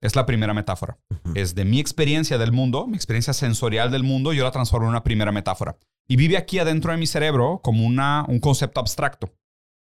Es 0.00 0.16
la 0.16 0.26
primera 0.26 0.52
metáfora. 0.52 0.98
Es 1.34 1.54
de 1.54 1.64
mi 1.64 1.78
experiencia 1.78 2.36
del 2.36 2.52
mundo, 2.52 2.86
mi 2.86 2.96
experiencia 2.96 3.32
sensorial 3.32 3.90
del 3.90 4.02
mundo, 4.02 4.32
yo 4.32 4.44
la 4.44 4.50
transformo 4.50 4.86
en 4.86 4.90
una 4.90 5.04
primera 5.04 5.32
metáfora. 5.32 5.78
Y 6.08 6.16
vive 6.16 6.36
aquí 6.36 6.58
adentro 6.58 6.92
de 6.92 6.98
mi 6.98 7.06
cerebro 7.06 7.60
como 7.62 7.86
una, 7.86 8.24
un 8.28 8.40
concepto 8.40 8.80
abstracto. 8.80 9.32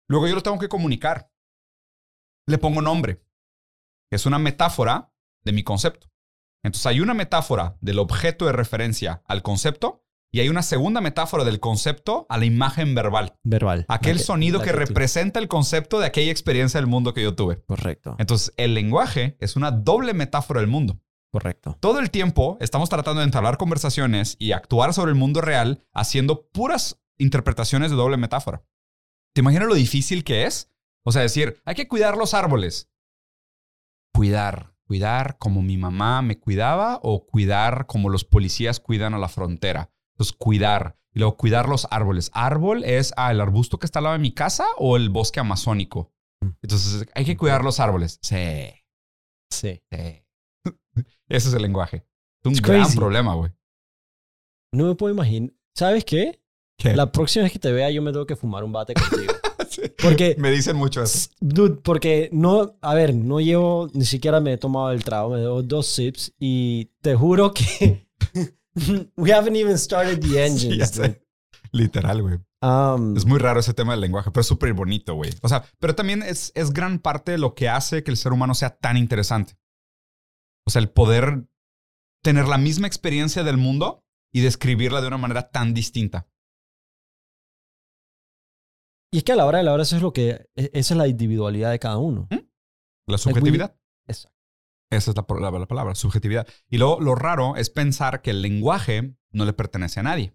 Luego 0.08 0.28
yo 0.28 0.36
lo 0.36 0.44
tengo 0.44 0.60
que 0.60 0.70
comunicar. 0.70 1.32
Le 2.48 2.58
pongo 2.58 2.82
nombre. 2.82 3.24
Es 4.12 4.26
una 4.26 4.40
metáfora 4.40 5.12
de 5.44 5.52
mi 5.52 5.64
concepto. 5.64 6.08
Entonces 6.64 6.86
hay 6.86 7.00
una 7.02 7.14
metáfora 7.14 7.78
del 7.82 8.00
objeto 8.00 8.46
de 8.46 8.52
referencia 8.52 9.24
al 9.26 9.42
concepto 9.42 10.07
y 10.32 10.40
hay 10.40 10.50
una 10.50 10.62
segunda 10.62 11.02
metáfora 11.02 11.44
del 11.44 11.60
concepto 11.60 12.26
a 12.30 12.38
la 12.38 12.46
imagen 12.46 12.96
verbal. 12.96 13.36
Verbal. 13.44 13.86
Aquel 13.88 14.20
sonido 14.20 14.62
que 14.62 14.72
representa 14.72 15.40
el 15.40 15.48
concepto 15.48 16.00
de 16.00 16.06
aquella 16.06 16.32
experiencia 16.32 16.80
del 16.80 16.88
mundo 16.88 17.14
que 17.14 17.24
yo 17.24 17.36
tuve. 17.36 17.64
Correcto. 17.66 18.16
Entonces 18.20 18.54
el 18.58 18.74
lenguaje 18.74 19.38
es 19.40 19.56
una 19.56 19.72
doble 19.72 20.14
metáfora 20.14 20.60
del 20.60 20.70
mundo. 20.70 21.00
Correcto. 21.32 21.78
Todo 21.80 22.00
el 22.00 22.12
tiempo 22.12 22.58
estamos 22.62 22.90
tratando 22.90 23.20
de 23.20 23.26
entablar 23.26 23.58
conversaciones 23.58 24.36
y 24.40 24.52
actuar 24.52 24.94
sobre 24.94 25.12
el 25.12 25.18
mundo 25.18 25.42
real 25.42 25.84
haciendo 25.94 26.48
puras 26.50 27.02
interpretaciones 27.18 27.92
de 27.92 27.98
doble 27.98 28.18
metáfora. 28.18 28.64
¿Te 29.34 29.42
imaginas 29.42 29.68
lo 29.68 29.76
difícil 29.76 30.24
que 30.24 30.46
es? 30.46 30.72
O 31.04 31.12
sea, 31.12 31.22
decir, 31.22 31.62
hay 31.64 31.76
que 31.76 31.88
cuidar 31.88 32.18
los 32.18 32.34
árboles. 32.34 32.90
Cuidar, 34.14 34.74
cuidar 34.86 35.38
como 35.38 35.62
mi 35.62 35.78
mamá 35.78 36.22
me 36.22 36.40
cuidaba 36.40 37.00
o 37.04 37.26
cuidar 37.26 37.86
como 37.86 38.10
los 38.10 38.24
policías 38.24 38.80
cuidan 38.80 39.14
a 39.14 39.20
la 39.20 39.30
frontera. 39.30 39.92
Entonces, 40.18 40.36
cuidar. 40.38 40.98
Y 41.14 41.20
luego, 41.20 41.38
cuidar 41.38 41.70
los 41.70 41.88
árboles. 41.92 42.30
Árbol 42.34 42.84
es 42.84 43.14
ah, 43.18 43.32
el 43.32 43.40
arbusto 43.42 43.78
que 43.80 43.86
está 43.86 44.00
al 44.00 44.04
lado 44.04 44.14
de 44.14 44.20
mi 44.22 44.32
casa 44.34 44.66
o 44.78 44.98
el 44.98 45.10
bosque 45.10 45.40
amazónico. 45.40 46.12
Entonces, 46.62 47.06
hay 47.16 47.26
que 47.26 47.38
cuidar 47.38 47.64
los 47.64 47.80
árboles. 47.80 48.20
Sí, 48.22 48.36
Sí. 49.52 49.82
sí. 49.92 50.24
Ese 51.30 51.50
es 51.50 51.54
el 51.54 51.62
lenguaje. 51.62 51.98
Es 52.42 52.46
un 52.46 52.52
It's 52.54 52.62
gran 52.62 52.82
crazy. 52.84 52.98
problema, 52.98 53.34
güey. 53.36 53.52
No 54.74 54.86
me 54.86 54.96
puedo 54.96 55.14
imaginar. 55.14 55.52
¿Sabes 55.76 56.04
qué? 56.06 56.42
¿Qué? 56.78 56.96
La 56.96 57.12
próxima 57.12 57.44
vez 57.44 57.52
que 57.54 57.60
te 57.60 57.72
vea, 57.72 57.90
yo 57.90 58.02
me 58.02 58.12
tengo 58.12 58.26
que 58.26 58.36
fumar 58.36 58.64
un 58.64 58.72
bate 58.72 58.94
contigo. 58.94 59.34
Sí. 59.70 59.82
Porque, 60.02 60.36
Me 60.40 60.50
dicen 60.50 60.78
mucho 60.78 61.04
eso. 61.04 61.30
dude, 61.42 61.76
porque 61.84 62.30
no, 62.32 62.78
a 62.82 62.94
ver, 62.94 63.14
no 63.14 63.42
llevo, 63.42 63.90
ni 63.94 64.06
siquiera 64.06 64.40
me 64.40 64.54
he 64.54 64.58
tomado 64.58 64.92
el 64.92 65.04
trago, 65.04 65.32
me 65.32 65.40
llevo 65.40 65.62
dos 65.62 65.88
sips 65.88 66.34
y 66.40 66.86
te 67.02 67.16
juro 67.16 67.54
que 67.54 68.08
we 69.18 69.32
haven't 69.32 69.56
even 69.56 69.78
started 69.78 70.20
the 70.22 70.38
engines. 70.46 70.92
Sí. 70.92 71.16
Literal, 71.72 72.22
güey. 72.22 72.40
Um, 72.62 73.16
Es 73.18 73.26
muy 73.26 73.40
raro 73.40 73.60
ese 73.60 73.74
tema 73.74 73.92
del 73.94 74.02
lenguaje, 74.02 74.32
pero 74.32 74.42
es 74.42 74.48
súper 74.48 74.74
bonito, 74.74 75.14
güey. 75.16 75.32
O 75.42 75.50
sea, 75.50 75.64
pero 75.80 75.94
también 75.96 76.24
es, 76.24 76.52
es 76.56 76.72
gran 76.72 77.00
parte 77.00 77.32
de 77.34 77.38
lo 77.38 77.54
que 77.56 77.70
hace 77.70 78.04
que 78.04 78.12
el 78.12 78.18
ser 78.18 78.32
humano 78.32 78.54
sea 78.56 78.78
tan 78.78 78.98
interesante. 78.98 79.58
O 80.66 80.70
sea, 80.72 80.82
el 80.82 80.90
poder 80.90 81.48
tener 82.24 82.48
la 82.48 82.58
misma 82.58 82.88
experiencia 82.88 83.44
del 83.44 83.58
mundo 83.58 84.04
y 84.34 84.42
describirla 84.42 85.02
de 85.02 85.08
una 85.08 85.18
manera 85.18 85.50
tan 85.50 85.74
distinta. 85.74 86.28
y 89.14 89.20
es 89.20 89.24
que 89.24 89.32
a 89.32 89.36
la 89.36 89.46
hora 89.46 89.60
de 89.60 89.64
la 89.64 89.74
hora 89.74 89.84
eso 89.84 89.96
es 89.96 90.02
lo 90.02 90.12
que, 90.12 90.48
e- 90.56 90.70
esa 90.74 90.94
es 90.94 90.98
la 90.98 91.08
individualidad 91.08 91.72
de 91.72 91.80
cada 91.80 91.98
uno. 91.98 92.28
La 93.08 93.18
subjetividad. 93.18 93.76
Exacto. 94.08 94.37
Esa 94.90 95.12
es 95.12 95.18
la, 95.18 95.26
la- 95.52 95.60
la 95.60 95.68
palabra, 95.68 95.96
subjetividad. 95.96 96.48
Y 96.70 96.78
luego 96.78 97.00
lo 97.02 97.16
raro 97.16 97.56
es 97.56 97.70
pensar 97.70 98.22
que 98.22 98.32
el 98.32 98.42
lenguaje 98.42 99.16
no 99.32 99.46
le 99.46 99.54
pertenece 99.54 100.00
a 100.00 100.04
nadie. 100.04 100.34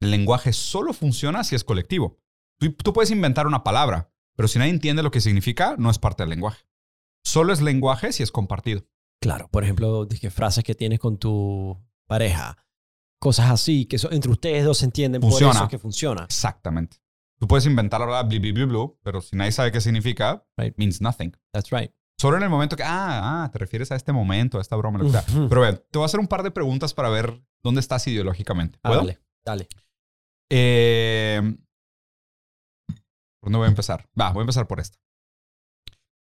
El 0.00 0.10
lenguaje 0.10 0.52
solo 0.52 0.92
funciona 0.92 1.44
si 1.44 1.54
es 1.54 1.64
colectivo. 1.64 2.18
Tú, 2.58 2.72
tú 2.72 2.92
puedes 2.92 3.10
inventar 3.10 3.46
una 3.46 3.64
palabra, 3.64 4.12
pero 4.36 4.48
si 4.48 4.58
nadie 4.58 4.72
entiende 4.72 5.02
lo 5.02 5.10
que 5.10 5.20
significa, 5.20 5.76
no 5.78 5.90
es 5.90 5.98
parte 5.98 6.22
del 6.22 6.30
lenguaje. 6.30 6.64
Solo 7.24 7.52
es 7.52 7.60
lenguaje 7.60 8.12
si 8.12 8.22
es 8.22 8.32
compartido. 8.32 8.84
Claro, 9.20 9.48
por 9.48 9.62
ejemplo, 9.62 10.04
dije, 10.06 10.30
frases 10.30 10.64
que 10.64 10.74
tienes 10.74 10.98
con 10.98 11.18
tu 11.18 11.80
pareja, 12.08 12.56
cosas 13.20 13.50
así, 13.50 13.86
que 13.86 13.96
entre 14.10 14.30
ustedes 14.32 14.64
dos 14.64 14.78
se 14.78 14.84
entienden, 14.86 15.20
por 15.20 15.30
Funciona. 15.30 15.52
eso 15.54 15.64
es 15.64 15.70
que 15.70 15.78
funciona. 15.78 16.24
Exactamente. 16.24 16.96
Tú 17.38 17.46
puedes 17.46 17.66
inventar 17.66 18.00
la 18.00 18.06
verdad, 18.06 18.26
bli, 18.28 18.38
bli, 18.40 18.52
bli, 18.52 18.66
pero 19.02 19.20
si 19.20 19.36
nadie 19.36 19.52
sabe 19.52 19.70
qué 19.70 19.80
significa, 19.80 20.44
Right. 20.56 20.76
means 20.76 21.00
nothing. 21.00 21.32
That's 21.52 21.70
right. 21.70 21.92
Solo 22.22 22.36
en 22.36 22.44
el 22.44 22.50
momento 22.50 22.76
que, 22.76 22.84
ah, 22.84 23.42
ah, 23.42 23.50
te 23.50 23.58
refieres 23.58 23.90
a 23.90 23.96
este 23.96 24.12
momento, 24.12 24.58
a 24.58 24.60
esta 24.60 24.76
broma, 24.76 24.96
lo 24.96 25.06
que 25.06 25.10
sea. 25.10 25.24
Pero 25.48 25.60
vean, 25.60 25.82
te 25.90 25.98
voy 25.98 26.04
a 26.04 26.06
hacer 26.06 26.20
un 26.20 26.28
par 26.28 26.44
de 26.44 26.52
preguntas 26.52 26.94
para 26.94 27.08
ver 27.08 27.42
dónde 27.64 27.80
estás 27.80 28.06
ideológicamente. 28.06 28.78
Ah, 28.84 28.94
dale, 28.94 29.18
dale. 29.44 29.66
Eh, 30.48 31.40
¿Por 32.86 33.50
dónde 33.50 33.58
voy 33.58 33.66
a 33.66 33.70
empezar? 33.70 34.08
Va, 34.18 34.30
voy 34.30 34.42
a 34.42 34.42
empezar 34.42 34.68
por 34.68 34.78
esta. 34.78 35.00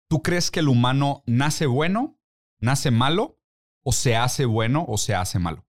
¿Tú 0.07 0.21
crees 0.21 0.51
que 0.51 0.59
el 0.59 0.67
humano 0.67 1.23
nace 1.25 1.65
bueno, 1.65 2.19
nace 2.59 2.91
malo, 2.91 3.39
o 3.83 3.91
se 3.91 4.15
hace 4.15 4.45
bueno 4.45 4.85
o 4.87 4.99
se 4.99 5.15
hace 5.15 5.39
malo? 5.39 5.65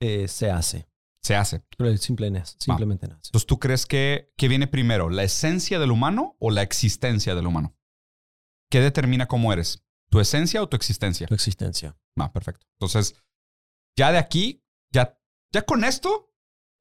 Eh, 0.00 0.26
se 0.26 0.50
hace. 0.50 0.88
Se 1.20 1.36
hace. 1.36 1.62
Pero 1.76 1.94
simple 1.98 2.32
simplemente 2.56 3.08
nace. 3.08 3.28
Entonces, 3.28 3.46
¿tú 3.46 3.58
crees 3.58 3.84
que, 3.84 4.32
que 4.38 4.48
viene 4.48 4.68
primero, 4.68 5.10
la 5.10 5.22
esencia 5.22 5.78
del 5.78 5.90
humano 5.90 6.34
o 6.38 6.50
la 6.50 6.62
existencia 6.62 7.34
del 7.34 7.46
humano? 7.46 7.76
¿Qué 8.72 8.80
determina 8.80 9.28
cómo 9.28 9.52
eres? 9.52 9.84
¿Tu 10.10 10.18
esencia 10.18 10.62
o 10.62 10.68
tu 10.68 10.76
existencia? 10.76 11.26
Tu 11.26 11.34
existencia. 11.34 11.94
Ah, 12.18 12.32
perfecto. 12.32 12.66
Entonces, 12.80 13.14
ya 13.98 14.10
de 14.12 14.16
aquí, 14.18 14.64
ya, 14.90 15.20
ya 15.52 15.62
con 15.62 15.84
esto, 15.84 16.32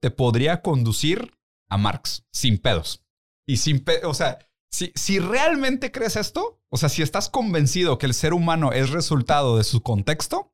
te 0.01 0.09
podría 0.09 0.61
conducir 0.61 1.37
a 1.69 1.77
Marx, 1.77 2.25
sin 2.31 2.59
pedos. 2.59 3.03
Y 3.45 3.57
sin 3.57 3.83
pedos, 3.83 4.05
o 4.09 4.13
sea, 4.13 4.39
si, 4.71 4.93
si 4.95 5.19
realmente 5.19 5.91
crees 5.91 6.15
esto, 6.15 6.61
o 6.69 6.77
sea, 6.77 6.87
si 6.87 7.01
estás 7.01 7.29
convencido 7.29 7.97
que 7.97 8.05
el 8.05 8.13
ser 8.13 8.33
humano 8.33 8.71
es 8.71 8.89
resultado 8.91 9.57
de 9.57 9.65
su 9.65 9.81
contexto, 9.83 10.53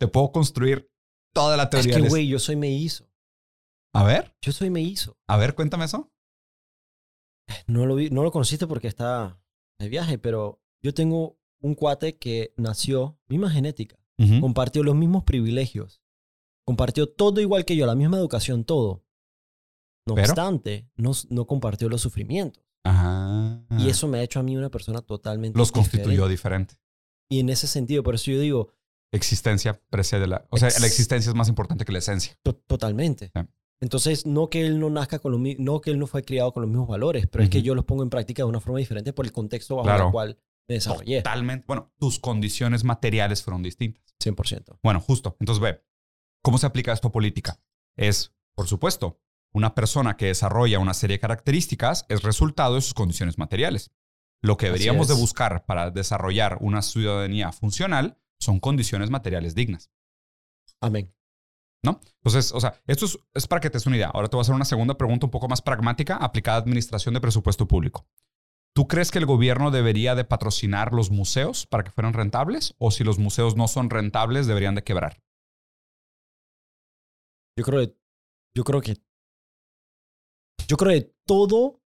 te 0.00 0.08
puedo 0.08 0.32
construir 0.32 0.90
toda 1.32 1.56
la 1.56 1.64
Es 1.64 1.70
teoría. 1.70 1.94
que, 1.94 2.00
del- 2.02 2.08
güey, 2.10 2.26
yo 2.26 2.40
soy 2.40 2.56
mellizo. 2.56 3.08
a 3.94 4.02
ver, 4.02 4.34
Yo 4.42 4.50
soy 4.52 4.68
mellizo. 4.70 5.16
a 5.28 5.36
ver, 5.36 5.54
cuéntame 5.54 5.84
eso. 5.84 6.12
No 7.66 7.86
lo, 7.86 7.94
vi, 7.94 8.10
no 8.10 8.22
lo 8.24 8.32
conociste 8.32 8.66
porque 8.66 8.88
está 8.88 9.40
de 9.78 9.88
viaje, 9.88 10.18
pero 10.18 10.61
yo 10.82 10.92
tengo 10.94 11.38
un 11.60 11.74
cuate 11.74 12.16
que 12.18 12.52
nació, 12.56 13.18
misma 13.28 13.50
genética, 13.50 13.96
Ujú. 14.18 14.40
compartió 14.40 14.82
los 14.82 14.94
mismos 14.96 15.24
privilegios, 15.24 16.02
compartió 16.66 17.08
todo 17.08 17.40
igual 17.40 17.64
que 17.64 17.76
yo, 17.76 17.86
la 17.86 17.94
misma 17.94 18.18
educación, 18.18 18.64
todo. 18.64 19.04
No 20.06 20.14
Pero- 20.14 20.26
obstante, 20.28 20.88
no, 20.96 21.12
no 21.30 21.46
compartió 21.46 21.88
los 21.88 22.00
sufrimientos. 22.02 22.64
Ajá. 22.84 23.64
Y 23.78 23.88
eso 23.88 24.08
me 24.08 24.18
ha 24.18 24.22
hecho 24.24 24.40
a 24.40 24.42
mí 24.42 24.56
una 24.56 24.70
persona 24.70 25.00
totalmente 25.02 25.56
los 25.56 25.70
constituyó 25.70 26.26
diferente. 26.28 26.74
diferente. 26.74 26.74
Y 27.30 27.38
en 27.40 27.48
ese 27.48 27.66
sentido, 27.68 28.02
por 28.02 28.14
eso 28.16 28.30
yo 28.30 28.40
digo, 28.40 28.68
Existencia 29.14 29.78
precede 29.90 30.26
la. 30.26 30.46
O 30.50 30.56
sea, 30.56 30.68
Ex- 30.68 30.80
la 30.80 30.86
existencia 30.86 31.28
es 31.28 31.36
más 31.36 31.48
importante 31.48 31.84
que 31.84 31.92
la 31.92 31.98
esencia. 31.98 32.34
to- 32.42 32.54
totalmente. 32.56 33.30
Sí. 33.34 33.40
Entonces, 33.82 34.24
no 34.26 34.48
que 34.48 34.66
él 34.66 34.80
no 34.80 34.88
nazca 34.90 35.18
con 35.18 35.32
los 35.32 35.40
no 35.58 35.80
que 35.82 35.90
él 35.90 35.98
no 35.98 36.06
fue 36.06 36.22
criado 36.24 36.52
con 36.52 36.62
los 36.62 36.70
mismos 36.70 36.88
valores, 36.88 37.26
pero 37.26 37.44
es 37.44 37.50
que 37.50 37.60
yo 37.62 37.74
los 37.74 37.84
pongo 37.84 38.02
en 38.04 38.10
práctica 38.10 38.42
de 38.42 38.48
una 38.48 38.60
forma 38.60 38.78
diferente 38.78 39.12
por 39.12 39.26
el 39.26 39.32
contexto 39.32 39.76
bajo 39.76 39.86
Claro. 39.86 40.06
el 40.06 40.12
cual 40.12 40.38
desarrollé. 40.68 41.22
Totalmente. 41.22 41.64
Bueno, 41.66 41.92
tus 41.98 42.18
condiciones 42.18 42.84
materiales 42.84 43.42
fueron 43.42 43.62
distintas. 43.62 44.02
100%. 44.22 44.78
Bueno, 44.82 45.00
justo. 45.00 45.36
Entonces 45.40 45.60
ve, 45.60 45.84
¿cómo 46.42 46.58
se 46.58 46.66
aplica 46.66 46.92
esto 46.92 47.08
a 47.08 47.12
política? 47.12 47.60
Es, 47.96 48.34
por 48.54 48.68
supuesto, 48.68 49.20
una 49.52 49.74
persona 49.74 50.16
que 50.16 50.26
desarrolla 50.26 50.78
una 50.78 50.94
serie 50.94 51.16
de 51.16 51.20
características 51.20 52.06
es 52.08 52.22
resultado 52.22 52.76
de 52.76 52.80
sus 52.80 52.94
condiciones 52.94 53.38
materiales. 53.38 53.90
Lo 54.40 54.56
que 54.56 54.66
deberíamos 54.66 55.08
de 55.08 55.14
buscar 55.14 55.64
para 55.66 55.90
desarrollar 55.90 56.58
una 56.60 56.82
ciudadanía 56.82 57.52
funcional 57.52 58.18
son 58.40 58.58
condiciones 58.58 59.08
materiales 59.08 59.54
dignas, 59.54 59.92
Amén. 60.80 61.14
¿no? 61.84 62.00
Entonces, 62.24 62.50
o 62.52 62.60
sea, 62.60 62.80
esto 62.88 63.06
es, 63.06 63.18
es 63.34 63.46
para 63.46 63.60
que 63.60 63.70
te 63.70 63.78
des 63.78 63.86
una 63.86 63.96
idea. 63.96 64.08
Ahora 64.08 64.28
te 64.28 64.36
voy 64.36 64.40
a 64.40 64.42
hacer 64.42 64.54
una 64.54 64.64
segunda 64.64 64.98
pregunta 64.98 65.26
un 65.26 65.30
poco 65.30 65.48
más 65.48 65.62
pragmática 65.62 66.16
aplicada 66.16 66.56
a 66.56 66.60
administración 66.60 67.14
de 67.14 67.20
presupuesto 67.20 67.68
público. 67.68 68.06
¿Tú 68.74 68.88
crees 68.88 69.10
que 69.10 69.18
el 69.18 69.26
gobierno 69.26 69.70
debería 69.70 70.14
de 70.14 70.24
patrocinar 70.24 70.92
los 70.94 71.10
museos 71.10 71.66
para 71.66 71.84
que 71.84 71.90
fueran 71.90 72.14
rentables? 72.14 72.74
¿O 72.78 72.90
si 72.90 73.04
los 73.04 73.18
museos 73.18 73.54
no 73.56 73.68
son 73.68 73.90
rentables, 73.90 74.46
deberían 74.46 74.74
de 74.74 74.82
quebrar? 74.82 75.20
Yo 77.58 77.64
creo 77.64 77.80
que, 77.86 77.94
yo 78.56 78.64
creo 78.64 78.80
que, 78.80 78.96
yo 80.66 80.76
creo 80.78 80.92
que 81.00 81.14
todo 81.26 81.82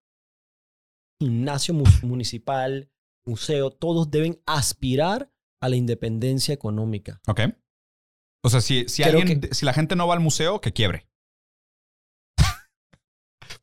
gimnasio 1.20 1.74
mu- 1.74 1.84
municipal, 2.02 2.88
museo, 3.26 3.70
todos 3.72 4.10
deben 4.10 4.40
aspirar 4.46 5.32
a 5.60 5.68
la 5.68 5.74
independencia 5.76 6.54
económica. 6.54 7.20
¿Ok? 7.26 7.40
O 8.44 8.48
sea, 8.48 8.60
si, 8.60 8.88
si, 8.88 9.02
alguien, 9.02 9.52
si 9.52 9.64
la 9.64 9.72
gente 9.72 9.96
no 9.96 10.06
va 10.06 10.14
al 10.14 10.20
museo, 10.20 10.60
que 10.60 10.72
quiebre. 10.72 11.08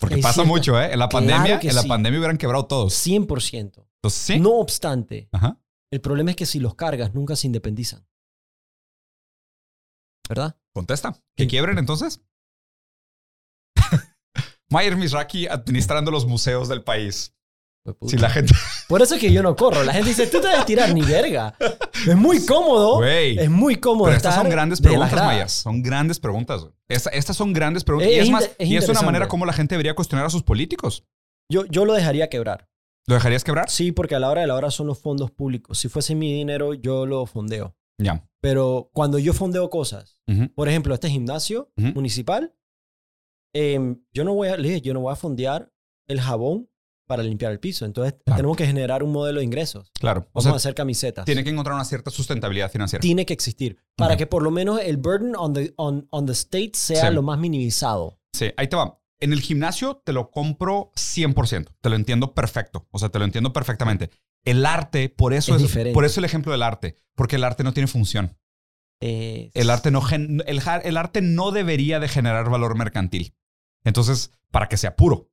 Porque 0.03 0.15
Es 0.15 0.21
pasa 0.21 0.33
cierto. 0.33 0.49
mucho, 0.49 0.81
¿eh? 0.81 0.91
En 0.91 0.99
la 0.99 1.07
Claro 1.07 1.25
pandemia, 1.27 1.59
que 1.61 1.69
en 1.69 1.75
la 1.75 1.81
sí. 1.83 1.87
pandemia 1.87 2.19
hubieran 2.19 2.37
quebrado 2.37 2.65
todos. 2.65 2.93
100%. 2.93 3.85
Entonces, 3.95 4.19
sí. 4.21 4.37
No 4.37 4.55
obstante, 4.55 5.29
Ajá. 5.31 5.57
el 5.91 6.01
problema 6.01 6.31
es 6.31 6.35
que 6.35 6.45
si 6.45 6.59
los 6.59 6.75
cargas, 6.75 7.13
nunca 7.13 7.37
se 7.37 7.47
independizan. 7.47 8.05
¿Verdad? 10.27 10.57
Contesta. 10.73 11.13
¿Que 11.37 11.43
Sí. 11.43 11.47
quiebren 11.49 11.77
entonces? 11.77 12.21
Mayer 14.69 14.97
Misraki 14.97 15.47
administrando 15.47 16.11
los 16.11 16.25
museos 16.25 16.67
del 16.67 16.83
país. 16.83 17.33
Si 18.07 18.17
la 18.17 18.29
gente... 18.29 18.53
Por 18.87 19.01
eso 19.01 19.15
es 19.15 19.21
que 19.21 19.31
yo 19.31 19.43
no 19.43 19.55
corro. 19.55 19.83
La 19.83 19.91
gente 19.93 20.09
dice, 20.09 20.27
tú 20.27 20.39
te 20.39 20.47
debes 20.47 20.65
tirar 20.65 20.93
ni 20.93 21.01
verga. 21.01 21.55
Es 22.07 22.15
muy 22.15 22.45
cómodo. 22.45 22.97
Güey. 22.97 23.37
Es 23.37 23.49
muy 23.49 23.75
cómodo. 23.77 24.05
Pero 24.05 24.17
estas 24.17 24.35
son 24.35 24.49
grandes 24.49 24.79
preguntas. 24.81 25.13
Mayas. 25.13 25.51
Son 25.51 25.81
grandes 25.83 26.19
preguntas. 26.19 26.65
Esta- 26.87 27.09
estas 27.09 27.35
son 27.35 27.51
grandes 27.53 27.83
preguntas. 27.83 28.09
Es 28.11 28.17
y 28.17 28.19
es, 28.21 28.29
más, 28.29 28.51
es 28.57 28.69
y 28.69 28.77
es 28.77 28.87
una 28.87 29.01
manera 29.01 29.27
como 29.27 29.45
la 29.45 29.53
gente 29.53 29.75
debería 29.75 29.95
cuestionar 29.95 30.25
a 30.25 30.29
sus 30.29 30.43
políticos. 30.43 31.05
Yo, 31.51 31.65
yo 31.65 31.83
lo 31.85 31.93
dejaría 31.93 32.29
quebrar. 32.29 32.69
¿Lo 33.05 33.15
dejarías 33.15 33.43
quebrar? 33.43 33.69
Sí, 33.69 33.91
porque 33.91 34.15
a 34.15 34.19
la 34.19 34.29
hora 34.29 34.41
de 34.41 34.47
la 34.47 34.55
hora 34.55 34.71
son 34.71 34.87
los 34.87 34.99
fondos 34.99 35.29
públicos. 35.31 35.77
Si 35.77 35.89
fuese 35.89 36.15
mi 36.15 36.31
dinero, 36.33 36.73
yo 36.73 37.05
lo 37.05 37.25
fondeo. 37.25 37.75
Ya. 37.97 38.25
Pero 38.41 38.89
cuando 38.93 39.19
yo 39.19 39.33
fondeo 39.33 39.69
cosas, 39.69 40.19
Ujú. 40.27 40.49
por 40.55 40.69
ejemplo, 40.69 40.93
este 40.93 41.09
gimnasio 41.09 41.69
Ujú. 41.77 41.87
municipal, 41.95 42.55
em, 43.53 44.01
yo 44.13 44.23
no 44.23 44.33
voy 44.33 44.47
a, 44.47 44.57
yo 44.57 44.93
no 44.93 45.01
voy 45.01 45.11
a 45.11 45.15
fondear 45.17 45.71
el 46.07 46.21
jabón 46.21 46.69
para 47.13 47.23
limpiar 47.23 47.51
el 47.51 47.59
piso. 47.59 47.85
Entonces 47.85 48.15
Claro. 48.25 48.37
tenemos 48.37 48.57
que 48.57 48.65
generar 48.65 49.03
un 49.03 49.11
modelo 49.11 49.39
de 49.39 49.45
ingresos. 49.45 49.91
Claro. 49.99 50.21
O 50.33 50.41
Vamos 50.41 50.43
sea, 50.43 50.51
a 50.53 50.55
hacer 50.57 50.75
camisetas. 50.75 51.25
tiene 51.25 51.43
que 51.43 51.49
encontrar 51.51 51.75
una 51.75 51.85
cierta 51.85 52.11
sustentabilidad 52.11 52.71
financiera. 52.71 53.01
Tiene 53.01 53.25
que 53.25 53.33
existir 53.33 53.77
para 53.95 54.17
que 54.17 54.25
por 54.27 54.41
lo 54.43 54.51
menos 54.51 54.79
el 54.81 54.97
burden 54.97 55.35
on 55.35 55.53
the, 55.53 55.73
on, 55.77 56.07
on 56.09 56.25
the 56.25 56.33
state 56.33 56.71
sea 56.73 57.07
Sí. 57.09 57.13
lo 57.13 57.21
más 57.21 57.37
minimizado. 57.39 58.19
Sí, 58.33 58.51
ahí 58.57 58.67
te 58.67 58.75
va. 58.75 58.99
En 59.19 59.31
el 59.31 59.39
gimnasio 59.41 60.01
te 60.03 60.11
lo 60.11 60.31
compro 60.31 60.91
100%. 60.95 61.71
Te 61.79 61.89
lo 61.89 61.95
entiendo 61.95 62.33
perfecto. 62.33 62.87
O 62.91 62.99
sea, 62.99 63.09
te 63.09 63.19
lo 63.19 63.25
entiendo 63.25 63.53
perfectamente. 63.53 64.09
El 64.43 64.65
arte, 64.65 65.07
por 65.07 65.33
eso 65.33 65.55
Es 65.55 65.75
es, 65.75 65.93
por 65.93 66.03
eso 66.03 66.19
el 66.19 66.25
ejemplo 66.25 66.51
del 66.51 66.63
arte, 66.63 66.95
porque 67.15 67.37
el 67.37 67.43
arte 67.45 67.63
no 67.63 67.71
tiene 67.73 67.87
función. 67.87 68.37
Eh, 69.01 69.51
El 69.53 69.69
arte 69.69 69.91
no 69.91 70.01
gen- 70.01 70.43
el, 70.47 70.61
el 70.83 70.97
arte 70.97 71.21
no 71.21 71.51
debería 71.51 71.99
de 71.99 72.07
generar 72.07 72.49
valor 72.49 72.75
mercantil. 72.77 73.35
Entonces, 73.83 74.31
para 74.51 74.67
que 74.69 74.77
sea 74.77 74.95
puro. 74.95 75.29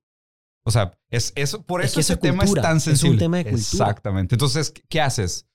O 0.65 0.71
sea, 0.71 0.93
es, 1.09 1.33
es 1.35 1.55
por 1.57 1.81
Es 1.81 1.87
eso 1.87 1.95
que 1.95 2.01
ese 2.01 2.13
es 2.13 2.19
tema 2.19 2.43
es 2.43 2.53
tan 2.53 2.65
es 2.65 2.73
un 2.73 2.79
sensible. 2.81 3.17
tema 3.19 3.37
de 3.37 3.43
cultura. 3.45 3.61
Exactamente. 3.61 4.35
Entonces, 4.35 4.73
¿qué 4.89 5.01
haces? 5.01 5.47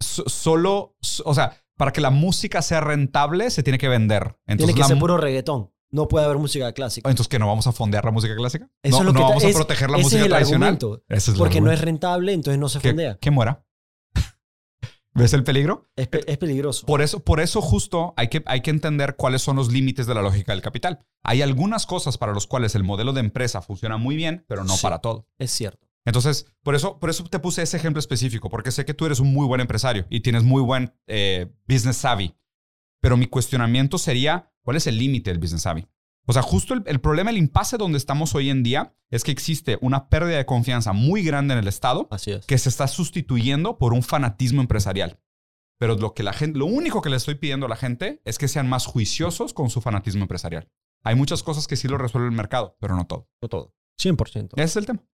So- 0.00 0.24
solo, 0.28 0.96
so- 1.02 1.22
o 1.26 1.34
sea, 1.34 1.56
para 1.76 1.92
que 1.92 2.00
la 2.00 2.10
música 2.10 2.62
sea 2.62 2.80
rentable, 2.80 3.50
se 3.50 3.62
tiene 3.62 3.78
que 3.78 3.88
vender. 3.88 4.36
Entonces, 4.46 4.56
tiene 4.58 4.74
que 4.74 4.80
la 4.80 4.86
ser 4.88 4.98
puro 4.98 5.16
reggaetón. 5.18 5.70
No 5.90 6.08
puede 6.08 6.24
haber 6.24 6.38
música 6.38 6.72
clásica. 6.72 7.08
Entonces, 7.08 7.28
¿que 7.28 7.38
no 7.38 7.46
vamos 7.46 7.66
a 7.68 7.72
fondear 7.72 8.04
la 8.04 8.10
música 8.10 8.34
clásica? 8.34 8.68
Eso 8.82 8.96
no, 8.96 8.98
es 9.02 9.06
lo 9.06 9.12
no 9.12 9.18
que 9.18 9.24
vamos 9.24 9.44
a 9.44 9.50
proteger 9.52 9.90
la 9.90 9.98
música 9.98 10.24
tradicional. 10.26 10.68
argumento. 10.74 11.04
Ese 11.08 11.18
es 11.18 11.28
el 11.28 11.34
Porque 11.38 11.60
no 11.60 11.70
es 11.70 11.80
rentable, 11.80 12.32
entonces 12.32 12.58
no 12.58 12.68
se 12.68 12.80
que, 12.80 12.88
fondea. 12.88 13.16
que 13.20 13.30
muera. 13.30 13.64
¿Ves 15.14 15.32
el 15.32 15.44
peligro? 15.44 15.88
Es, 15.96 16.08
pe- 16.08 16.24
es 16.30 16.38
peligroso. 16.38 16.86
Por 16.86 17.00
eso, 17.00 17.20
por 17.20 17.38
eso 17.40 17.60
justo 17.60 18.14
hay 18.16 18.28
que, 18.28 18.42
hay 18.46 18.62
que 18.62 18.70
entender 18.70 19.14
cuáles 19.16 19.42
son 19.42 19.56
los 19.56 19.70
límites 19.72 20.06
de 20.06 20.14
la 20.14 20.22
lógica 20.22 20.52
del 20.52 20.60
capital. 20.62 21.06
Hay 21.22 21.40
algunas 21.40 21.86
cosas 21.86 22.18
para 22.18 22.34
las 22.34 22.46
cuales 22.48 22.74
el 22.74 22.82
modelo 22.82 23.12
de 23.12 23.20
empresa 23.20 23.62
funciona 23.62 23.96
muy 23.96 24.16
bien, 24.16 24.44
pero 24.48 24.64
no 24.64 24.74
Sí. 24.76 24.82
para 24.82 24.98
todo. 24.98 25.28
Es 25.38 25.52
cierto. 25.52 25.86
Entonces, 26.04 26.46
por 26.62 26.74
eso, 26.74 26.98
por 26.98 27.10
eso 27.10 27.24
te 27.24 27.38
puse 27.38 27.62
ese 27.62 27.76
ejemplo 27.76 28.00
específico, 28.00 28.50
porque 28.50 28.70
sé 28.72 28.84
que 28.84 28.92
tú 28.92 29.06
eres 29.06 29.20
un 29.20 29.32
muy 29.32 29.46
buen 29.46 29.60
empresario 29.60 30.04
y 30.10 30.20
tienes 30.20 30.42
muy 30.42 30.60
buen 30.62 30.92
eh, 31.06 31.46
business 31.68 31.96
savvy. 31.96 32.34
Pero 33.00 33.16
mi 33.16 33.26
cuestionamiento 33.26 33.98
sería, 33.98 34.52
¿cuál 34.62 34.76
es 34.76 34.86
el 34.86 34.98
límite 34.98 35.30
del 35.30 35.38
business 35.38 35.62
savvy? 35.62 35.86
O 36.26 36.32
sea, 36.32 36.42
justo 36.42 36.74
el, 36.74 36.82
el 36.86 37.00
problema, 37.00 37.30
el 37.30 37.36
impasse 37.36 37.76
donde 37.76 37.98
estamos 37.98 38.34
hoy 38.34 38.50
en 38.50 38.62
día 38.62 38.94
es 39.10 39.24
que 39.24 39.30
existe 39.30 39.78
una 39.80 40.08
pérdida 40.08 40.38
de 40.38 40.46
confianza 40.46 40.92
muy 40.92 41.22
grande 41.22 41.54
en 41.54 41.60
el 41.60 41.68
Estado 41.68 42.08
Así 42.10 42.32
es. 42.32 42.46
que 42.46 42.58
se 42.58 42.68
está 42.68 42.88
sustituyendo 42.88 43.78
por 43.78 43.92
un 43.92 44.02
fanatismo 44.02 44.60
empresarial. 44.60 45.20
Pero 45.78 45.96
lo 45.96 46.14
que 46.14 46.22
la 46.22 46.32
gente, 46.32 46.58
lo 46.58 46.66
único 46.66 47.02
que 47.02 47.10
le 47.10 47.16
estoy 47.16 47.34
pidiendo 47.34 47.66
a 47.66 47.68
la 47.68 47.76
gente 47.76 48.22
es 48.24 48.38
que 48.38 48.48
sean 48.48 48.68
más 48.68 48.86
juiciosos 48.86 49.52
con 49.52 49.70
su 49.70 49.80
fanatismo 49.80 50.22
empresarial. 50.22 50.70
Hay 51.02 51.14
muchas 51.14 51.42
cosas 51.42 51.66
que 51.66 51.76
sí 51.76 51.88
lo 51.88 51.98
resuelve 51.98 52.28
el 52.28 52.34
mercado, 52.34 52.76
pero 52.80 52.96
no 52.96 53.06
todo. 53.06 53.28
No 53.42 53.48
todo. 53.48 53.74
100%. 54.00 54.52
Ese 54.54 54.64
es 54.64 54.76
el 54.76 54.86
tema. 54.86 55.04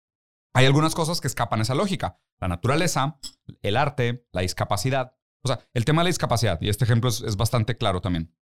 Hay 0.55 0.66
algunas 0.66 0.95
cosas 0.95 1.20
que 1.20 1.28
escapan 1.28 1.61
a 1.61 1.62
esa 1.62 1.74
lógica. 1.74 2.20
La 2.41 2.49
naturaleza, 2.49 3.19
el 3.62 3.77
arte, 3.77 4.27
la 4.32 4.43
discapacidad. 4.43 5.16
O 5.43 5.49
sea, 5.49 5.61
el 5.74 5.85
tema 5.85 6.03
de 6.03 6.05
la 6.05 6.11
discapacidad, 6.11 6.61
y 6.61 6.69
este 6.69 6.85
ejemplo 6.85 7.09
es, 7.09 7.23
es 7.23 7.37
bastante 7.37 7.77
claro 7.77 8.01
también. 8.01 8.35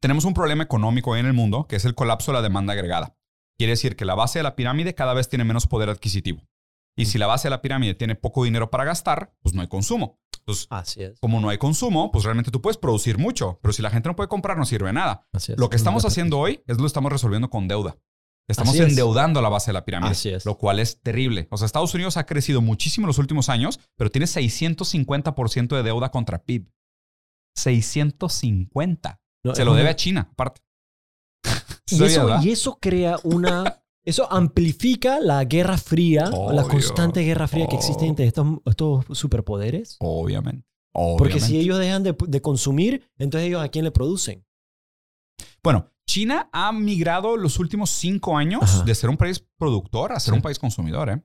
Tenemos 0.00 0.24
un 0.24 0.34
problema 0.34 0.62
económico 0.64 1.10
hoy 1.10 1.20
en 1.20 1.26
el 1.26 1.34
mundo 1.34 1.66
que 1.68 1.76
es 1.76 1.84
el 1.84 1.94
colapso 1.94 2.32
de 2.32 2.38
la 2.38 2.42
demanda 2.42 2.72
agregada. 2.72 3.16
Quiere 3.58 3.72
decir 3.72 3.96
que 3.96 4.06
la 4.06 4.14
base 4.14 4.38
de 4.38 4.42
la 4.44 4.56
pirámide 4.56 4.94
cada 4.94 5.12
vez 5.12 5.28
tiene 5.28 5.44
menos 5.44 5.66
poder 5.66 5.90
adquisitivo. 5.90 6.42
Y 6.96 7.06
si 7.06 7.18
la 7.18 7.26
base 7.26 7.48
de 7.48 7.50
la 7.50 7.62
pirámide 7.62 7.94
tiene 7.94 8.14
poco 8.14 8.44
dinero 8.44 8.70
para 8.70 8.84
gastar, 8.84 9.34
pues 9.42 9.54
no 9.54 9.60
hay 9.60 9.68
consumo. 9.68 10.18
Entonces, 10.38 10.66
Así 10.70 11.02
es. 11.02 11.20
como 11.20 11.40
no 11.40 11.50
hay 11.50 11.58
consumo, 11.58 12.10
pues 12.10 12.24
realmente 12.24 12.50
tú 12.50 12.62
puedes 12.62 12.78
producir 12.78 13.18
mucho, 13.18 13.58
pero 13.62 13.72
si 13.72 13.82
la 13.82 13.90
gente 13.90 14.08
no 14.08 14.16
puede 14.16 14.28
comprar, 14.28 14.56
no 14.56 14.64
sirve 14.64 14.86
de 14.88 14.94
nada. 14.94 15.26
Así 15.32 15.52
es. 15.52 15.58
Lo 15.58 15.68
que 15.68 15.76
estamos 15.76 16.04
haciendo 16.06 16.38
hoy 16.38 16.62
es 16.66 16.78
lo 16.78 16.86
estamos 16.86 17.12
resolviendo 17.12 17.50
con 17.50 17.68
deuda. 17.68 17.98
Estamos 18.48 18.74
Así 18.74 18.82
es. 18.82 18.88
endeudando 18.88 19.40
la 19.42 19.48
base 19.50 19.66
de 19.70 19.74
la 19.74 19.84
pirámide, 19.84 20.10
Así 20.12 20.30
es. 20.30 20.44
lo 20.44 20.56
cual 20.58 20.80
es 20.80 21.00
terrible. 21.02 21.46
O 21.50 21.56
sea, 21.56 21.66
Estados 21.66 21.94
Unidos 21.94 22.16
ha 22.16 22.26
crecido 22.26 22.60
muchísimo 22.62 23.04
en 23.04 23.08
los 23.08 23.18
últimos 23.18 23.48
años, 23.48 23.78
pero 23.96 24.10
tiene 24.10 24.26
650% 24.26 25.76
de 25.76 25.82
deuda 25.82 26.10
contra 26.10 26.42
PIB. 26.42 26.68
650. 27.54 29.19
No, 29.44 29.54
Se 29.54 29.64
lo 29.64 29.74
debe 29.74 29.88
a 29.90 29.96
China, 29.96 30.28
aparte. 30.32 30.60
Y 31.92 31.96
¿Sabías, 31.96 32.12
eso, 32.12 32.38
y 32.42 32.50
eso 32.50 32.78
crea 32.80 33.16
una. 33.24 33.82
Eso 34.04 34.30
amplifica 34.32 35.18
la 35.20 35.44
guerra 35.44 35.76
fría, 35.76 36.30
la 36.52 36.62
constante 36.62 37.20
guerra 37.22 37.48
fría 37.48 37.66
que 37.66 37.76
existe 37.76 38.06
entre 38.06 38.26
estos, 38.26 38.46
estos 38.64 39.04
superpoderes. 39.18 39.96
Obviamente. 40.00 40.66
Porque 40.92 41.38
si 41.40 41.58
ellos 41.58 41.78
dejan 41.78 42.02
de, 42.02 42.16
de 42.28 42.40
consumir, 42.40 43.10
entonces 43.18 43.48
ellos 43.48 43.62
a 43.62 43.68
quién 43.68 43.84
le 43.84 43.90
producen. 43.90 44.44
Bueno, 45.62 45.90
China 46.06 46.48
ha 46.52 46.72
migrado 46.72 47.36
los 47.36 47.58
últimos 47.58 47.90
cinco 47.90 48.36
años 48.36 48.62
Ajá. 48.62 48.82
de 48.84 48.94
ser 48.94 49.10
un 49.10 49.16
país 49.16 49.44
productor 49.58 50.12
a 50.12 50.20
ser 50.20 50.32
Sí. 50.32 50.36
un 50.36 50.42
país 50.42 50.58
consumidor, 50.58 51.10
¿eh? 51.10 51.22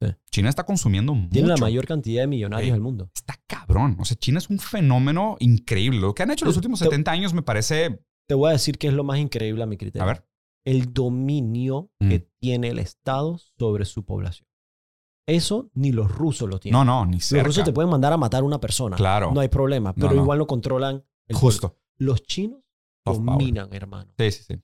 Sí. 0.00 0.08
China 0.30 0.48
está 0.48 0.64
consumiendo 0.64 1.12
mucho. 1.14 1.30
Tienen 1.32 1.50
la 1.50 1.56
mayor 1.56 1.86
cantidad 1.86 2.22
de 2.22 2.26
millonarios 2.28 2.66
Sí. 2.68 2.72
del 2.72 2.80
mundo. 2.80 3.10
Está 3.14 3.34
cabrón. 3.46 3.96
O 3.98 4.04
sea, 4.04 4.16
China 4.16 4.38
es 4.38 4.48
un 4.48 4.58
fenómeno 4.58 5.36
increíble. 5.40 5.98
Lo 6.00 6.14
que 6.14 6.22
han 6.22 6.30
hecho 6.30 6.44
los 6.44 6.54
Te- 6.54 6.58
últimos 6.58 6.78
te- 6.78 6.84
70 6.86 7.10
años 7.10 7.34
me 7.34 7.42
parece... 7.42 8.00
Te 8.28 8.34
voy 8.34 8.50
a 8.50 8.52
decir 8.52 8.78
que 8.78 8.88
es 8.88 8.92
lo 8.94 9.04
más 9.04 9.18
increíble 9.18 9.62
a 9.62 9.66
mi 9.66 9.76
criterio. 9.76 10.02
A 10.04 10.06
ver. 10.06 10.24
El 10.64 10.92
dominio 10.92 11.90
Mm. 11.98 12.08
que 12.10 12.28
tiene 12.40 12.68
el 12.68 12.78
Estado 12.78 13.38
sobre 13.58 13.84
su 13.86 14.04
población. 14.04 14.46
Eso 15.26 15.70
ni 15.74 15.92
los 15.92 16.10
rusos 16.10 16.48
lo 16.48 16.58
tienen. 16.58 16.78
No, 16.78 16.84
no, 16.84 17.04
ni 17.04 17.16
los 17.16 17.24
cerca. 17.24 17.44
rusos 17.44 17.64
te 17.64 17.72
pueden 17.72 17.90
mandar 17.90 18.12
a 18.12 18.16
matar 18.16 18.42
a 18.42 18.46
una 18.46 18.60
persona. 18.60 18.96
Claro. 18.96 19.32
No 19.32 19.40
hay 19.40 19.48
problema. 19.48 19.92
Pero 19.94 20.12
no. 20.12 20.22
igual 20.22 20.38
no 20.38 20.46
controlan 20.46 21.04
el 21.26 21.36
Justo. 21.36 21.68
pueblo. 21.70 21.82
Los 21.98 22.22
chinos 22.22 22.60
Soft 23.06 23.18
power. 23.18 23.30
dominan, 23.38 23.68
hermano. 23.74 24.12
Sí, 24.18 24.30
sí, 24.30 24.42
sí. 24.44 24.60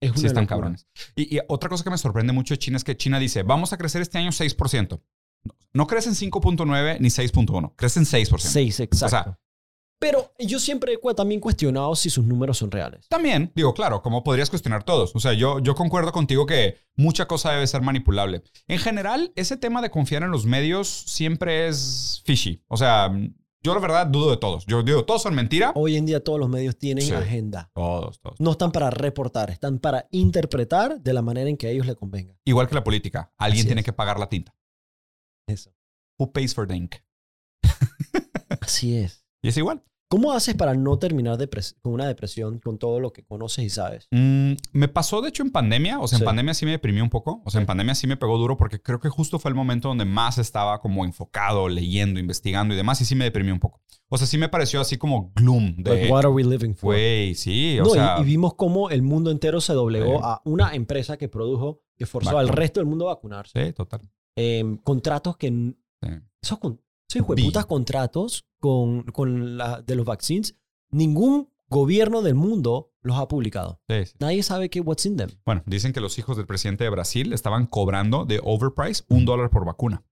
Es 0.00 0.12
Sí 0.18 0.26
están 0.26 0.44
locura. 0.44 0.56
cabrones. 0.56 0.86
Y, 1.14 1.36
y 1.36 1.40
otra 1.48 1.68
cosa 1.68 1.84
que 1.84 1.90
me 1.90 1.98
sorprende 1.98 2.32
mucho 2.32 2.54
de 2.54 2.58
China 2.58 2.76
es 2.76 2.84
que 2.84 2.96
China 2.96 3.18
dice, 3.18 3.42
vamos 3.42 3.72
a 3.72 3.76
crecer 3.76 4.00
este 4.02 4.18
año 4.18 4.30
6%. 4.30 5.00
No, 5.44 5.54
no 5.72 5.86
crecen 5.86 6.14
5.9 6.14 6.98
ni 7.00 7.08
6.1, 7.08 7.74
crecen 7.76 8.04
6%. 8.04 8.38
Seis, 8.38 8.80
exacto. 8.80 9.06
O 9.06 9.08
sea- 9.08 9.38
pero 10.00 10.32
yo 10.38 10.58
siempre 10.58 10.94
he 10.94 11.14
también 11.14 11.42
cuestionado 11.42 11.94
si 11.94 12.08
sus 12.08 12.24
números 12.24 12.56
son 12.56 12.70
reales. 12.70 13.06
También, 13.08 13.52
digo, 13.54 13.74
claro, 13.74 14.00
como 14.00 14.24
podrías 14.24 14.48
cuestionar 14.48 14.82
todos. 14.82 15.14
O 15.14 15.20
sea, 15.20 15.34
yo, 15.34 15.58
yo 15.58 15.74
concuerdo 15.74 16.10
contigo 16.10 16.46
que 16.46 16.78
mucha 16.96 17.26
cosa 17.28 17.52
debe 17.52 17.66
ser 17.66 17.82
manipulable. 17.82 18.42
En 18.66 18.78
general, 18.78 19.30
ese 19.36 19.58
tema 19.58 19.82
de 19.82 19.90
confiar 19.90 20.22
en 20.22 20.30
los 20.30 20.46
medios 20.46 20.88
siempre 20.88 21.68
es 21.68 22.22
fishy. 22.24 22.64
O 22.68 22.78
sea, 22.78 23.12
yo 23.62 23.74
la 23.74 23.80
verdad 23.80 24.06
dudo 24.06 24.30
de 24.30 24.36
todos. 24.36 24.64
Yo 24.66 24.82
digo, 24.82 25.04
todos 25.04 25.22
son 25.22 25.34
mentira. 25.34 25.72
Hoy 25.74 25.96
en 25.96 26.06
día 26.06 26.22
todos 26.24 26.38
los 26.38 26.48
medios 26.48 26.78
tienen 26.78 27.04
Sí. 27.04 27.12
agenda. 27.12 27.70
Todos, 27.74 28.20
todos. 28.20 28.40
No 28.40 28.52
están 28.52 28.72
para 28.72 28.90
reportar, 28.90 29.50
están 29.50 29.78
para 29.78 30.06
interpretar 30.10 31.00
de 31.00 31.12
la 31.12 31.22
manera 31.22 31.48
en 31.50 31.56
que 31.56 31.66
a 31.66 31.70
ellos 31.70 31.86
les 31.86 31.96
convenga. 31.96 32.34
Igual 32.44 32.68
que 32.68 32.74
la 32.74 32.84
política. 32.84 33.32
Alguien 33.36 33.60
Así 33.60 33.66
tiene 33.68 33.80
es. 33.80 33.84
que 33.84 33.92
pagar 33.92 34.18
la 34.18 34.28
tinta. 34.28 34.54
Eso. 35.46 35.72
Who 36.18 36.32
pays 36.32 36.54
for 36.54 36.66
the 36.66 36.74
ink? 36.76 36.96
Así 38.60 38.96
es. 38.96 39.24
Y 39.42 39.48
es 39.48 39.56
igual. 39.56 39.82
¿Cómo 40.10 40.32
haces 40.32 40.56
para 40.56 40.74
no 40.74 40.98
terminar 40.98 41.38
con 41.82 41.92
una 41.92 42.08
depresión 42.08 42.58
con 42.58 42.78
todo 42.78 42.98
lo 42.98 43.12
que 43.12 43.24
conoces 43.24 43.64
y 43.64 43.70
sabes? 43.70 44.08
Mm, 44.10 44.54
me 44.72 44.88
pasó, 44.88 45.22
de 45.22 45.28
hecho, 45.28 45.44
en 45.44 45.52
pandemia. 45.52 46.00
O 46.00 46.08
sea, 46.08 46.16
en 46.16 46.22
Sí. 46.22 46.24
pandemia 46.26 46.52
sí 46.52 46.64
me 46.64 46.72
deprimí 46.72 47.00
un 47.00 47.10
poco. 47.10 47.40
O 47.44 47.50
sea, 47.50 47.60
en 47.60 47.66
pandemia 47.68 47.94
sí 47.94 48.08
me 48.08 48.16
pegó 48.16 48.36
duro 48.36 48.56
porque 48.56 48.82
creo 48.82 48.98
que 48.98 49.08
justo 49.08 49.38
fue 49.38 49.50
el 49.50 49.54
momento 49.54 49.86
donde 49.86 50.04
más 50.04 50.38
estaba 50.38 50.80
como 50.80 51.04
enfocado, 51.04 51.68
leyendo, 51.68 52.18
investigando 52.18 52.74
y 52.74 52.76
demás. 52.76 53.00
Y 53.00 53.04
sí 53.04 53.14
me 53.14 53.22
deprimí 53.22 53.52
un 53.52 53.60
poco. 53.60 53.80
O 54.08 54.18
sea, 54.18 54.26
sí 54.26 54.36
me 54.36 54.48
pareció 54.48 54.80
así 54.80 54.96
como 54.98 55.30
gloom 55.36 55.76
Like, 55.76 56.06
de... 56.06 56.10
what 56.10 56.24
are 56.24 56.30
we 56.30 56.42
living 56.42 56.74
for? 56.74 56.92
Güey, 56.92 57.36
sí. 57.36 57.78
O 57.78 57.84
No, 57.84 57.90
sea, 57.90 58.16
y, 58.20 58.24
vimos 58.24 58.54
cómo 58.54 58.90
el 58.90 59.02
mundo 59.02 59.30
entero 59.30 59.60
se 59.60 59.74
doblegó 59.74 60.24
a 60.24 60.42
una 60.44 60.74
empresa 60.74 61.16
que 61.18 61.28
produjo, 61.28 61.82
que 61.96 62.06
forzó 62.06 62.36
al 62.36 62.48
resto 62.48 62.80
del 62.80 62.88
mundo 62.88 63.08
a 63.08 63.14
vacunarse. 63.14 63.66
sí, 63.66 63.72
total. 63.72 64.00
Em, 64.34 64.76
contratos 64.78 65.36
que... 65.36 65.48
Sí. 66.02 66.08
Esos, 66.42 66.58
con, 66.58 66.80
hijueputas 67.18 67.64
Vi. 67.64 67.68
contratos 67.68 68.46
con, 68.58 69.04
con 69.04 69.56
la, 69.56 69.82
de 69.82 69.94
los 69.96 70.04
vaccines, 70.06 70.56
ningún 70.90 71.48
gobierno 71.68 72.22
del 72.22 72.34
mundo 72.34 72.92
los 73.02 73.16
ha 73.18 73.28
publicado. 73.28 73.80
Sí, 73.88 74.06
sí. 74.06 74.14
Nadie 74.20 74.42
sabe 74.42 74.68
qué 74.70 74.80
what's 74.80 75.06
in 75.06 75.16
them. 75.16 75.30
Bueno, 75.46 75.62
dicen 75.66 75.92
que 75.92 76.00
los 76.00 76.18
hijos 76.18 76.36
del 76.36 76.46
presidente 76.46 76.84
de 76.84 76.90
Brasil 76.90 77.32
estaban 77.32 77.66
cobrando 77.66 78.24
de 78.26 78.40
overprice 78.42 79.04
un 79.08 79.24
dólar 79.24 79.50
por 79.50 79.64
vacuna. 79.64 80.04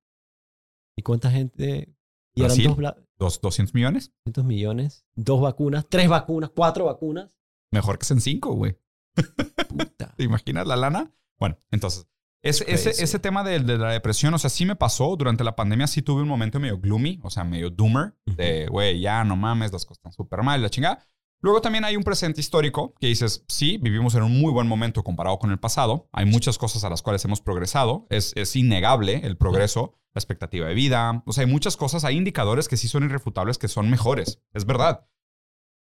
¿Y 0.96 1.02
cuánta 1.02 1.30
gente? 1.30 1.94
Y 2.34 2.40
eran 2.40 2.48
Brasil. 2.48 2.66
dos, 2.68 2.76
bla- 2.76 3.04
Dos, 3.18 3.40
200 3.40 3.74
millones. 3.74 4.12
200 4.26 4.44
millones, 4.44 5.04
dos 5.16 5.40
vacunas, 5.40 5.86
tres 5.88 6.08
vacunas, 6.08 6.50
cuatro 6.54 6.84
vacunas. 6.84 7.36
Mejor 7.72 7.98
que 7.98 8.06
sean 8.06 8.20
cinco, 8.20 8.52
güey. 8.54 8.78
Puta. 9.68 10.14
¿Te 10.16 10.22
imaginas 10.22 10.66
la 10.66 10.76
lana? 10.76 11.12
Bueno, 11.38 11.58
entonces, 11.72 12.06
Es, 12.42 12.64
ese, 12.68 12.90
ese 12.90 13.18
tema 13.18 13.42
de, 13.42 13.58
de 13.58 13.78
la 13.78 13.90
depresión, 13.90 14.32
o 14.32 14.38
sea, 14.38 14.48
sí 14.48 14.64
me 14.64 14.76
pasó. 14.76 15.16
Durante 15.16 15.42
la 15.44 15.56
pandemia 15.56 15.86
sí 15.86 16.02
tuve 16.02 16.22
un 16.22 16.28
momento 16.28 16.60
medio 16.60 16.78
gloomy, 16.78 17.18
o 17.22 17.30
sea, 17.30 17.44
medio 17.44 17.70
doomer, 17.70 18.14
de, 18.26 18.66
güey, 18.68 19.00
ya 19.00 19.24
no 19.24 19.36
mames, 19.36 19.72
las 19.72 19.84
cosas 19.84 19.98
están 19.98 20.12
súper 20.12 20.42
mal, 20.42 20.62
la 20.62 20.70
chingada. 20.70 21.04
Luego 21.40 21.60
también 21.60 21.84
hay 21.84 21.96
un 21.96 22.02
presente 22.02 22.40
histórico 22.40 22.94
que 22.98 23.06
dices, 23.06 23.44
sí, 23.48 23.78
vivimos 23.78 24.14
en 24.16 24.24
un 24.24 24.40
muy 24.40 24.52
buen 24.52 24.66
momento 24.66 25.04
comparado 25.04 25.38
con 25.38 25.50
el 25.50 25.58
pasado. 25.58 26.08
Hay 26.12 26.26
muchas 26.26 26.58
cosas 26.58 26.82
a 26.82 26.90
las 26.90 27.02
cuales 27.02 27.24
hemos 27.24 27.40
progresado. 27.40 28.06
Es, 28.10 28.32
es 28.36 28.56
innegable 28.56 29.20
el 29.24 29.36
progreso, 29.36 29.94
la 30.14 30.18
expectativa 30.18 30.66
de 30.66 30.74
vida. 30.74 31.22
O 31.26 31.32
sea, 31.32 31.44
hay 31.44 31.50
muchas 31.50 31.76
cosas, 31.76 32.04
hay 32.04 32.16
indicadores 32.16 32.66
que 32.66 32.76
sí 32.76 32.88
son 32.88 33.04
irrefutables, 33.04 33.56
que 33.58 33.68
son 33.68 33.88
mejores. 33.88 34.40
Es 34.52 34.64
verdad. 34.64 35.06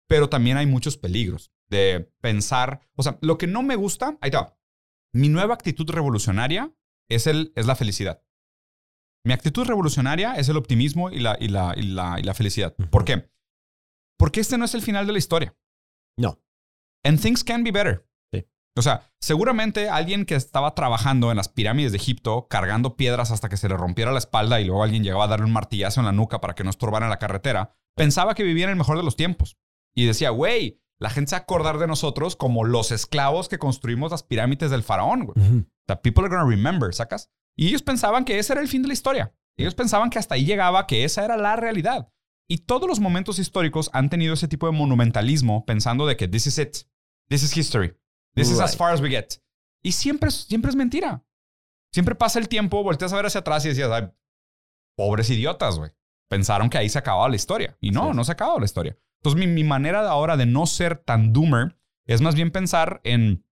Pero 0.07 0.27
también 0.27 0.57
hay 0.57 0.65
muchos 0.65 0.97
peligros 0.97 1.53
de 1.69 2.11
pensar. 2.19 2.81
O 2.95 3.03
sea, 3.03 3.17
lo 3.21 3.37
que 3.37 3.47
no 3.47 3.63
me 3.63 3.77
gusta, 3.77 4.17
ahí 4.19 4.29
está. 4.29 4.57
Mi 5.15 5.29
nueva 5.29 5.53
actitud 5.53 5.89
revolucionaria 5.89 6.75
es, 7.09 7.25
el, 7.25 7.53
es 7.55 7.65
la 7.65 7.77
felicidad. 7.77 8.21
Mi 9.25 9.31
actitud 9.31 9.65
revolucionaria 9.65 10.33
es 10.33 10.49
el 10.49 10.57
optimismo 10.57 11.09
y 11.09 11.21
la, 11.21 11.37
y 11.39 11.47
la, 11.47 11.73
y 11.77 11.83
la, 11.83 12.19
y 12.19 12.23
la 12.23 12.33
felicidad. 12.33 12.75
¿Por 12.91 13.05
qué? 13.05 13.31
Porque 14.19 14.41
este 14.41 14.57
no 14.57 14.65
es 14.65 14.75
el 14.75 14.81
final 14.81 15.07
de 15.07 15.13
la 15.13 15.17
historia. 15.17 15.55
No. 16.17 16.43
And 17.05 17.21
things 17.21 17.45
can 17.45 17.63
be 17.63 17.71
better. 17.71 18.05
Sí. 18.33 18.45
O 18.75 18.81
sea, 18.81 19.09
seguramente 19.21 19.87
alguien 19.87 20.25
que 20.25 20.35
estaba 20.35 20.75
trabajando 20.75 21.31
en 21.31 21.37
las 21.37 21.47
pirámides 21.47 21.93
de 21.93 21.97
Egipto, 21.97 22.49
cargando 22.49 22.97
piedras 22.97 23.31
hasta 23.31 23.47
que 23.47 23.55
se 23.55 23.69
le 23.69 23.77
rompiera 23.77 24.11
la 24.11 24.19
espalda 24.19 24.59
y 24.59 24.65
luego 24.65 24.83
alguien 24.83 25.05
llegaba 25.05 25.23
a 25.23 25.29
darle 25.29 25.45
un 25.45 25.53
martillazo 25.53 26.01
en 26.01 26.07
la 26.07 26.11
nuca 26.11 26.41
para 26.41 26.55
que 26.55 26.65
no 26.65 26.71
estorbara 26.71 27.05
en 27.05 27.11
la 27.11 27.19
carretera, 27.19 27.73
pensaba 27.95 28.35
que 28.35 28.43
vivía 28.43 28.65
en 28.65 28.71
el 28.71 28.75
mejor 28.75 28.97
de 28.97 29.03
los 29.03 29.15
tiempos. 29.15 29.57
Y 29.95 30.07
decía, 30.07 30.31
güey, 30.31 30.83
la 30.99 31.09
gente 31.09 31.29
se 31.29 31.35
va 31.35 31.39
a 31.39 31.43
acordar 31.43 31.77
de 31.77 31.87
nosotros 31.87 32.35
como 32.35 32.63
los 32.63 32.91
esclavos 32.91 33.49
que 33.49 33.59
construimos 33.59 34.11
las 34.11 34.23
pirámides 34.23 34.71
del 34.71 34.83
faraón, 34.83 35.25
güey. 35.25 35.65
People 36.01 36.25
are 36.25 36.35
gonna 36.35 36.49
remember, 36.49 36.93
¿sacas? 36.93 37.29
Y 37.57 37.67
ellos 37.67 37.81
pensaban 37.83 38.25
que 38.25 38.39
ese 38.39 38.53
era 38.53 38.61
el 38.61 38.67
fin 38.67 38.81
de 38.81 38.87
la 38.89 38.93
historia. 38.93 39.33
Ellos 39.57 39.75
pensaban 39.75 40.09
que 40.09 40.19
hasta 40.19 40.35
ahí 40.35 40.45
llegaba, 40.45 40.87
que 40.87 41.03
esa 41.03 41.23
era 41.23 41.37
la 41.37 41.55
realidad. 41.55 42.11
Y 42.49 42.59
todos 42.59 42.87
los 42.87 42.99
momentos 42.99 43.39
históricos 43.39 43.89
han 43.93 44.09
tenido 44.09 44.33
ese 44.33 44.47
tipo 44.47 44.65
de 44.67 44.73
monumentalismo 44.73 45.65
pensando 45.65 46.05
de 46.05 46.15
que 46.17 46.27
this 46.27 46.47
is 46.47 46.57
it. 46.59 46.75
This 47.29 47.43
is 47.43 47.55
history. 47.57 47.95
This 48.35 48.49
is 48.51 48.59
as 48.59 48.75
far 48.75 48.93
as 48.93 49.01
we 49.01 49.09
get. 49.09 49.41
Y 49.83 49.93
siempre, 49.93 50.29
es- 50.29 50.43
siempre 50.45 50.69
es 50.69 50.75
mentira. 50.75 51.23
Siempre 51.93 52.15
pasa 52.15 52.39
el 52.39 52.49
tiempo, 52.49 52.83
volteas 52.83 53.13
a 53.13 53.15
ver 53.15 53.25
hacia 53.27 53.39
atrás 53.39 53.63
y 53.65 53.69
decías, 53.69 53.89
ay, 53.91 54.09
pobres 54.97 55.29
idiotas, 55.29 55.77
güey. 55.77 55.91
Pensaron 56.29 56.69
que 56.69 56.77
ahí 56.77 56.89
se 56.89 56.99
acababa 56.99 57.29
la 57.29 57.35
historia. 57.35 57.77
Y 57.79 57.91
no, 57.91 58.11
Sí. 58.11 58.17
no 58.17 58.23
se 58.23 58.31
acababa 58.33 58.59
la 58.59 58.65
historia. 58.65 58.97
Entonces, 59.19 59.39
mi, 59.39 59.47
mi 59.47 59.63
manera 59.63 60.01
de 60.01 60.09
ahora 60.09 60.37
de 60.37 60.45
no 60.45 60.65
ser 60.65 60.97
tan 60.97 61.33
doomer 61.33 61.77
es 62.05 62.21
más 62.21 62.35
bien 62.35 62.51
pensar 62.51 63.01
en 63.03 63.45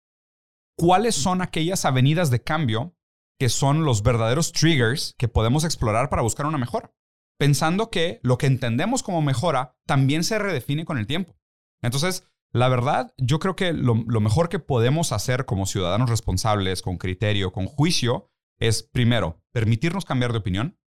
cuáles 0.77 1.15
son 1.15 1.41
aquellas 1.41 1.85
avenidas 1.85 2.29
de 2.29 2.41
cambio 2.43 2.95
que 3.39 3.49
son 3.49 3.83
los 3.83 4.03
verdaderos 4.03 4.51
triggers 4.51 5.15
que 5.17 5.27
podemos 5.27 5.63
explorar 5.63 6.09
para 6.09 6.21
buscar 6.21 6.45
una 6.45 6.57
mejora. 6.57 6.93
Pensando 7.39 7.89
que 7.89 8.19
lo 8.23 8.37
que 8.37 8.45
entendemos 8.45 9.03
como 9.03 9.21
mejora 9.21 9.75
también 9.85 10.23
se 10.23 10.39
redefine 10.39 10.85
con 10.85 10.97
el 10.97 11.07
tiempo. 11.07 11.35
Entonces, 11.81 12.31
la 12.51 12.69
verdad, 12.69 13.13
yo 13.17 13.39
creo 13.39 13.55
que 13.55 13.73
lo, 13.73 13.95
lo 14.07 14.21
mejor 14.21 14.49
que 14.49 14.59
podemos 14.59 15.11
hacer 15.11 15.45
como 15.45 15.65
ciudadanos 15.65 16.09
responsables, 16.09 16.83
con 16.83 16.97
criterio, 16.97 17.51
con 17.51 17.65
juicio, 17.65 18.29
es 18.59 18.83
primero, 18.83 19.43
permitirnos 19.51 20.05
cambiar 20.05 20.31
de 20.31 20.37
opinión, 20.37 20.79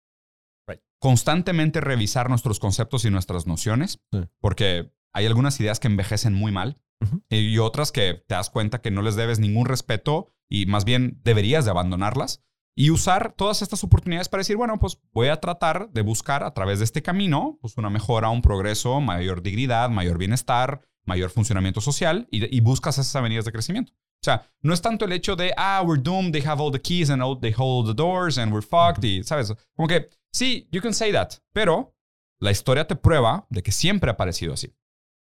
Right. 0.66 0.80
constantemente 0.98 1.80
revisar 1.80 2.28
nuestros 2.28 2.58
conceptos 2.58 3.04
y 3.04 3.10
nuestras 3.10 3.46
nociones, 3.46 4.00
Sí. 4.12 4.20
porque 4.40 4.92
hay 5.12 5.26
algunas 5.26 5.58
ideas 5.60 5.78
que 5.80 5.86
envejecen 5.88 6.34
muy 6.34 6.52
mal 6.52 6.78
Ujú. 7.00 7.22
y 7.30 7.58
otras 7.58 7.92
que 7.92 8.24
te 8.26 8.34
das 8.34 8.50
cuenta 8.50 8.80
que 8.80 8.90
no 8.90 9.02
les 9.02 9.16
debes 9.16 9.38
ningún 9.38 9.66
respeto 9.66 10.32
y 10.48 10.66
más 10.66 10.84
bien 10.84 11.20
deberías 11.24 11.64
de 11.64 11.70
abandonarlas 11.70 12.42
y 12.76 12.90
usar 12.90 13.32
todas 13.36 13.62
estas 13.62 13.82
oportunidades 13.84 14.28
para 14.28 14.40
decir, 14.40 14.56
bueno, 14.56 14.78
pues 14.78 14.98
voy 15.12 15.28
a 15.28 15.40
tratar 15.40 15.90
de 15.92 16.02
buscar 16.02 16.42
a 16.42 16.52
través 16.52 16.78
de 16.80 16.84
este 16.84 17.02
camino 17.02 17.58
pues 17.60 17.76
una 17.78 17.88
mejora, 17.90 18.28
un 18.28 18.42
progreso, 18.42 19.00
mayor 19.00 19.42
dignidad, 19.42 19.88
mayor 19.88 20.18
bienestar, 20.18 20.82
mayor 21.06 21.30
funcionamiento 21.30 21.80
social 21.80 22.26
y, 22.30 22.54
y 22.54 22.60
buscas 22.60 22.98
esas 22.98 23.14
avenidas 23.16 23.44
de 23.44 23.52
crecimiento. 23.52 23.92
O 23.92 24.24
sea, 24.26 24.46
no 24.60 24.74
es 24.74 24.82
tanto 24.82 25.04
el 25.04 25.12
hecho 25.12 25.36
de, 25.36 25.52
ah, 25.56 25.82
we're 25.86 26.02
doomed, 26.02 26.32
they 26.32 26.42
have 26.42 26.60
all 26.60 26.72
the 26.72 26.80
keys 26.80 27.10
and 27.10 27.22
all, 27.22 27.38
they 27.38 27.54
hold 27.56 27.86
the 27.86 27.94
doors 27.94 28.38
and 28.38 28.52
we're 28.52 28.66
fucked 28.66 29.04
y, 29.04 29.22
¿sabes? 29.22 29.54
Como 29.76 29.86
que, 29.86 30.08
sí, 30.36 30.68
you 30.70 30.80
can 30.82 30.92
say 30.94 31.12
that, 31.12 31.30
pero 31.52 31.94
la 32.40 32.50
historia 32.50 32.86
te 32.86 32.94
prueba 32.96 33.46
de 33.50 33.62
que 33.62 33.72
siempre 33.72 34.10
ha 34.10 34.16
parecido 34.16 34.52
así 34.52 34.74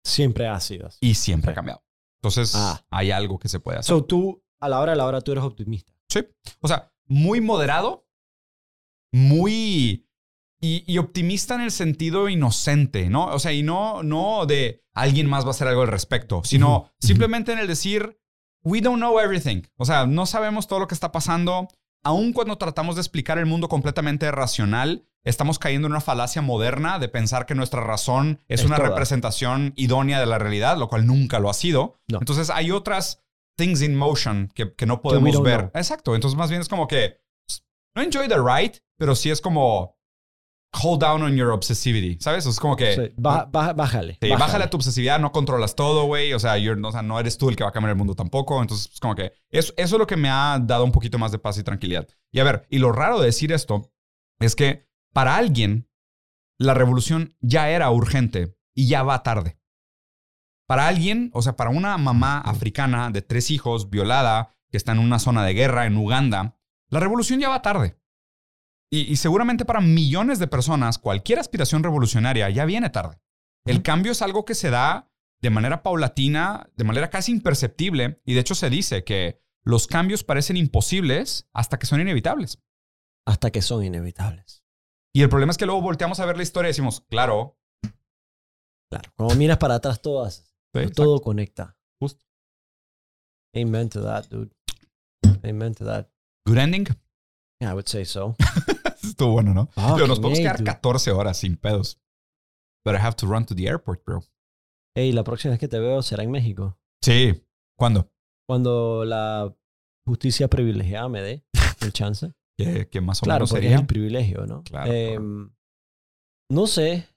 Siempre 0.06 0.48
ha 0.48 0.60
sido 0.60 0.88
así. 0.88 0.98
y 1.02 1.14
siempre 1.16 1.52
ha 1.52 1.54
cambiado. 1.56 1.84
Entonces, 2.22 2.54
Ah. 2.56 2.84
hay 2.90 3.12
algo 3.12 3.38
que 3.40 3.50
se 3.50 3.60
puede 3.60 3.80
hacer. 3.80 3.90
So, 3.96 4.06
tú, 4.06 4.44
a 4.60 4.70
la 4.70 4.80
hora 4.80 4.92
de 4.94 4.98
la 4.98 5.06
hora, 5.06 5.22
tú 5.22 5.32
eres 5.32 5.44
optimista. 5.44 5.92
Sí. 6.10 6.26
O 6.60 6.68
sea, 6.68 6.92
muy 7.08 7.42
moderado, 7.42 8.08
muy... 9.12 10.08
Y, 10.64 10.84
y 10.86 11.00
optimista 11.00 11.56
en 11.56 11.62
el 11.62 11.72
sentido 11.72 12.30
inocente, 12.30 13.10
¿no? 13.10 13.26
O 13.28 13.40
sea, 13.40 13.52
y 13.52 13.64
no, 13.64 14.04
no 14.04 14.46
de 14.46 14.84
alguien 14.94 15.28
más 15.28 15.44
va 15.44 15.48
a 15.48 15.52
hacer 15.52 15.68
algo 15.68 15.82
al 15.82 15.88
respecto, 15.88 16.44
sino 16.44 16.92
simplemente 17.00 17.52
en 17.52 17.58
el 17.58 17.66
decir, 17.68 18.20
we 18.64 18.80
don't 18.80 19.00
know 19.00 19.20
everything. 19.20 19.64
O 19.78 19.86
sea, 19.86 20.06
no 20.06 20.28
sabemos 20.28 20.68
todo 20.68 20.80
lo 20.80 20.88
que 20.88 20.94
está 20.94 21.12
pasando. 21.12 21.68
Aun 22.03 22.34
cuando 22.34 22.57
tratamos 22.57 22.95
de 22.95 23.02
explicar 23.02 23.38
el 23.38 23.45
mundo 23.45 23.69
completamente 23.69 24.32
racional, 24.32 25.06
estamos 25.23 25.60
cayendo 25.60 25.88
en 25.88 25.94
una 25.94 26.02
falacia 26.02 26.41
moderna 26.41 26.98
de 26.98 27.10
pensar 27.10 27.45
que 27.45 27.53
nuestra 27.53 27.82
razón 27.82 28.40
es, 28.48 28.61
Es 28.61 28.65
una 28.65 28.78
toda. 28.78 28.90
representación 28.90 29.73
idónea 29.76 30.19
de 30.19 30.26
la 30.26 30.40
realidad, 30.40 30.78
lo 30.78 30.88
cual 30.90 31.06
nunca 31.06 31.40
lo 31.40 31.49
ha 31.49 31.53
sido. 31.53 31.99
No. 32.07 32.19
Entonces 32.19 32.49
hay 32.49 32.72
otras 32.72 33.23
things 33.56 33.82
in 33.82 33.95
motion 33.95 34.52
que, 34.56 34.73
que 34.73 34.86
no 34.88 35.02
podemos 35.02 35.41
ver. 35.44 35.60
know. 35.60 35.72
Exacto. 35.76 36.15
Entonces 36.15 36.38
más 36.38 36.49
bien 36.49 36.61
es 36.61 36.69
como 36.69 36.88
que 36.88 37.22
pues, 37.45 37.64
no 37.95 38.02
enjoy 38.02 38.28
the 38.28 38.38
ride, 38.38 38.82
pero 38.98 39.15
sí 39.15 39.30
es 39.30 39.40
como 39.41 39.95
hold 40.73 41.02
down 41.02 41.22
on 41.22 41.35
your 41.35 41.52
obsessivity, 41.52 42.18
¿sabes? 42.22 42.45
Es 42.45 42.60
como 42.60 42.76
que... 42.76 42.95
Sí, 42.95 43.14
ba- 43.18 43.45
ba- 43.45 43.73
bájale. 43.73 44.18
Sí, 44.22 44.30
bájale 44.30 44.64
a 44.64 44.69
tu 44.69 44.77
obsesividad, 44.77 45.19
no 45.19 45.31
controlas 45.31 45.76
todo, 45.76 46.06
güey. 46.06 46.34
O 46.34 46.39
sea, 46.39 46.53
o 46.56 46.91
sea, 46.91 47.02
no 47.02 47.19
eres 47.19 47.38
tú 47.38 47.49
el 47.49 47.56
que 47.56 47.64
va 47.64 47.69
a 47.69 47.73
cambiar 47.73 47.91
el 47.91 47.98
mundo 47.98 48.15
tampoco. 48.15 48.61
Entonces, 48.61 48.91
es 48.93 48.99
como 48.99 49.15
que 49.15 49.34
eso, 49.49 49.73
eso 49.77 49.95
es 49.95 49.99
lo 49.99 50.07
que 50.07 50.15
me 50.18 50.30
ha 50.30 50.57
dado 50.61 50.84
un 50.85 50.91
poquito 50.91 51.18
más 51.19 51.31
de 51.31 51.39
paz 51.39 51.57
y 51.57 51.64
tranquilidad. 51.64 52.07
Y 52.31 52.39
a 52.39 52.43
ver, 52.43 52.68
y 52.69 52.80
lo 52.80 52.91
raro 52.91 53.19
de 53.19 53.26
decir 53.26 53.52
esto 53.52 53.91
es 54.39 54.56
que 54.56 54.88
para 55.14 55.35
alguien 55.35 55.89
la 56.57 56.73
revolución 56.73 57.35
ya 57.41 57.69
era 57.69 57.89
urgente 57.91 58.56
y 58.73 58.88
ya 58.88 59.03
va 59.03 59.23
tarde. 59.23 59.57
Para 60.68 60.88
alguien, 60.88 61.31
o 61.34 61.41
sea, 61.41 61.57
para 61.57 61.69
una 61.69 61.98
mamá 61.98 62.39
africana 62.39 63.10
de 63.10 63.22
tres 63.22 63.52
hijos, 63.52 63.89
violada, 63.89 64.56
que 64.72 64.77
está 64.77 64.93
en 64.93 64.99
una 64.99 65.19
zona 65.19 65.43
de 65.43 65.53
guerra 65.53 65.85
en 65.85 65.98
Uganda, 65.98 66.57
la 66.89 66.99
revolución 67.02 67.39
ya 67.41 67.49
va 67.49 67.61
tarde. 67.61 67.98
Y, 68.92 69.12
y 69.12 69.16
seguramente 69.16 69.66
para 69.66 69.82
millones 69.82 70.40
de 70.40 70.48
personas, 70.48 70.98
cualquier 70.98 71.40
aspiración 71.40 71.84
revolucionaria 71.84 72.50
ya 72.50 72.66
viene 72.66 72.90
tarde. 72.90 73.22
El 73.66 73.84
cambio 73.84 74.12
es 74.12 74.22
algo 74.22 74.44
que 74.44 74.56
se 74.56 74.70
da 74.70 75.10
de 75.42 75.50
manera 75.50 75.82
paulatina, 75.82 76.70
de 76.76 76.84
manera 76.84 77.10
casi 77.10 77.32
imperceptible, 77.32 78.22
y 78.26 78.34
de 78.34 78.42
hecho 78.42 78.56
se 78.56 78.70
dice 78.70 79.04
que 79.04 79.42
los 79.64 79.88
cambios 79.88 80.24
parecen 80.24 80.58
imposibles 80.58 81.48
hasta 81.54 81.80
que 81.80 81.86
son 81.86 82.02
inevitables. 82.02 82.60
Hasta 83.26 83.52
que 83.52 83.62
son 83.62 83.84
inevitables. 83.84 84.64
Y 85.14 85.22
el 85.22 85.30
problema 85.30 85.52
es 85.52 85.58
que 85.58 85.66
luego 85.66 85.82
volteamos 85.82 86.20
a 86.20 86.26
ver 86.26 86.38
la 86.38 86.44
historia 86.44 86.70
y 86.70 86.72
decimos, 86.72 87.02
claro, 87.10 87.58
Claro. 88.92 89.10
Cuando 89.16 89.36
miras 89.36 89.58
para 89.58 89.76
atrás, 89.76 90.02
todas, 90.02 90.54
sí, 90.76 90.92
todo 90.94 91.22
conecta. 91.22 91.78
Justo. 91.98 92.26
Amen 93.56 93.88
to 93.88 94.04
that, 94.04 94.26
dude. 94.28 94.52
Amen 95.46 95.74
to 95.76 95.86
that. 95.86 96.10
good 96.46 96.58
ending. 96.58 96.86
Yeah, 97.62 97.72
I 97.72 97.74
would 97.74 97.88
say 97.88 98.04
so. 98.04 98.36
Estuvo 99.12 99.32
bueno, 99.34 99.54
¿no? 99.54 99.70
Yo, 99.98 100.08
nos 100.08 100.20
podemos 100.20 100.40
quedar 100.40 100.58
dude. 100.58 100.66
14 100.66 101.12
horas 101.12 101.38
sin 101.38 101.58
pedos. 101.58 102.00
But 102.84 102.96
I 102.96 102.98
have 102.98 103.16
to 103.18 103.28
run 103.28 103.46
to 103.46 103.56
the 103.56 103.68
airport, 103.68 104.04
bro. 104.06 104.24
Hey, 104.96 105.12
la 105.12 105.24
próxima 105.24 105.52
vez 105.52 105.60
que 105.60 105.68
te 105.68 105.80
veo 105.80 106.02
será 106.02 106.24
en 106.24 106.32
México. 106.32 106.78
Sí. 107.04 107.46
¿Cuándo? 107.78 108.12
Cuando 108.48 109.06
la 109.06 109.54
justicia 110.06 110.48
privilegiada 110.50 111.08
me 111.10 111.22
dé 111.22 111.46
el 111.82 111.94
chance. 111.94 112.34
Que, 112.58 112.90
que 112.90 113.02
más 113.02 113.22
o 113.22 113.24
Claro, 113.24 113.40
menos 113.42 113.50
porque 113.52 113.64
sería. 113.64 113.76
es 113.76 113.82
el 113.82 113.88
privilegio, 113.88 114.46
¿no? 114.46 114.64
Claro, 114.64 114.92
Em, 114.92 115.52
no 116.50 116.68
sé. 116.68 117.08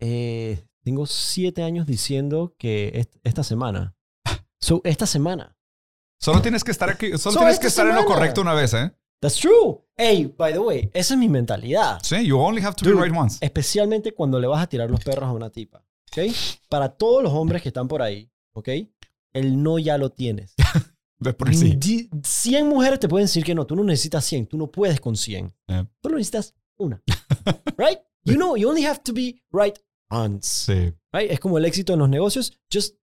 eh, 0.00 0.64
tengo 0.84 1.06
siete 1.06 1.62
años 1.62 1.86
diciendo 1.86 2.54
que 2.58 2.90
est- 2.94 3.16
esta 3.24 3.42
semana. 3.42 3.94
So, 4.60 4.80
esta 4.84 5.06
semana. 5.06 5.56
Solo 6.20 6.40
tienes 6.40 6.62
que 6.62 6.70
estar 6.70 6.88
aquí, 6.88 7.08
solo 7.18 7.32
So, 7.32 7.38
tienes 7.40 7.58
que 7.58 7.66
estar 7.66 7.84
en 7.86 7.96
lo 7.96 8.04
correcto 8.04 8.40
una 8.42 8.54
vez, 8.54 8.72
¿eh? 8.74 8.92
That's 9.22 9.36
true. 9.38 9.80
Hey, 9.96 10.26
by 10.36 10.52
the 10.52 10.58
way, 10.58 10.90
esa 10.92 11.14
es 11.14 11.18
mi 11.18 11.28
mentalidad. 11.28 12.00
Sí, 12.02 12.26
you 12.26 12.38
only 12.38 12.60
have 12.60 12.74
to 12.74 12.84
Dude. 12.84 12.96
be 12.96 13.02
right 13.06 13.16
once. 13.16 13.38
Especialmente 13.40 14.12
cuando 14.12 14.40
le 14.40 14.48
vas 14.48 14.60
a 14.62 14.66
tirar 14.66 14.90
los 14.90 15.02
perros 15.04 15.28
a 15.28 15.32
una 15.32 15.48
tipa. 15.48 15.84
¿Ok? 16.10 16.34
Para 16.68 16.88
todos 16.88 17.22
los 17.22 17.32
hombres 17.32 17.62
que 17.62 17.68
están 17.68 17.86
por 17.88 18.02
ahí, 18.02 18.28
¿ok? 18.52 18.68
El 19.32 19.62
no 19.62 19.78
ya 19.78 19.96
lo 19.96 20.10
tienes. 20.10 20.54
De 21.20 21.32
por 21.32 21.54
sí. 21.54 21.76
Di- 21.76 22.10
100 22.24 22.66
mujeres 22.68 22.98
te 22.98 23.08
pueden 23.08 23.26
decir 23.26 23.44
que 23.44 23.54
no, 23.54 23.64
tú 23.64 23.76
no 23.76 23.84
necesitas 23.84 24.24
100, 24.24 24.46
tú 24.48 24.58
no 24.58 24.66
puedes 24.66 25.00
con 25.00 25.16
100. 25.16 25.54
Eh. 25.68 25.84
Solo 26.02 26.16
necesitas 26.16 26.52
una. 26.76 27.00
right? 27.78 28.00
You 28.24 28.34
know, 28.34 28.56
you 28.56 28.68
only 28.68 28.84
have 28.84 29.02
to 29.04 29.12
be 29.12 29.40
right 29.52 29.78
once. 30.10 30.48
Sí. 30.48 30.92
Right? 31.12 31.30
Es 31.30 31.38
como 31.38 31.58
el 31.58 31.64
éxito 31.64 31.92
en 31.92 32.00
los 32.00 32.08
negocios. 32.08 32.58
Just 32.72 32.96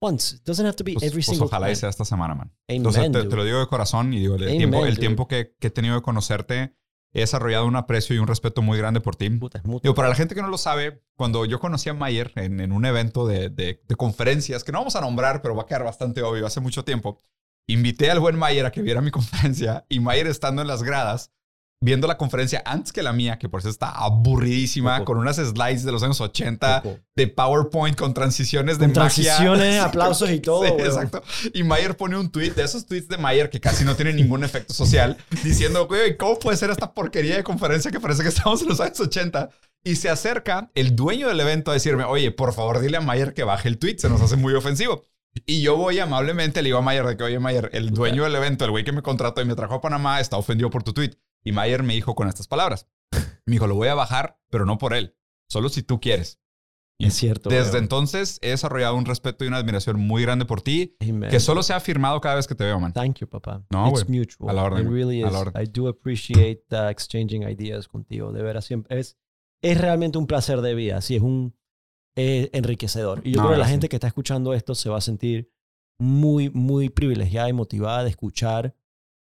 once. 0.00 0.36
It 0.36 0.42
doesn't 0.44 0.66
have 0.66 0.76
to 0.76 0.84
be 0.84 0.94
Pues, 0.94 1.04
every 1.04 1.16
pues 1.22 1.26
single 1.26 1.46
ojalá 1.46 1.66
y 1.68 1.72
time. 1.72 1.76
sea 1.76 1.88
esta 1.90 2.04
semana, 2.04 2.34
man. 2.34 2.48
Amen, 2.68 2.76
Entonces 2.78 3.12
te, 3.12 3.36
lo 3.36 3.44
digo 3.44 3.60
de 3.60 3.66
corazón 3.66 4.12
y 4.14 4.18
digo, 4.20 4.36
el 4.36 4.42
Amen, 4.44 4.58
tiempo, 4.58 4.84
el 4.86 4.94
dude. 4.94 5.00
tiempo 5.00 5.28
que, 5.28 5.54
que 5.60 5.66
he 5.68 5.70
tenido 5.70 5.94
de 5.96 6.02
conocerte, 6.02 6.74
he 7.12 7.20
desarrollado 7.20 7.66
un 7.66 7.76
aprecio 7.76 8.14
y 8.14 8.18
un 8.18 8.26
respeto 8.26 8.62
muy 8.62 8.78
grande 8.78 9.00
por 9.00 9.16
ti. 9.16 9.28
Puta. 9.30 9.60
Digo, 9.82 9.94
para 9.94 10.08
la 10.08 10.14
gente 10.14 10.34
que 10.34 10.42
no 10.42 10.48
lo 10.48 10.58
sabe, 10.58 11.02
cuando 11.16 11.44
yo 11.44 11.58
conocí 11.60 11.88
a 11.88 11.94
Mayer 11.94 12.32
en, 12.36 12.60
en 12.60 12.72
un 12.72 12.84
evento 12.84 13.26
de, 13.26 13.48
de- 13.50 13.82
de 13.86 13.96
conferencias, 13.96 14.64
que 14.64 14.72
no 14.72 14.78
vamos 14.78 14.96
a 14.96 15.00
nombrar, 15.00 15.42
pero 15.42 15.54
va 15.54 15.62
a 15.62 15.66
quedar 15.66 15.84
bastante 15.84 16.22
obvio, 16.22 16.46
hace 16.46 16.60
mucho 16.60 16.84
tiempo, 16.84 17.18
invité 17.66 18.10
al 18.10 18.20
buen 18.20 18.36
Mayer 18.38 18.64
a 18.66 18.70
que 18.72 18.82
viera 18.82 19.00
mi 19.00 19.10
conferencia 19.12 19.84
y 19.88 20.00
Mayer 20.00 20.26
estando 20.28 20.62
en 20.62 20.68
las 20.68 20.82
gradas, 20.82 21.32
viendo 21.82 22.06
la 22.06 22.18
conferencia 22.18 22.62
antes 22.66 22.92
que 22.92 23.02
la 23.02 23.12
mía, 23.14 23.38
que 23.38 23.48
por 23.48 23.60
eso 23.60 23.70
está 23.70 23.88
aburridísima, 23.90 24.96
Ojo. 24.96 25.04
con 25.06 25.18
unas 25.18 25.36
slides 25.36 25.82
de 25.84 25.92
los 25.92 26.02
años 26.02 26.20
80, 26.20 26.82
Poco. 26.82 26.98
de 27.16 27.26
PowerPoint 27.26 27.96
con 27.96 28.12
transiciones 28.12 28.78
de 28.78 28.86
Con 28.92 29.02
magia. 29.02 29.34
transiciones, 29.34 29.74
Sí, 29.74 29.80
aplausos 29.88 30.30
y 30.30 30.40
todo, 30.40 30.64
Sí, 30.66 30.72
exacto. 30.84 31.22
Y 31.54 31.62
Mayer 31.62 31.96
pone 31.96 32.18
un 32.18 32.30
tweet 32.30 32.50
de 32.50 32.64
esos 32.64 32.84
tweets 32.86 33.08
de 33.08 33.16
Mayer 33.16 33.48
que 33.48 33.60
casi 33.60 33.84
no 33.84 33.96
tienen 33.96 34.16
ningún 34.16 34.44
efecto 34.44 34.74
social, 34.74 35.16
diciendo, 35.42 35.86
güey, 35.88 36.16
¿cómo 36.18 36.38
puede 36.38 36.56
ser 36.58 36.68
esta 36.70 36.92
porquería 36.92 37.36
de 37.36 37.44
conferencia 37.44 37.90
que 37.90 37.98
parece 38.00 38.22
que 38.22 38.28
estamos 38.28 38.60
en 38.62 38.68
los 38.68 38.80
años 38.80 39.00
80? 39.00 39.48
Y 39.82 39.96
se 39.96 40.10
acerca 40.10 40.70
el 40.74 40.94
dueño 40.94 41.28
del 41.28 41.40
evento 41.40 41.70
a 41.70 41.74
decirme, 41.74 42.04
oye, 42.04 42.30
por 42.30 42.52
favor, 42.52 42.80
dile 42.80 42.98
a 42.98 43.00
Mayer 43.00 43.32
que 43.32 43.44
baje 43.44 43.68
el 43.68 43.78
tweet, 43.78 43.96
se 43.98 44.10
nos 44.10 44.20
hace 44.20 44.36
muy 44.36 44.52
ofensivo. 44.52 45.02
Y 45.46 45.62
yo 45.62 45.76
voy 45.76 45.98
amablemente, 45.98 46.60
le 46.60 46.66
digo 46.66 46.78
a 46.78 46.82
Mayer 46.82 47.06
de 47.06 47.16
que, 47.16 47.24
oye, 47.24 47.38
Mayer, 47.38 47.70
el 47.72 47.90
dueño 47.90 48.24
del 48.24 48.34
evento, 48.34 48.66
el 48.66 48.70
güey 48.72 48.84
que 48.84 48.92
me 48.92 49.00
contrató 49.00 49.40
y 49.40 49.46
me 49.46 49.54
trajo 49.54 49.76
a 49.76 49.80
Panamá, 49.80 50.20
está 50.20 50.36
ofendido 50.36 50.68
por 50.68 50.82
tu 50.82 50.92
tweet. 50.92 51.12
Y 51.44 51.52
Mayer 51.52 51.82
me 51.82 51.94
dijo 51.94 52.14
con 52.14 52.28
estas 52.28 52.46
palabras. 52.48 52.86
Me 53.46 53.52
dijo, 53.54 53.66
lo 53.66 53.74
voy 53.74 53.88
a 53.88 53.94
bajar, 53.94 54.38
pero 54.50 54.64
no 54.66 54.78
por 54.78 54.94
él, 54.94 55.16
solo 55.48 55.68
si 55.68 55.82
tú 55.82 56.00
quieres. 56.00 56.38
Y 56.98 57.06
Es 57.06 57.14
cierto. 57.14 57.48
Desde 57.48 57.78
entonces 57.78 58.38
he 58.42 58.50
desarrollado 58.50 58.94
un 58.94 59.06
respeto 59.06 59.44
y 59.44 59.48
una 59.48 59.56
admiración 59.56 59.98
muy 59.98 60.20
grande 60.22 60.44
por 60.44 60.60
ti, 60.60 60.96
Amen. 61.00 61.30
que 61.30 61.40
solo 61.40 61.62
se 61.62 61.72
ha 61.72 61.76
afirmado 61.76 62.20
cada 62.20 62.34
vez 62.34 62.46
que 62.46 62.54
te 62.54 62.64
veo, 62.64 62.78
man. 62.78 62.92
Thank 62.92 63.20
you, 63.20 63.26
papá. 63.26 63.64
No, 63.70 63.88
It's 63.88 64.06
mutual. 64.06 64.50
A 64.50 64.52
la 64.52 64.64
orden, 64.64 64.86
It 64.86 64.92
really 64.92 65.22
A 65.22 65.28
is. 65.28 65.32
la 65.32 65.38
orden. 65.40 65.62
I 65.62 65.66
do 65.66 65.88
appreciate 65.88 66.62
uh, 66.72 66.88
exchanging 66.90 67.42
ideas 67.44 67.88
contigo. 67.88 68.32
De 68.32 68.42
veras, 68.42 68.66
siempre 68.66 69.00
es, 69.00 69.16
es 69.62 69.80
realmente 69.80 70.18
un 70.18 70.26
placer 70.26 70.60
de 70.60 70.74
vida. 70.74 71.00
Sí, 71.00 71.16
es 71.16 71.22
un 71.22 71.56
eh, 72.16 72.50
enriquecedor. 72.52 73.22
Y 73.24 73.32
yo 73.32 73.38
No, 73.40 73.46
creo 73.48 73.54
que 73.56 73.60
la 73.62 73.68
gente 73.68 73.88
que 73.88 73.96
está 73.96 74.06
escuchando 74.08 74.52
esto 74.52 74.74
se 74.74 74.90
va 74.90 74.98
a 74.98 75.00
sentir 75.00 75.50
muy, 75.98 76.50
muy 76.50 76.90
privilegiada 76.90 77.48
y 77.48 77.54
motivada 77.54 78.04
de 78.04 78.10
escuchar 78.10 78.74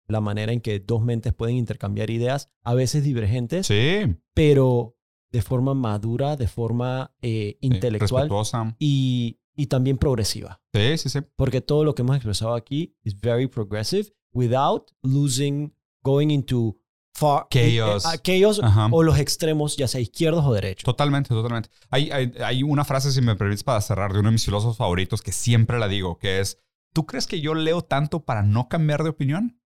la 0.07 0.21
manera 0.21 0.53
en 0.53 0.61
que 0.61 0.81
dos 0.81 1.03
mentes 1.03 1.33
pueden 1.35 1.57
intercambiar 1.57 2.11
ideas, 2.11 2.51
a 2.63 2.75
veces 2.75 3.05
divergentes, 3.05 3.67
Sí, 3.67 4.17
pero 4.35 4.97
de 5.31 5.43
forma 5.43 5.75
madura, 5.75 6.37
de 6.37 6.47
forma 6.49 7.15
eh, 7.23 7.57
sí, 7.61 7.67
intelectual 7.67 8.25
respetuosa. 8.25 8.77
y, 8.79 9.41
y 9.57 9.67
también 9.67 9.99
progresiva 9.99 10.61
Sí, 10.73 10.99
sí, 10.99 11.09
sí. 11.09 11.21
porque 11.37 11.61
todo 11.61 11.85
lo 11.85 11.95
que 11.95 12.03
hemos 12.03 12.17
expresado 12.17 12.55
aquí 12.55 12.97
is 13.03 13.19
very 13.21 13.47
progressive 13.49 14.13
without 14.33 14.91
losing, 15.03 15.75
going 16.03 16.29
into 16.31 16.77
far 17.17 17.47
Chaos. 17.51 18.05
eh, 18.05 18.09
eh, 18.15 18.19
chaos 18.23 18.61
o 18.91 19.03
los 19.03 19.19
extremos, 19.19 19.77
ya 19.77 19.87
sea 19.89 20.01
izquierdos 20.01 20.45
o 20.45 20.53
derechos. 20.53 20.85
Totalmente, 20.85 21.29
totalmente. 21.31 21.69
Hay, 21.91 22.11
hay, 22.11 22.33
hay 22.45 22.63
una 22.65 22.85
frase, 22.85 23.11
si 23.13 23.21
me 23.23 23.37
permites, 23.37 23.63
para 23.65 23.81
cerrar, 23.81 24.13
de 24.13 24.19
uno 24.21 24.29
de 24.29 24.33
mis 24.35 24.45
filósofos 24.45 24.77
favoritos, 24.77 25.23
que 25.23 25.31
siempre 25.33 25.79
la 25.79 25.87
digo, 25.89 26.19
que 26.19 26.41
es, 26.41 26.59
¿tú 26.93 27.07
crees 27.07 27.27
que 27.29 27.41
yo 27.41 27.55
leo 27.55 27.83
tanto 27.83 28.25
para 28.25 28.43
no 28.43 28.69
cambiar 28.69 29.03
de 29.05 29.11
opinión? 29.11 29.61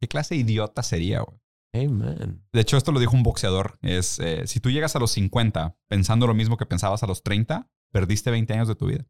¿Qué 0.00 0.08
clase 0.08 0.34
de 0.34 0.40
idiota 0.42 0.82
sería, 0.82 1.20
güey? 1.20 1.38
Amen. 1.74 2.42
De 2.52 2.60
hecho, 2.60 2.76
esto 2.76 2.92
lo 2.92 3.00
dijo 3.00 3.14
un 3.14 3.22
boxeador. 3.22 3.78
Es, 3.82 4.18
eh, 4.18 4.46
si 4.46 4.60
tú 4.60 4.70
llegas 4.70 4.96
a 4.96 4.98
los 4.98 5.10
50 5.12 5.76
pensando 5.88 6.26
lo 6.26 6.34
mismo 6.34 6.56
que 6.56 6.66
pensabas 6.66 7.02
a 7.02 7.06
los 7.06 7.22
30, 7.22 7.70
perdiste 7.92 8.30
20 8.30 8.52
años 8.54 8.68
de 8.68 8.74
tu 8.74 8.86
vida. 8.86 9.06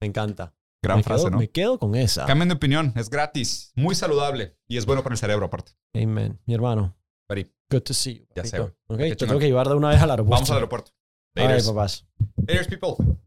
Me 0.00 0.06
encanta. 0.06 0.54
Gran 0.82 0.98
me 0.98 1.02
frase, 1.02 1.24
quedo, 1.24 1.30
¿no? 1.30 1.38
Me 1.38 1.50
quedo 1.50 1.78
con 1.78 1.94
esa. 1.94 2.26
Cambien 2.26 2.48
de 2.48 2.54
opinión, 2.54 2.92
es 2.96 3.10
gratis, 3.10 3.72
muy 3.74 3.94
saludable 3.94 4.56
y 4.68 4.76
es 4.76 4.86
bueno 4.86 5.02
para 5.02 5.14
el 5.14 5.18
cerebro 5.18 5.46
aparte. 5.46 5.72
Amen. 5.94 6.38
Mi 6.46 6.54
hermano. 6.54 6.96
Pari, 7.26 7.50
Good 7.70 7.82
to 7.82 7.94
see 7.94 8.20
you. 8.20 8.26
Ya 8.36 8.44
sé. 8.44 8.60
Ok, 8.60 8.98
te 8.98 9.16
tengo 9.16 9.38
que 9.38 9.46
llevar 9.46 9.68
de 9.68 9.74
una 9.74 9.88
vez 9.88 10.00
al 10.00 10.10
aeropuerto. 10.10 10.34
vamos 10.36 10.50
al 10.50 10.56
aeropuerto. 10.56 10.92
All 11.36 11.42
right, 11.42 11.50
Laters. 11.50 11.68
papás. 11.68 12.06
Laters, 12.36 12.68
people. 12.68 13.18